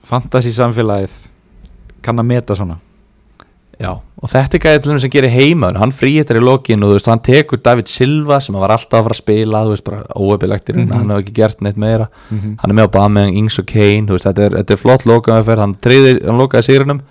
fantasy 0.07 0.53
samfélagið 0.55 1.17
kann 2.01 2.22
að 2.22 2.30
meta 2.32 2.57
svona 2.57 2.80
Já, 3.82 3.92
og 4.22 4.30
þetta 4.30 4.58
er 4.58 4.62
gæðið 4.62 4.82
til 4.84 4.92
þeim 4.92 5.00
sem 5.02 5.12
gerir 5.16 5.32
heima 5.34 5.72
hann 5.82 5.92
fríhettar 5.96 6.38
í 6.38 6.42
lokin 6.44 6.84
og 6.86 6.92
þú 6.92 6.98
veist, 7.00 7.08
hann 7.10 7.22
tekur 7.26 7.62
David 7.66 7.88
Silva 7.90 8.38
sem 8.46 8.54
var 8.62 8.70
alltaf 8.76 9.00
að 9.00 9.08
fara 9.08 9.16
að 9.16 9.22
spila 9.22 9.62
þú 9.66 9.72
veist, 9.74 9.84
bara 9.88 10.02
óöfilegt 10.14 10.70
í 10.70 10.76
raun, 10.76 10.86
Mhm. 10.86 10.94
hann 11.00 11.10
hefur 11.10 11.24
ekki 11.24 11.34
gert 11.40 11.62
neitt 11.62 11.78
meira. 11.78 12.08
Mm 12.30 12.38
-hmm. 12.40 12.56
hann 12.62 12.72
er 12.72 12.76
með 12.76 12.88
á 12.88 12.92
Bameng, 12.92 13.38
Ings 13.38 13.58
og 13.60 13.66
Kane 13.66 14.06
þú 14.06 14.14
veist, 14.18 14.26
þetta, 14.26 14.46
er, 14.46 14.52
þetta 14.62 14.72
er 14.74 14.78
flott 14.78 15.04
lokaðumferð, 15.06 15.60
hann, 15.60 15.76
hann 16.28 16.38
lokaði 16.38 16.64
sigrinum. 16.64 17.02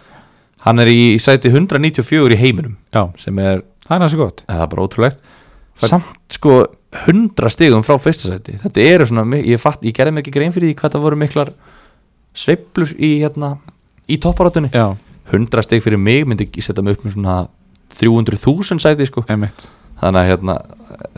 Hann 0.60 0.78
er 0.78 0.86
í 0.86 1.16
sæti 1.18 1.48
194 1.50 2.32
í 2.32 2.36
heiminum 2.36 2.76
já, 2.94 3.10
sem 3.18 3.38
er, 3.38 3.62
það 3.88 3.96
er 3.96 3.98
næstu 3.98 4.16
gott. 4.16 4.42
Eða 4.48 4.68
bara 4.68 4.82
ótrúlegt. 4.82 5.16
Fær- 5.80 5.88
samt 5.88 6.04
sko 6.28 6.66
100 6.92 7.48
stigum 7.50 7.82
frá 7.82 7.96
fyrsta 7.98 8.28
sæti. 8.28 8.58
Þetta 8.62 8.80
eru 8.80 9.06
svona, 9.06 9.24
ég, 9.42 9.58
fatt, 9.58 9.80
ég 9.82 9.92
gerði 9.92 10.18
ekki 10.18 10.30
grein 10.30 10.52
fyrir 10.52 10.68
því 10.68 10.74
hvað 10.76 10.90
það 10.92 11.00
voru 11.02 11.16
miklar 11.16 11.48
sveiflur 12.34 12.94
í 12.98 13.20
hérna 13.22 13.58
í 14.08 14.18
topparátunni 14.18 14.70
100 15.30 15.64
stig 15.66 15.84
fyrir 15.84 16.00
mig 16.00 16.26
myndi 16.28 16.46
ekki 16.48 16.64
setja 16.64 16.84
mig 16.84 16.98
upp 16.98 17.06
með 17.06 17.16
svona 17.16 17.36
300.000 18.00 18.82
sæti 18.82 19.08
sko. 19.08 19.24
Einmitt. 19.28 19.68
Þannig 20.00 20.20
að 20.20 20.28
hérna, 20.30 20.58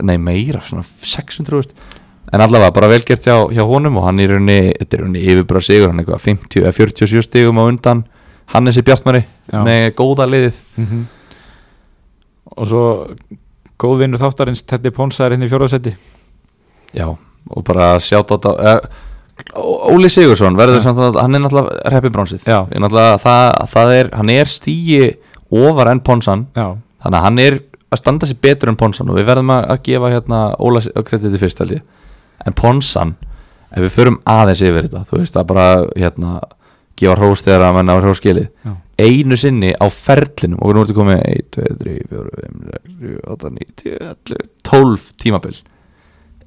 nei 0.03 0.17
meira 0.21 0.63
svona 0.65 0.83
600.000 0.83 2.01
en 2.33 2.41
allavega 2.41 2.73
bara 2.73 2.89
velgert 2.89 3.25
hjá, 3.27 3.35
hjá 3.53 3.61
honum 3.67 3.99
og 3.99 4.07
hann 4.07 4.21
er 4.23 4.31
rauninni, 4.33 4.71
þetta 4.79 4.95
er 4.95 5.01
í 5.01 5.03
rauninni 5.03 5.25
yfirbara 5.33 5.61
sigur 5.61 5.91
hann 5.91 5.99
er 5.99 6.05
eitthvað 6.05 6.23
50 6.23 6.63
eða 6.63 6.71
47 6.79 7.25
stigum 7.27 7.59
á 7.61 7.63
undan 7.67 8.05
Hannesi 8.53 8.81
Bjartmari 8.83 9.21
Já. 9.23 9.59
með 9.63 9.91
góða 9.99 10.25
liðið. 10.31 10.57
Mm 10.79 11.03
og 12.57 12.69
svo 12.69 12.83
góð 13.81 14.03
vinnur 14.03 14.21
þáttarins 14.21 14.63
Teddy 14.67 14.91
Ponsa 14.93 15.25
er 15.25 15.35
hérna 15.35 15.47
í 15.47 15.51
fjórðasetti 15.51 15.93
já, 16.93 17.07
og 17.09 17.65
bara 17.65 17.95
sjátt 18.03 18.29
á 18.29 18.35
þetta 18.35 18.53
eh, 18.73 18.89
Óli 19.57 20.09
Sigursson 20.13 20.57
verður 20.57 20.83
samt 20.85 21.01
að 21.01 21.19
hann 21.21 21.35
er 21.35 21.43
náttúrulega 21.43 21.91
reppibránsið 21.93 22.45
Já. 22.47 22.59
það, 22.69 23.93
er, 23.97 24.09
hann 24.13 24.31
er 24.33 24.49
stíi 24.49 25.01
ofar 25.53 25.91
enn 25.91 26.01
Ponsan. 26.05 26.47
Já, 26.57 26.73
þannig 27.03 27.19
að 27.19 27.25
hann 27.27 27.41
er 27.43 27.59
að 27.93 28.01
standa 28.01 28.29
sér 28.29 28.39
betur 28.41 28.71
en 28.71 28.79
Ponsan 28.79 29.11
og 29.11 29.19
við 29.19 29.27
verðum 29.29 29.53
að, 29.53 29.67
að 29.73 29.83
gefa 29.89 30.13
hérna 30.13 30.41
Óla 30.61 30.81
krediti 31.05 31.41
fyrst 31.41 31.61
held 31.61 31.75
ég. 31.77 31.83
En 32.45 32.57
Ponsan, 32.57 33.15
ef 33.73 33.85
við 33.85 33.95
förum 33.97 34.21
aðeins 34.29 34.63
yfir 34.65 34.87
þetta, 34.87 35.03
þú 35.09 35.19
veist 35.19 35.37
að 35.39 35.49
bara 35.51 35.67
hérna, 35.97 36.37
gefa 36.99 37.17
hrós 37.19 37.43
þegar 37.45 37.67
að 37.67 37.77
menna 37.79 37.97
á 37.97 38.01
hróskilið 38.01 38.47
já, 38.49 38.73
einu 39.01 39.37
sinni 39.39 39.71
á 39.73 39.85
ferlinum 39.89 40.61
og 40.61 40.75
nú 40.75 40.83
ertu 40.83 40.95
komið 40.97 41.21
1, 41.25 41.47
2, 41.57 41.69
3, 41.81 41.93
4, 42.11 42.33
5, 42.41 42.57
6, 42.73 42.97
7, 42.99 43.15
8, 43.33 43.53
9, 43.57 43.69
10, 43.81 43.95
11, 44.09 44.51
12 44.69 45.07
tímabil 45.23 45.57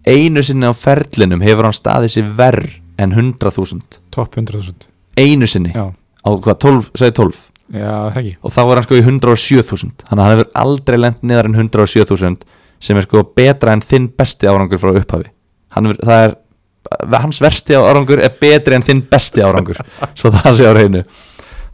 einu 0.06 0.42
sinni 0.46 0.68
á 0.68 0.74
ferlinum 0.76 1.42
hefur 1.44 1.68
hann 1.68 1.76
staðið 1.76 2.14
sér 2.14 2.30
verð 2.38 2.78
en 3.02 3.12
100.000 3.12 4.00
topp 4.14 4.38
100.000 4.38 4.88
einu 5.20 5.48
sinni? 5.50 5.74
Já, 5.74 5.90
á 5.92 6.28
hvað, 6.30 6.58
12, 6.64 6.90
segi 6.96 7.16
12 7.18 7.42
já, 7.76 7.90
það 7.90 8.20
ekki. 8.22 8.34
Og 8.40 8.54
þá 8.54 8.60
var 8.62 8.80
hann 8.80 8.86
sko 8.86 8.98
í 8.98 9.04
107.000 9.04 10.08
þannig 10.08 10.16
að 10.16 10.24
hann 10.24 10.34
hefur 10.36 10.50
aldrei 10.62 10.98
lent 11.02 11.22
niðar 11.22 11.50
en 11.50 11.60
107.000 11.60 12.50
sem 12.86 12.98
er 12.98 13.06
sko 13.06 13.24
betra 13.36 13.76
en 13.76 13.84
þinn 13.84 14.10
besti 14.12 14.48
árangur 14.50 14.80
frá 14.80 14.92
upphafi. 14.92 15.30
Hann 15.74 15.88
hefur, 15.88 16.02
það 16.04 16.26
er 16.26 17.22
hans 17.24 17.40
versti 17.42 17.74
árangur 17.74 18.20
er 18.22 18.36
betri 18.40 18.76
en 18.76 18.84
þinn 18.86 19.00
besti 19.10 19.42
árangur. 19.42 19.80
Svo 20.18 20.30
það 20.34 20.60
sé 20.60 20.68
á 20.68 20.72
reynu 20.76 21.02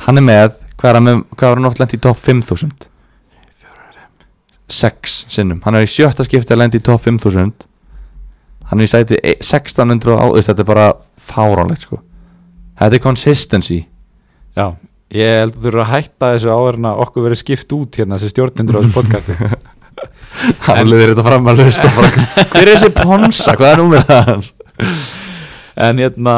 hann 0.06 0.18
er 0.18 0.26
með, 0.26 0.56
hvað 0.78 0.88
er 0.90 0.98
hann 0.98 1.06
með 1.06 1.20
hvað 1.34 1.48
var 1.48 1.60
hann 1.60 1.68
oft 1.68 1.82
lent 1.82 1.94
í 1.94 2.00
top 2.02 2.18
5.000 2.22 2.88
6 4.72 5.16
sinnum. 5.28 5.60
Hann 5.66 5.76
er 5.76 5.84
í 5.84 5.90
sjötta 5.90 6.24
skipti 6.24 6.54
að 6.54 6.62
lent 6.62 6.78
í 6.78 6.80
top 6.80 7.02
5.000 7.04 7.66
hann 8.72 8.80
er 8.80 8.88
í 8.88 8.90
sæti 8.90 9.18
e- 9.20 9.36
1600 9.36 10.16
á, 10.16 10.24
þú 10.24 10.38
veist, 10.38 10.48
þetta 10.48 10.64
er 10.64 10.70
bara 10.70 10.86
fáránlegt 11.20 11.84
sko. 11.84 12.00
Þetta 12.80 12.96
er 12.96 13.04
consistency. 13.04 13.78
Já, 14.56 14.66
ég 15.12 15.38
held 15.42 15.58
að 15.58 15.60
þú 15.60 15.70
eru 15.72 15.82
að 15.84 15.92
hætta 15.92 16.32
þessu 16.32 16.54
áður 16.56 16.80
en 16.80 16.88
að 16.88 17.04
okkur 17.04 17.26
verið 17.28 17.42
skipt 17.42 17.76
út 17.76 18.00
hérna 18.00 18.18
þessi 18.18 18.32
stjórnindur 18.32 18.80
á 18.80 18.82
þessu 18.82 18.96
podcasti. 18.96 19.36
Hann 20.66 20.88
leður 20.88 21.12
þetta 21.12 21.26
fram 21.26 21.50
að 21.52 21.60
bara, 21.84 22.12
hver 22.54 22.62
er 22.62 22.72
þessi 22.72 22.92
Ponsa, 22.96 23.56
hvað 23.60 23.74
er 23.74 23.82
númið 23.82 24.06
það 24.08 24.30
hans? 24.30 24.52
En 25.82 26.00
hérna 26.00 26.36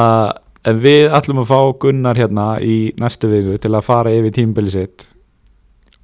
en 0.67 0.81
við 0.83 1.15
ætlum 1.15 1.43
að 1.45 1.51
fá 1.53 1.59
Gunnar 1.85 2.19
hérna 2.19 2.47
í 2.59 2.77
næstu 3.01 3.31
viku 3.31 3.59
til 3.63 3.71
að 3.71 3.87
fara 3.87 4.15
yfir 4.15 4.35
tímbili 4.35 4.73
sitt. 4.75 5.07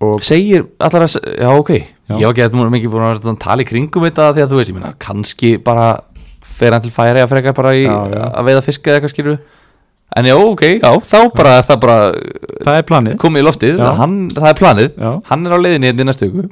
Og 0.00 0.22
segir 0.24 0.64
allar 0.80 1.04
að, 1.04 1.18
já 1.42 1.50
ok. 1.50 1.72
Já. 2.10 2.14
ég 2.18 2.24
var 2.26 2.32
ekki 2.32 2.46
að 2.46 2.72
mikið 2.74 2.92
búin 2.94 3.04
að 3.06 3.26
tala 3.42 3.62
í 3.62 3.68
kringum 3.68 4.06
þetta 4.08 4.30
því 4.34 4.44
að 4.44 4.52
þú 4.52 4.60
veist, 4.60 4.70
ég 4.72 4.78
meina, 4.78 4.94
kannski 4.98 5.50
bara 5.62 5.90
fer 6.60 6.76
hann 6.76 6.84
til 6.84 6.92
færi 6.94 7.22
að 7.24 7.32
freka 7.32 7.54
bara 7.56 7.72
í 7.78 7.82
Já, 7.86 7.96
já. 8.12 8.22
að 8.36 8.46
veiða 8.50 8.62
fisk 8.68 8.86
eða 8.88 9.00
eitthvað 9.00 9.14
skilur 9.14 9.40
en 10.20 10.26
já, 10.26 10.34
ok, 10.42 10.62
já, 10.82 10.90
þá 11.06 11.18
bara 11.38 11.50
er 11.60 11.66
það 11.68 11.76
bara 11.84 11.96
það 12.66 12.76
er 12.80 12.86
planið. 12.88 13.12
komið 13.22 13.42
í 13.42 13.46
loftið, 13.46 13.82
hann, 14.00 14.16
það 14.34 14.48
er 14.50 14.56
planið. 14.58 14.96
Hann 15.28 15.44
er 15.46 15.54
á 15.54 15.58
leiðinni 15.62 15.86
hérna 15.92 16.02
í 16.02 16.08
næstu 16.08 16.26
viku. 16.26 16.48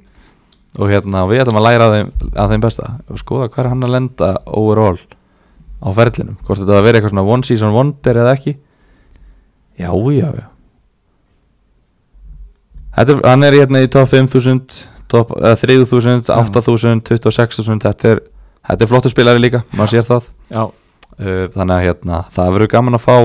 Og 0.78 0.92
hérna, 0.92 1.24
við 1.26 1.40
ætlum 1.42 1.58
að 1.58 1.64
læra 1.66 1.88
af 1.88 1.94
þeim, 1.96 2.12
af 2.38 2.52
þeim 2.52 2.62
besta. 2.62 2.90
Og 3.10 3.18
skoða 3.18 3.48
hvað 3.50 3.64
er 3.64 3.68
hann 3.72 3.82
að 3.88 3.94
lenda 3.96 4.28
overall 4.46 5.00
á 5.82 5.88
ferlinum, 5.96 6.36
hvort 6.46 6.60
þetta 6.62 6.76
að 6.78 6.86
vera 6.86 7.00
eitthvað 7.00 7.14
svona 7.16 7.26
one 7.34 7.48
season 7.48 7.74
wonder 7.74 8.20
eða 8.22 8.36
ekki. 8.38 8.54
Já, 9.82 9.90
já, 10.14 10.28
já. 10.38 10.46
Þetta 12.98 13.18
hann 13.26 13.46
er 13.46 13.58
hérna 13.58 13.82
í 13.84 13.90
top 13.90 14.08
5000 14.10 14.78
top, 15.10 15.30
uh, 15.34 15.54
3000, 15.58 16.30
8000 16.30 17.02
26.000, 17.10 17.82
þetta 17.88 18.14
er 18.14 18.22
þetta 18.68 18.84
er 18.84 18.90
flottur 18.90 19.12
spilari 19.12 19.42
líka, 19.42 19.62
maður 19.74 19.94
sér 19.94 20.08
það. 20.08 20.30
Já, 20.52 20.62
uh, 20.64 21.44
þannig 21.54 21.74
að 21.76 21.84
hérna, 21.86 22.22
það 22.34 22.56
verður 22.56 22.72
gaman 22.74 22.98
að 22.98 23.04
fá 23.04 23.16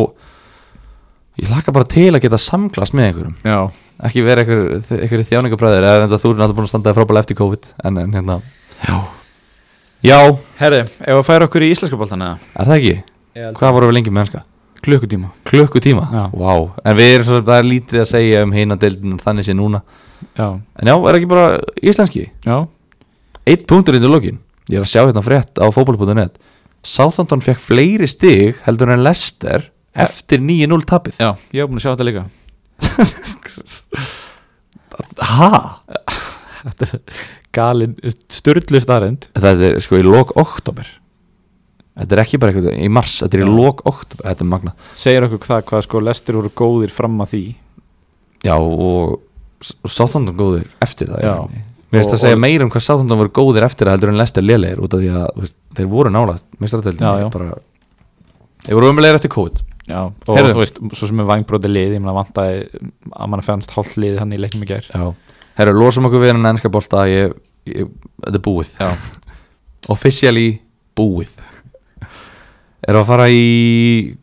ég 1.42 1.50
hlakka 1.50 1.74
bara 1.76 1.90
til 1.90 2.12
að 2.14 2.22
geta 2.26 2.40
samglast 2.42 2.96
með 2.98 3.10
einhverjum. 3.10 3.36
Já, 3.48 3.60
ekki 4.10 4.26
vera 4.26 4.44
einhver, 4.44 4.80
einhver 5.00 5.26
þjáningabræður 5.32 5.90
eða 5.90 6.08
enda 6.08 6.22
þú 6.22 6.34
er 6.34 6.40
náttúrulega 6.42 6.60
búin 6.60 6.70
að 6.70 6.74
standa 6.74 6.96
frábælega 6.98 7.26
eftir 7.26 7.40
COVID 7.40 7.70
en, 7.84 8.00
en 8.04 8.18
hérna. 8.18 8.40
Já. 8.84 8.96
já, 10.04 10.18
herri, 10.60 10.82
ef 10.84 11.20
að 11.20 11.28
færa 11.30 11.50
okkur 11.50 11.66
í 11.66 11.72
íslenska 11.74 12.00
boltan 12.00 12.26
eða? 12.26 12.52
Er 12.54 12.70
það 12.72 12.80
ekki? 12.82 12.98
hvað 13.34 13.72
voru 13.74 13.88
við 13.90 13.98
lengi 13.98 14.14
með 14.14 14.28
hanska? 14.28 14.44
klukkutíma. 14.84 15.30
Klukkutíma? 15.48 16.08
Já. 16.12 16.24
Vá, 16.36 16.54
en 16.84 16.98
við 16.98 17.14
erum 17.14 17.28
svo 17.28 17.38
það 17.40 17.60
er 17.62 17.68
lítið 17.70 18.02
að 18.04 18.10
segja 18.10 18.42
um 18.44 18.52
heina 18.52 18.76
deildin 18.76 19.20
þannig 19.22 19.48
sé 19.48 19.56
núna. 19.56 19.80
Já, 20.36 20.48
en 20.60 20.92
já, 20.92 20.96
er 21.08 21.18
ekki 21.20 21.30
bara 21.32 21.46
íslenski? 21.82 22.26
já, 22.44 22.58
Eitt 23.44 23.66
punktur 23.68 23.98
inn 23.98 24.06
í 24.06 24.12
lokin 24.12 24.38
Ég 24.72 24.80
er 24.80 24.86
að 24.86 24.92
sjá 24.94 25.02
hérna 25.04 25.24
frétt 25.26 25.60
á 25.60 25.66
fótboll.net 25.74 26.38
Southampton 26.84 27.42
fekk 27.44 27.60
fleiri 27.64 28.08
stig 28.12 28.60
heldur 28.66 28.92
en 28.94 29.04
Leicester 29.04 29.70
eftir 29.94 30.40
9-0 30.42 30.84
tapið. 30.90 31.20
Já, 31.22 31.32
ég 31.54 31.62
hef 31.64 31.70
búin 31.70 31.80
að 31.80 31.86
sjá 31.86 31.92
þetta 31.94 32.08
líka. 32.10 32.24
Ha? 35.24 35.50
þetta 36.64 36.86
er 36.86 37.00
galin, 37.56 37.96
störtlu 38.32 38.80
starrend 38.84 39.26
Þetta 39.34 39.70
er 39.72 39.80
sko 39.84 39.98
í 40.00 40.04
lok 40.06 40.36
oktober 40.40 40.86
Þetta 41.98 42.16
er 42.16 42.22
ekki 42.24 42.40
bara 42.42 42.54
eitthvað 42.54 42.78
í 42.78 42.90
mars 42.94 43.16
Þetta 43.24 43.40
er 43.40 43.44
í 43.46 43.50
lok 43.50 43.82
oktober, 43.90 44.28
þetta 44.30 44.46
er 44.46 44.50
magna. 44.54 44.74
Segir 44.98 45.26
okkur 45.28 45.44
það 45.50 45.66
hvað 45.72 45.84
sko 45.88 46.02
lestir 46.06 46.38
voru 46.38 46.52
góðir 46.62 46.94
fram 46.94 47.18
að 47.26 47.34
því? 47.34 47.42
Já 48.46 48.56
og 48.62 49.20
S- 49.64 49.76
Southampton 49.96 50.38
góðir 50.40 50.70
eftir 50.86 51.10
það 51.14 51.26
Já. 51.26 51.36
Mér 51.94 52.02
finnst 52.02 52.16
að 52.18 52.24
segja 52.24 52.40
meira 52.42 52.66
um 52.66 52.72
hvað 52.74 52.84
Southampton 52.88 53.20
voru 53.22 53.32
góðir 53.38 53.66
eftir 53.68 53.86
það 53.86 53.96
heldur 53.98 54.12
en 54.12 54.18
Leicester 54.18 54.46
lélegir 54.46 54.80
út 54.82 54.96
af 54.98 55.02
því 55.04 55.10
að 55.14 55.28
veist, 55.44 55.56
þeir 55.78 55.90
voru 55.92 56.10
nála 56.14 56.34
bara 57.36 57.52
Þeir 58.64 58.78
voru 58.80 58.90
umlega 58.94 59.20
eftir 59.20 59.32
COVID. 59.34 59.62
Já, 59.84 60.00
og 60.08 60.38
Heyrðu. 60.38 60.54
þú 60.56 60.62
veist, 60.62 60.78
svo 60.96 61.10
sem 61.10 61.20
er 61.20 61.28
vangbróti 61.28 61.70
lið 61.70 61.96
ég 61.98 62.04
vantaði 62.16 62.62
að 63.12 63.30
mann 63.34 63.44
fannst 63.44 63.74
hálft 63.76 63.98
lið 64.00 64.18
hann 64.22 64.32
í 64.32 64.40
leiknum 64.40 64.64
í 64.64 64.70
Já. 64.96 65.04
Herru, 65.60 65.74
losum 65.76 66.08
okkur 66.08 66.24
við 66.24 66.32
hennan 66.32 66.54
ennska 66.56 66.72
ég, 67.12 67.36
Þetta 68.24 68.40
er 68.40 68.44
búið. 68.48 68.72
Officially 69.94 70.48
búið. 70.98 71.36
Er 72.88 73.00
að 73.00 73.08
fara 73.12 73.28
í 73.32 73.44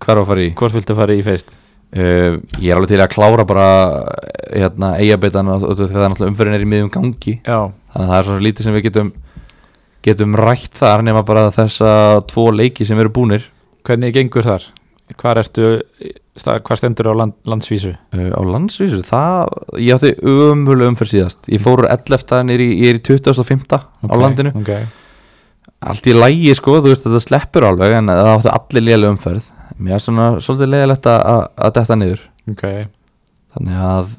Hvað 0.00 0.14
er 0.16 0.22
að 0.24 0.30
fara 0.32 0.42
í? 0.46 0.50
hvort 0.58 0.76
viltu 0.76 0.96
fara 0.98 1.16
í 1.16 1.22
feist 1.24 1.52
Uh, 1.90 2.36
ég 2.62 2.70
er 2.70 2.78
alveg 2.78 2.92
til 2.92 3.00
að 3.02 3.10
klára 3.10 3.44
bara 3.48 3.64
hérna, 4.54 4.92
eigabitan 5.02 5.48
og 5.50 5.64
og 5.66 5.80
það 5.80 6.04
er 6.06 6.28
umferðin 6.28 6.54
er 6.54 6.62
í 6.62 6.68
miðjum 6.70 6.90
gangi. 6.94 7.34
Já, 7.42 7.64
þannig 7.90 8.04
að 8.04 8.10
það 8.12 8.18
er 8.20 8.28
svona 8.28 8.44
lítið 8.46 8.66
sem 8.68 8.76
við 8.76 8.84
getum 8.86 9.10
getum 10.06 10.36
rætt 10.38 10.78
þar 10.78 11.02
nema 11.04 11.24
bara 11.26 11.48
þessa 11.52 11.90
tvo 12.30 12.46
leiki 12.54 12.86
sem 12.86 12.98
eru 13.02 13.10
búnir. 13.12 13.42
Hvernig 13.84 14.14
gengur 14.14 14.46
þar? 14.46 14.68
Hvað 15.18 15.40
ertu, 15.42 15.66
stað, 16.38 16.60
hvað 16.68 16.78
stendur 16.78 17.10
á 17.10 17.14
land, 17.18 17.34
landsvísu? 17.50 17.96
Uh, 18.14 18.30
á 18.30 18.40
landsvísu 18.46 19.02
það, 19.10 19.50
ég 19.82 19.98
átti 19.98 20.14
umhverju 20.30 20.90
umferð 20.92 21.14
síðast. 21.16 21.42
Ég 21.50 21.64
fór 21.64 21.82
úr 21.82 21.90
11. 21.90 22.44
nýri, 22.46 22.68
ég 22.84 22.94
er 22.94 23.00
í 23.00 23.04
25. 23.10 23.66
á 23.74 23.80
Ok, 24.06 24.14
landinu. 24.22 24.54
ok, 24.62 24.70
allt 25.90 26.06
í 26.06 26.14
lægi 26.14 26.54
sko, 26.54 26.78
þú 26.78 26.92
veist 26.92 27.02
þetta 27.08 27.22
sleppur 27.26 27.66
alveg 27.66 27.98
en 27.98 28.12
það 28.14 28.30
átti 28.36 28.52
allir 28.54 28.86
lélega 28.86 29.16
umferð 29.16 29.50
mér 29.80 29.96
er 29.96 30.02
svona 30.04 30.26
svolítið 30.42 30.72
leiðilegt 30.74 31.06
að, 31.10 31.46
að, 31.56 31.70
detta 31.76 31.96
niður. 31.98 32.24
Ok. 32.50 32.64
Þannig 33.54 33.82
að 33.90 34.10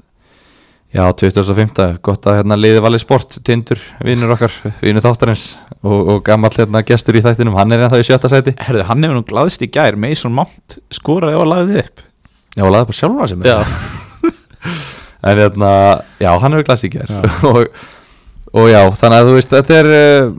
já, 0.92 1.04
2005, 1.22 1.84
gott 2.04 2.28
að 2.28 2.38
hérna 2.40 2.58
liði 2.60 2.84
valið 2.84 3.04
sport, 3.06 3.38
Tindur, 3.48 3.82
vinnur 4.04 4.34
okkar 4.36 4.56
vinnur 4.82 5.06
þáttarins 5.06 5.46
og, 5.80 5.98
og 5.98 6.22
gammal 6.28 6.52
hérna 6.56 6.84
gestur 6.88 7.18
í 7.20 7.24
þættinum, 7.24 7.56
hann 7.60 7.72
er 7.72 7.86
ennþá 7.86 8.02
í 8.02 8.08
sjötta 8.10 8.32
sæti. 8.32 8.56
Herðu, 8.60 8.86
hann 8.90 9.08
hefur 9.08 9.20
nú 9.22 9.26
glaðst 9.30 9.64
í 9.64 9.72
gær. 9.72 10.00
Mason 10.00 10.36
Mount 10.36 10.80
skoraði 10.94 11.40
og 11.40 11.48
lagði 11.52 11.86
upp. 11.86 12.06
Já, 12.58 12.66
og 12.68 12.74
laði 12.76 12.90
bara 12.90 13.00
sjálfur 13.00 13.26
að 13.26 13.32
sem 13.32 13.48
já, 13.48 13.58
en 15.32 15.40
hérna, 15.40 15.74
já, 16.20 16.32
hann 16.44 16.58
hefur 16.58 16.68
glæst 16.68 16.88
í 16.90 16.92
Já. 16.92 17.22
og, 17.52 17.84
og 18.52 18.68
já, 18.68 18.82
þannig 19.00 19.18
að 19.18 19.30
þú 19.30 19.36
veist, 19.38 19.56
þetta 19.56 19.78
er 19.78 19.92
uh, 19.96 20.34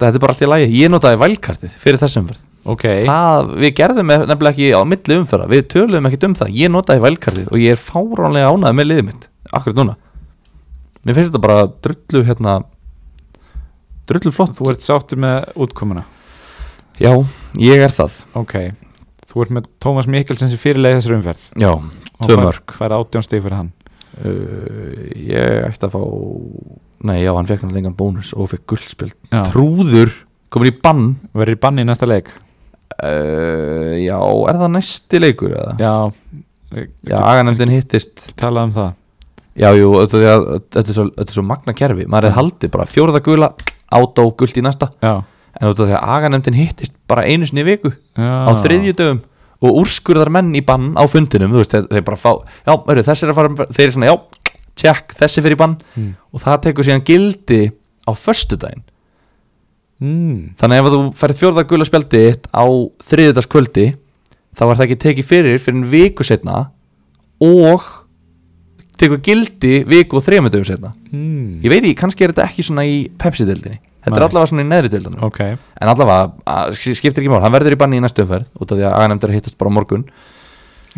þetta 0.00 0.16
er 0.16 0.22
bara 0.24 0.34
allt 0.34 0.42
í 0.42 0.48
lagi, 0.50 0.70
ég 0.80 0.92
notaði 0.92 1.20
vælkartið 1.20 1.76
fyrir 1.78 2.00
þessum 2.02 2.24
umferð 2.24 2.49
ok. 2.64 2.84
Það, 3.08 3.50
við 3.62 3.74
gerðum 3.80 4.10
nefnilega 4.10 4.50
ekki 4.52 4.68
á 4.76 4.80
milli 4.84 5.16
umferða 5.20 5.48
við 5.50 5.64
töluðum 5.72 6.08
ekkert 6.10 6.26
um 6.28 6.34
það, 6.40 6.52
ég 6.60 6.72
notaði 6.74 7.04
vælkartið 7.06 7.48
og 7.50 7.58
ég 7.62 7.76
er 7.76 7.80
fáránlega 7.80 8.50
ánægð 8.52 8.76
með 8.80 8.88
liðið 8.90 9.06
mitt 9.10 9.26
akkurat 9.50 9.80
núna. 9.80 9.96
Mér 11.04 11.16
finnst 11.16 11.30
þetta 11.32 11.42
bara 11.46 11.66
drullu 11.80 12.24
hérna 12.28 12.58
drullu 14.10 14.32
flott. 14.34 14.56
Þú 14.58 14.70
ert 14.72 14.84
sáttur 14.84 15.20
með 15.22 15.50
útkomuna? 15.64 16.04
Já, 17.00 17.14
ég 17.62 17.80
er 17.80 17.94
það. 17.94 18.18
Ok, 18.36 18.56
þú 19.30 19.44
ert 19.46 19.54
með 19.56 19.68
Tómas 19.80 20.08
Mikkelsen 20.10 20.50
sem 20.52 20.60
fyrirlega 20.60 20.98
þessar 21.00 21.16
umferð. 21.16 21.46
Já, 21.56 21.70
tvö 22.26 22.36
mörg 22.42 22.74
Hvað 22.76 22.86
er 22.90 22.96
átján 22.98 23.24
stig 23.24 23.44
fyrir 23.44 23.56
hann? 23.56 23.70
uh, 24.20 25.08
ég 25.16 25.64
ætti 25.70 25.86
að 25.86 25.94
fá 25.94 26.02
nei, 27.08 27.22
já, 27.22 27.30
hann 27.32 27.48
fekk 27.48 27.62
náttúrulega 27.64 27.80
engan 27.86 27.96
bónus 27.96 28.34
og 28.36 28.50
fekk 28.52 28.66
guldspjöld 28.74 29.14
Já. 29.30 29.44
trúður, 29.48 30.10
komin 30.52 30.72
í 30.72 30.76
bann. 30.82 31.04
Verður 31.32 31.56
í 31.56 31.60
banni 31.62 31.84
í 31.86 31.88
næsta 31.88 32.08
leik? 32.10 32.28
Uh, 32.98 33.96
já, 34.00 34.16
er 34.50 34.58
það 34.60 34.72
næsti 34.76 35.20
leikur 35.22 35.54
eða? 35.56 35.74
Já, 35.80 35.92
já, 37.06 37.16
aganemdin 37.18 37.74
hittist. 37.76 38.24
Talað 38.40 38.70
um 38.70 38.74
það. 38.78 38.90
Já, 39.60 39.68
jú, 39.76 39.90
þetta, 39.98 40.20
er- 40.24 40.46
þetta, 40.70 40.84
er 40.86 40.96
svo, 40.96 41.06
þetta 41.16 41.28
er 41.28 41.38
svo 41.38 41.46
magna 41.46 41.74
kerfi. 41.76 42.06
Maður 42.10 42.30
er 42.30 42.36
haldið 42.38 42.72
bara 42.76 42.88
fjóraða 42.88 43.22
gula 43.26 43.50
átó 43.90 44.26
gult 44.38 44.56
í 44.60 44.64
næsta. 44.64 44.90
Já, 45.02 45.14
en 45.58 45.66
þú 45.66 45.72
veit 45.72 45.82
að 45.82 45.90
þegar 45.90 46.14
aganemndin 46.16 46.58
hittist 46.60 46.94
bara 47.10 47.26
einu 47.26 47.48
sinni 47.48 47.64
viku 47.66 47.90
já. 47.90 48.30
á 48.46 48.50
þriðju 48.62 48.94
dögum 49.00 49.18
og 49.60 49.80
úrskurðar 49.82 50.30
menn 50.32 50.54
í 50.56 50.62
bann 50.64 50.94
á 50.96 51.04
fundinum 51.10 51.52
veist, 51.52 51.74
þeir, 51.74 51.88
þeir 51.90 52.04
bara 52.06 52.16
fá, 52.16 52.30
já, 52.64 52.72
eru, 52.94 53.02
þessi 53.04 53.26
er 53.26 53.32
að 53.32 53.36
fara 53.40 53.66
þeir 53.66 53.82
eru 53.84 53.96
svona, 53.96 54.08
já, 54.08 54.54
tjekk, 54.80 55.16
þessi 55.18 55.42
fyrir 55.44 55.58
bann. 55.60 55.74
Mm. 55.98 56.14
og 56.32 56.40
það 56.46 56.62
tekur 56.68 56.86
síðan 56.88 57.04
gildi 57.10 57.58
á 58.08 58.10
föstudaginn 58.16 58.86
mm. 60.00 60.36
þannig 60.60 60.82
ef 60.82 60.90
þú 60.94 61.00
færið 61.22 61.40
fjórða 61.44 61.66
gula 61.70 61.88
spjaldi 61.88 62.22
á 62.50 62.64
þriðjudagskvöldi 63.10 63.86
þá 64.56 64.62
var 64.66 64.76
það 64.80 64.86
ekki 64.88 65.00
tekið 65.06 65.28
fyrir 65.30 65.60
fyrir 65.62 65.78
en 65.80 65.88
viku 65.92 66.26
setna 66.26 66.64
og 67.40 67.84
tekur 69.00 69.20
gildi 69.24 69.78
viku 69.88 70.18
og 70.20 70.26
þrejum 70.26 70.50
dögum 70.52 70.68
setna 70.68 70.94
Mm. 71.10 71.58
ég 71.64 71.72
veit 71.72 71.80
ekki, 71.82 71.96
kannski 71.98 72.22
er 72.22 72.30
þetta 72.30 72.44
ekki 72.46 72.62
svona 72.62 72.84
í 72.86 72.98
Pepsi-dildinni 73.18 73.80
þetta 73.82 74.12
er 74.14 74.22
Nei. 74.22 74.26
allavega 74.28 74.46
svona 74.52 74.62
í 74.62 74.68
neðri 74.68 74.90
dildinum 74.92 75.24
Ok, 75.26 75.40
en 75.42 75.90
allavega, 75.90 76.60
skiptir 76.78 77.24
ekki 77.24 77.32
mál 77.32 77.40
hann 77.42 77.50
verður 77.50 77.74
í 77.74 77.78
banni 77.80 77.98
í 77.98 78.04
næstu 78.04 78.22
umferð 78.22 78.46
út 78.62 78.70
af 78.70 78.78
því 78.78 78.84
að 78.86 78.94
aganemndir 78.94 79.32
hittast 79.34 79.58
bara 79.58 79.72
morgun 79.74 80.04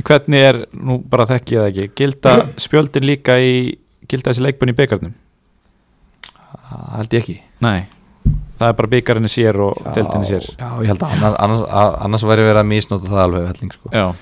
hvernig 0.05 0.45
er, 0.51 0.59
nú 0.77 0.99
bara 1.09 1.25
þekki 1.31 1.57
ég 1.57 1.63
það 1.65 1.71
ekki 1.71 1.89
Gilda 2.03 2.35
spjöldin 2.67 3.09
líka 3.09 3.39
í 3.41 3.55
Gilda 4.05 4.35
þessi 4.35 4.45
leikbunni 4.45 4.77
í 4.77 4.79
byggarnum? 4.83 5.17
það 6.69 6.93
held 6.99 7.17
ég 7.17 7.25
ekki 7.25 7.39
Nei, 7.65 7.81
það 8.63 8.69
er 8.73 8.77
bara 8.81 8.93
byggarinni 8.97 9.31
sér 9.33 9.59
og 9.67 9.81
deildinni 9.97 10.29
sér. 10.31 10.47
Já, 10.59 10.69
ég 10.83 10.93
held 10.93 11.03
að 11.07 11.17
annars, 11.19 11.39
annars, 11.47 11.65
annars 12.07 12.27
væri 12.31 12.47
verið 12.49 12.63
að 12.63 12.71
misnota 12.73 13.11
það 13.13 13.25
alveg 13.27 13.49
helling, 13.53 13.73
sko. 13.79 14.13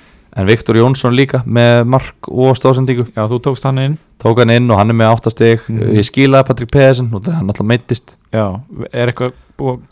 En 0.40 0.46
Viktor 0.46 0.76
Jónsson 0.78 1.14
líka 1.18 1.40
með 1.44 1.80
mark 1.90 2.28
og 2.30 2.54
stóðsendingu 2.54 3.08
já 3.16 3.24
þú 3.26 3.38
tókst 3.42 3.64
hann 3.66 3.80
inn. 3.82 3.96
Tók 4.22 4.38
hann 4.38 4.52
inn 4.54 4.70
og 4.70 4.78
hann 4.78 4.92
er 4.92 4.94
með 4.94 5.08
áttastig 5.16 5.64
Mhm. 5.66 5.96
ég 5.98 6.06
skilaði 6.06 6.46
Patrik 6.46 6.70
Pedersen 6.70 7.08
og 7.14 7.24
hann 7.26 7.48
alltaf 7.50 7.66
meittist 7.66 8.14
Já, 8.32 8.60
er 8.92 9.10
eitthvað 9.10 9.32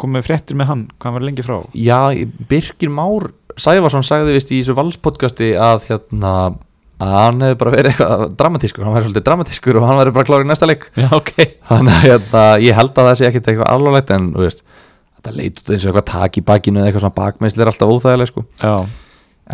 með 0.07 0.22
fréttir 0.28 0.55
með 0.55 0.66
hann? 0.70 0.84
Hvað 1.01 1.12
var 1.12 1.20
lengi 1.26 1.42
frá? 1.42 1.59
já, 1.74 2.28
Birgir 2.49 2.88
Már 2.88 3.32
Sæfarsson 3.59 4.05
sagði 4.07 4.36
vist 4.36 4.53
í 4.55 4.61
þessu 4.62 4.76
valspodcasti 4.78 5.51
að 5.59 5.88
hérna 5.88 6.55
að 6.99 7.14
hann 7.14 7.42
hefði 7.44 7.57
bara 7.61 7.72
verið 7.74 7.92
eitthvað 7.92 8.22
dramatískur 8.40 8.84
hann 8.86 8.94
væri 8.96 9.07
svolítið 9.07 9.26
dramatískur 9.28 9.78
og 9.78 9.86
hann 9.86 9.99
væri 10.01 10.14
bara 10.16 10.28
klár 10.28 10.44
í 10.44 10.49
næsta 10.49 10.68
leik. 10.68 10.88
Já, 10.99 11.09
ok. 11.14 11.34
Þannig 11.68 11.94
að 11.99 12.07
hérna, 12.09 12.44
ég 12.64 12.78
held 12.78 12.94
að 12.94 13.09
það 13.11 13.18
sé 13.20 13.28
ekkit 13.28 13.51
eitthvað 13.53 13.72
alvarlegt 13.74 14.14
en 14.16 14.30
veist, 14.34 14.64
þetta 15.18 15.34
leit 15.36 15.61
út 15.62 15.70
eins 15.74 15.84
og 15.84 15.90
eitthvað 15.92 16.09
tak 16.11 16.40
í 16.40 16.44
bakinu 16.49 16.80
eða 16.82 16.90
eitthvað 16.90 17.05
svona 17.07 17.18
bakmeðsli 17.20 17.62
er 17.62 17.70
alltaf 17.70 17.92
óþægileg 17.94 18.32
sko. 18.32 18.44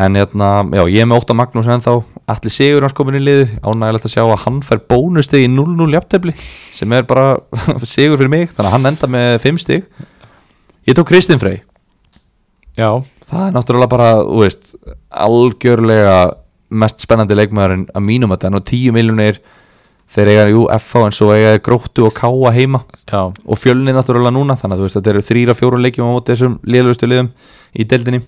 En 0.04 0.16
hérna, 0.18 0.48
já, 0.74 0.82
ég 0.90 1.04
er 1.04 1.06
með 1.06 1.20
Óta 1.22 1.36
Magnús 1.38 1.68
en 1.70 1.84
þá 1.84 1.92
allir 2.32 2.50
sigur 2.56 2.82
hans 2.82 2.96
komin 2.98 3.14
í 3.14 3.22
liði 3.22 3.44
ánægilegt 3.62 4.08
að 4.08 4.14
sjá 4.16 4.22
að 4.24 4.40
hann 4.42 4.56
fær 4.66 4.80
bónustig 4.90 5.44
í 5.44 5.50
0-0 5.52 5.86
jafntefli 5.94 6.34
sem 6.74 6.96
er 6.96 7.04
bara 7.06 7.36
sigur 7.86 8.18
fyrir 8.18 8.32
mig, 8.32 8.48
þannig 8.56 8.70
að 8.72 8.74
hann 8.74 8.90
enda 8.90 9.10
með 9.14 9.36
5 9.44 9.60
stig. 9.62 9.84
Ég 10.88 10.98
tók 10.98 11.12
Kristinn 11.12 11.38
Frey. 11.38 11.60
Já, 12.74 12.90
það 13.28 13.44
er 13.46 13.54
náttúrulega 13.54 13.92
bara, 13.92 14.08
þú 14.24 14.40
veist 14.42 14.72
algjörlega 15.14 16.16
mest 16.82 17.04
spennandi 17.04 17.36
leikmaðurinn 17.38 17.86
að 17.94 18.06
mínum 18.06 18.34
að 18.34 18.44
það 18.44 18.58
og 18.58 18.66
10 18.70 18.96
miljonir 18.96 19.40
þeir 20.14 20.30
eiga 20.30 20.46
jú 20.52 20.64
FH 20.76 21.02
en 21.08 21.16
svo 21.16 21.30
eiga 21.34 21.58
gróttu 21.64 22.06
og 22.06 22.14
káa 22.16 22.52
heima. 22.54 22.82
Já. 23.08 23.30
Og 23.30 23.58
fjölni 23.58 23.94
náttúrulega 23.94 24.34
núna 24.34 24.56
þannig 24.60 24.78
að 24.78 24.86
veist 24.86 24.98
þetta 24.98 25.12
eru 25.14 25.24
þrýra 25.24 25.56
fjórum 25.58 25.84
leikjum 25.84 26.10
á 26.10 26.14
móti 26.14 26.34
þessum 26.34 26.58
liðlustu 26.68 27.08
liðum 27.10 27.30
í 27.74 27.86
deildinni. 27.88 28.20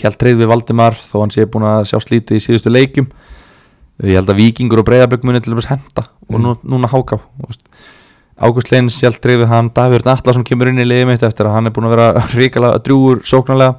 Hjalt 0.00 0.18
treyð 0.20 0.40
við 0.42 0.50
Valdimar 0.50 0.96
þó 0.96 1.20
hann 1.20 1.34
sé 1.34 1.46
búin 1.46 1.68
að 1.68 1.84
sjá 1.90 1.98
slítið 2.02 2.40
í 2.40 2.44
síðustu 2.46 2.72
leikjum. 2.72 3.10
Ég 4.02 4.18
held 4.18 4.32
að 4.32 4.40
Víkingur 4.40 4.82
og 4.82 4.88
Breiðabögg 4.88 5.26
muni 5.28 5.40
til 5.42 5.52
dæmis 5.52 5.68
henda 5.70 6.06
og 6.26 6.40
nú, 6.40 6.56
núna 6.64 6.88
háká 6.90 7.20
Ágúst 8.42 8.72
Leins 8.72 8.96
Hjalt 8.98 9.20
treyð 9.22 9.44
við 9.44 9.50
hann 9.52 9.68
Davíður 9.76 10.08
Atlason 10.16 10.46
kemur 10.48 10.70
inn 10.70 10.80
í 10.82 10.86
liðið 10.88 11.10
mitt 11.12 11.22
eftir 11.26 11.46
að 11.46 11.58
hann 11.58 11.68
er 11.68 11.74
búin 11.76 11.86
að 11.86 11.94
vera 11.94 12.24
ríkala 12.40 12.72
drjúur 12.82 13.20
sóknarlega. 13.28 13.76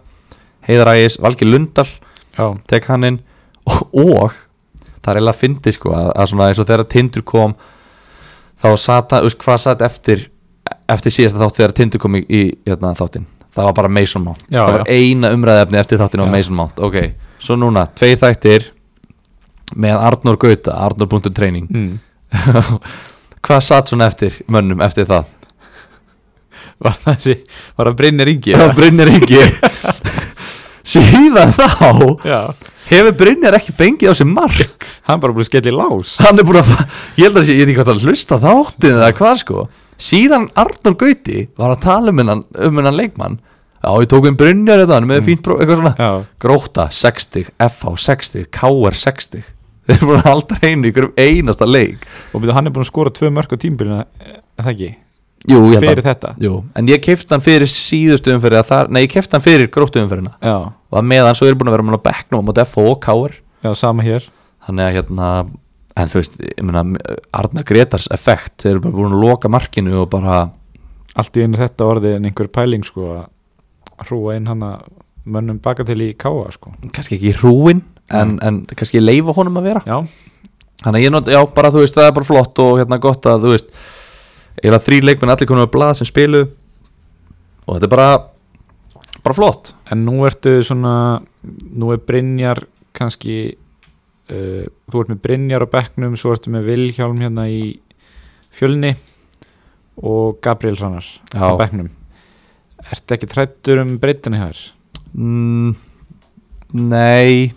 Heiðar 0.63 0.93
Ægis, 0.93 1.17
Valgi 1.19 1.47
Lundal 1.49 1.89
Já, 2.37 2.45
tek 2.69 2.87
hann 2.87 3.03
inn 3.09 3.17
og, 3.69 4.35
það 5.03 5.09
er 5.11 5.19
eiginlega 5.19 5.33
að 5.33 5.41
fyndi 5.41 5.73
sko 5.75 5.93
að, 5.95 6.11
að 6.15 6.29
svona 6.31 6.49
eins 6.49 6.61
og 6.61 6.69
þegar 6.69 6.85
Tindur 6.91 7.25
kom 7.27 7.55
þá 8.63 8.69
sat 8.79 9.15
hann, 9.15 9.27
veist 9.27 9.41
hvað 9.43 9.61
satt 9.65 9.83
eftir 9.85 10.27
eftir 10.91 11.13
síðasta 11.13 11.41
þátt 11.41 11.59
þegar 11.59 11.75
Tindur 11.77 12.03
kom 12.03 12.17
í, 12.19 12.23
í 12.27 12.43
hérna, 12.67 12.93
þáttin, 12.97 13.25
það 13.53 13.69
var 13.69 13.75
bara 13.81 13.91
Mason 13.91 14.23
Mount. 14.23 14.45
Já, 14.47 14.61
það 14.63 14.77
var 14.77 14.85
eina 14.91 15.33
umræðefni 15.35 15.79
eftir 15.81 16.01
þáttin 16.01 16.23
á 16.23 16.25
Já. 16.25 16.31
Mason 16.37 16.57
Mount. 16.57 16.81
Ok, 16.83 16.97
svo 17.43 17.57
núna, 17.59 17.85
tveir 17.99 18.19
þættir 18.21 18.69
með 19.79 20.03
Arnór 20.09 20.39
Gauta, 20.41 20.75
Arnór.training 20.85 21.69
mm. 21.69 21.93
hvað 23.45 23.63
satt 23.65 23.91
svona 23.91 24.09
eftir 24.11 24.35
mönnum 24.51 24.83
eftir 24.85 25.07
það? 25.09 25.31
Var 26.83 26.99
það 26.99 27.15
þessi, 27.15 27.35
var 27.77 27.89
það 27.89 27.97
Brynjar 28.01 28.31
Ingi? 28.33 28.55
það 28.59 28.75
Brynjar 28.79 29.13
ekki 29.17 29.41
síðan 30.93 31.53
þá 31.55 31.89
Já, 32.27 32.39
hefur 32.89 33.15
Brynjar 33.19 33.57
ekki 33.57 33.75
fengið 33.75 34.11
á 34.11 34.13
sig 34.19 34.29
mark? 34.29 34.87
Hann 35.07 35.23
bara 35.23 35.35
búið 35.35 35.47
að 35.47 35.49
skella 35.51 35.71
í 35.71 35.77
lás. 35.77 36.17
Hann 36.23 36.41
er 36.41 36.47
búin 36.47 36.61
að 36.61 36.73
ég 37.19 37.25
held 37.27 37.39
að 37.39 37.47
sé, 37.47 37.55
ég 37.55 37.63
veit 37.63 37.73
ekki 37.73 37.79
hvað 37.79 37.95
að 37.95 38.05
hlusta 38.09 38.41
þáttin 38.43 38.97
eða 38.97 39.15
hvað 39.19 39.41
sko. 39.43 39.65
Síðan 40.03 40.47
Arnur 40.59 40.99
Gauti 40.99 41.47
var 41.59 41.73
að 41.75 41.83
tala 41.85 42.13
um 42.13 42.21
hennan, 42.23 42.45
um 42.53 42.79
hennan 42.81 42.99
leikmann. 42.99 43.41
Já 43.83 43.91
ég 43.99 44.09
tók 44.11 44.29
um 44.29 44.37
Brynjar 44.39 44.83
þetta 44.83 44.95
hann 44.95 45.09
er 45.09 45.11
með 45.11 45.25
fínt 45.27 45.43
próf, 45.43 45.59
eitthvað 45.59 45.81
svona. 45.81 45.95
Já, 45.99 46.11
Gróta 46.39 46.87
60, 46.91 47.51
FH 47.67 47.97
60, 48.07 48.47
KR 48.53 48.99
60 49.03 49.51
þeir 49.83 49.97
eru 49.97 50.07
búin 50.07 50.21
að 50.21 50.29
halda 50.29 50.59
hreinu 50.61 50.91
í 50.91 51.07
einasta 51.19 51.67
leik. 51.67 52.05
Og 52.31 52.43
byrju, 52.43 52.55
hann 52.55 52.69
er 52.69 52.75
búin 52.75 52.85
að 52.85 52.91
skora 52.91 53.13
tvö 53.15 53.31
mörg 53.35 53.51
á 53.51 53.57
tímbilina 53.59 54.05
er 54.23 54.39
það 54.63 54.71
ekki? 54.73 54.91
Jú, 55.49 55.59
ég 55.73 55.79
held 55.79 55.89
Fyrir 55.89 56.05
þetta? 56.05 56.33
jú. 56.39 56.53
en 56.75 56.87
ég 56.87 57.01
kefti 57.03 57.33
hann 57.35 57.43
fyrir 57.43 57.67
síðustu 57.71 58.33
umferði 58.35 58.59
að 58.61 58.69
þar, 58.69 58.89
nei 58.93 59.01
ég 59.03 59.11
kefti 59.11 59.35
hann 59.37 59.43
fyrir 59.45 59.69
gróttu 59.73 60.01
umferðina. 60.03 60.33
Já, 60.41 60.55
og 60.71 60.99
að 61.01 61.09
meðan 61.09 61.35
svo 61.39 61.49
er 61.49 61.57
búin 61.59 61.71
að 61.71 61.77
vera 61.77 61.99
á 61.99 62.05
bekknum 62.07 62.49
á 62.49 62.53
FH 62.63 62.85
og 62.87 62.97
KR 63.03 63.35
já, 63.67 63.71
sama 63.75 64.05
hér. 64.05 64.29
Þannig 64.67 64.87
að 64.87 64.95
hérna 64.97 65.29
en 65.99 66.09
þú 66.09 66.21
veist, 66.21 66.39
ég 66.41 66.63
meina 66.65 66.83
Arna 67.35 67.63
Gretars 67.67 68.07
effekt, 68.15 68.55
þeir 68.63 68.71
eru 68.77 68.83
bara 68.87 68.97
búin 68.97 69.13
að 69.17 69.23
loka 69.27 69.51
markinu 69.51 69.99
og 70.03 70.09
bara 70.13 70.43
Allt 71.13 71.35
í 71.37 71.43
einu 71.45 71.59
þetta 71.59 71.85
orðið 71.85 72.15
en 72.17 72.23
einhver 72.25 72.47
pæling 72.49 72.81
sko 72.87 73.11
að 73.19 74.07
hrúa 74.07 74.33
inn 74.33 74.47
hann 74.49 74.63
að 74.65 74.87
mönnum 75.29 75.59
baka 75.61 75.85
til 75.85 75.99
í 76.01 76.07
káa 76.17 76.47
sko. 76.51 76.71
Kannski 76.89 77.19
ekki 77.19 77.35
hrúin 77.37 77.83
en, 78.09 78.39
en 78.41 78.63
kannski 78.73 78.99
leifa 79.03 79.35
honum 79.37 79.59
að 79.61 79.67
vera. 79.69 79.83
Já, 79.85 79.99
þannig 80.81 80.97
að 80.97 81.05
ég 81.05 81.13
not, 81.13 81.29
já 81.29 81.39
bara 81.53 81.69
þú 81.71 81.83
veist 81.83 81.99
það 81.99 82.09
er 82.09 82.15
bara 82.17 82.29
flott 82.31 82.63
og 82.65 82.79
hérna 82.81 82.99
gott 83.03 83.29
að 83.29 83.45
þú 83.45 83.53
veist 83.53 83.69
eiginlega 84.63 84.85
þrý 84.87 84.99
leikmenn 85.03 85.33
allir 85.33 85.49
konum 85.49 85.67
að 85.67 85.73
blað 85.75 85.97
sem 85.99 86.07
spilu 86.07 86.45
og 86.47 87.75
þetta 87.75 87.87
er 87.87 87.91
bara 87.91 88.11
bara 89.23 89.37
flott. 89.37 89.73
En 89.91 90.03
nú 90.07 90.23
ertu 90.27 90.57
svona 90.65 91.21
nú 91.43 91.91
er 91.93 92.01
Brynjar 92.03 92.63
kannski 92.95 93.37
uh, 93.53 94.63
þú 94.63 95.01
ert 95.01 95.13
með 95.13 95.23
Brynjar 95.23 95.65
á 95.67 95.73
bekknum 95.73 96.15
svo 96.19 96.35
ertu 96.35 96.53
með 96.53 96.69
Vilhjálm 96.71 97.19
hérna 97.23 97.47
í 97.51 97.75
fjölni 98.53 98.93
og 100.01 100.39
Gabriel 100.43 100.77
Hrannar 100.79 101.07
á 101.35 101.53
bekknum. 101.59 101.91
Ertu 102.91 103.15
ekki 103.15 103.29
trættur 103.31 103.83
um 103.83 103.97
breytinu 103.99 104.39
hér? 104.41 104.59
mm, 105.13 105.75
nei. 106.73 107.51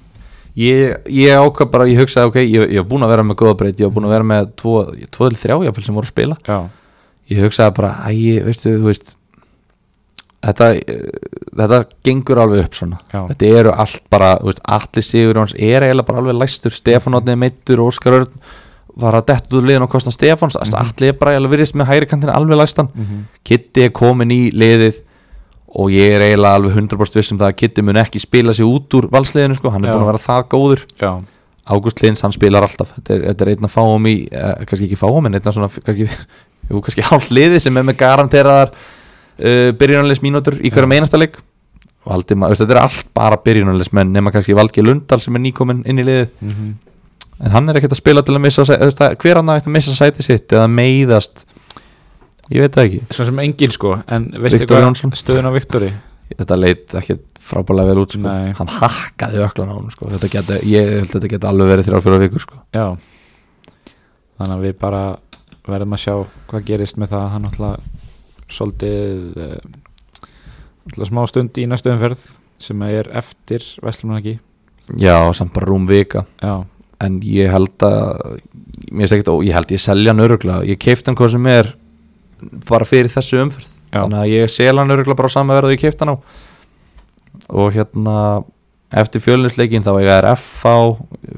Ég, 0.57 0.95
ég 1.13 1.37
ákvað 1.37 1.69
bara, 1.73 1.87
ég 1.91 1.99
hugsaði 2.01 2.31
ok 2.31 2.37
ég, 2.41 2.79
var 2.79 2.87
búin 2.89 3.05
að 3.05 3.11
vera 3.13 3.25
með 3.29 3.37
góða 3.43 3.57
breyt, 3.61 3.81
ég 3.81 3.91
var 3.91 3.97
búin 3.97 4.07
að 4.09 4.15
vera 4.15 4.29
með 4.31 4.47
tvo, 4.57 4.77
tvo 5.13 5.29
til 5.29 5.41
þrjá 5.43 5.57
jafnvel 5.67 5.85
sem 5.85 5.99
voru 5.99 6.09
að 6.09 6.15
spila. 6.15 6.39
Já, 6.47 6.57
ég 7.31 7.43
hugsaði 7.43 7.75
bara, 7.77 7.95
æ, 8.07 8.43
veistu, 8.47 8.77
þú 8.79 8.91
veist 8.91 9.17
þetta, 10.47 10.69
þetta 11.59 11.81
gengur 12.07 12.39
alveg 12.43 12.65
upp 12.67 12.77
svona. 12.79 13.01
Já, 13.13 13.23
þetta 13.33 13.49
eru 13.61 13.73
allt 13.75 14.03
bara, 14.13 14.35
veist, 14.47 14.61
allir 14.77 15.03
sigur 15.07 15.41
hans 15.41 15.55
er 15.59 15.83
eiginlega 15.89 16.07
bara 16.07 16.23
alveg 16.23 16.39
læstur, 16.39 16.75
Stefán 16.77 17.17
Átni 17.19 17.35
er 17.35 17.41
meittur 17.41 17.83
Óskar 17.87 18.21
Örn 18.21 18.39
var 18.97 19.13
að 19.19 19.27
detta 19.29 19.59
úr 19.59 19.67
liðin 19.69 19.85
og 19.85 19.91
kosta 19.93 20.13
Stefáns, 20.15 20.57
mm 20.57 20.71
Mhm. 20.71 20.79
allir 20.81 21.09
er 21.09 21.19
bara 21.21 21.33
eiginlega 21.35 21.53
virðist 21.57 21.75
með 21.77 21.87
hægri 21.91 22.07
kantin 22.09 22.31
alveg 22.33 22.57
læstan, 22.63 22.89
mm 22.95 23.25
Kitty 23.45 23.83
er 23.85 23.91
komin 23.91 24.31
í 24.31 24.51
liðið 24.53 25.03
og 25.77 25.91
ég 25.91 26.15
er 26.17 26.21
eiginlega 26.31 26.55
alveg 26.57 26.73
100% 26.79 27.15
viss 27.19 27.33
um 27.33 27.39
það 27.39 27.51
að 27.51 27.57
Kitty 27.57 27.83
mun 27.83 27.97
ekki 28.01 28.21
spila 28.21 28.55
sig 28.55 28.65
út 28.65 28.89
úr 28.95 29.11
valsliðinu, 29.11 29.57
sko, 29.59 29.71
hann 29.71 29.85
er 29.85 29.91
Já. 29.91 29.95
búin 29.99 30.07
að 30.07 30.13
vera 30.13 30.27
það 30.27 30.49
góður. 30.55 30.85
Já, 31.01 31.11
Ágúst 31.67 32.01
Lins, 32.01 32.21
hann 32.23 32.31
spilar 32.33 32.63
alltaf. 32.63 32.93
Þetta 32.95 33.11
er, 33.15 33.23
þetta 33.35 33.43
er 33.43 33.49
einn 33.51 33.65
að 33.67 33.73
fáum 33.75 34.05
í, 34.07 34.29
eh, 34.31 34.65
kannski 34.65 34.87
ekki 34.87 34.97
fáum 35.01 35.27
en 35.27 35.35
einn 35.35 35.43
að 35.43 35.53
svona, 35.57 35.69
kannski, 35.83 36.07
jú, 36.71 36.81
kannski 36.81 37.05
hálf 37.07 37.29
liði 37.35 37.61
sem 37.63 37.77
er 37.77 37.87
með 37.87 37.99
garanteraðar 38.03 38.73
uh, 38.73 39.71
byrjunarleis 39.79 40.23
mínútur 40.25 40.59
í 40.61 40.73
hverjum 40.73 40.97
einasta 40.97 41.21
leik 41.21 41.39
Valdimar, 42.07 42.53
veist, 42.53 42.63
þetta 42.63 42.77
er 42.77 42.83
allt 42.85 43.09
bara 43.17 43.39
byrjunarleis 43.43 43.91
menn 43.97 44.13
nema 44.15 44.31
kannski 44.35 44.55
Valgi 44.55 44.85
Lundal 44.85 45.21
sem 45.23 45.35
er 45.35 45.43
nýkominn 45.43 45.83
inn 45.91 46.03
í 46.03 46.07
liðið 46.07 46.29
mm 46.39 46.51
-hmm. 46.53 46.75
en 47.45 47.57
hann 47.57 47.69
er 47.69 47.81
ekkert 47.81 47.97
að 47.97 48.03
spila 48.03 48.23
til 48.23 48.37
að 48.37 48.45
missa 48.47 48.67
hver 48.67 49.41
hann 49.41 49.55
að 49.55 49.71
missa 49.75 49.95
sæti 49.95 50.23
sitt 50.23 50.53
eða 50.53 50.69
meiðast 50.71 51.47
ég 52.51 52.63
veit 52.63 52.75
það 52.75 52.85
ekki 52.85 53.01
Svona 53.11 53.31
sem 53.31 53.39
engin 53.39 53.73
sko 53.75 53.99
En 54.07 54.31
veistu 54.39 54.67
hvað 54.71 55.17
stöðun 55.19 55.51
á 55.51 55.53
Viktori 55.57 55.91
þetta 56.35 56.59
leit 56.59 56.95
ekki 56.99 57.19
frábælega 57.47 57.93
vel 57.93 58.03
út 58.03 58.17
sko. 58.17 58.25
Nei. 58.27 58.55
hann 58.59 58.73
hakkaði 58.81 59.43
öklan 59.45 59.71
á 59.71 59.75
hann 59.77 59.93
sko. 59.95 60.09
þetta 60.15 60.31
geti, 60.33 60.59
ég 60.73 60.89
held 60.97 61.11
að 61.11 61.13
þetta 61.15 61.31
geti 61.35 61.51
alveg 61.51 61.71
verið 61.73 61.91
þrjár 61.91 62.05
fjóra 62.07 62.23
vikur 62.25 62.43
sko. 62.43 62.59
Já 62.75 62.87
Þannig 64.37 64.53
að 64.53 64.65
við 64.67 64.75
bara 64.83 65.03
verðum 65.75 65.97
að 65.97 66.03
sjá 66.03 66.15
hvað 66.51 66.67
gerist 66.71 67.01
með 67.01 67.13
það. 67.15 67.29
Hann 67.35 67.47
náttúrulega 67.47 67.77
svolítið 68.47 69.39
uh, 69.43 69.57
náttúrulega 70.87 71.11
smá 71.11 71.23
stund 71.31 71.61
í 71.61 71.67
næstu 71.71 71.93
umferð 71.93 72.27
sem 72.63 72.83
er 72.87 73.11
eftir 73.19 73.65
Vestlumna 73.85 74.21
ekki 74.23 74.39
já, 74.95 75.17
samt 75.37 75.53
bara 75.57 75.69
rúm 75.69 75.87
vika. 75.89 76.25
Já, 76.41 76.65
en 77.03 77.21
ég 77.27 77.51
held 77.53 77.85
að 77.85 78.39
mér 78.91 79.05
finnst 79.05 79.17
ekkert, 79.17 79.33
ó, 79.35 79.37
ég 79.45 79.57
held 79.57 79.75
ég 79.75 79.83
selja 79.83 80.13
hann 80.15 80.25
öruglega 80.25 80.67
ég 80.69 80.81
keifti 80.81 81.11
hann 81.11 81.19
hvað 81.19 81.35
sem 81.35 81.49
er 81.51 81.73
bara 82.69 82.89
fyrir 82.89 83.13
þessu 83.13 83.41
umferð. 83.43 83.73
Já. 83.91 84.03
þannig 84.03 84.21
að 84.21 84.33
ég 84.35 84.53
selja 84.53 84.83
hann 84.83 84.93
öruglega 84.95 85.19
bara 85.19 85.31
á 85.33 85.37
sama 85.37 85.57
verð 85.57 85.71
og 85.71 85.77
ég 85.77 85.83
keifti 85.83 86.05
hann 86.05 86.15
á. 86.15 86.17
Og 87.53 87.75
hérna 87.75 88.19
eftir 88.97 89.23
fjölinsleikin 89.25 89.85
þá 89.85 89.93
er 90.01 90.29
FH 90.37 90.73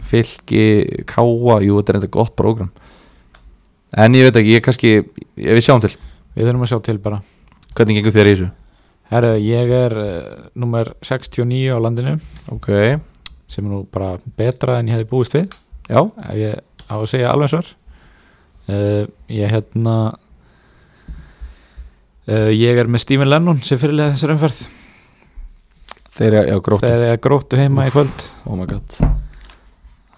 fylki, 0.04 0.64
Káa 1.08 1.58
jú, 1.64 1.78
þetta 1.80 1.94
er 1.94 1.98
eitthvað 1.98 2.16
gott 2.18 2.36
prógram 2.38 2.70
en 3.96 4.14
ég 4.16 4.28
veit 4.28 4.36
ekki, 4.40 4.54
ég 4.56 4.64
kannski 4.64 4.90
ég 4.92 5.56
við 5.56 5.64
sjáum 5.64 5.82
til, 5.84 5.94
við 6.36 6.48
þurfum 6.48 6.64
að 6.66 6.72
sjá 6.72 6.80
til 6.84 6.98
bara. 7.02 7.20
Hvernig 7.78 7.98
gengur 7.98 8.14
þér 8.14 8.28
í 8.28 8.34
þessu? 8.34 8.48
Herru, 9.08 9.32
ég 9.40 9.70
er 9.72 9.94
uh, 9.96 10.48
nummer 10.58 10.90
69 11.00 11.72
á 11.72 11.78
landinu. 11.80 12.18
Ok, 12.52 12.68
sem 13.48 13.64
er 13.64 13.70
nú 13.70 13.84
bara 13.88 14.18
betra 14.36 14.78
en 14.80 14.90
ég 14.90 14.98
hefði 14.98 15.08
búist 15.08 15.36
við. 15.36 15.46
Já, 15.88 16.02
ef 16.04 16.34
ég 16.36 16.58
á 16.88 16.94
að 16.98 17.06
segja 17.08 17.32
alveg 17.32 17.52
svar. 17.54 17.70
Uh, 18.68 19.08
ég 19.32 19.48
hérna 19.48 19.94
uh, 22.28 22.50
ég 22.52 22.76
er 22.76 22.90
með 22.90 23.06
Stephen 23.06 23.32
Lennon 23.32 23.64
sem 23.64 23.80
fyrirlega 23.80 24.12
þessar 24.16 24.34
umferð. 24.36 24.60
Þeir 26.18 26.32
eru, 26.34 26.44
já, 26.50 26.58
gróttu. 26.66 26.84
Þegar 26.84 27.06
ég 27.06 27.24
gróttu 27.24 27.62
heima 27.62 27.88
í 27.88 27.94
kvöld. 27.94 28.28
Oh 28.44 28.58
my 28.58 28.68
god, 28.68 29.00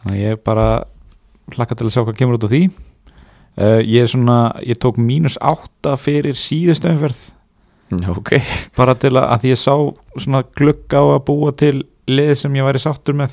þannig 0.01 0.17
að 0.17 0.23
ég 0.25 0.43
bara 0.49 0.69
hlakka 1.55 1.77
til 1.77 1.87
að 1.87 1.95
sjá 1.95 2.03
hvað 2.03 2.19
kemur 2.19 2.41
út 2.41 2.47
á 2.47 2.51
því 2.51 2.65
uh, 3.59 3.81
ég 3.81 4.05
er 4.05 4.11
svona, 4.11 4.39
ég 4.67 4.79
tók 4.81 5.01
mínus 5.01 5.39
átta 5.41 5.97
fyrir 6.01 6.39
síðustu 6.39 6.91
umferð. 6.93 7.21
Já, 7.91 8.11
ok. 8.15 8.37
Bara 8.79 8.95
til 8.99 9.15
að, 9.17 9.27
að 9.37 9.49
ég 9.51 9.59
sá 9.61 9.75
svona 10.17 10.45
glugg 10.59 10.95
á 10.95 11.03
að 11.03 11.25
búa 11.31 11.55
til 11.57 11.77
lið 12.11 12.35
sem 12.43 12.59
ég 12.59 12.67
væri 12.67 12.83
sáttur 12.83 13.17
með. 13.19 13.33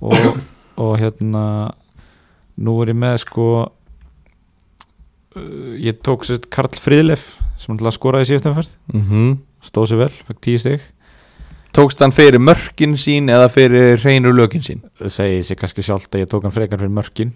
Og, 0.00 0.40
og 0.84 0.96
hérna 1.00 1.44
nú 2.60 2.78
er 2.82 2.94
ég 2.94 2.98
með 3.00 3.20
sko 3.26 3.46
uh, 3.66 3.70
ég 5.80 6.00
tók 6.04 6.26
sérst 6.28 6.50
Karl 6.52 6.74
Fríðlef 6.80 7.36
sem 7.60 7.76
ætla 7.76 7.92
að 7.92 7.98
skora 7.98 8.24
í 8.24 8.28
síðustum 8.28 8.56
fyrst 8.56 8.76
mm 8.94 9.38
stóð 9.60 9.90
sér 9.90 9.98
vel, 10.00 10.12
fekk 10.24 10.38
tíu 10.40 10.60
stig. 10.60 10.84
Tókst 11.76 12.00
hann 12.02 12.14
fyrir 12.14 12.40
mörkin 12.42 12.96
sín 12.98 13.28
eða 13.30 13.50
fyrir 13.52 14.00
reynur 14.02 14.34
lökin 14.34 14.64
sín? 14.64 14.80
það 14.98 15.12
segi 15.14 15.42
sér 15.46 15.58
kannski 15.60 15.84
sjálft 15.86 16.16
að 16.16 16.24
ég 16.24 16.30
tók 16.32 16.46
hann 16.46 16.54
frekar 16.54 16.80
fyrir 16.80 16.94
mörkin 16.96 17.34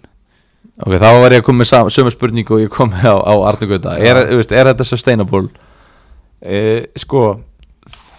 Ok, 0.75 0.97
þá 0.99 1.07
var 1.21 1.31
ég 1.31 1.39
að 1.39 1.45
koma 1.47 1.63
með 1.63 1.91
sömu 1.95 2.11
spurningu 2.11 2.57
og 2.57 2.65
ég 2.65 2.71
kom 2.73 2.89
með 2.91 3.07
á, 3.07 3.15
á 3.15 3.33
Arnagöta 3.47 3.93
er, 3.95 4.25
er 4.27 4.67
þetta 4.73 4.87
sustainable? 4.87 5.47
uh, 6.43 6.81
sko 6.99 7.21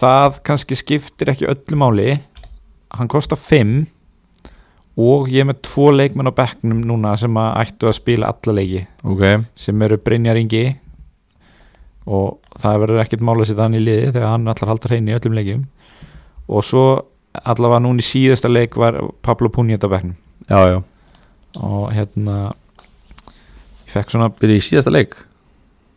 það 0.00 0.40
kannski 0.46 0.78
skiptir 0.78 1.32
ekki 1.32 1.50
öllu 1.50 1.78
máli. 1.80 2.16
Hann 2.96 3.10
kostar 3.12 3.38
5 3.40 3.84
og 4.96 5.28
ég 5.28 5.44
er 5.44 5.50
með 5.50 5.60
tvo 5.68 5.90
leikmenn 5.92 6.32
á 6.32 6.38
bekknum 6.38 6.80
núna 6.88 7.12
sem 7.20 7.36
að 7.36 7.60
ættu 7.64 7.90
að 7.90 7.98
spila 7.98 8.32
alla 8.32 8.56
leiki. 8.56 8.86
Ok, 9.04 9.24
sem 9.58 9.84
eru 9.84 10.00
Brynjar 10.00 10.40
Ingi 10.40 10.64
og 12.06 12.38
það 12.56 12.82
verður 12.84 13.02
ekkert 13.02 13.24
mála 13.26 13.42
að 13.44 13.50
setja 13.50 13.66
hann 13.66 13.76
í 13.76 13.82
liði 13.82 14.12
þegar 14.14 14.32
hann 14.32 14.48
allar 14.48 14.72
haldur 14.72 14.94
hrein 14.94 15.10
í 15.10 15.16
öllum 15.16 15.36
leikjum. 15.36 15.64
Og 16.46 16.64
svo 16.64 16.88
allavega 17.36 17.84
núna 17.84 18.00
í 18.00 18.06
síðasta 18.06 18.48
leik 18.48 18.78
var 18.80 19.02
Pablo 19.20 19.52
Punjet 19.52 19.84
á 19.84 19.92
bekknum. 19.92 20.16
Já, 20.48 20.60
já 20.72 20.78
og 21.62 21.88
hérna 21.94 22.36
ég 23.86 23.94
fekk 23.94 24.12
svona 24.12 24.28
Byrði 24.34 24.58
í 24.60 24.64
síðasta 24.66 24.92
leik? 24.92 25.14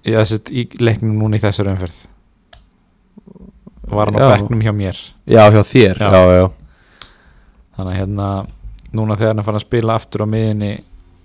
ég 0.07 0.25
sett 0.29 0.51
í 0.51 0.65
leiknum 0.79 1.17
núna 1.19 1.37
í 1.39 1.43
þessari 1.43 1.73
umferð 1.73 1.97
var 3.89 4.11
hann 4.11 4.21
á 4.21 4.21
Já. 4.21 4.29
bekknum 4.35 4.61
hjá 4.63 4.73
mér 4.75 4.97
Já, 5.27 5.43
hjá 5.51 5.61
þér, 5.65 5.97
Já. 5.99 6.09
já, 6.13 6.21
já, 6.39 6.45
þannig 7.77 7.93
að 7.93 7.99
hérna 7.99 8.27
núna 8.93 9.17
þegar 9.17 9.33
hann 9.35 9.45
farin 9.45 9.59
að 9.59 9.65
spila 9.65 9.95
aftur 9.99 10.23
á 10.25 10.27
miðinni 10.29 10.71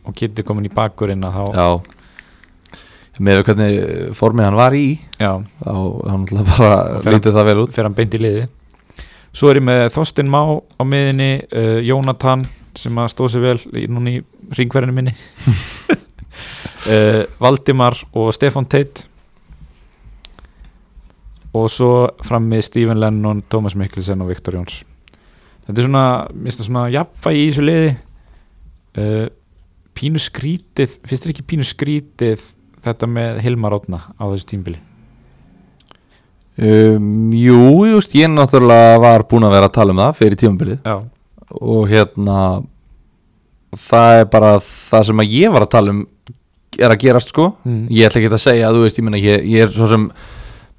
og 0.05 0.16
Kitty 0.16 0.44
komin 0.44 0.66
í 0.69 0.73
bakkurinn 0.74 1.24
að 1.24 1.39
þá 1.39 1.44
já. 1.61 1.69
Með 3.23 3.44
hvernig 3.47 3.77
formið 4.19 4.48
hann 4.48 4.59
var 4.59 4.74
í 4.74 4.86
já, 5.23 5.31
þá 5.62 5.73
hann 6.11 6.24
bara 6.27 6.70
Og 6.98 7.06
lítið 7.06 7.36
það 7.36 7.47
vel 7.47 7.61
út 7.62 7.74
fer 7.77 7.86
hann 7.86 7.94
beint 7.94 8.16
í 8.16 8.20
liði 8.20 8.48
svo 9.35 9.52
er 9.52 9.61
ég 9.61 9.66
með 9.69 9.85
Þorstein 9.94 10.31
Má 10.32 10.40
á 10.59 10.82
miðinni 10.82 11.28
uh, 11.47 11.78
Jónatan 11.86 12.43
sem 12.79 13.01
að 13.01 13.11
stóð 13.13 13.35
sér 13.35 13.45
vel 13.45 13.87
núna 13.93 14.17
í 14.17 14.23
ringverðinu 14.59 14.97
minni. 14.97 15.15
Uh, 16.85 17.23
Valdimar 17.43 17.99
og 18.13 18.33
Stefan 18.37 18.69
Teit. 18.71 19.05
Og 21.55 21.69
svo 21.71 21.93
fram 22.27 22.49
með 22.51 22.67
Stephen 22.71 22.99
Lennon, 22.99 23.45
Thomas 23.51 23.77
Mikkelsen 23.79 24.25
og 24.25 24.33
Viktor 24.33 24.59
Jóns. 24.59 24.81
Þetta 25.65 25.81
er 25.81 25.87
svona, 25.87 26.07
minnst 26.35 26.61
það 26.61 26.69
svona 26.69 26.89
jafnvægi 26.93 27.45
í 27.45 27.49
þessu 27.53 27.67
liði. 27.69 27.95
Uh, 28.95 29.27
pínu 29.95 30.21
skrítið 30.23 30.99
finnst 31.07 31.25
þér 31.25 31.33
ekki 31.35 31.47
pínu 31.55 31.67
skrítið 31.67 32.43
þetta 32.85 33.09
með 33.11 33.41
Hilmar 33.45 33.77
Átna 33.79 34.01
á 34.19 34.25
þessu 34.27 34.49
tímbili 34.51 34.81
um, 36.59 37.33
Jú, 37.35 37.59
just, 37.89 38.15
ég 38.19 38.31
náttúrulega 38.33 38.99
var 39.03 39.27
búinn 39.31 39.47
að 39.49 39.57
vera 39.57 39.71
að 39.71 39.77
tala 39.79 39.95
um 39.95 40.03
það 40.03 40.19
fyrir 40.21 40.41
tímabilið. 40.43 40.81
Já, 40.85 40.97
og 41.61 41.89
hérna 41.91 42.39
það 43.75 44.21
er 44.21 44.31
bara 44.31 44.55
það 44.63 45.07
sem 45.11 45.23
að 45.25 45.37
ég 45.37 45.55
var 45.55 45.67
að 45.67 45.75
tala 45.75 45.95
um 45.95 46.03
er 46.75 46.91
að 46.91 47.03
gerast 47.05 47.31
sko 47.31 47.53
mm. 47.63 47.85
ég 47.95 48.09
ætla 48.09 48.21
ekki 48.21 48.33
að 48.33 48.43
segja 48.43 48.69
að 48.69 48.79
þú 48.79 48.87
veist, 48.87 48.99
ég 48.99 49.07
meina 49.07 49.21
ég, 49.21 49.47
ég 49.51 49.67
er 49.67 49.71
svo 49.75 49.89
sem 49.91 50.09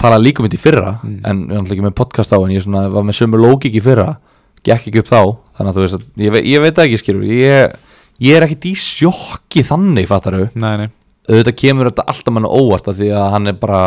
tala 0.02 0.20
líka 0.20 0.42
um 0.42 0.50
þetta 0.50 0.60
í 0.60 0.64
fyrra 0.64 0.98
Mm. 1.02 1.20
en 1.24 1.38
ég 1.46 1.56
er 1.56 1.62
náttúrulega 1.62 1.76
ekki 1.78 1.88
með 1.88 1.98
podcast 2.02 2.36
á 2.36 2.38
en 2.40 2.52
ég 2.52 2.66
svona, 2.66 2.90
var 2.92 3.08
með 3.08 3.20
sömu 3.20 3.40
lógik 3.40 3.76
í 3.76 3.84
fyrra 3.84 4.18
gekk 4.66 4.90
ekki 4.90 5.04
upp 5.04 5.12
þá, 5.12 5.22
þannig 5.56 5.72
að 5.72 5.78
þú 5.78 5.86
veist 5.86 5.98
að, 5.98 6.06
ég, 6.26 6.38
ég 6.52 6.64
veit 6.66 6.84
ekki 6.84 7.00
skilur, 7.00 7.26
ég, 7.30 7.76
ég 8.20 8.36
er 8.36 8.46
ekkit 8.48 8.70
í 8.72 8.76
sjokki 8.76 9.64
þannig 9.64 10.08
fattar 10.10 10.40
þau, 10.40 10.48
nei, 10.56 10.76
nei 10.84 10.90
auðvitað 11.26 11.56
kemur 11.58 11.90
þetta 11.90 12.06
alltaf 12.12 12.36
mann 12.36 12.46
óvart 12.46 12.90
af 12.92 12.98
því 13.00 13.08
að 13.18 13.32
hann 13.34 13.50
er 13.50 13.56
bara 13.58 13.80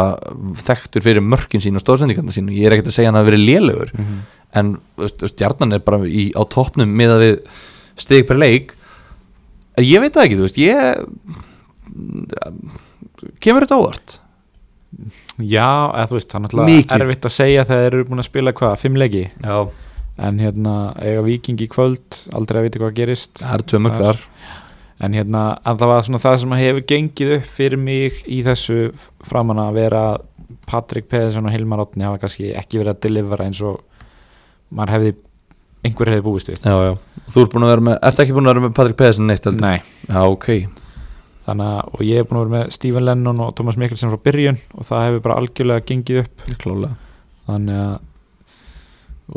þekktur 0.59 1.05
fyrir 1.05 1.23
mörkin 1.23 1.63
sín 1.63 1.79
og 1.79 1.85
stóðsendingarna 1.85 2.35
sín 2.35 2.49
og 2.51 2.57
ég 2.57 2.67
er 2.67 2.75
ekkit 2.75 2.91
að 2.91 2.97
segja 2.97 3.13
hann 3.13 3.21
að 3.21 3.29
vera 3.31 3.41
lélegur 3.43 3.93
mm 3.95 4.05
-hmm. 4.05 4.25
En 4.57 4.77
stjarnan 5.03 5.77
er 5.77 5.83
bara 5.85 6.01
í, 6.07 6.31
á 6.33 6.43
toppnum 6.49 6.91
með 6.97 7.15
að 7.15 7.25
við 7.25 7.37
stig 7.99 8.27
per 8.29 8.39
leik. 8.41 8.75
Ég 9.79 10.03
veit 10.03 10.15
það 10.15 10.25
ekki, 10.25 10.39
þú 10.39 10.47
veist, 10.47 10.63
ég 10.63 10.83
kemur 13.43 13.67
þetta 13.67 13.79
óvart? 13.79 14.17
Já, 15.39 15.93
eða 15.93 16.07
þú 16.11 16.17
veist, 16.17 16.31
það 16.31 16.39
er 16.39 16.45
náttúrulega 16.47 16.97
erfitt 16.99 17.29
að 17.29 17.35
segja 17.37 17.67
þegar 17.69 17.83
þeir 17.83 17.93
eru 17.93 18.09
búin 18.09 18.23
að 18.23 18.31
spila 18.31 18.55
hvað, 18.57 18.79
fimm 18.83 18.97
leiki. 18.99 19.25
Já, 19.45 19.59
en 20.29 20.41
hérna, 20.43 20.77
eiga 20.99 21.27
viking 21.27 21.61
í 21.63 21.69
kvöld 21.71 22.23
aldrei 22.35 22.63
að 22.63 22.67
vita 22.69 22.83
hvað 22.83 22.97
gerist. 22.97 23.35
Það 23.43 23.55
er 23.55 23.67
tvö 23.71 23.83
mörg 23.85 24.01
Þar. 24.01 24.25
en 25.07 25.15
hérna, 25.15 25.43
en 25.63 25.79
það 25.79 25.93
var 25.93 26.09
svona 26.09 26.23
það 26.25 26.39
sem 26.43 26.57
hefur 26.59 26.87
gengið 26.95 27.35
upp 27.37 27.53
fyrir 27.59 27.83
mig 27.83 28.23
í 28.27 28.41
þessu 28.47 28.79
framan 29.29 29.63
að 29.63 29.79
vera 29.79 30.05
Patrik 30.69 31.07
Pedersen 31.13 31.47
og 31.47 31.55
Hilmar 31.55 31.85
Átni 31.85 32.05
hafa 32.05 32.25
kannski 32.25 32.51
ekki 32.57 32.81
verið 32.81 32.97
að 32.97 33.03
delivera 33.07 33.47
eins 33.47 33.61
og 33.63 33.85
maður 34.75 34.95
hefði 34.97 35.13
einhver 35.87 36.11
hefði 36.13 36.25
búist 36.27 36.51
við. 36.51 36.61
Já, 36.67 36.75
já, 36.89 37.23
þú 37.33 37.45
ert 37.45 37.53
búin 37.55 37.67
að 37.69 37.73
vera 37.75 37.87
með, 37.89 37.99
ertu 38.11 38.23
ekki 38.25 38.35
búin 38.37 38.49
að 38.49 38.55
vera 38.55 38.65
með 38.67 38.75
Patrik 38.79 38.99
Pedersen 38.99 39.27
neitt 39.31 39.45
heldur? 39.49 39.65
Nei, 39.65 39.79
Já, 40.09 40.21
ok. 40.27 40.49
Þannig 41.49 41.69
að, 41.73 41.79
og 41.95 42.03
ég 42.05 42.19
er 42.21 42.27
búin 42.29 42.41
að 42.41 42.45
vera 42.49 42.55
með 42.59 42.73
Stephen 42.77 43.07
Lennon 43.09 43.39
og 43.41 43.55
Thomas 43.57 43.79
Mikkelsen 43.81 44.11
frá 44.13 44.21
byrjun 44.27 44.59
og 44.75 44.85
það 44.89 45.05
hefur 45.07 45.23
bara 45.25 45.37
algjörlega 45.41 45.87
gengið 45.89 46.19
upp. 46.27 46.43
Klálega 46.61 46.91
þannig 47.49 47.79
að 47.85 47.97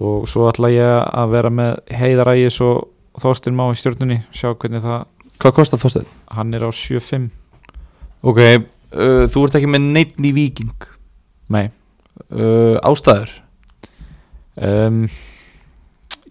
og 0.01 0.27
svo 0.31 0.45
ætla 0.47 0.69
ég 0.71 0.91
að 1.03 1.31
vera 1.33 1.49
með 1.51 1.71
Heiðarægis 1.99 2.57
og 2.63 2.85
Þorstein 3.19 3.55
Má 3.57 3.65
í 3.73 3.75
stjórnunni 3.79 4.21
sjá 4.31 4.53
hvernig 4.55 4.83
það, 4.85 5.01
Hvað 5.41 5.55
kostar 5.57 5.81
þóstið? 5.81 6.05
hann 6.31 6.53
er 6.55 6.63
á 6.63 6.71
7-5 6.71 7.25
Ok, 8.23 8.39
uh, 8.39 9.25
þú 9.31 9.43
ert 9.47 9.57
ekki 9.59 9.71
með 9.71 9.87
neitt 9.95 10.19
í 10.23 10.31
viking 10.35 10.85
nei. 11.51 11.65
Uh, 12.31 12.77
Ástæður 12.87 13.33
um, 14.57 15.01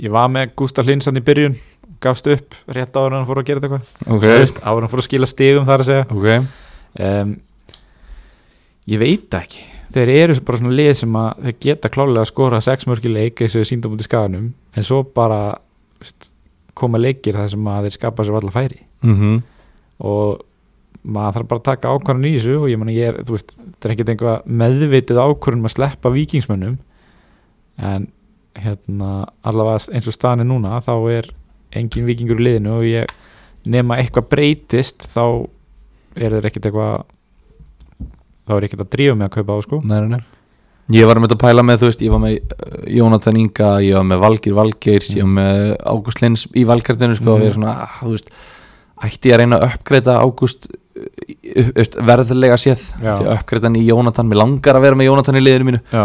ég 0.01 0.15
var 0.15 0.31
með 0.33 0.55
Gustaf 0.59 0.89
Linsson 0.89 1.21
í 1.21 1.25
byrjun 1.25 1.59
gafst 2.01 2.29
upp 2.33 2.57
rétt 2.73 2.97
en 2.97 3.19
hann 3.19 3.29
fór 3.29 3.43
að 3.43 3.51
gera 3.51 3.63
þetta 3.63 3.79
eitthvað. 3.79 4.15
Ok, 4.17 4.25
Þú 4.25 4.37
veist, 4.41 4.61
áður 4.65 4.79
en 4.79 4.87
hann 4.87 4.93
fór 4.95 5.03
að 5.03 5.09
skila 5.09 5.29
stigum 5.29 5.69
þar 5.69 5.85
að 5.85 5.91
segja. 5.91 6.07
Ok. 6.17 7.07
Um, 7.07 7.35
ég 8.91 9.03
veit 9.03 9.39
ekki. 9.41 9.65
Þeir 9.91 10.13
eru 10.15 10.37
bara 10.47 10.61
svona 10.61 10.77
lið 10.79 10.93
sem 11.01 11.17
að 11.19 11.47
þeir 11.47 11.57
geta 11.67 11.91
klálega 11.93 12.23
að 12.23 12.31
skora 12.31 12.61
sex 12.63 12.87
mörki 12.87 13.11
leik 13.11 13.43
eins 13.43 13.57
og 13.57 13.65
við 13.65 13.71
síndum 13.73 13.97
út 13.97 14.05
í 14.05 14.07
skaganum 14.07 14.53
en 14.79 14.87
svo 14.87 15.01
bara 15.03 15.41
veist, 15.99 16.31
koma 16.79 17.01
leikir 17.01 17.37
þar 17.37 17.51
sem 17.51 17.73
að 17.73 17.89
þeir 17.89 17.97
skapa 17.99 18.27
sér 18.27 18.39
allar 18.39 18.55
færi. 18.55 18.85
Mm 19.05 19.41
og 20.01 20.47
maður 21.01 21.39
þarf 21.39 21.49
bara 21.51 21.61
að 21.61 21.67
taka 21.69 21.93
ákvarðan 21.95 22.29
í 22.29 22.35
þessu 22.37 22.57
og 22.61 22.69
ég 22.71 22.81
meni 22.81 22.97
ég 22.99 23.11
er, 23.11 23.19
þú 23.25 23.37
veist, 23.37 23.55
þetta 23.57 23.89
er 23.89 23.95
ekkert 23.95 24.13
einhvað 24.15 24.49
meðvitið 24.63 25.21
ákvarðan 25.21 25.69
að 25.69 25.75
sleppa 25.75 26.13
vikingsmönnum 26.15 26.77
en 27.81 28.09
hérna 28.61 29.11
allavega 29.47 29.95
eins 29.95 30.09
og 30.11 30.17
staðan 30.17 30.43
er 30.45 30.49
núna 30.51 30.81
þá 30.85 30.93
er 31.15 31.31
engin 31.79 32.07
vikingur 32.09 32.41
í 32.43 32.47
liðinu 32.49 32.73
og 32.81 32.85
ég 32.89 33.13
nema 33.71 33.99
eitthvað 34.01 34.29
breytist 34.33 35.07
þá 35.13 35.23
er 36.19 36.35
þeir 36.35 36.49
ekkert 36.51 36.67
eitthvað 36.71 37.05
þá 38.49 38.53
er 38.57 38.67
ekkert 38.67 38.85
að 38.85 38.93
drífa 38.97 39.17
mig 39.17 39.29
að 39.31 39.35
kaupa 39.39 39.57
á 39.57 39.59
sko 39.65 39.81
nei, 39.85 39.99
nei, 40.03 40.09
nei. 40.17 40.23
ég 40.99 41.07
var 41.07 41.21
með 41.23 41.29
þetta 41.31 41.39
að 41.39 41.45
pæla 41.47 41.65
með, 41.69 41.79
þú 41.83 41.91
veist, 41.91 42.03
ég 42.07 42.15
var 42.15 42.23
með 42.25 42.37
uh, 42.41 42.79
Jónatan 42.99 43.39
Inga, 43.41 43.69
ég 43.87 43.95
var 44.01 44.07
með 44.11 44.23
Valgir 44.25 44.57
Valgeirs 44.59 45.11
ég 45.15 45.23
var 45.29 45.35
með 45.39 45.61
Ágúst 45.95 46.23
Lins 46.25 46.47
í 46.59 46.65
Valkartinu 46.67 47.15
sko, 47.19 47.25
Mhm. 47.25 47.33
og 47.37 47.41
við 47.45 47.51
erum 47.53 47.61
svona, 47.61 47.75
ah, 47.87 47.99
þú 48.03 48.17
veist 48.17 48.33
ætti 49.07 49.31
ég 49.31 49.37
að 49.37 49.41
reyna 49.45 49.61
að 49.61 49.69
uppgreita 49.71 50.17
Ágúst 50.25 50.67
uh, 50.67 52.03
verðlega 52.11 52.59
séð 52.61 52.83
Já. 52.99 53.15
til 53.21 53.29
að 53.29 53.37
uppgreita 53.39 53.69
hann 53.71 53.79
í 53.79 53.87
Jónatan, 53.87 54.29
mér 54.29 54.43
langar 54.43 54.75
að 54.81 54.85
vera 54.89 54.99
með 54.99 55.09
Jónatan 55.13 55.39
í 55.39 55.45
liðinu 55.47 55.69
mínu, 55.71 55.81
já, 55.95 56.05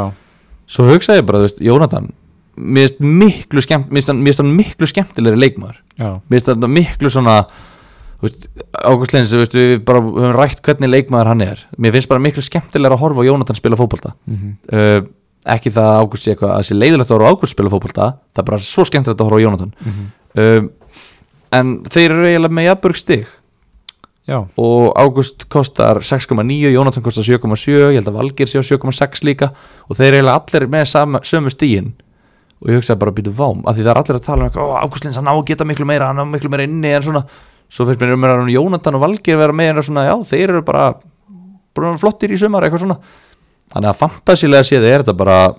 svo 0.68 0.88
hugsaði 0.90 1.22
ég 1.22 1.28
bara, 1.30 1.42
þú 1.44 1.48
veist, 1.50 1.62
Jónatan 1.66 2.12
mér 2.56 2.88
finnst 2.88 3.00
miklu 3.04 3.62
skemmt 3.66 3.90
mér 3.92 4.00
finnst 4.02 4.12
hann- 4.14 4.48
hann 4.48 4.56
miklu 4.58 4.88
skemmtilegri 4.88 5.40
leikmaður. 5.42 5.80
Já, 6.00 6.10
mér 6.30 6.38
finnst 6.40 6.52
þetta 6.54 6.70
miklu 6.72 7.10
svona 7.12 7.46
Ágúst 8.86 9.14
Lins, 9.14 9.32
við 9.34 9.84
bara 9.86 10.00
höfum 10.02 10.34
rætt 10.38 10.62
hvernig 10.66 10.90
leikmaður 10.90 11.28
hann 11.34 11.42
er. 11.46 11.60
Mér 11.78 11.92
finnst 11.94 12.10
bara 12.10 12.24
miklu 12.24 12.42
skemmtilegra 12.42 12.96
að 12.96 13.04
horfa 13.04 13.26
Jónatan 13.28 13.58
spila 13.60 13.76
fótbolta. 13.80 14.14
Mm 14.26 14.56
uh, 14.74 15.02
ekki 15.46 15.70
það 15.70 15.86
að 15.92 16.00
Ágúst 16.02 16.24
sé 16.26 16.32
eitthvað 16.34 16.50
að 16.50 16.56
það 16.58 16.66
sé 16.66 16.76
leiðilegt 16.80 17.12
að 17.12 17.18
horfa 17.20 17.34
Ágúst 17.36 17.54
spila 17.54 17.70
fótbolta 17.70 18.06
það 18.34 18.42
er 18.42 18.48
bara 18.50 18.58
svo 18.66 18.86
skemmtilegt 18.90 19.20
að 19.22 19.28
horfa 19.30 19.44
Jónatan. 19.44 19.74
Uh, 20.36 20.70
en 21.54 21.76
þeir 21.86 22.10
eru 22.16 22.26
eiginlega 22.32 22.56
með 22.58 22.66
jafnbörg 22.72 22.98
stig 22.98 23.28
já, 24.27 24.39
og 24.57 24.93
Ágúst 24.97 25.45
kostar 25.49 26.02
6,9 26.02 26.72
Jónatan 26.73 27.03
kostar 27.06 27.26
7,7 27.27 27.76
ég 27.93 27.99
held 27.99 28.10
að 28.10 28.18
Valgir 28.19 28.49
sé 28.49 28.61
á 28.61 28.64
7,6 28.65 29.23
líka. 29.27 29.52
Og 29.89 29.97
þeir 29.99 30.18
eiginlega 30.18 30.39
allir 30.39 30.68
með 30.72 30.85
sama, 30.89 31.22
sömu 31.23 31.53
stígin 31.53 31.93
og 32.61 32.72
ég 32.72 32.80
hugsaði 32.80 33.02
bara 33.02 33.11
að 33.11 33.18
býta 33.19 33.35
vám 33.35 33.65
af 33.68 33.76
því 33.76 33.84
það 33.84 33.91
er 33.91 33.99
allir 33.99 34.18
að 34.18 34.26
tala 34.26 34.41
um 34.41 34.49
eitthvað, 34.49 34.69
"Ó, 34.72 34.80
Ágúst 34.81 35.06
Lins 35.06 35.18
hann 35.19 35.27
á 35.27 35.34
að 35.35 35.45
geta 35.45 35.65
miklu 35.65 35.85
meira 35.85 36.07
hann 36.07 36.18
á 36.18 36.26
miklu 36.26 36.49
meira 36.49 36.64
inni 36.64 36.88
en 36.95 37.02
svona. 37.02 37.26
Svo 37.69 37.85
finnst 37.85 37.99
mér 37.99 38.14
um 38.14 38.22
að 38.23 38.53
Jónatan 38.53 38.95
og 38.95 39.02
Valgir 39.02 39.38
vera 39.38 39.53
með 39.53 39.69
en 39.69 39.84
svona, 39.84 40.06
já, 40.06 40.15
þeir 40.23 40.49
eru 40.49 40.61
bara, 40.61 40.95
bara 41.76 41.97
flottir 41.97 42.31
í 42.31 42.39
sumar 42.39 42.64
eitthvað 42.64 42.80
svona. 42.80 42.97
Þannig 43.73 43.89
að 43.89 43.99
fantasilega 43.99 44.64
séð 44.64 44.84
er 44.85 45.03
þetta 45.03 45.18
bara 45.18 45.56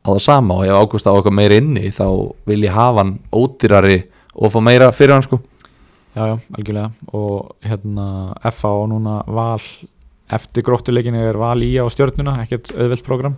á 0.00 0.08
það 0.08 0.20
sama 0.20 0.54
og 0.54 0.64
ef 0.64 0.76
Ágúst 0.80 1.06
á 1.06 1.12
eitthvað 1.12 1.36
meira 1.36 1.56
inni 1.60 1.90
þá 1.92 2.32
vil 2.46 2.62
ég 2.62 2.72
hafa 2.72 2.98
hann 3.04 3.18
ódýrari 3.32 4.04
og 4.34 4.52
fá 4.52 4.60
meira 4.62 4.90
fyrir 4.92 5.12
hann 5.12 5.22
sko 5.22 5.40
já, 6.14 6.22
já, 6.26 6.36
algjörlega. 6.58 6.90
Og 7.12 7.54
hérna 7.64 8.06
FA 8.52 8.68
og 8.82 8.88
núna 8.92 9.20
val 9.30 9.62
eftir 10.30 10.62
gróttuleikinu 10.66 11.20
er 11.26 11.38
val 11.40 11.58
í 11.62 11.72
á 11.78 11.84
stjörnuna 11.90 12.36
ekkert 12.44 12.70
auðvelt 12.76 13.02
program 13.06 13.34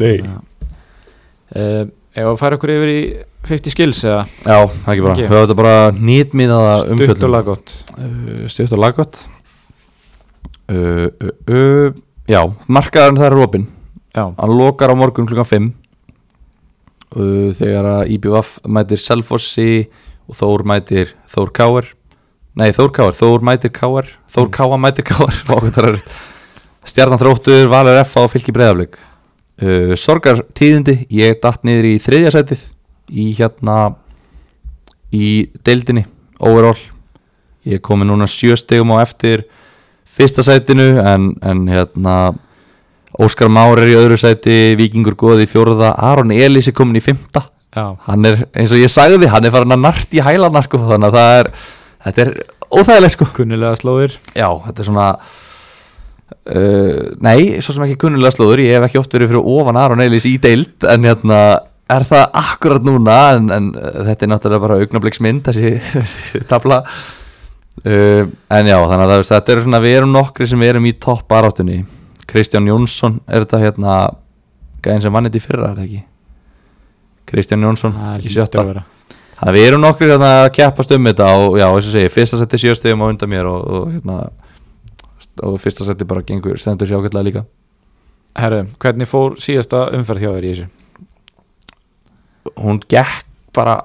Nei. 0.00 0.16
Uh, 1.54 1.84
ef 2.16 2.24
að 2.30 2.38
fara 2.40 2.56
okkur 2.58 2.72
yfir 2.72 2.90
í 2.90 3.00
50 3.44 3.74
skills 3.74 4.00
eða? 4.08 4.22
Já, 4.42 4.56
það 4.64 4.90
ekki 4.94 5.04
bara, 5.04 5.14
Ekki. 5.14 5.26
höfum 5.28 5.42
þetta 5.44 5.56
bara 5.60 5.76
nýtmiðaða 5.98 6.74
stutt 6.80 6.88
og 6.88 6.94
umfjöldum 6.96 7.34
laggott. 7.34 7.74
Uh, 7.98 8.46
Stutt 8.50 8.72
og 8.74 8.80
laggott. 8.80 9.20
Uh, 10.72 11.08
uh, 11.20 11.32
uh, 11.52 12.02
Já, 12.24 12.40
markaðarinn 12.72 13.20
það 13.20 13.26
er 13.28 13.42
opinn. 13.44 13.66
Já, 14.14 14.24
Hann 14.38 14.54
lokar 14.56 14.94
á 14.94 14.96
morgun 14.96 15.26
klukkan 15.28 15.44
5 15.50 15.64
uh, 17.18 17.50
Þegar 17.58 17.88
að 17.98 18.12
IBVF 18.14 18.52
mætir 18.70 19.00
Selfossi 19.02 19.68
og 20.28 20.38
Þór 20.38 20.64
mætir 20.68 21.14
Þór 21.30 21.52
Káar 21.54 21.90
Nei, 22.54 22.70
Þór 22.70 22.92
Káar, 22.94 23.16
Þór 23.18 23.42
mætir 23.44 23.72
Káar 23.74 24.12
Þór 24.30 24.46
Mm. 24.48 24.54
Káa 24.54 24.78
mætir 24.78 25.04
Káar 25.08 25.98
Stjarnan 26.88 27.18
þróttur, 27.18 27.66
Valur 27.72 27.96
F 28.02 28.16
á 28.20 28.28
fylki 28.28 28.52
breyðaflik 28.52 28.98
uh, 29.62 29.94
Sorgar 29.96 30.42
tíðindi, 30.56 31.06
ég 31.12 31.38
datt 31.42 31.64
niður 31.64 31.88
í 31.88 31.98
þriðja 32.02 32.34
sætið 32.36 32.64
í 33.14 33.30
hérna 33.36 33.94
í 35.14 35.48
deildinni 35.64 36.04
overall. 36.40 36.78
Ég 37.64 37.80
komin 37.84 38.10
núna 38.10 38.26
sjö 38.28 38.56
stegum 38.58 38.92
á 38.92 39.00
eftir 39.04 39.46
fyrsta 40.04 40.44
sætinu 40.44 40.98
en, 41.00 41.32
en 41.40 41.64
hérna 41.70 42.34
Óskar 43.14 43.48
Már 43.48 43.78
er 43.78 43.92
í 43.92 43.96
öðru 43.96 44.18
sæti 44.18 44.74
Víkingur 44.78 45.16
Góði 45.16 45.46
í 45.46 45.50
fjóruða 45.50 45.94
Aron 46.02 46.34
Elís 46.34 46.68
er 46.68 46.76
komin 46.76 46.98
í 46.98 47.04
fymta 47.04 47.46
já, 47.74 47.86
hann 48.08 48.28
er 48.30 48.44
eins 48.54 48.74
og 48.74 48.80
ég 48.80 48.92
sagði 48.92 49.30
hann 49.32 49.46
er 49.46 49.54
farin 49.54 49.76
að 49.76 49.84
nart 49.84 50.14
í 50.14 50.22
hælana 50.24 50.62
sko 50.64 50.84
þannig 50.86 51.10
að 51.10 51.18
það 51.18 51.38
er 51.38 51.50
þetta 52.04 52.24
er 52.24 52.36
óþægilegt 52.74 53.16
sko. 53.16 53.28
Kunnilega 53.34 53.78
slóðir. 53.78 54.18
Já 54.36 54.48
þetta 54.66 54.82
er 54.82 54.88
svona 54.88 55.08
uh, 56.54 57.02
nei 57.24 57.38
svo 57.64 57.76
sem 57.76 57.86
ekki 57.86 58.00
kunnulega 58.04 58.34
slóður 58.34 58.64
ég 58.64 58.78
hef 58.78 58.88
ekki 58.88 59.00
oft 59.00 59.16
verið 59.16 59.32
fyrir 59.32 59.52
ofan 59.56 59.80
Aron 59.80 60.04
Elís 60.04 60.28
í 60.28 60.36
deild 60.42 60.88
en 60.90 61.08
hérna 61.08 61.40
er 61.94 62.06
það 62.08 62.38
akkurat 62.40 62.86
núna 62.86 63.18
en, 63.36 63.50
en 63.54 63.68
uh, 63.76 64.00
þetta 64.08 64.26
er 64.26 64.32
náttúrulega 64.32 64.64
bara 64.66 64.80
augnabliksmynd 64.82 65.44
þessi, 65.50 65.74
þessi 65.94 66.42
tabla 66.50 66.80
uh, 66.86 68.24
en 68.24 68.72
já 68.72 68.78
þannig 68.80 69.14
að 69.18 69.28
þetta 69.30 69.54
er 69.54 69.62
svona 69.66 69.84
við 69.84 70.00
erum 70.00 70.16
nokkri 70.16 70.48
sem 70.50 70.66
erum 70.66 70.88
í 70.88 70.96
topp 70.96 71.28
baráttunni. 71.30 71.82
Kristján 72.30 72.66
Jónsson 72.70 73.20
er 73.28 73.44
þetta 73.44 73.62
hérna 73.66 74.00
gæðin 74.84 75.06
sem 75.06 75.14
vann 75.14 75.28
þetta 75.28 75.40
í 75.40 75.44
fyrra 75.44 75.70
er 75.70 75.78
það 75.78 75.86
ekki 75.88 76.04
Kristján 77.28 77.64
Jónsson 77.64 77.94
í 78.20 78.32
sjötta. 78.32 78.62
að 78.62 78.70
þannig 78.74 79.50
að 79.50 79.56
við 79.56 79.66
erum 79.68 79.82
nokkri 79.82 80.08
hérna 80.08 80.30
að 80.44 80.52
keppast 80.58 80.94
um 80.94 81.10
þetta 81.10 81.28
og 81.40 81.58
já 81.58 81.66
eins 81.66 81.88
og 81.88 81.94
segi 81.96 82.12
fyrsta 82.12 82.40
seti 82.40 82.60
sjöstegum 82.62 83.04
á 83.04 83.06
undan 83.10 83.32
mér 83.32 83.50
og, 83.50 83.64
og 83.64 83.92
hérna 83.92 84.18
og 85.42 85.58
fyrsta 85.60 85.86
seti 85.88 86.06
bara 86.08 86.22
gengur 86.26 86.60
stendur 86.60 86.88
sér 86.88 87.02
ágætlega 87.02 87.26
líka. 87.26 87.44
Herru, 88.34 88.64
hvernig 88.82 89.10
fór 89.10 89.36
síðasta 89.42 89.88
umferð 89.94 90.24
hjá 90.24 90.30
þér 90.34 90.46
í 90.46 90.52
þessu? 90.54 90.66
Hún 92.60 92.80
gekk 92.90 93.28
bara 93.54 93.76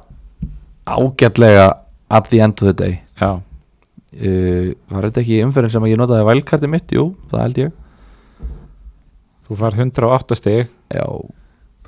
ágætlega 0.90 1.68
at 2.10 2.30
the 2.30 2.41
end 2.41 2.61
of 2.61 2.70
the 2.70 2.74
day. 2.74 2.99
Já, 3.20 3.38
uh, 3.38 4.72
var 4.90 5.10
þetta 5.10 5.24
ekki 5.24 5.44
umferðin 5.45 5.76
sem 5.76 5.90
ég 5.91 5.99
notaði 6.02 6.26
vælkarti 6.30 6.72
mitt, 6.72 6.94
jú, 6.94 7.11
það 7.32 7.45
held 7.45 7.61
ég. 7.64 7.76
Þú 9.49 9.60
farð 9.60 9.84
108 9.86 10.38
stig. 10.38 10.72
Já, 10.94 11.06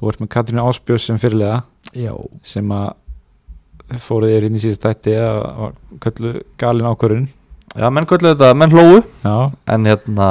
þú 0.02 0.10
ert 0.10 0.24
með 0.24 0.32
Katrínu 0.34 0.66
Áspjós 0.66 1.06
sem 1.06 1.20
fyrirlega 1.22 1.62
já. 1.94 2.16
sem 2.48 2.74
að 2.74 4.00
fóruð 4.02 4.34
þér 4.34 4.48
inn 4.48 4.58
í 4.58 4.64
síðast 4.64 4.86
þætti 4.88 5.14
að 5.20 5.78
köllu 6.02 6.34
galin 6.60 6.90
ákvörun 6.90 7.28
já, 7.76 7.88
menn 7.94 8.08
kvöldu 8.10 8.32
þetta, 8.32 8.52
menn 8.58 8.74
hlóu 8.74 9.02
já, 9.02 9.36
en 9.76 9.90
hérna, 9.92 10.30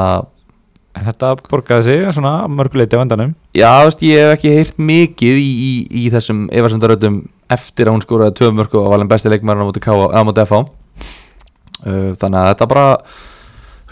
en 0.96 1.06
þetta 1.06 1.32
borgaði 1.50 1.86
sig 1.86 2.02
svona 2.16 2.34
mörguleiti 2.50 2.98
á 2.98 3.04
endanum. 3.04 3.36
Já, 3.54 3.68
þú 3.68 3.90
veist, 3.90 4.04
ég 4.08 4.24
hef 4.24 4.34
ekki 4.34 4.54
heyrt 4.56 4.82
mikið 4.90 5.38
í, 5.40 5.50
í, 5.50 5.72
í 6.02 6.04
þessum 6.14 6.42
efarsendaröðum 6.48 7.22
eftir 7.50 7.88
að 7.88 7.96
hún 7.96 8.04
skoraði 8.04 8.36
tvö 8.40 8.50
mörku 8.56 8.80
og 8.80 8.90
var 8.90 8.98
alveg 8.98 9.12
besti 9.14 9.32
leikmærin 9.32 9.62
á 9.62 9.68
móti, 9.68 9.84
móti 10.26 10.46
FH 10.46 10.60
uh, 10.64 12.10
þannig 12.18 12.40
að 12.42 12.50
þetta 12.52 12.70
bara 12.74 12.86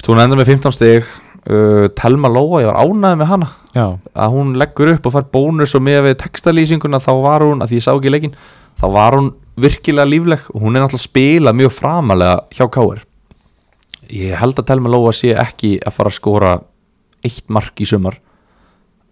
hún 0.08 0.22
endur 0.22 0.40
með 0.40 0.54
15 0.54 0.76
stig. 0.76 1.08
Uh, 1.48 1.86
Telma 1.96 2.28
Lóa, 2.28 2.62
ég 2.62 2.68
var 2.68 2.82
ánæði 2.82 3.20
með 3.22 3.30
hana 3.30 3.48
já, 3.78 3.86
að 4.24 4.32
hún 4.34 4.54
leggur 4.60 4.90
upp 4.94 5.06
og 5.10 5.14
fær 5.16 5.26
bónus 5.34 5.74
og 5.78 5.84
með 5.86 6.00
við 6.08 6.16
textalýsinguna 6.24 7.00
þá 7.04 7.10
var 7.22 7.44
hún, 7.46 7.62
að 7.62 7.72
því 7.72 7.78
ég 7.80 7.86
sá 7.86 7.92
ekki 7.94 8.12
leikin 8.14 8.34
þá 8.80 8.86
var 8.94 9.16
hún 9.18 9.32
virkilega 9.58 10.06
lífleg 10.10 10.46
og 10.54 10.62
hún 10.62 10.76
er 10.78 10.84
náttúrulega 10.84 11.02
að 11.02 11.08
spila 11.08 11.52
mjög 11.58 11.74
framalega 11.78 12.40
hjá 12.54 12.66
Káir 12.76 13.04
ég 14.08 14.38
held 14.40 14.56
að 14.60 14.68
Telma 14.70 14.88
Lóa 14.92 15.12
sé 15.12 15.34
ekki 15.36 15.76
að 15.84 15.96
fara 15.98 16.12
að 16.12 16.18
skora 16.20 16.52
eitt 17.26 17.48
mark 17.52 17.80
í 17.82 17.86
sumar 17.90 18.16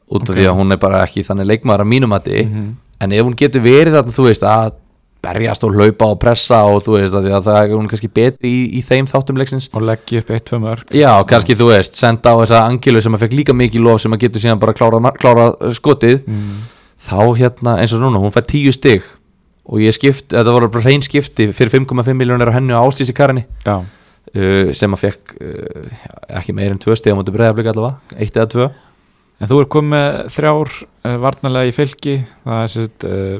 út 0.06 0.22
af 0.22 0.30
Ok. 0.30 0.36
því 0.38 0.44
að 0.48 0.56
hún 0.60 0.72
er 0.72 0.78
bara 0.80 1.02
ekki 1.04 1.24
þannig 1.26 1.48
leikmaður 1.50 1.82
að 1.84 1.90
mínum 1.92 2.14
að 2.14 2.28
Mhm. 2.46 2.66
en 3.00 3.12
ef 3.12 3.24
hún 3.26 3.34
getur 3.36 3.60
verið 3.60 3.92
þarna, 3.92 4.12
þú 4.16 4.24
veist, 4.24 4.42
að 4.42 4.72
berjast 5.26 5.66
og 5.66 5.74
hlaupa 5.74 6.08
og 6.14 6.20
pressa 6.22 6.62
og 6.70 6.80
þú 6.86 6.96
veist, 6.96 7.16
að, 7.18 7.28
að 7.34 7.48
það 7.48 7.58
er 7.60 7.74
hún 7.74 7.90
kannski 7.90 8.10
betri 8.18 8.52
í, 8.52 8.62
í 8.78 8.84
þeim 8.86 9.10
þáttum 9.10 9.40
leiksins. 9.40 9.68
Og 9.74 9.84
leggja 9.86 10.22
upp 10.22 10.32
eitt, 10.32 10.46
tvö 10.48 10.62
mörg 10.62 10.94
Já, 10.96 11.10
kannski 11.28 11.58
þú 11.58 11.70
veist, 11.72 11.98
senda 11.98 12.32
á 12.32 12.40
þessa 12.44 12.62
Angilu 12.70 13.02
sem 13.04 13.18
að 13.18 13.26
fekk 13.26 13.36
líka 13.40 13.56
mikið 13.56 13.86
lof 13.86 14.00
sem 14.04 14.16
að 14.16 14.24
getur 14.26 14.44
síðan 14.44 14.62
bara 14.62 14.76
klára, 14.76 15.12
klára 15.18 15.50
uh, 15.52 15.74
skotið. 15.76 16.22
Mm. 16.30 16.64
þá 17.06 17.20
hérna 17.38 17.76
eins 17.82 17.92
og 17.94 18.02
núna, 18.02 18.22
hún 18.22 18.34
fær 18.34 18.46
tíu 18.48 18.72
stig 18.74 19.04
og 19.66 19.82
ég 19.82 19.94
skipt, 19.94 20.30
þetta 20.32 20.54
voru 20.54 20.70
bara 20.72 20.86
hrein 20.86 21.02
skipti 21.04 21.50
fyrir 21.54 21.74
5,5 21.74 22.14
miljónir 22.16 22.50
á 22.50 22.56
henni 22.56 22.74
á 22.74 22.80
ástísi 22.80 23.14
karinni. 23.16 23.44
Já, 23.66 23.82
uh, 23.82 24.72
sem 24.76 24.96
að 24.96 25.04
fekk 25.04 25.36
uh, 25.36 26.02
ekki 26.40 26.54
meir 26.56 26.74
en 26.74 26.82
tvö 26.82 26.96
stig 26.98 27.14
á 27.14 27.18
móti 27.18 27.34
breyðablika 27.34 27.74
allavega, 27.74 28.16
eitt 28.16 28.36
eða 28.36 28.50
tvö. 28.54 28.68
En 29.36 29.50
þú 29.50 29.60
er 29.60 29.70
komið 29.72 30.18
þrjár 30.32 30.72
uh, 30.80 31.16
varnarlega 31.20 31.70
í 31.70 31.74
fylki 31.76 32.16
það 32.46 32.62
er 32.62 32.72
sérst 32.72 33.08
uh, 33.08 33.38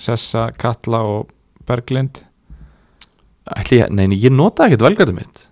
Sessa, 0.00 0.48
Katla 0.58 1.00
og 1.06 1.28
Berglind? 1.68 2.22
Ætli, 3.54 3.78
ég- 3.82 3.90
Nei, 3.92 4.06
nei, 4.08 4.16
ég 4.18 4.32
nota 4.32 4.66
ekkert 4.66 4.82
velgætið 4.86 5.14
mitt. 5.18 5.42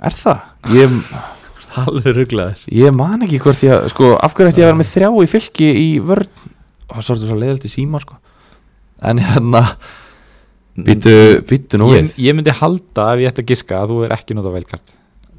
Er 0.00 0.10
það? 0.16 0.40
Ég, 0.76 0.94
Alveg 1.82 2.14
rugglaður 2.16 2.62
ég 2.72 2.92
man 2.96 3.20
ekki 3.26 3.38
hvort 3.44 3.60
ég 3.64 3.88
Sko, 3.92 4.14
af 4.16 4.32
hverju 4.32 4.48
ætti 4.52 4.62
ég 4.62 4.64
að 4.64 4.70
vera 4.72 4.78
með 4.80 4.90
þrjá 4.94 5.08
í 5.20 5.28
fylki 5.28 5.66
í 5.76 5.86
vörn? 6.00 6.28
Og 6.88 7.02
svo 7.04 7.12
er 7.14 7.18
þetta 7.20 7.28
svo 7.30 7.36
leiðilt 7.40 7.66
í 7.68 7.72
síma 7.72 8.00
sko. 8.00 8.16
En 9.04 9.20
hérna 9.20 9.60
Býtu, 10.76 11.12
býtu 11.48 11.78
nú 11.80 11.90
ég, 11.94 12.04
við. 12.10 12.16
ég 12.26 12.36
myndi 12.36 12.52
halda 12.52 13.10
ef 13.14 13.20
ég 13.22 13.30
ætti 13.32 13.42
að 13.44 13.50
giska 13.52 13.78
að 13.82 13.92
þú 13.92 13.98
er 14.06 14.14
ekki 14.16 14.36
notað 14.36 14.56
velkart 14.58 14.90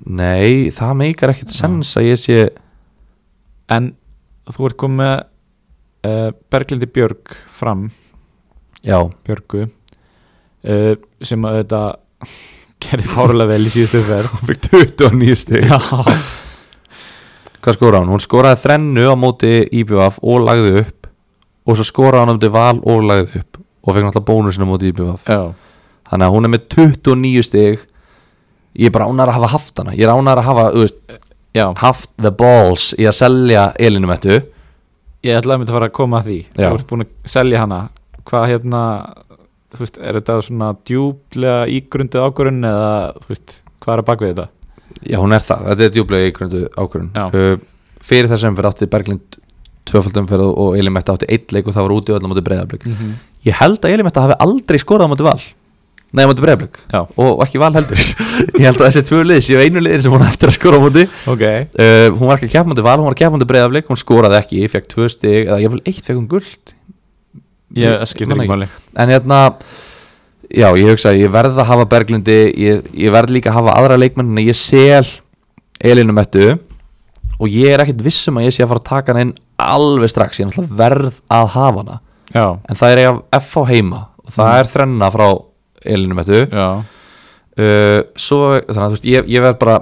Nei, 0.08 0.70
það 0.74 0.94
meikar 1.02 1.34
ekkert 1.34 1.54
sens 1.54 1.92
að 1.98 2.08
ég 2.12 2.22
sé 2.22 2.38
En 3.74 3.92
þú 4.50 4.70
ert 4.70 4.78
komið 4.82 5.02
með 5.02 5.16
uh, 6.08 6.30
Berglindi 6.52 6.88
Björg 6.90 7.36
fram. 7.60 7.88
Já, 8.86 9.02
Björgu. 9.28 9.68
Uh, 10.68 10.94
sem 11.24 11.44
að 11.48 11.62
þetta 11.62 11.82
gerði 12.84 13.12
fárulega 13.12 13.52
vel 13.54 13.68
í 13.68 13.72
síðustu 13.74 14.04
verð 14.08 14.34
hún 14.34 14.50
fikk 14.52 14.70
29 14.72 15.40
stig. 15.44 15.68
Já, 15.68 15.80
Hvað 17.68 17.76
skoraði 17.76 18.06
hún? 18.06 18.14
Hún 18.16 18.24
skoraði 18.24 18.62
þrennu 18.62 19.06
á 19.12 19.16
móti 19.20 19.54
IBF 19.82 20.20
og 20.24 20.44
lagði 20.46 20.74
upp. 20.86 21.08
Og 21.68 21.76
svo 21.76 21.86
skoraði 21.88 22.24
hún 22.24 22.32
á 22.32 22.36
móti 22.38 22.52
val 22.54 22.78
og 22.80 23.08
lagði 23.10 23.42
upp. 23.42 23.60
Og 23.84 23.96
fekk 23.96 24.06
náttúrulega 24.08 24.28
bónusinu 24.30 24.68
á 24.68 24.72
móti 24.72 24.92
IBF. 24.94 25.26
Já, 25.28 25.42
Þannig 26.08 26.28
að 26.30 26.36
hún 26.38 26.48
er 26.48 26.52
með 26.54 26.68
29 26.72 27.44
stig. 27.44 27.82
Ég 28.78 28.88
er 28.88 28.94
bara 28.96 29.08
ánar 29.10 29.32
að 29.32 29.40
hafa 29.42 29.50
haft 29.58 29.82
hana. 29.82 29.96
Ég 29.98 30.06
er 30.08 30.14
ánar 30.14 30.40
að 30.40 30.48
hafa, 30.48 30.68
veist, 30.78 31.18
haft 31.82 32.12
the 32.22 32.32
balls 32.32 32.92
Í 32.96 33.08
að 33.10 33.18
selja 33.18 33.64
Elinu 33.82 34.08
Mettu 34.08 34.38
Ég 35.26 35.38
ætlaði 35.40 35.56
að 35.56 35.60
mynda 35.64 35.72
að 35.74 35.78
fara 35.80 35.88
að 35.90 35.96
koma 35.98 36.20
að 36.22 36.28
því 36.30 36.38
Já. 36.58 36.68
Þú 36.70 36.76
ert 36.78 36.88
búin 36.92 37.02
að 37.06 37.08
selja 37.26 37.60
hana 37.64 37.80
Hvað 38.28 38.46
hérna 38.52 38.82
Þú 39.76 39.80
veist, 39.84 39.98
er 40.00 40.14
þetta 40.20 40.36
svona 40.48 40.68
djúplega 40.88 41.66
ígrundið 41.78 42.22
ákvörun 42.24 42.62
eða 42.70 42.92
þú 43.26 43.28
veist, 43.34 43.58
hvað 43.84 43.94
er 43.94 44.02
að 44.04 44.08
baka 44.08 44.26
við 44.26 44.30
þetta? 44.32 44.46
Já, 45.12 45.18
hún 45.20 45.36
er 45.36 45.44
það, 45.44 45.66
þetta 45.68 45.84
er 45.88 45.92
djúblega 45.98 46.30
ígrundu 46.32 46.62
ákvörun 46.80 47.10
Já. 47.18 47.26
uh, 47.36 47.58
Fyrir 48.08 48.30
þessum 48.32 48.56
fyrir 48.58 48.70
átti 48.72 48.88
Berglind 48.94 49.38
tvöfaldum 49.88 50.28
fyrir 50.30 50.54
og 50.64 50.78
Elin 50.80 50.94
Metta 50.96 51.14
átti 51.18 51.28
eitt 51.32 51.52
leik 51.56 51.68
og 51.68 51.76
það 51.76 51.88
var 51.88 51.96
úti 51.98 52.16
öll 52.16 52.24
á 52.24 52.28
móti 52.32 52.44
breyðablík 52.48 52.86
Mm 52.88 52.94
-hmm. 52.96 53.14
Ég 53.46 53.54
held 53.60 53.80
að 53.86 53.92
Elin 53.94 54.06
Metta 54.08 54.22
hafi 54.22 54.36
aldrei 54.40 54.80
skorað 54.80 55.08
á 55.08 55.12
móti 55.12 55.24
val 55.28 55.40
Nei, 56.16 56.24
breyðablík 56.24 56.78
Já, 56.94 57.02
og 57.20 57.42
ekki 57.44 57.60
val 57.60 57.74
heldur. 57.76 58.00
Ég 58.62 58.64
held 58.70 58.80
að 58.80 58.86
þessi 58.88 59.02
tvö 59.10 59.24
lið 59.28 59.42
séu 59.44 59.60
einu 59.60 59.82
liðin 59.84 60.04
sem 60.06 60.14
hún 60.14 60.24
eftir 60.24 60.48
að 60.52 60.56
skora 60.56 60.80
á 60.80 60.82
móti. 60.86 61.04
Ok. 61.28 61.44
Uh, 61.76 62.08
Hún 62.16 62.30
var 62.30 62.38
ekki 62.40 62.48
keppmandi 62.54 62.86
val, 62.86 62.96
hún 63.02 63.10
var 63.10 63.18
keppmandi 63.20 63.48
breyðablík 63.50 63.90
Hún 63.92 64.00
skoraði 64.00 64.40
ekki, 64.40 64.62
fekk 64.72 64.88
tvö 64.94 65.10
stig 65.12 65.50
eða 65.50 65.60
ég 65.66 65.74
vil 65.76 65.82
eitt 65.84 66.00
fekk 66.08 66.16
hún 66.16 66.30
guld 66.32 66.74
Ég 67.78 68.06
skiptir 68.08 68.38
ekki. 68.38 68.48
máli. 68.54 68.70
En 68.96 69.12
hérna 69.12 69.42
Já, 70.48 70.70
ég 70.80 70.88
hugsa 70.94 71.12
að 71.12 71.20
ég 71.26 71.34
verð 71.34 71.58
að 71.60 71.68
hafa 71.74 71.86
Berglindi 71.92 72.38
Ég, 72.56 72.86
ég 72.96 73.12
verð 73.12 73.34
líka 73.36 73.52
að 73.52 73.58
hafa 73.60 73.76
aðra 73.82 73.98
leikmenn 74.00 74.32
en 74.32 74.40
Ég 74.46 74.56
sel 74.56 75.04
Elinu 75.84 76.16
Mettu 76.16 76.54
Og 77.38 77.52
ég 77.52 77.76
er 77.76 77.84
ekkert 77.84 78.00
viss 78.06 78.24
um 78.32 78.40
að 78.40 78.48
ég 78.48 78.56
sé 78.56 78.64
að 78.64 78.72
fara 78.72 78.82
að 78.82 78.88
taka 78.94 79.12
hana 79.14 79.26
inn 79.28 79.36
Alveg 79.60 80.10
strax, 80.14 80.40
ég 80.40 80.56
er 80.56 80.72
verð 80.80 81.20
að 81.34 81.52
hafa 81.58 81.82
hana. 81.84 82.00
Já, 82.32 82.46
En 82.64 82.80
það 82.80 82.94
er 82.96 83.02
ég 83.04 83.20
af 83.36 83.44
F 83.44 83.60
á 83.60 83.64
heima 83.74 84.02
Og 84.24 84.34
það 84.38 84.56
er 84.62 84.72
þrenna 84.72 85.12
frá 85.14 85.28
Elinu 85.86 86.18
Mettu 86.18 86.46
já, 86.46 86.68
uh, 86.78 88.00
Svo, 88.18 88.42
þannig 88.64 88.82
að 88.82 88.88
þú 88.88 88.96
veist 88.98 89.10
Ég, 89.12 89.30
ég 89.36 89.46
verð 89.46 89.60
bara 89.62 89.78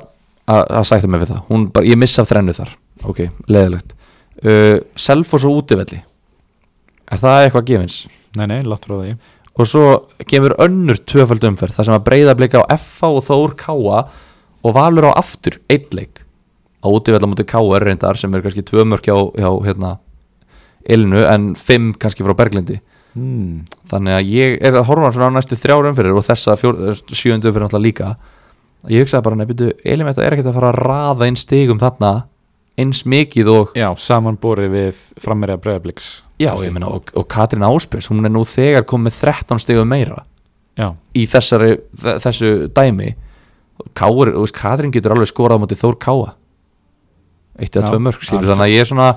að, 0.46 0.84
sætta 0.86 1.10
mig 1.10 1.24
við 1.24 1.32
það. 1.34 1.46
Hún 1.50 1.70
bara, 1.74 1.88
Ég 1.90 1.98
missa 1.98 2.26
þrennu 2.28 2.54
þar. 2.54 2.76
Ok, 3.10 3.24
leðilegt 3.52 3.96
uh, 4.44 4.78
Selfoss 5.00 5.48
og 5.48 5.62
útivelli. 5.62 6.02
Er 7.12 7.22
það 7.22 7.48
eitthvað 7.48 7.68
gefins? 7.72 8.04
nei, 8.36 8.48
nei, 8.52 8.62
látt 8.68 8.84
frá 8.88 8.98
því. 9.00 9.16
Og 9.56 9.70
svo 9.72 9.84
kemur 10.28 10.58
önnur 10.60 10.98
tvöfald 11.08 11.46
umferð 11.48 11.78
þar 11.78 11.88
sem 11.88 11.96
að 11.96 12.08
breyða 12.10 12.36
blika 12.36 12.64
á 12.66 12.76
FA 12.76 13.14
og 13.16 13.24
Þór 13.24 13.54
Káa 13.60 14.02
og 14.66 14.74
valur 14.76 15.08
á 15.08 15.12
aftur 15.16 15.62
eitt 15.72 15.94
leik. 15.96 16.26
Á 16.84 16.92
útivella 16.92 17.30
mútið 17.30 17.54
er 17.56 17.86
reyndar 17.88 18.20
sem 18.20 18.34
er 18.36 18.44
kannski 18.44 18.66
tvö 18.66 18.84
mörk 18.84 19.08
hjá, 19.08 19.16
hjá 19.40 19.50
hérna, 19.64 19.98
Ilnu 20.86 21.24
en 21.26 21.56
fimm 21.56 21.94
kannski 21.98 22.26
frá 22.26 22.36
Berglindi 22.38 22.82
hmm. 23.16 23.64
þannig 23.90 24.18
að 24.20 24.32
ég 24.36 24.56
er 24.62 24.78
að 24.78 24.88
horfa 24.92 25.12
svona 25.16 25.32
á 25.32 25.36
næstu 25.40 25.58
þrjár 25.60 25.90
umferðir 25.90 26.20
og 26.20 26.28
þessa 26.28 26.56
fjór, 26.60 26.80
sjöndu 27.10 27.50
umferð 27.50 27.68
náttúrulega 27.68 27.88
líka. 27.88 28.14
Ég 28.92 29.02
hugsaði 29.02 29.26
bara, 29.26 29.40
nefndu, 29.42 29.72
Elin 29.82 30.12
þetta 30.12 30.26
er 30.26 30.36
ekkert 30.36 30.52
að 30.52 30.58
fara 30.60 30.72
að 30.72 30.82
raða 30.84 31.30
inn 31.32 31.40
stigum 31.40 31.82
þarna 31.82 32.14
eins 32.80 33.06
mikið 33.08 33.50
og 33.52 33.76
Já, 33.78 33.88
samanborið 33.98 34.74
við 34.74 35.02
frammerja 35.24 35.58
breyðabliks 35.64 36.10
já, 36.42 36.52
ég 36.60 36.74
meina, 36.76 36.90
og, 36.92 37.12
og 37.16 37.28
Katrín 37.32 37.64
Áspjörs 37.64 38.10
hún 38.12 38.28
er 38.28 38.34
nú 38.34 38.44
þegar 38.48 38.84
komið 38.88 39.22
13 39.22 39.62
stigum 39.64 39.88
meira 39.88 40.26
Já, 40.76 40.90
í 41.16 41.24
þessari, 41.32 41.78
þe- 41.96 42.18
þessu 42.20 42.50
dæmi. 42.76 43.14
Káur, 43.96 44.34
veist, 44.36 44.56
Katrín 44.58 44.92
getur 44.92 45.14
alveg 45.16 45.30
skorað 45.32 45.62
móti 45.62 45.78
Þór 45.80 45.96
Káa. 46.04 46.34
Eitt 47.56 47.78
eða 47.78 47.94
tvö 47.94 48.00
mörg, 48.04 48.20
þannig 48.28 48.64
að 48.66 48.74
ég 48.74 48.84
er 48.84 48.90
svona 48.90 49.08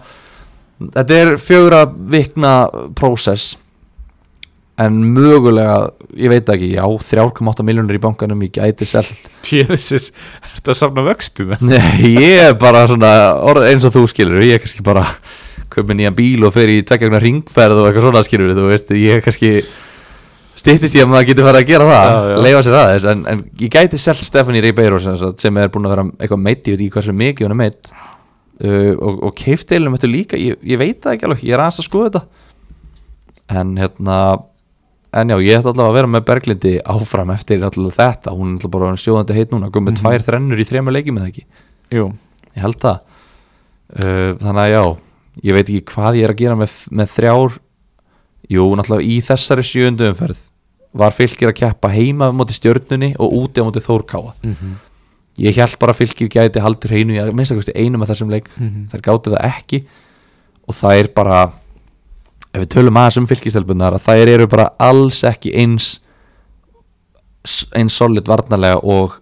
þetta 0.79 1.16
er 1.19 1.33
fjögra 1.43 1.81
vikna 2.15 2.53
prósess 2.95 3.57
en 4.79 4.99
mögulega, 5.15 5.89
ég 6.15 6.31
veit 6.31 6.51
ekki 6.53 6.71
já, 6.77 6.85
3,8 6.87 7.65
miljónur 7.67 7.99
í 7.99 8.03
bankanum 8.03 8.45
ég 8.47 8.55
gæti 8.55 8.87
selt, 8.87 9.27
Jesus, 9.49 10.13
er 10.39 10.55
þetta 10.59 10.75
að 10.75 10.79
safna 10.79 11.05
vöxtum? 11.09 11.57
nei, 11.73 12.15
ég 12.15 12.45
er 12.47 12.57
bara 12.61 12.85
svona, 12.91 13.11
eins 13.67 13.87
og 13.89 13.97
þú 13.97 14.05
skilur. 14.13 14.45
Ég 14.47 14.59
er 14.59 14.63
kannski 14.63 14.85
bara, 14.87 15.05
köpum 15.75 15.99
nýjan 15.99 16.17
bíl 16.17 16.47
og 16.47 16.55
fer 16.55 16.71
í 16.71 16.81
tveggjagna 16.87 17.21
ringferð 17.23 17.83
og 17.83 17.91
eitthvað 17.91 18.09
svona 18.09 18.25
skilur 18.27 18.55
þú 18.57 18.71
veist, 18.71 18.95
ég 18.95 19.19
er 19.19 19.25
kannski 19.25 19.53
stýttist 20.59 20.97
ég 20.99 21.07
að 21.07 21.13
maður 21.13 21.29
getur 21.31 21.47
farið 21.47 21.63
að 21.63 21.69
gera 21.69 21.89
það 21.89 22.31
leifa 22.43 22.63
sér 22.67 22.77
aðeins, 22.81 23.09
en, 23.13 23.25
en 23.31 23.43
ég 23.61 23.73
gæti 23.75 24.01
selt 24.01 24.23
Stefani 24.27 24.63
Ribeiro 24.65 24.99
sem, 25.03 25.19
sem 25.39 25.61
er 25.61 25.71
búin 25.75 25.87
að 25.87 25.95
vera 25.95 26.07
eitthvað 26.19 26.45
meitt, 26.45 26.67
ég 26.67 26.75
veit 26.75 26.85
ekki 26.87 26.97
hversu 26.97 27.15
mikið 27.15 27.47
hún 27.47 27.55
er 27.55 27.61
meitt 27.61 27.91
uh, 27.93 28.95
og, 28.95 29.21
og 29.29 29.35
keifteilum 29.39 29.95
þetta 29.95 30.11
líka, 30.11 30.41
ég, 30.41 30.59
ég 30.67 30.81
veit 30.81 30.99
það 31.05 31.15
ekki 31.15 31.29
alveg 31.29 31.45
ég 31.47 31.55
er 31.55 31.63
aðeins 31.63 31.83
að 31.83 31.89
skoða 31.91 32.09
þetta. 32.09 32.47
En 33.59 33.77
hérna 33.81 34.19
en 35.20 35.32
já, 35.32 35.36
ég 35.43 35.59
ætla 35.59 35.73
allavega 35.73 35.90
að 35.93 35.99
vera 35.99 36.11
með 36.12 36.24
Berglindi 36.28 36.73
áfram 36.95 37.31
eftir 37.35 37.61
náttúrulega 37.62 37.99
þetta, 37.99 38.35
hún 38.35 38.49
er 38.49 38.55
náttúrulega 38.59 38.78
bara 38.78 39.03
sjóðandi 39.03 39.36
heit 39.39 39.51
núna, 39.55 39.70
komið 39.74 39.95
Mhm. 39.95 40.01
tvær 40.03 40.27
þrennur 40.28 40.62
í 40.62 40.66
þremur 40.69 40.97
leikjum 40.97 41.19
eða 41.20 41.31
ekki, 41.32 41.45
Jú, 41.90 42.12
ég 42.57 42.62
held 42.62 42.81
það. 42.81 42.99
Uh, 43.89 44.35
þannig 44.36 44.65
að 44.65 44.73
já 44.74 44.82
ég 45.45 45.55
veit 45.55 45.69
ekki 45.69 45.85
hvað 45.95 46.16
ég 46.19 46.24
er 46.24 46.32
að 46.35 46.36
gera 46.43 46.57
með, 46.57 46.73
með 46.90 47.09
þrjár. 47.16 47.59
Jú, 48.49 48.65
náttúrulega 48.77 49.09
í 49.09 49.20
þessari 49.24 49.65
sjöndu 49.65 50.09
umferð 50.11 50.39
var 50.93 51.12
fylgir 51.12 51.49
að 51.49 51.59
keppa 51.61 51.89
heima 51.93 52.28
á 52.28 52.32
móti 52.32 52.57
stjörnunni 52.57 53.15
og 53.19 53.32
úti 53.32 53.61
á 53.61 53.65
móti 53.65 53.81
Þórkáa 53.85 54.35
mm 54.43 54.77
ég 55.39 55.55
held 55.55 55.78
bara 55.78 55.95
fylgir 55.95 56.28
gæti 56.32 56.61
haldur 56.62 56.90
hreinu 56.90 57.15
í 57.15 57.20
að 57.23 57.32
minnst 57.36 57.55
að 57.55 57.70
einum 57.78 58.03
af 58.03 58.11
þessum 58.11 58.32
leik. 58.32 58.49
-hmm. 58.59 58.89
þær 58.90 59.05
gáttu 59.07 59.31
það 59.31 59.45
ekki. 59.47 59.85
Og 60.66 60.74
það 60.74 60.99
er 60.99 61.09
bara 61.15 61.53
ef 62.53 62.62
við 62.62 62.70
tölum 62.75 62.99
aðeins 63.01 63.20
um 63.23 63.29
fylgistelpunar 63.31 63.97
að 63.99 64.05
þær 64.07 64.33
eru 64.35 64.49
bara 64.51 64.70
alls 64.83 65.23
ekki 65.29 65.53
eins 65.59 65.91
eins 67.77 67.97
solid 67.97 68.29
varnarlega 68.29 68.81
og 68.83 69.19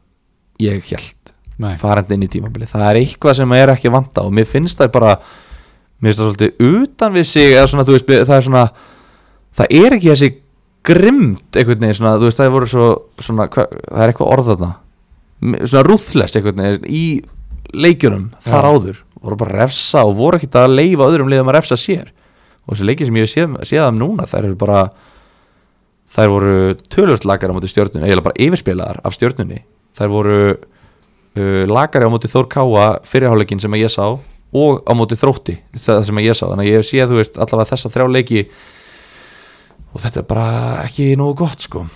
ég 0.63 0.85
held 0.91 1.33
farandi 1.81 2.17
inn 2.17 2.27
í 2.27 2.31
tímabili 2.33 2.69
það 2.69 2.89
er 2.91 2.99
eitthvað 3.01 3.39
sem 3.39 3.53
er 3.57 3.73
ekki 3.73 3.89
að 3.91 3.97
vanta 3.99 4.25
og 4.27 4.35
mér 4.37 4.49
finnst 4.49 4.81
það 4.81 4.91
bara 4.97 5.13
mér 5.17 6.11
finnst 6.11 6.21
það 6.21 6.27
svolítið 6.33 6.83
utan 6.83 7.15
við 7.17 7.29
sig 7.31 7.55
svona, 7.71 7.87
veist, 7.89 8.11
það 8.29 8.37
er 8.37 8.47
svona 8.49 8.65
það 9.57 9.79
er 9.81 9.97
ekki 9.97 10.11
þessi 10.13 10.33
einhvern 10.87 11.81
veginn, 11.81 11.95
svona, 11.97 12.17
veist, 12.23 12.39
það 12.39 12.53
voru 12.55 12.69
svo 12.71 12.89
svona, 13.19 13.49
hva, 13.51 13.65
það 13.67 14.03
er 14.05 14.13
eitthvað 14.13 14.33
orð 14.37 14.51
þarna. 14.53 14.69
M- 15.43 15.57
svona 15.65 15.83
ruthless 15.87 16.37
einhvern 16.39 16.63
veginn 16.63 16.87
í 16.87 17.05
leikjunum 17.75 18.29
þar 18.45 18.69
Já. 18.69 18.71
áður. 18.77 19.01
Voru 19.27 19.39
bara 19.41 19.55
að 19.57 19.63
refsa 19.65 20.05
og 20.07 20.15
voru 20.21 20.39
ekkert 20.39 20.59
að 20.61 20.77
leifa 20.77 21.09
öðrum 21.11 21.33
liðum 21.33 21.51
að 21.51 21.59
refsa 21.59 21.79
sér 21.81 22.13
og 22.67 22.75
þessi 22.75 22.87
leiki 22.89 23.07
sem 23.07 23.19
ég 23.21 23.31
séð, 23.31 23.59
þeim 23.63 24.01
núna 24.01 24.27
þær 24.27 24.49
eru 24.51 24.59
bara 24.59 24.81
þær 26.11 26.33
voru 26.33 26.55
tölvöld 26.93 27.27
lagar 27.27 27.51
á 27.51 27.57
móti 27.57 27.71
stjörnunni 27.71 28.07
eiginlega 28.07 28.29
bara 28.29 28.43
yfirspilaðar 28.47 29.01
af 29.07 29.15
stjörnunni. 29.17 29.61
Þær 29.97 30.13
voru 30.13 30.39
uh, 30.55 31.63
lagari 31.71 32.07
á 32.07 32.11
móti 32.13 32.31
Þór 32.31 32.49
Káa 32.53 32.89
fyrirháleikin 33.07 33.63
sem 33.63 33.79
ég 33.79 33.93
sá 33.93 34.07
og 34.57 34.83
á 34.87 34.93
móti 34.97 35.19
þrótti 35.19 35.57
það 35.75 36.03
sem 36.09 36.21
ég 36.23 36.37
sá, 36.39 36.47
þannig 36.47 36.69
að 36.69 36.73
ég 36.73 36.87
séð 36.87 37.15
veist 37.19 37.39
allavega 37.39 37.73
þessa 37.73 37.93
þrjá 37.93 38.07
leiki 38.13 38.45
og 39.93 40.03
þetta 40.05 40.23
er 40.23 40.29
bara 40.29 40.51
ekki 40.85 41.09
nógu 41.19 41.41
gott 41.43 41.67
sko. 41.67 41.87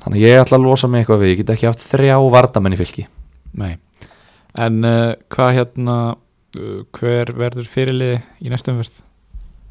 Þannig 0.00 0.16
að 0.16 0.24
ég 0.24 0.40
ætla 0.40 0.58
að 0.58 0.66
losa 0.66 0.88
mig 0.88 1.04
eitthvað 1.04 1.22
við 1.22 1.32
ég 1.34 1.40
get 1.42 1.54
ekki 1.54 1.68
haft 1.68 1.84
þrjá 1.84 2.16
vardamenn 2.32 2.74
í 2.74 2.80
fylki. 2.80 3.06
Nei. 3.60 3.74
En 4.58 4.82
uh, 4.86 5.12
hvað 5.30 5.54
hérna 5.58 5.96
uh, 6.10 6.82
hver 6.96 7.34
verður 7.38 7.68
fyrirlið 7.70 8.18
í 8.40 8.52
næstu 8.52 8.72
umverð? 8.74 9.02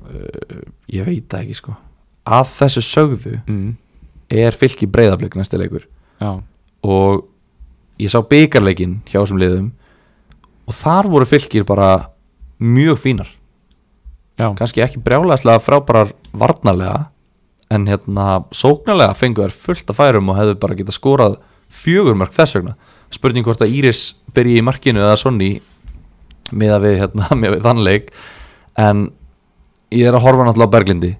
Uh, 0.07 0.61
ég 0.93 1.05
veit 1.07 1.25
það 1.29 1.43
ekki 1.45 1.57
sko. 1.59 1.75
Að 2.29 2.45
þessu 2.53 2.83
sögðu 2.85 3.35
Mm. 3.47 3.75
er 4.29 4.51
fylki 4.53 4.85
breyðablик 4.87 5.35
næsti 5.35 5.57
leikur. 5.57 5.87
Já, 6.21 6.41
og 6.83 7.25
ég 7.99 8.11
sá 8.13 8.19
byggarleikin 8.21 8.99
hjá 9.09 9.19
þessum 9.23 9.39
liðum 9.41 9.71
og 10.69 10.73
þar 10.77 11.09
voru 11.09 11.25
fylkir 11.25 11.65
bara 11.65 12.09
mjög 12.61 12.99
fínar. 13.01 13.29
Já, 14.39 14.53
kannski 14.55 14.83
ekki 14.85 15.01
brjálæðslega 15.03 15.59
frábærar 15.63 16.13
varnarlega 16.31 17.09
en 17.71 17.85
hérna 17.89 18.45
sóknarlega 18.55 19.15
fengu 19.17 19.43
þær 19.43 19.51
fullt 19.55 19.89
af 19.91 19.97
færum 19.99 20.29
og 20.31 20.37
hefðu 20.39 20.59
bara 20.61 20.75
getað 20.79 20.95
skorað 20.95 21.35
fjögur 21.69 22.15
mörg 22.17 22.31
þess 22.33 22.55
vegna. 22.55 22.75
Spurning 23.11 23.45
hvort 23.45 23.61
að 23.61 23.73
Íris 23.73 24.13
byrji 24.33 24.59
í 24.61 24.63
markinu 24.65 25.01
eða 25.01 25.17
Sonni 25.17 25.51
miða 26.53 26.79
við, 26.81 26.95
hérna, 27.01 27.27
miða 27.41 27.57
við 27.57 27.65
þann 27.65 27.83
leik. 27.85 28.11
En 28.79 29.07
ég 29.95 30.05
er 30.07 30.15
að 30.15 30.25
horfa 30.25 30.47
náttúrulega 30.47 30.69
á 30.69 30.75
Berglindi 30.75 31.11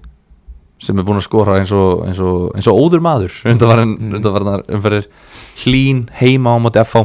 sem 0.80 0.96
er 0.96 1.04
búin 1.04 1.20
að 1.20 1.26
skora 1.26 1.58
eins 1.60 1.72
og, 1.76 2.04
eins 2.08 2.20
og, 2.24 2.50
eins 2.56 2.68
og 2.70 2.78
óður 2.80 3.02
maður. 3.04 3.34
Undanvarnar 3.50 4.62
Mm. 4.70 5.08
hlín 5.64 6.06
heima 6.20 6.56
á 6.56 6.58
móti 6.62 6.80
FH 6.80 7.02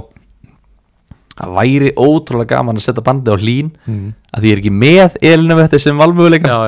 það 1.36 1.56
væri 1.58 1.92
ótrúlega 2.00 2.56
gaman 2.56 2.80
að 2.80 2.86
setja 2.86 3.04
bandi 3.04 3.34
á 3.34 3.36
hlín 3.36 3.74
mm. 3.84 4.14
að 4.32 4.40
því 4.40 4.52
ég 4.52 4.56
er 4.56 4.62
ekki 4.62 4.72
með 4.72 5.18
Elinavettu 5.20 5.80
sem 5.84 5.98
valmöguleika 6.00 6.60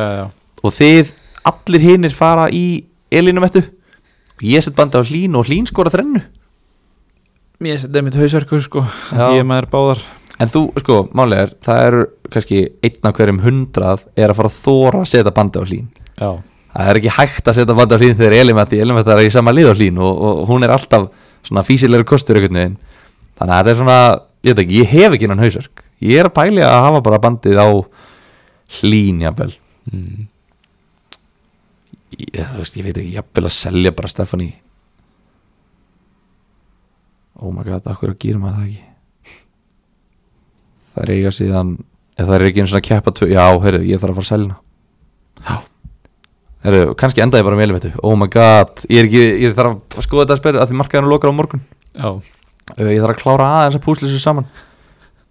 og 0.60 0.74
þið, 0.76 1.14
allir 1.48 1.86
hinnir 1.86 2.16
fara 2.16 2.50
í 2.52 2.84
Elinavettu 3.08 3.64
og 3.64 4.44
ég 4.44 4.66
set 4.66 4.76
bandi 4.76 5.00
á 5.00 5.08
hlín 5.08 5.38
og 5.40 5.48
hlín 5.48 5.70
skora 5.70 5.94
þrennu. 5.94 6.20
Mér 7.64 7.80
setið 7.82 8.04
mitt 8.06 8.20
hausverku 8.20 8.60
sko 8.62 8.84
Já. 8.84 9.32
Ég 9.40 9.48
maður 9.48 9.72
báðar 9.72 10.04
en 10.42 10.52
þú, 10.52 10.62
sko, 10.84 11.00
málega 11.18 11.48
er 11.48 11.56
það 11.66 11.82
eru 11.88 12.04
kannski 12.34 12.60
einn 12.86 13.10
af 13.10 13.18
hverjum 13.18 13.42
hundrað 13.46 14.06
er 14.18 14.32
að 14.32 14.40
fara 14.40 14.52
að 14.52 14.60
þóra 14.60 15.02
að 15.02 15.10
setja 15.14 15.34
bandi 15.40 15.62
á 15.62 15.64
hlín. 15.66 15.88
Já, 16.18 16.30
það 16.74 16.92
er 16.92 17.00
ekki 17.02 17.16
hægt 17.18 17.50
að 17.50 17.60
setja 17.60 17.78
bandi 17.78 17.98
á 17.98 18.02
hlín 18.02 18.20
þegar 18.20 18.38
Elimatti, 18.42 18.82
Elimatti 18.84 19.14
er 19.16 19.24
í 19.26 19.34
sama 19.34 19.56
lið 19.56 19.72
á 19.72 19.76
hlín 19.78 20.00
og, 20.04 20.24
og 20.28 20.44
hún 20.52 20.68
er 20.68 20.76
alltaf 20.76 21.10
svona 21.48 21.66
físilegur 21.68 22.08
kostur 22.08 22.42
þannig 22.42 22.80
að 23.38 23.52
þetta 23.54 23.70
er 23.70 23.78
svona, 23.78 23.98
ég 24.48 24.56
veit 24.56 24.64
ekki, 24.64 24.80
ég 24.82 24.94
hef 24.96 25.14
ekki 25.14 25.28
innan 25.28 25.44
hausverk. 25.44 25.84
Ég 26.02 26.22
er 26.22 26.30
að 26.30 26.34
pæli 26.34 26.64
að 26.66 26.80
hafa 26.88 27.02
bara 27.06 27.20
bandið 27.22 27.60
á 27.62 27.70
hlín 28.80 29.22
jafnvel. 29.22 29.52
Mm. 29.94 30.26
ég, 32.18 32.42
þú 32.42 32.64
veist, 32.64 32.78
ég 32.80 32.88
veit 32.88 32.98
ekki, 32.98 33.14
jafnvel 33.14 33.46
að 33.48 33.54
selja 33.56 33.94
bara 33.96 34.10
Stefani 34.12 34.50
oh 37.38 37.54
my 37.54 37.64
god, 37.66 37.86
akkur 37.90 38.14
að 38.14 38.22
gera 38.24 38.42
maður 38.42 38.62
það 38.62 38.68
ekki 38.68 38.86
það 40.98 41.04
er 41.06 41.14
eiga 41.16 41.34
síðan 41.38 41.74
það 42.18 42.36
er 42.38 42.46
ekki 42.50 42.64
einu 42.64 42.72
svona 42.72 42.84
að 42.84 42.88
keppa 42.90 43.14
tvö, 43.18 43.30
já, 43.32 43.44
heyrðu, 43.64 43.84
ég 43.88 44.02
þarf 44.02 44.14
að 44.14 44.18
fara 44.18 44.26
að 44.26 44.32
selja 44.34 44.58
já. 45.48 45.58
Heyrðu, 46.66 46.96
kannski 46.98 47.24
enda 47.24 47.40
ég 47.40 47.46
bara 47.48 47.60
með 47.60 47.70
elvættu 47.70 47.94
oh 48.02 48.18
my 48.18 48.28
god, 48.34 48.82
ég 48.90 49.06
ekki, 49.06 49.28
ég 49.46 49.54
þarf 49.58 49.78
að 49.78 50.08
skoða 50.10 50.26
þetta 50.26 50.36
að 50.36 50.42
spyrja 50.42 50.64
að 50.64 50.72
því 50.72 50.80
markaðinu 50.82 51.14
lokar 51.14 51.32
á 51.32 51.38
morgun. 51.38 51.64
Já, 51.94 52.10
Uh, 52.76 52.90
ég 52.92 53.00
þarf 53.00 53.16
að 53.16 53.22
klára 53.22 53.48
aðeins 53.62 53.78
að 53.80 53.84
púsla 53.86 54.08
þessu 54.10 54.20
saman. 54.20 54.48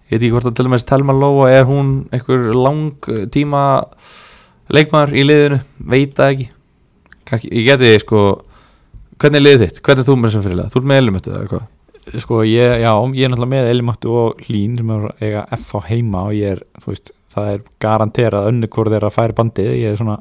Ég 0.09 0.17
veit 0.17 0.23
ekki 0.23 0.33
hvort 0.33 0.49
að 0.49 0.55
til 0.57 0.65
og 0.65 0.73
með 0.73 0.87
Telma 0.89 1.17
Lóa 1.17 1.51
er 1.53 1.67
hún 1.69 1.91
einhver 2.15 2.47
lang 2.57 3.09
uh, 3.13 3.25
tíma 3.33 3.63
leikmaður 4.73 5.13
í 5.13 5.25
liðinu? 5.27 5.61
Veit 5.93 6.15
það 6.17 6.33
ekki. 6.33 6.47
Kanski, 7.29 7.53
ég 7.53 7.69
geti 7.69 7.93
sko 8.01 8.23
hvernig 9.21 9.43
er 9.43 9.45
liðið 9.45 9.65
þitt, 9.67 9.83
hvernig 9.85 10.05
er 10.05 10.09
þú 10.09 10.17
með 10.17 10.31
þessum 10.31 10.47
fyrirlega 10.47 11.61
þú 11.61 11.76
sko 12.15 12.43
ég, 12.47 12.81
já, 12.85 12.93
ég 13.17 13.27
er 13.27 13.33
náttúrulega 13.33 13.51
með 13.51 13.69
Elimattu 13.73 14.13
og 14.15 14.43
Hlín 14.47 14.77
sem 14.79 14.91
er 14.95 15.07
eiga 15.19 15.45
F 15.57 15.73
á 15.75 15.81
heima 15.89 16.27
og 16.29 16.37
ég 16.37 16.55
er, 16.55 16.63
þú 16.83 16.93
veist, 16.93 17.13
það 17.35 17.49
er 17.53 17.65
garanterað 17.83 18.51
önnu 18.53 18.69
hvort 18.71 18.93
þeir 18.95 19.07
að 19.09 19.17
færa 19.17 19.37
bandið. 19.41 19.71
Ég 19.81 19.95
er 19.95 19.99
svona 19.99 20.19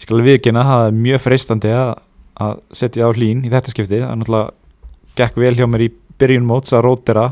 ég 0.00 0.06
skal 0.06 0.22
viðkynna, 0.24 0.64
það 0.64 0.84
er 0.86 0.96
mjög 1.04 1.22
freistandi 1.26 1.74
að, 1.76 1.92
að 2.40 2.62
setja 2.80 3.10
á 3.10 3.10
Hlín 3.12 3.44
í 3.44 3.52
þetta 3.52 3.74
skipti 3.74 4.00
það 4.00 4.06
er 4.08 4.20
náttúrulega 4.22 5.18
gekk 5.20 5.40
vel 5.44 5.54
hjá 5.58 5.66
mér 5.68 5.84
í 5.84 5.90
byrjun 6.20 6.48
móts 6.48 6.72
að 6.76 6.86
rótera 6.88 7.26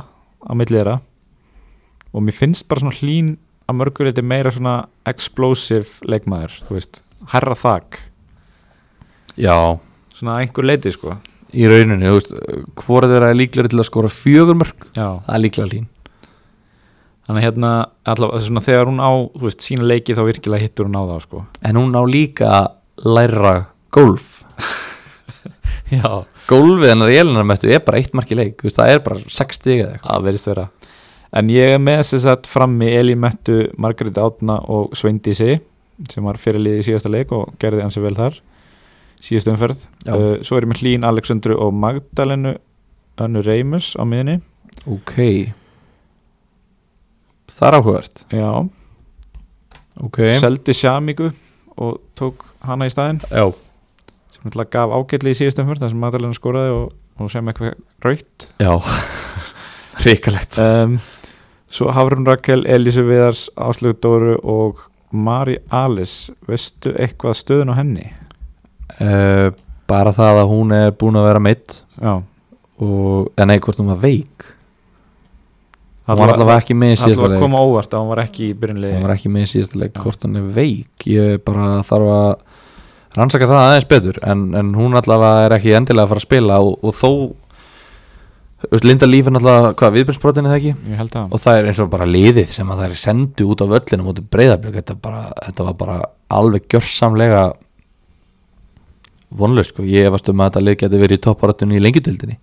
á 0.45 0.53
milli 0.53 0.77
þeirra. 0.77 0.99
Og 2.13 2.25
mér 2.25 2.37
finnst 2.37 2.69
bara 2.69 2.85
svona 2.85 2.99
Hlín 3.01 3.37
að 3.69 3.81
mörgur 3.81 4.11
þetta 4.11 4.25
meira 4.25 4.53
svona 4.53 4.77
explosive 5.09 6.05
leikmaður, 6.09 6.61
þú 6.69 6.77
veist, 6.77 7.03
herra 7.33 7.57
þak. 7.57 8.03
Já, 9.39 9.57
svona 10.13 10.41
einhver 10.43 10.67
leiti 10.69 10.93
sko 10.93 11.17
í 11.57 11.69
rauninni, 11.71 12.09
þú 12.09 12.17
veist 12.19 12.35
hvort 12.83 13.09
þeirra 13.09 13.31
er 13.33 13.39
líklega 13.39 13.73
til 13.73 13.81
að 13.81 13.89
skora 13.89 14.11
fjögur 14.13 14.59
mörg 14.59 14.89
já. 14.93 15.09
Það 15.25 15.35
er 15.37 15.45
líklega 15.45 15.73
lín 15.73 15.87
Þannig 17.29 17.45
hérna, 17.45 17.71
allavega, 18.09 18.41
svona, 18.41 18.61
þegar 18.65 18.89
hún 18.89 19.01
á 19.05 19.13
þú 19.37 19.45
veist, 19.45 19.65
sína 19.65 19.85
leiki 19.85 20.15
þá 20.17 20.23
virkilega 20.25 20.65
hittur 20.65 20.87
hún 20.89 20.97
á 20.97 21.05
það 21.11 21.19
sko. 21.27 21.43
en 21.61 21.77
hún 21.77 21.93
á 21.93 22.03
líka 22.09 22.53
læra 23.05 23.55
golf. 23.93 24.39
Já, 25.93 26.25
golfið 26.49 26.89
hennar 26.89 27.13
í 27.13 27.19
elunarmöttu 27.21 27.69
er 27.73 27.85
bara 27.85 28.01
eitt 28.01 28.17
mark 28.17 28.33
í 28.33 28.39
leik, 28.39 28.65
veist, 28.65 28.77
það 28.81 28.95
er 28.95 29.03
bara 29.05 29.21
6 29.21 29.61
stig 29.61 29.83
eða 29.83 29.93
eitthvað. 29.99 30.09
Það 30.09 30.27
verðist 30.29 30.51
vera. 30.51 30.65
En 31.39 31.53
ég 31.53 31.75
er 31.75 31.83
með 31.85 32.01
þess 32.09 32.29
að 32.33 32.49
frammi 32.49 32.89
Eli 32.97 33.17
Mettu, 33.21 33.59
Margrét 33.77 34.21
Átna 34.21 34.59
og 34.65 34.97
Sveindísi 34.97 35.59
sem 36.09 36.25
var 36.25 36.41
fyrirlið 36.41 36.81
í 36.81 36.87
síðasta 36.89 37.13
leik 37.13 37.33
og 37.37 37.53
gerði 37.61 37.85
ansi 37.85 38.01
vel 38.01 38.17
þar 38.17 38.41
síðustu 39.23 39.53
umferð. 39.55 39.89
Uh, 40.09 40.39
Svo 40.47 40.59
er 40.59 40.67
ég 40.67 40.73
með 40.73 40.85
Hlín, 40.85 41.07
Alexandru 41.07 41.59
og 41.59 41.75
Magdalenu 41.75 42.57
Önnu 43.19 43.43
Reymus 43.43 43.95
á 43.99 44.07
miðinni 44.07 44.39
ok. 44.87 45.15
Það 47.59 47.69
er 47.69 47.77
áhugavert. 47.79 48.25
Já, 48.31 48.51
ok. 50.05 50.21
Seldi 50.39 50.75
Sjámiku 50.77 51.33
og 51.79 51.99
tók 52.19 52.45
hana 52.67 52.87
í 52.87 52.93
staðinn. 52.93 53.23
Já. 53.31 53.51
Sem 54.33 54.47
náttúrulega 54.47 54.75
gaf 54.77 54.95
ágætli 54.95 55.35
í 55.35 55.39
síðustu 55.39 55.65
umferð 55.65 55.85
þar 55.85 55.95
sem 55.95 56.03
Magdalena 56.05 56.37
skoraði 56.37 56.75
og, 56.77 56.93
og 57.19 57.33
sem 57.33 57.49
eitthvað 57.51 57.79
raukt 58.05 58.47
Já, 58.63 58.73
ríkalegt 60.05 60.61
um, 60.63 60.99
Svo 61.69 61.91
Hafrún 61.97 62.29
Rakel, 62.29 62.63
Elísu 62.71 63.03
Viðars, 63.09 63.49
Áslögu 63.59 63.99
Dóru 64.05 64.37
og 64.45 64.85
Mari 65.11 65.57
Alice 65.75 66.37
Veistu 66.47 66.93
eitthvað 66.95 67.41
stöðun 67.41 67.73
á 67.75 67.81
henni? 67.81 68.07
Uh, 69.01 69.49
Bara 69.89 70.13
það 70.13 70.43
að 70.43 70.51
hún 70.53 70.73
er 70.77 70.91
búin 71.01 71.17
að 71.17 71.29
vera 71.31 71.41
meitt 71.41 71.79
En 72.79 73.49
nei, 73.51 73.57
hvort 73.59 73.79
hún 73.81 73.89
var 73.91 73.99
veik. 74.03 74.45
Hún 76.09 76.17
var 76.17 76.29
Allavega- 76.29 76.35
allavega 76.39 76.61
ekki 76.63 76.75
með 76.79 76.93
í 76.93 76.99
síðasta 77.03 77.29
leik. 77.33 77.41
koma 77.43 77.59
óvart 77.65 77.93
að 77.97 78.01
hún 78.05 78.09
var 78.13 78.21
ekki 78.23 78.45
í 78.51 78.55
byrjunliði 78.61 78.95
Hún 78.95 79.07
var 79.09 79.15
ekki 79.17 79.33
með 79.35 79.43
í 79.47 79.51
síðasta 79.55 79.81
leik. 79.83 79.99
Hvort 80.05 80.23
hún 80.29 80.37
er 80.41 80.47
veik. 80.57 81.07
Ég 81.11 81.43
bara 81.45 81.67
þarf 81.89 82.13
að 82.15 82.31
rannsaka 83.19 83.49
það 83.51 83.65
aðeins 83.65 83.89
betur 83.91 84.19
En, 84.23 84.47
en 84.55 84.71
hún 84.79 84.95
allavega 85.01 85.47
er 85.49 85.57
ekki 85.59 85.75
endilega 85.77 86.05
að 86.07 86.13
fara 86.15 86.23
að 86.23 86.29
spila 86.29 86.59
Og, 86.63 86.79
og 86.85 86.95
þó 86.95 87.11
Linda 88.83 89.07
Líf 89.07 89.29
er 89.29 89.35
náttúrulega, 89.37 89.69
hvað, 89.79 89.93
viðbjörnsbrotinu 89.95 90.51
það 90.51 90.57
ekki? 90.59 90.71
Ég 90.91 90.99
held 90.99 91.13
að 91.15 91.35
og 91.37 91.43
það 91.45 91.59
er 91.61 91.67
eins 91.71 91.79
og 91.85 91.91
bara 91.93 92.07
liðið 92.11 92.49
sem 92.51 92.71
að 92.75 92.81
það 92.81 92.89
er 92.89 92.97
sendu 92.99 93.45
út 93.53 93.61
á 93.63 93.67
völlinu 93.71 94.07
mútið 94.09 94.25
breyðablík 94.35 94.79
þetta, 94.81 94.97
þetta 95.47 95.67
var 95.69 95.77
bara 95.79 95.99
alveg 96.35 96.67
gjörsamlega 96.75 97.43
vonlaust 99.31 99.75
sko, 99.75 99.85
ég 99.85 100.09
efast 100.09 100.29
um 100.33 100.41
að 100.41 100.51
þetta 100.51 100.65
lið 100.65 100.77
geti 100.83 101.01
verið 101.03 101.19
í 101.19 101.25
topparattunni 101.27 101.79
í 101.79 101.83
lengjudildinni 101.85 102.39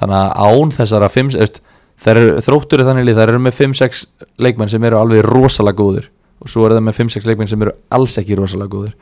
þannig 0.00 0.18
að 0.18 0.48
án 0.48 0.74
þessara 0.74 1.10
5 1.12 1.36
þær 2.00 2.20
eru 2.20 2.42
þróttur 2.44 2.82
í 2.82 2.86
þannig 2.88 3.06
lið, 3.08 3.18
þær 3.18 3.32
eru 3.32 3.42
með 3.44 3.56
5-6 3.60 4.02
leikmenn 4.42 4.72
sem 4.72 4.86
eru 4.88 4.98
alveg 4.98 5.22
rosalega 5.26 5.78
góðir. 5.78 6.08
Og 6.42 6.50
svo 6.50 6.66
eru 6.66 6.76
það 6.76 6.86
með 6.88 6.98
5-6 7.00 7.28
leikmenn 7.28 7.50
sem 7.50 7.64
eru 7.64 7.74
alls 7.94 8.16
ekki 8.20 8.38
rosalega 8.38 8.72
góðir. 8.74 8.94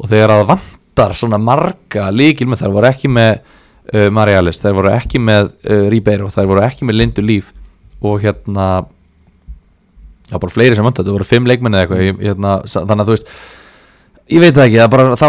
Og 0.00 0.10
þegar 0.10 0.34
að 0.34 0.46
vantar 0.52 1.16
svona 1.16 1.40
marga 1.40 2.08
líkil 2.12 2.48
með 2.50 2.64
þær 2.64 2.74
voru 2.76 2.90
ekki 2.90 3.10
með 3.12 3.32
uh, 3.40 4.08
Marialis, 4.14 4.60
þær 4.62 4.76
voru 4.78 4.92
ekki 4.94 5.22
með 5.22 5.50
uh, 5.50 5.86
Ribeiro, 5.92 6.28
þær 6.32 6.50
voru 6.52 6.64
ekki 6.66 6.88
með 6.88 7.00
Lindu 7.00 7.24
Líf 7.24 7.54
og 8.00 8.20
hérna 8.22 8.68
já 10.30 10.36
bara 10.38 10.52
fleiri 10.52 10.76
sem 10.78 10.86
vantar, 10.86 11.02
þetta 11.02 11.16
voru 11.16 11.26
fimm 11.26 11.48
leikmenni 11.48 11.80
eða 11.80 11.86
eitthvað 11.88 12.22
hérna, 12.22 12.52
þannig 12.70 13.02
að 13.02 13.08
þú 13.08 13.16
veist 13.16 13.32
ég 14.30 14.42
veit 14.42 14.56
ekki, 14.56 14.78
það 14.78 14.90
bara, 14.94 15.18
þá 15.18 15.28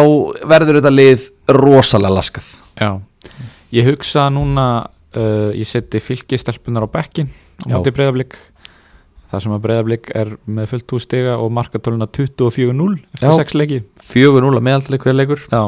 verður 0.54 0.80
þetta 0.80 0.94
lið 0.94 1.28
rosalega 1.58 2.16
laskað. 2.18 2.50
Já. 2.82 2.92
Ég 3.72 3.88
hugsa 3.88 4.28
núna 4.34 4.68
uh, 5.16 5.52
ég 5.56 5.68
seti 5.68 6.02
fylgistelpunar 6.04 6.88
á 6.88 6.90
bekkin 6.92 7.30
á 7.68 7.78
móti 7.78 7.94
breyðablík 7.96 8.36
það 9.32 9.44
sem 9.46 9.54
að 9.56 9.62
breyðablík 9.66 10.10
er 10.18 10.34
með 10.44 10.74
fullt 10.74 10.96
úr 10.96 11.04
stiga 11.04 11.38
og 11.40 11.54
markatóluna 11.56 12.08
24-0 12.12 12.98
eftir 13.16 13.30
Já. 13.30 13.38
6 13.40 13.56
leiki. 13.60 13.80
4-0 14.04 14.52
að 14.58 14.66
meðaltali 14.68 15.00
hver 15.02 15.16
leikur. 15.16 15.46
Já, 15.48 15.62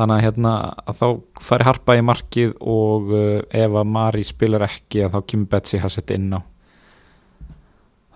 þannig 0.00 0.14
að 0.16 0.24
hérna 0.24 0.54
að 0.88 1.02
þá 1.02 1.06
fari 1.50 1.68
harpa 1.68 1.98
í 1.98 2.06
markið 2.08 2.54
og 2.60 3.12
uh, 3.12 3.26
ef 3.52 3.76
að 3.82 3.92
Mari 3.96 4.24
spilar 4.24 4.64
ekki 4.68 5.04
að 5.04 5.18
þá 5.18 5.20
kemur 5.32 5.52
Betsy 5.52 5.82
Hassett 5.82 6.14
inn 6.16 6.30
á. 6.32 6.40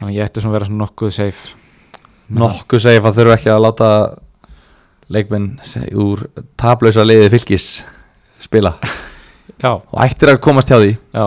Þannig 0.01 0.11
að 0.11 0.17
ég 0.17 0.31
ætti 0.31 0.45
að 0.45 0.57
vera 0.57 0.71
svona 0.71 0.85
nokkuð 0.87 1.15
safe. 1.19 1.61
Nokkuð 2.35 2.87
segif 2.87 3.05
að 3.05 3.19
þurfa 3.21 3.37
ekki 3.37 3.53
að 3.53 3.65
láta 3.67 3.89
leikmenn 5.13 5.55
úr 5.93 6.27
tablausa 6.61 7.05
liði 7.07 7.31
fylgis 7.35 7.69
spila. 8.43 8.77
Já, 9.63 9.73
og 9.77 9.99
ættir 10.03 10.33
að 10.33 10.43
komast 10.45 10.71
hjá 10.71 10.79
því. 10.81 10.95
Já, 11.15 11.27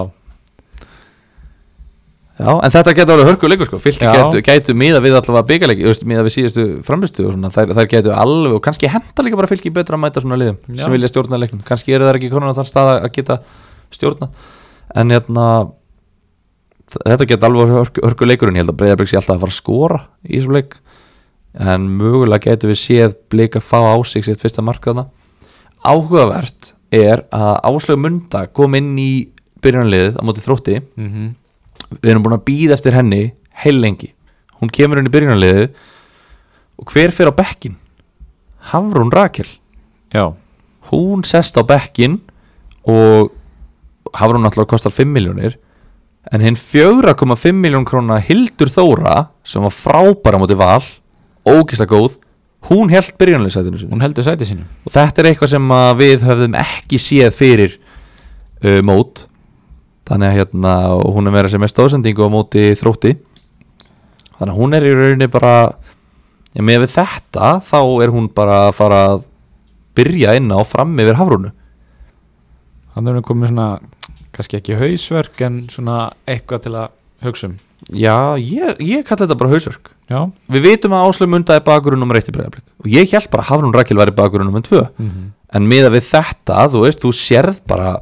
Já, 2.38 2.52
en 2.54 2.70
þetta 2.70 2.94
getur 2.94 3.16
alveg 3.16 3.30
hörku 3.32 3.50
leikur 3.50 3.66
sko. 3.66 3.80
Gætu, 3.82 4.42
gætu 4.46 4.74
miða 4.78 5.00
við 5.02 5.16
allavega 5.18 5.48
byggarleiki 5.50 5.94
Miða 6.06 6.26
við 6.28 6.36
síðustu 6.36 6.66
framistu 6.86 7.26
og 7.26 7.34
svona. 7.34 7.50
Þær, 7.54 7.72
þær 7.74 7.88
gætu 7.90 8.12
alveg 8.14 8.58
og 8.60 8.62
kannski 8.68 8.92
henda 8.94 9.26
líka 9.26 9.40
bara 9.40 9.50
fylki 9.50 9.72
betur 9.74 9.98
að 9.98 10.04
mæta 10.04 10.22
svona 10.22 10.38
liðum 10.38 10.60
Já. 10.70 10.84
sem 10.84 10.94
vilja 10.94 11.10
stjórna 11.10 11.40
leiknum. 11.42 11.64
Kannski 11.66 11.96
eru 11.98 12.06
þær 12.06 12.20
ekki 12.20 12.30
konar 12.30 12.54
á 12.54 12.58
þann 12.60 12.70
stað 12.70 12.92
að 12.94 13.10
geta 13.18 13.40
stjórna 13.98 14.30
En 14.94 15.16
hérna 15.16 15.48
Þetta 16.94 17.26
getur 17.28 17.50
alveg 17.50 17.74
hörku, 17.74 18.06
hörku 18.06 18.30
leikur 18.30 18.52
En 18.52 18.60
ég 18.60 18.64
held 18.64 18.76
að 18.76 18.80
Breiðarbygg 18.84 19.10
sé 19.12 19.18
alltaf 19.18 19.40
að 19.40 19.42
fara 19.48 19.56
að 19.56 19.58
skora 19.58 20.00
í 20.22 20.38
þessum 20.38 20.56
leik 20.60 20.78
en 21.58 21.88
mögulega 21.98 22.52
getur 22.52 22.72
við 22.72 22.82
séð 22.82 23.16
blika 23.30 23.60
fá 23.60 23.82
á 23.82 23.98
sig 24.06 24.26
sitt 24.26 24.42
fyrsta 24.42 24.62
markaðna 24.62 25.08
áhugavert 25.88 26.74
er 26.94 27.26
að 27.34 27.58
Áslögu 27.68 28.02
Munda 28.02 28.46
kom 28.48 28.76
inn 28.78 28.96
í 29.00 29.28
byrjunarliðið 29.64 30.20
á 30.20 30.22
móti 30.26 30.44
þrótti. 30.44 30.80
Mm 30.96 31.10
-hmm. 31.12 31.28
við 32.02 32.12
erum 32.12 32.24
búin 32.24 32.38
að 32.38 32.48
býða 32.48 32.74
eftir 32.74 32.94
henni 32.94 33.34
heil 33.64 33.82
lengi. 33.82 34.14
Hún 34.60 34.72
kemur 34.72 35.00
inn 35.00 35.08
í 35.08 35.14
byrjunarliðið. 35.14 35.70
Og 36.78 36.92
hver 36.92 37.12
fyrir 37.12 37.32
á 37.34 37.40
bekkin 37.40 37.76
Hafrún 38.72 39.12
Rakel. 39.12 39.48
Já, 40.14 40.34
hún 40.92 41.24
sest 41.24 41.58
á 41.58 41.64
bekkin 41.64 42.22
og 42.84 43.32
Hafrún 44.14 44.44
náttúrulega 44.44 44.70
kostar 44.70 44.92
5 44.92 45.08
miljónir 45.08 45.58
en 46.32 46.42
hinn 46.42 46.56
4,5 46.56 47.52
miljón 47.52 47.86
króna 47.86 48.20
Hildur 48.20 48.68
Þóra 48.68 49.28
sem 49.44 49.62
var 49.62 49.72
frábæra 49.72 50.38
móti 50.38 50.56
val 50.56 50.84
ógislega 51.54 51.94
góð. 51.94 52.18
Hún 52.68 52.92
held 52.92 53.14
byrjunarliðsætinu 53.22 53.80
sinu 53.80 53.94
hún 53.94 54.04
heldur 54.04 54.26
sæti 54.26 54.48
sínu. 54.48 54.66
Og 54.88 54.92
þetta 54.92 55.22
er 55.22 55.30
eitthvað 55.30 55.52
sem 55.54 55.74
að 55.78 55.92
við 56.02 56.26
höfðum 56.28 56.58
ekki 56.60 57.00
séð 57.00 57.36
fyrir 57.38 57.76
uh, 57.78 58.82
mót. 58.86 59.28
Þannig 60.08 60.32
að 60.32 60.38
hérna 60.40 60.74
hún 61.04 61.30
er 61.30 61.36
verið 61.36 61.54
sem 61.54 61.68
er 61.68 61.72
stóðsendingu 61.72 62.28
á 62.28 62.30
móti 62.34 62.66
þrótti. 62.80 63.14
Þannig 64.38 64.54
að 64.54 64.58
hún 64.60 64.78
er 64.78 64.88
í 64.88 64.96
rauninni 64.96 65.30
bara 65.32 65.54
já, 66.54 66.62
með 66.62 66.84
við 66.86 66.96
þetta 66.96 67.54
þá 67.68 67.80
er 68.04 68.16
hún 68.16 68.32
bara 68.34 68.60
að 68.68 68.74
fara 68.80 69.04
að 69.12 69.28
byrja 69.98 70.36
inn 70.38 70.52
á 70.54 70.60
fram 70.68 70.98
yfir 70.98 71.20
hafrúnu. 71.20 71.54
Þannig 72.96 73.22
er 73.22 73.28
komið 73.30 73.54
svona, 73.54 73.70
kannski 74.34 74.60
ekki 74.60 74.82
hausverk 74.82 75.46
en 75.46 75.64
svona 75.72 76.02
eitthvað 76.26 76.68
til 76.68 76.76
að 76.78 76.94
hugsa 77.26 77.52
um 77.52 77.58
já, 77.94 78.18
ég, 78.42 78.82
ég 78.82 79.06
kalli 79.08 79.26
þetta 79.26 79.40
bara 79.40 79.54
hausverk. 79.54 79.94
Já, 80.08 80.22
við 80.54 80.64
vitum 80.64 80.96
að 80.96 81.10
Áslöf 81.10 81.30
Munda 81.30 81.58
er 81.58 81.66
bakurinn 81.68 82.00
nummer 82.00 82.16
1 82.16 82.30
í 82.32 82.36
bregðarblik 82.36 82.64
og 82.80 82.88
ég 82.92 83.10
held 83.12 83.28
bara 83.34 83.44
að 83.44 83.50
Hafrún 83.50 83.74
Rækil 83.76 83.98
væri 84.00 84.14
bakurinn 84.16 84.48
nummer 84.48 84.64
2 84.64 84.80
mm 84.80 85.10
-hmm. 85.10 85.26
en 85.52 85.68
miða 85.68 85.90
við 85.92 86.06
þetta, 86.08 86.70
þú 86.72 86.84
veist, 86.86 87.02
þú 87.04 87.12
sérð 87.12 87.60
bara 87.68 87.98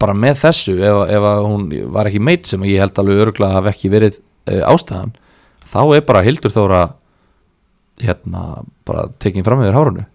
bara 0.00 0.14
með 0.14 0.42
þessu 0.44 0.76
ef, 0.78 0.98
ef 1.10 1.26
að 1.32 1.42
hún 1.46 1.66
var 1.94 2.06
ekki 2.10 2.22
meitt 2.22 2.46
sem 2.46 2.62
ég 2.68 2.82
held 2.82 2.98
alveg 2.98 3.22
örgulega 3.24 3.58
hafi 3.58 3.72
ekki 3.72 3.92
verið 3.92 4.18
e, 4.46 4.60
ástæðan, 4.60 5.12
þá 5.66 5.82
er 5.96 6.04
bara 6.06 6.22
Hildur 6.26 6.54
Þóra 6.54 6.82
hérna, 8.00 8.64
bara 8.88 9.08
tekin 9.22 9.46
fram 9.46 9.62
yfir 9.64 9.76
hárunu 9.76 10.06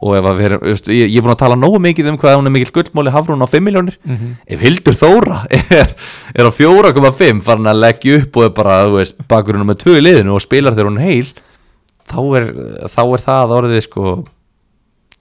og 0.00 0.16
ef 0.16 0.26
að 0.30 0.38
veist, 0.62 0.88
ég, 0.88 1.10
ég 1.12 1.18
er 1.20 1.24
búin 1.26 1.34
að 1.34 1.42
tala 1.42 1.58
nógu 1.60 1.80
mikið 1.84 2.08
um 2.12 2.18
hvað 2.20 2.38
hún 2.38 2.48
er 2.48 2.54
mikil 2.54 2.72
gullmóli 2.78 3.12
hafrún 3.12 3.44
á 3.44 3.48
5 3.52 3.66
miljónir 3.66 3.98
ef 4.46 4.62
Hildur 4.64 4.96
Þóra 4.96 5.42
er, 5.52 5.92
er 6.34 6.48
á 6.48 6.52
4,5 6.56 7.42
farin 7.44 7.68
að 7.68 7.82
leggja 7.84 8.20
upp 8.22 8.36
og 8.40 8.46
er 8.46 8.54
bara, 8.56 8.78
þú 8.88 8.96
veist, 8.96 9.18
bakurinn 9.28 9.66
með 9.68 9.82
2 9.84 9.98
í 9.98 10.04
liðinu 10.06 10.36
og 10.36 10.44
spilar 10.44 10.76
þegar 10.76 10.88
hún 10.88 11.02
heil 11.04 11.28
þá 12.10 12.20
er, 12.40 12.48
þá 12.88 13.02
er 13.04 13.24
það 13.26 13.54
orðið 13.58 13.84
sko 13.84 14.14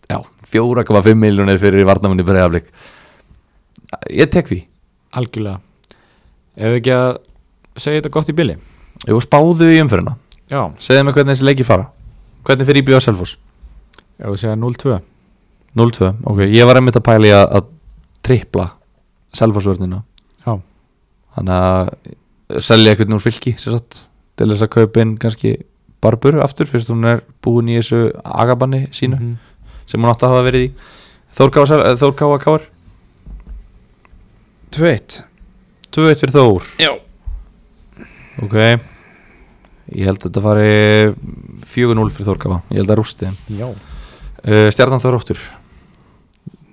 já, 0.08 0.22
4,5 0.54 1.20
miljónir 1.26 1.60
fyrir 1.60 1.86
varnamunni 1.90 2.24
bregðaflik 2.24 2.72
ég 4.14 4.30
tek 4.32 4.48
því. 4.50 4.64
Algjörlega. 5.18 5.60
Ef 6.60 6.80
ekki 6.80 6.94
að 6.94 7.12
segja 7.80 8.02
þetta 8.02 8.14
gott 8.14 8.32
í 8.32 8.36
bili? 8.38 8.58
Ég 9.08 9.16
var 9.16 9.24
spáðu 9.24 9.70
í 9.72 9.80
umfyrirna, 9.82 10.16
segðu 10.84 11.06
mig 11.08 11.16
hvernig 11.16 11.36
þessi 11.36 11.48
leiki 11.48 11.68
fara. 11.68 11.88
Hvernig 12.48 12.68
fyrir 12.68 12.84
íbjöð 12.84 13.00
á 13.00 13.49
Ef 14.20 14.34
við 14.34 14.42
segja 14.42 14.56
0-2 14.60 15.00
0-2, 15.80 16.10
ok, 16.28 16.40
ég 16.50 16.66
var 16.68 16.80
einmitt 16.80 16.98
að 16.98 17.06
pæli 17.06 17.30
að, 17.32 17.46
að 17.60 17.68
tripla 18.26 18.66
Selfossvörnina. 19.38 20.00
Já, 20.44 20.56
þannig 21.38 21.60
að 21.60 22.64
selja 22.66 22.92
eitthvað 22.96 23.14
úr 23.16 23.22
fylki 23.24 23.54
sem 23.62 23.76
sagt, 23.76 24.00
til 24.40 24.48
þess 24.50 24.66
að 24.66 24.72
kaupa 24.74 25.04
inn 25.06 25.14
kannski 25.22 25.52
barbur 26.02 26.40
aftur 26.42 26.66
fyrst 26.72 26.90
hún 26.90 27.06
er 27.06 27.22
búin 27.46 27.70
í 27.70 27.78
þessu 27.78 28.00
agabanni 28.24 28.88
sínu 28.96 29.20
Mhm. 29.20 29.38
sem 29.86 30.02
hún 30.02 30.10
átti 30.10 30.26
að 30.26 30.34
hafa 30.34 30.48
verið 30.50 30.66
í. 30.66 30.72
Þórkáa 31.38 32.40
Káar. 32.42 32.62
2-1 34.72 35.22
2-1 35.92 36.20
fyrir 36.22 36.34
Þór. 36.34 36.64
Já. 36.80 36.92
Ok. 38.44 38.56
Ég 39.90 40.06
held 40.06 40.20
að 40.22 40.28
þetta 40.28 40.42
fari 40.46 40.68
4-0 41.66 42.12
fyrir 42.14 42.28
Þórkáa 42.30 42.60
ég 42.72 42.78
held 42.82 42.92
að 42.94 43.00
rústi 43.02 43.30
Já 43.58 43.70
uh, 44.46 44.68
Stjarnan 44.74 45.04
Þór 45.04 45.20
áttur 45.22 45.48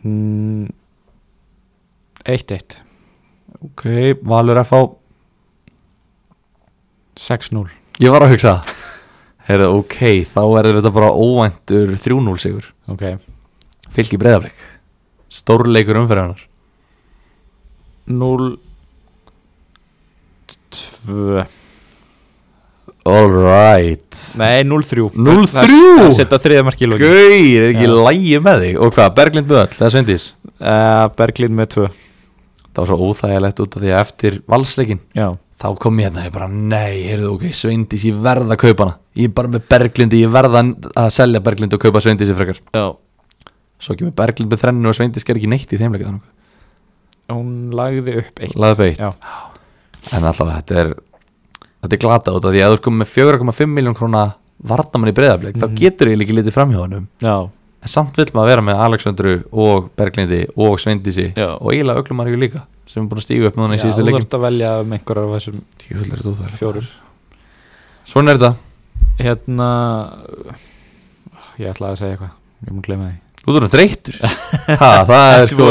Mm, 0.06 0.68
1-1 2.22 2.76
ok, 3.66 3.82
Valur 4.22 4.60
FH 4.62 4.82
6-0 7.18 7.64
ég 8.04 8.12
var 8.14 8.22
að 8.22 8.36
hugsa 8.36 8.52
Heyrðu, 9.46 9.80
ok, 9.80 9.98
þá 10.26 10.40
er 10.58 10.68
þetta 10.74 10.90
bara 10.90 11.08
óvæntur 11.14 11.92
3-0 12.02 12.32
sigur. 12.42 12.64
Ok, 12.90 13.04
fylgi 13.94 14.18
breyðaflik 14.18 14.56
stórleikur 15.30 16.00
umferðarnar 16.00 16.42
0 18.10 18.48
2 20.50 21.44
alright 23.06 24.18
Nei, 24.40 24.64
0-3 24.66 25.06
0-3? 25.14 25.46
Það 25.52 26.12
setja 26.16 26.40
þriða 26.42 26.66
marki 26.66 26.86
í 26.86 26.90
lokin. 26.90 27.06
Gauir, 27.12 27.62
er 27.62 27.72
ekki 27.72 27.88
lægi 27.92 28.42
með 28.44 28.62
þig? 28.64 28.78
Og 28.82 28.92
hvað, 28.96 29.14
Berglind 29.20 29.50
Böll, 29.50 29.64
það 29.76 29.86
er 29.88 29.94
Sveindís? 29.94 30.26
Uh, 30.56 31.06
Berglind 31.18 31.56
með 31.56 31.72
2 31.76 31.88
Það 32.76 32.82
var 32.82 32.90
svo 32.90 33.10
óþægilegt 33.10 33.64
út 33.64 33.76
af 33.76 33.84
því 33.84 33.92
að 33.92 34.00
eftir 34.02 34.38
valsleikin 34.52 35.02
Já, 35.16 35.28
Þá 35.56 35.68
kom 35.80 36.00
ég 36.02 36.10
hérna, 36.10 36.26
ég 36.26 36.34
bara, 36.34 36.50
nei, 36.52 37.06
heyrðu, 37.08 37.30
ok, 37.38 37.46
Sveindís, 37.56 38.02
ég 38.04 38.16
verð 38.20 38.50
að 38.52 38.58
kaupa 38.60 38.84
hana. 38.84 38.98
Ég 39.16 39.30
er 39.30 39.36
bara 39.38 39.48
með 39.54 39.62
Berglindi, 39.72 40.18
ég 40.20 40.32
verð 40.34 40.58
að 40.60 41.06
selja 41.16 41.40
Berglind 41.40 41.72
og 41.72 41.80
kaupa 41.80 42.02
Sveindísi 42.04 42.36
frekar. 42.36 42.60
Já. 42.76 42.90
Svo 43.80 43.96
kemur 43.96 44.12
Berglind 44.20 44.52
með 44.52 44.60
þrennu 44.66 44.92
og 44.92 44.98
Sveindís 44.98 45.24
ger 45.24 45.40
ekki 45.40 45.48
neitt 45.48 45.72
í 45.72 45.80
þeimleika 45.80 46.12
hún 47.32 47.72
lagði 47.74 48.20
upp 48.22 48.42
1 48.46 48.56
Laði 48.60 48.78
beitt 48.82 49.00
Já, 49.02 49.10
En 50.14 50.22
alltaf, 50.22 50.52
þetta 50.54 50.76
er 50.82 50.90
Þetta 51.86 51.96
er 51.98 52.02
glata 52.02 52.34
út 52.34 52.44
af 52.48 52.52
því 52.56 52.62
að 52.66 52.74
þú 52.74 52.80
komið 52.86 53.02
með 53.04 53.10
4,5 53.14 53.70
miljón 53.78 53.94
króna 53.96 54.22
varnamann 54.66 55.12
í 55.12 55.16
breyðafleik 55.16 55.56
Þá 55.60 55.66
Mhm. 55.68 55.76
getur 55.78 56.08
ég 56.10 56.20
ekki 56.26 56.34
litið 56.40 56.54
já, 57.22 57.36
En 57.86 57.88
samt 57.92 58.16
vill 58.16 58.32
maður 58.34 58.48
vera 58.50 58.62
með 58.66 58.80
Alexandru 58.82 59.34
og 59.52 59.90
Berglindi 59.94 60.46
og 60.56 60.78
Sveindísi 60.82 61.28
Já. 61.36 61.54
og 61.60 61.70
eiginlega 61.70 62.02
öllum 62.02 62.22
líka 62.40 62.62
sem 62.86 63.02
er 63.04 63.08
búin 63.08 63.18
að 63.20 63.26
stíga 63.26 63.46
upp 63.46 63.56
núna 63.60 63.74
í 63.76 63.78
já 63.78 63.82
síðustu 63.84 64.02
þú 64.02 64.06
leikin 64.06 64.20
þarfst 64.22 64.34
að 64.38 64.44
velja 64.46 64.70
um 64.80 64.92
einhverjar 64.96 65.26
af 65.26 65.34
þessum 65.36 65.60
er 65.90 66.30
óþægilegt. 66.32 66.58
fjórir. 66.58 66.88
Svona 68.06 68.30
er 68.30 68.38
þetta. 68.38 68.54
Hérna 69.20 69.68
Ég 71.60 71.70
ætlaði 71.72 71.92
að 71.92 72.00
segja 72.00 72.16
eitthvað 72.16 72.34
Ég 72.66 72.72
mun 72.72 72.82
gleyma 72.86 73.06
því. 73.10 73.16
Þú 73.46 73.56
erum 73.60 73.70
þreyttur. 73.70 74.16
Ha, 74.80 74.90
Það 75.06 75.26
er 75.38 75.46
sko 75.52 75.66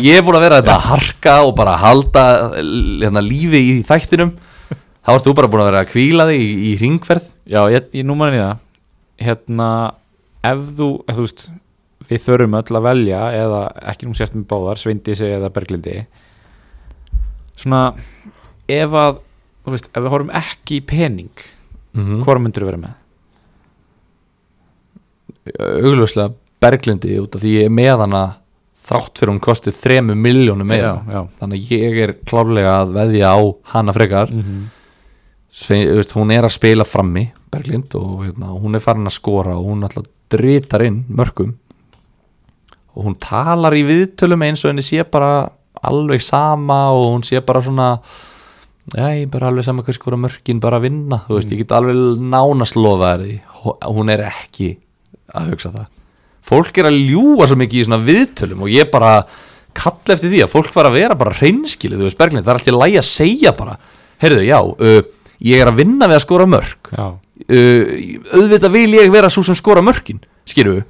ég 0.00 0.16
er 0.16 0.22
búin 0.24 0.38
að 0.38 0.44
vera 0.46 0.60
þetta 0.62 0.76
að 0.78 0.86
harka 0.88 1.34
og 1.44 1.54
bara 1.58 1.74
halda 1.82 2.22
hérna, 2.56 3.20
lífi 3.24 3.60
í 3.60 3.74
þættinum 3.84 4.30
þá 5.04 5.10
ert 5.14 5.26
þú 5.26 5.34
bara 5.38 5.50
búin 5.52 5.62
að 5.64 5.68
vera 5.70 5.82
að 5.84 5.90
kvíla 5.92 6.26
þig 6.30 6.40
í, 6.44 6.54
í 6.68 6.72
ringferð 6.80 7.28
Já, 7.44 7.60
ég, 7.72 7.90
ég 7.92 8.06
nú 8.08 8.16
manni 8.16 8.40
það. 8.40 8.62
Hérna 9.20 9.68
Ef 10.44 10.64
þú, 10.78 10.88
ef 11.08 11.18
þú 11.18 11.26
veist 11.26 11.44
Við 12.08 12.22
þurfum 12.24 12.58
öll 12.58 12.78
að 12.80 12.86
velja 12.88 13.20
Eða 13.36 13.60
ekki 13.92 14.08
nú 14.08 14.16
sért 14.16 14.34
með 14.36 14.48
báðar 14.50 14.80
Sveindísi 14.80 15.28
eða 15.28 15.52
Berglindi. 15.54 16.00
Svona 17.56 17.84
Ef 18.68 18.98
að 19.04 19.22
Þú 19.64 19.76
veist, 19.76 19.88
ef 19.92 20.04
við 20.04 20.12
horfum 20.12 20.34
ekki 20.42 20.80
í 20.80 20.84
pening 20.84 21.48
mm 21.94 22.24
Hvora 22.26 22.42
myndir 22.42 22.66
vera 22.66 22.80
með? 22.80 23.00
augljóslega 25.44 26.32
Berglindi 26.64 27.18
út 27.20 27.36
af 27.36 27.42
því 27.42 27.50
ég 27.58 27.68
er 27.68 27.74
með 27.74 28.00
hana 28.06 28.22
þrátt 28.84 29.20
fyrir 29.20 29.32
hún 29.32 29.42
kostið 29.44 29.76
þremu 29.76 30.14
miljónum 30.16 30.68
meira. 30.68 30.94
Já, 31.04 31.12
já. 31.16 31.20
Þannig 31.40 31.72
ég 31.72 31.98
er 32.04 32.12
klárlega 32.28 32.74
að 32.82 32.94
veðja 32.98 33.32
á 33.32 33.40
hana 33.74 33.94
frekar. 33.96 34.32
Mm 34.32 34.42
-hmm. 34.44 34.62
Hún 35.54 36.32
er 36.34 36.42
að 36.48 36.54
spila 36.56 36.84
frammi 36.86 37.28
Berglind 37.52 37.94
og 37.94 38.24
hérna, 38.24 38.50
hún 38.58 38.74
er 38.74 38.82
farin 38.82 39.06
að 39.06 39.14
skora 39.20 39.54
og 39.54 39.68
hún 39.70 39.84
alltaf 39.86 40.08
dritar 40.32 40.82
inn 40.82 41.04
mörgum 41.14 41.52
og 42.94 43.06
hún 43.06 43.14
talar 43.22 43.74
í 43.78 43.84
viðtölum 43.86 44.42
eins 44.46 44.64
og 44.64 44.72
henni 44.72 44.82
sé 44.86 45.04
bara 45.06 45.46
alveg 45.84 46.22
sama 46.22 46.88
og 46.94 47.06
hún 47.12 47.24
sé 47.26 47.38
bara 47.46 47.62
svona 47.62 47.88
ég 48.96 49.22
er 49.24 49.30
bara 49.30 49.48
alveg 49.52 49.64
sama 49.66 49.82
hvað 49.86 49.96
skora 50.00 50.18
mörkin 50.20 50.60
bara 50.62 50.78
að 50.80 50.88
vinna, 50.88 51.22
þú 51.28 51.38
veist, 51.38 51.54
ég 51.54 51.62
get 51.62 51.72
alveg 51.78 52.20
nánast 52.20 52.76
lofa 52.78 53.14
þér 53.14 53.24
því, 53.24 53.38
Hó- 53.62 53.78
hún 53.94 54.10
er 54.12 54.24
ekki 54.28 54.68
að 55.34 55.50
hugsa 55.54 55.70
það. 55.72 55.86
Fólk 56.44 56.78
er 56.82 56.90
að 56.90 56.98
ljúga 57.08 57.46
svo 57.48 57.56
mikið 57.62 57.80
í 57.80 57.84
svona 57.88 58.02
viðtölum 58.04 58.60
og 58.66 58.74
ég 58.74 58.90
bara 58.92 59.14
kalla 59.74 60.14
eftir 60.18 60.30
því 60.34 60.42
að 60.44 60.52
fólk 60.52 60.74
var 60.76 60.90
að 60.90 60.98
vera 60.98 61.16
bara 61.18 61.32
hreinskilið, 61.38 62.02
þú 62.02 62.08
veist, 62.10 62.18
Berglind, 62.20 62.44
það 62.44 62.52
er 62.52 62.60
alltaf 62.60 62.80
lægi 62.82 62.98
að 63.00 63.08
segja 63.08 63.54
bara, 63.56 63.78
heyrðu, 64.22 64.44
já, 64.46 64.58
uh, 64.60 65.00
ég 65.40 65.62
er 65.62 65.70
að 65.70 65.80
vinna 65.82 66.08
við 66.10 66.18
að 66.18 66.24
skora 66.26 66.46
mörk. 66.50 66.90
Já, 66.94 67.06
uh, 67.14 67.94
auðvitað 68.34 68.76
vil 68.76 68.90
ég 68.98 69.10
vera 69.14 69.30
svo 69.32 69.44
sem 69.46 69.58
skora 69.58 69.82
mörkin 69.84 70.20
skilur 70.48 70.78
við, 70.78 70.84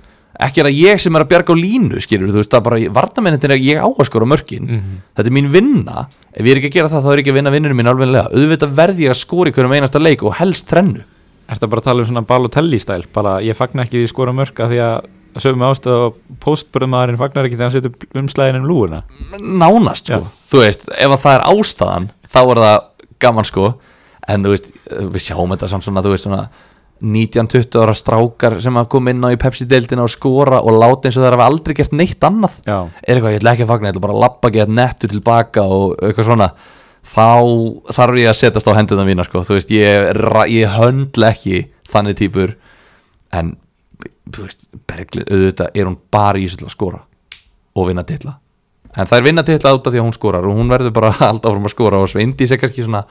ekki 0.44 0.60
er 0.60 0.68
að 0.68 0.78
ég 0.80 1.00
sem 1.00 1.14
er 1.14 1.24
að 1.24 1.30
bjarga 1.30 1.54
á 1.54 1.56
línu 1.56 2.00
við, 2.02 2.28
þú 2.28 2.40
veist 2.40 2.54
er 2.58 2.64
bara 2.66 2.80
varnamennin 2.98 3.46
er 3.46 3.54
að 3.54 3.66
ég 3.68 3.78
á 3.80 3.88
að 3.88 4.08
skora 4.10 4.26
mörkin. 4.26 4.66
Mhm. 4.66 5.00
þetta 5.14 5.30
er 5.30 5.36
mín 5.38 5.50
vinna, 5.50 6.08
ef 6.34 6.44
ég 6.44 6.50
er 6.50 6.60
ekki 6.60 6.72
að 6.72 6.78
gera 6.78 6.88
það 6.88 7.04
þá 7.04 7.10
er 7.12 7.18
ekki 7.22 7.32
að 7.32 7.38
vinna 7.38 7.54
vinnunum 7.54 7.78
mín 7.78 7.90
alveg 7.90 8.14
auðvitað 8.34 8.74
verð 8.74 8.98
ég 8.98 9.10
að 9.10 9.20
skora 9.22 9.50
í 9.50 9.52
hverjum 9.52 9.76
einasta 9.78 10.02
leik 10.02 10.22
og 10.22 10.34
helst 10.34 10.66
þrennu. 10.68 11.04
Er 11.44 11.58
þetta 11.58 11.68
bara 11.68 11.80
að 11.80 11.84
tala 11.84 12.00
um 12.00 12.08
svona 12.08 12.26
Balotelli 12.26 12.78
stæl 12.80 13.04
bara 13.12 13.40
ég 13.44 13.54
fagna 13.54 13.84
ekki 13.84 14.00
því 14.00 14.08
skora 14.08 14.32
mörka 14.32 14.66
því 14.66 14.80
að 14.80 15.10
sögum 15.42 15.64
ástöð 15.66 15.96
og 16.06 16.18
postbröðmaðurinn 16.42 17.18
fagnar 17.18 17.48
ekki 17.48 17.58
þegar 17.58 17.70
hann 17.70 17.74
setur 17.74 18.20
umslæðin 18.20 18.60
um 18.60 18.68
lúuna 18.68 19.00
nánast 19.40 20.06
sko. 20.10 20.20
Já. 20.22 20.44
þú 20.52 20.62
veist, 20.62 20.86
ef 20.94 21.14
að 21.16 21.22
það 21.24 21.36
er 21.38 21.46
ástæðan 21.50 22.08
þá 22.30 22.40
er 22.42 22.60
það 22.62 22.76
gaman 23.24 23.48
sko 23.48 23.66
en 24.28 24.46
þú 24.46 24.54
veist, 24.54 24.70
við 24.88 25.24
sjáum 25.26 25.52
þetta 25.54 25.70
samt 25.72 25.86
svona 25.86 26.04
þú 26.04 26.14
veist 26.14 26.28
svona 26.28 26.44
19-20 27.04 27.82
ára 27.82 27.94
strákar 27.96 28.56
sem 28.62 28.76
að 28.78 28.86
koma 28.94 29.12
inn 29.12 29.24
á 29.26 29.34
í 29.34 29.38
Pepsi-deildina 29.40 30.04
og 30.06 30.12
skora 30.12 30.60
og 30.62 30.78
láta 30.78 31.08
eins 31.08 31.18
og 31.18 31.24
það 31.24 31.36
hafa 31.36 31.48
aldrei 31.50 31.74
gert 31.76 31.96
neitt 31.96 32.24
annað. 32.24 32.54
Já, 32.64 32.76
er 33.02 33.18
eitthvað, 33.18 33.34
ég 33.34 33.42
ætla 33.42 33.52
ekki 33.52 33.66
að 33.66 33.72
fagna, 33.72 33.88
ég 33.90 33.94
ætla 33.94 34.04
bara 34.06 34.14
að 34.14 34.22
lappa 34.22 34.50
geta 34.54 34.76
nettu 34.78 35.10
tilbaka 35.10 35.64
og 35.66 35.96
eitthvað 35.98 36.30
svona. 36.30 36.48
Þá 37.04 37.26
þarf 37.98 38.20
ég 38.22 38.30
að 38.30 38.38
setjast 38.38 38.70
á 38.70 38.76
henduna 38.78 39.04
mína 39.04 39.26
sko, 39.26 39.42
þú 39.44 39.58
veist, 39.58 39.74
ég, 39.74 40.22
ég 40.54 40.78
höndla 40.78 41.34
ekki 41.34 41.66
þannig 41.90 42.16
típur 42.22 42.54
en, 43.36 43.52
þú 44.30 44.46
veist, 44.46 44.64
Berglið 44.88 45.28
auðvitað 45.28 45.76
er 45.76 45.90
hún 45.90 46.00
bara 46.14 46.40
í 46.40 46.48
til 46.48 46.64
að 46.64 46.72
skora 46.72 47.02
og 47.74 47.90
vinna 47.90 48.06
titla. 48.06 48.38
En 48.94 49.10
það 49.10 49.18
er 49.18 49.26
vinna 49.26 49.44
titla 49.44 49.74
út 49.74 49.86
af 49.88 49.92
því 49.92 50.00
að 50.00 50.06
hún 50.06 50.16
skorar 50.16 50.46
og 50.46 50.56
hún 50.56 50.70
verður 50.70 50.94
bara 50.94 51.10
alltaf 51.28 51.50
áfram 51.50 51.68
að 51.68 51.74
skora 51.74 52.00
og 52.00 52.08
Sveindi 52.08 52.48
sé 52.48 52.56
kannski 52.60 52.86
svona 52.86 53.02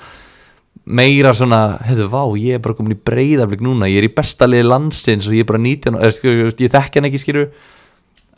meira 0.84 1.32
svona, 1.38 1.78
hefðu, 1.88 2.08
vá, 2.12 2.22
ég 2.41 2.58
er 2.58 2.64
bara 2.64 2.76
komin 2.76 2.95
í 2.95 3.00
breyðaflik 3.00 3.62
núna, 3.64 3.88
ég 3.91 4.02
er 4.02 4.08
í 4.10 4.14
besta 4.16 4.48
liði 4.50 4.66
landsins 4.68 5.30
og 5.30 5.36
ég 5.38 5.45
er 5.45 5.50
bara 5.54 5.62
19, 5.64 6.00
er, 6.02 6.16
skilur, 6.16 6.50
ég 6.60 6.74
þekki 6.74 7.00
hann 7.00 7.08
ekki 7.08 7.22
skilur 7.22 7.45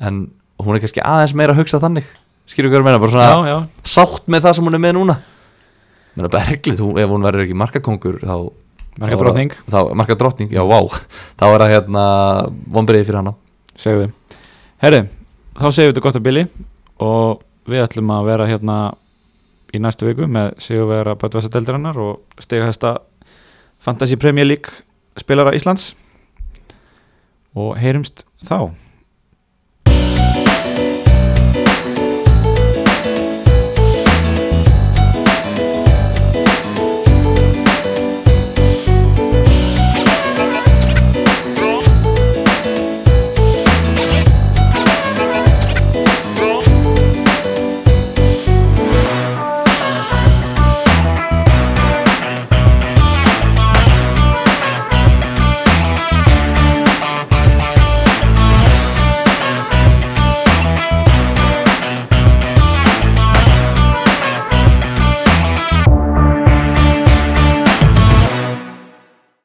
en 0.05 0.19
hún 0.61 0.77
er 0.77 0.83
kannski 0.83 1.01
aðeins 1.01 1.33
meira 1.37 1.55
að 1.55 1.63
hugsa 1.63 1.79
þannig 1.81 2.05
skilur 2.49 2.69
hvað 2.69 2.83
ég 2.83 2.85
meina, 2.89 3.01
bara 3.01 3.15
svona 3.15 3.29
já, 3.31 3.49
já. 3.49 3.87
sátt 3.95 4.29
með 4.29 4.45
það 4.45 4.57
sem 4.59 4.67
hún 4.69 4.77
er 4.77 4.83
með 4.83 4.93
núna. 4.99 5.15
Menna, 6.15 6.29
Berglið, 6.31 6.83
hún, 6.85 6.99
ef 7.01 7.09
hún 7.11 7.25
verður 7.25 7.43
ekki 7.47 7.57
markakongur 7.59 8.19
þá 8.21 8.35
Marka 8.95 9.17
þá- 9.17 9.23
drottning, 9.25 9.55
þá, 9.67 9.79
marka 9.99 10.15
drottning, 10.15 10.51
já, 10.55 10.61
vá. 10.63 10.77
Þá 11.41 11.45
er 11.49 11.63
það 11.65 11.73
hérna 11.73 12.03
vonbreiði 12.77 13.07
fyrir 13.09 13.19
hana. 13.19 13.33
Segðu 13.75 14.05
Herri, 14.79 15.01
þá 15.57 15.65
segjum 15.65 15.89
við 15.89 15.91
þetta 15.95 16.03
gott 16.05 16.19
að 16.19 16.25
bili 16.29 16.45
og 17.03 17.41
við 17.67 17.83
ætlum 17.83 18.13
að 18.15 18.29
vera 18.29 18.47
hérna 18.47 18.77
í 19.75 19.81
næstu 19.83 20.07
viku 20.07 20.29
með 20.31 20.55
sigurvera 20.63 21.17
Böttvæsadeldarinnar 21.19 21.99
og 21.99 22.41
stiga 22.41 22.69
þesta 22.71 22.95
Fantasy 23.83 24.17
Premier 24.19 24.47
League 24.47 24.71
spilara 25.19 25.53
Íslands. 25.55 25.93
Og 27.55 27.75
heyrumst 27.79 28.25
þá 28.43 28.71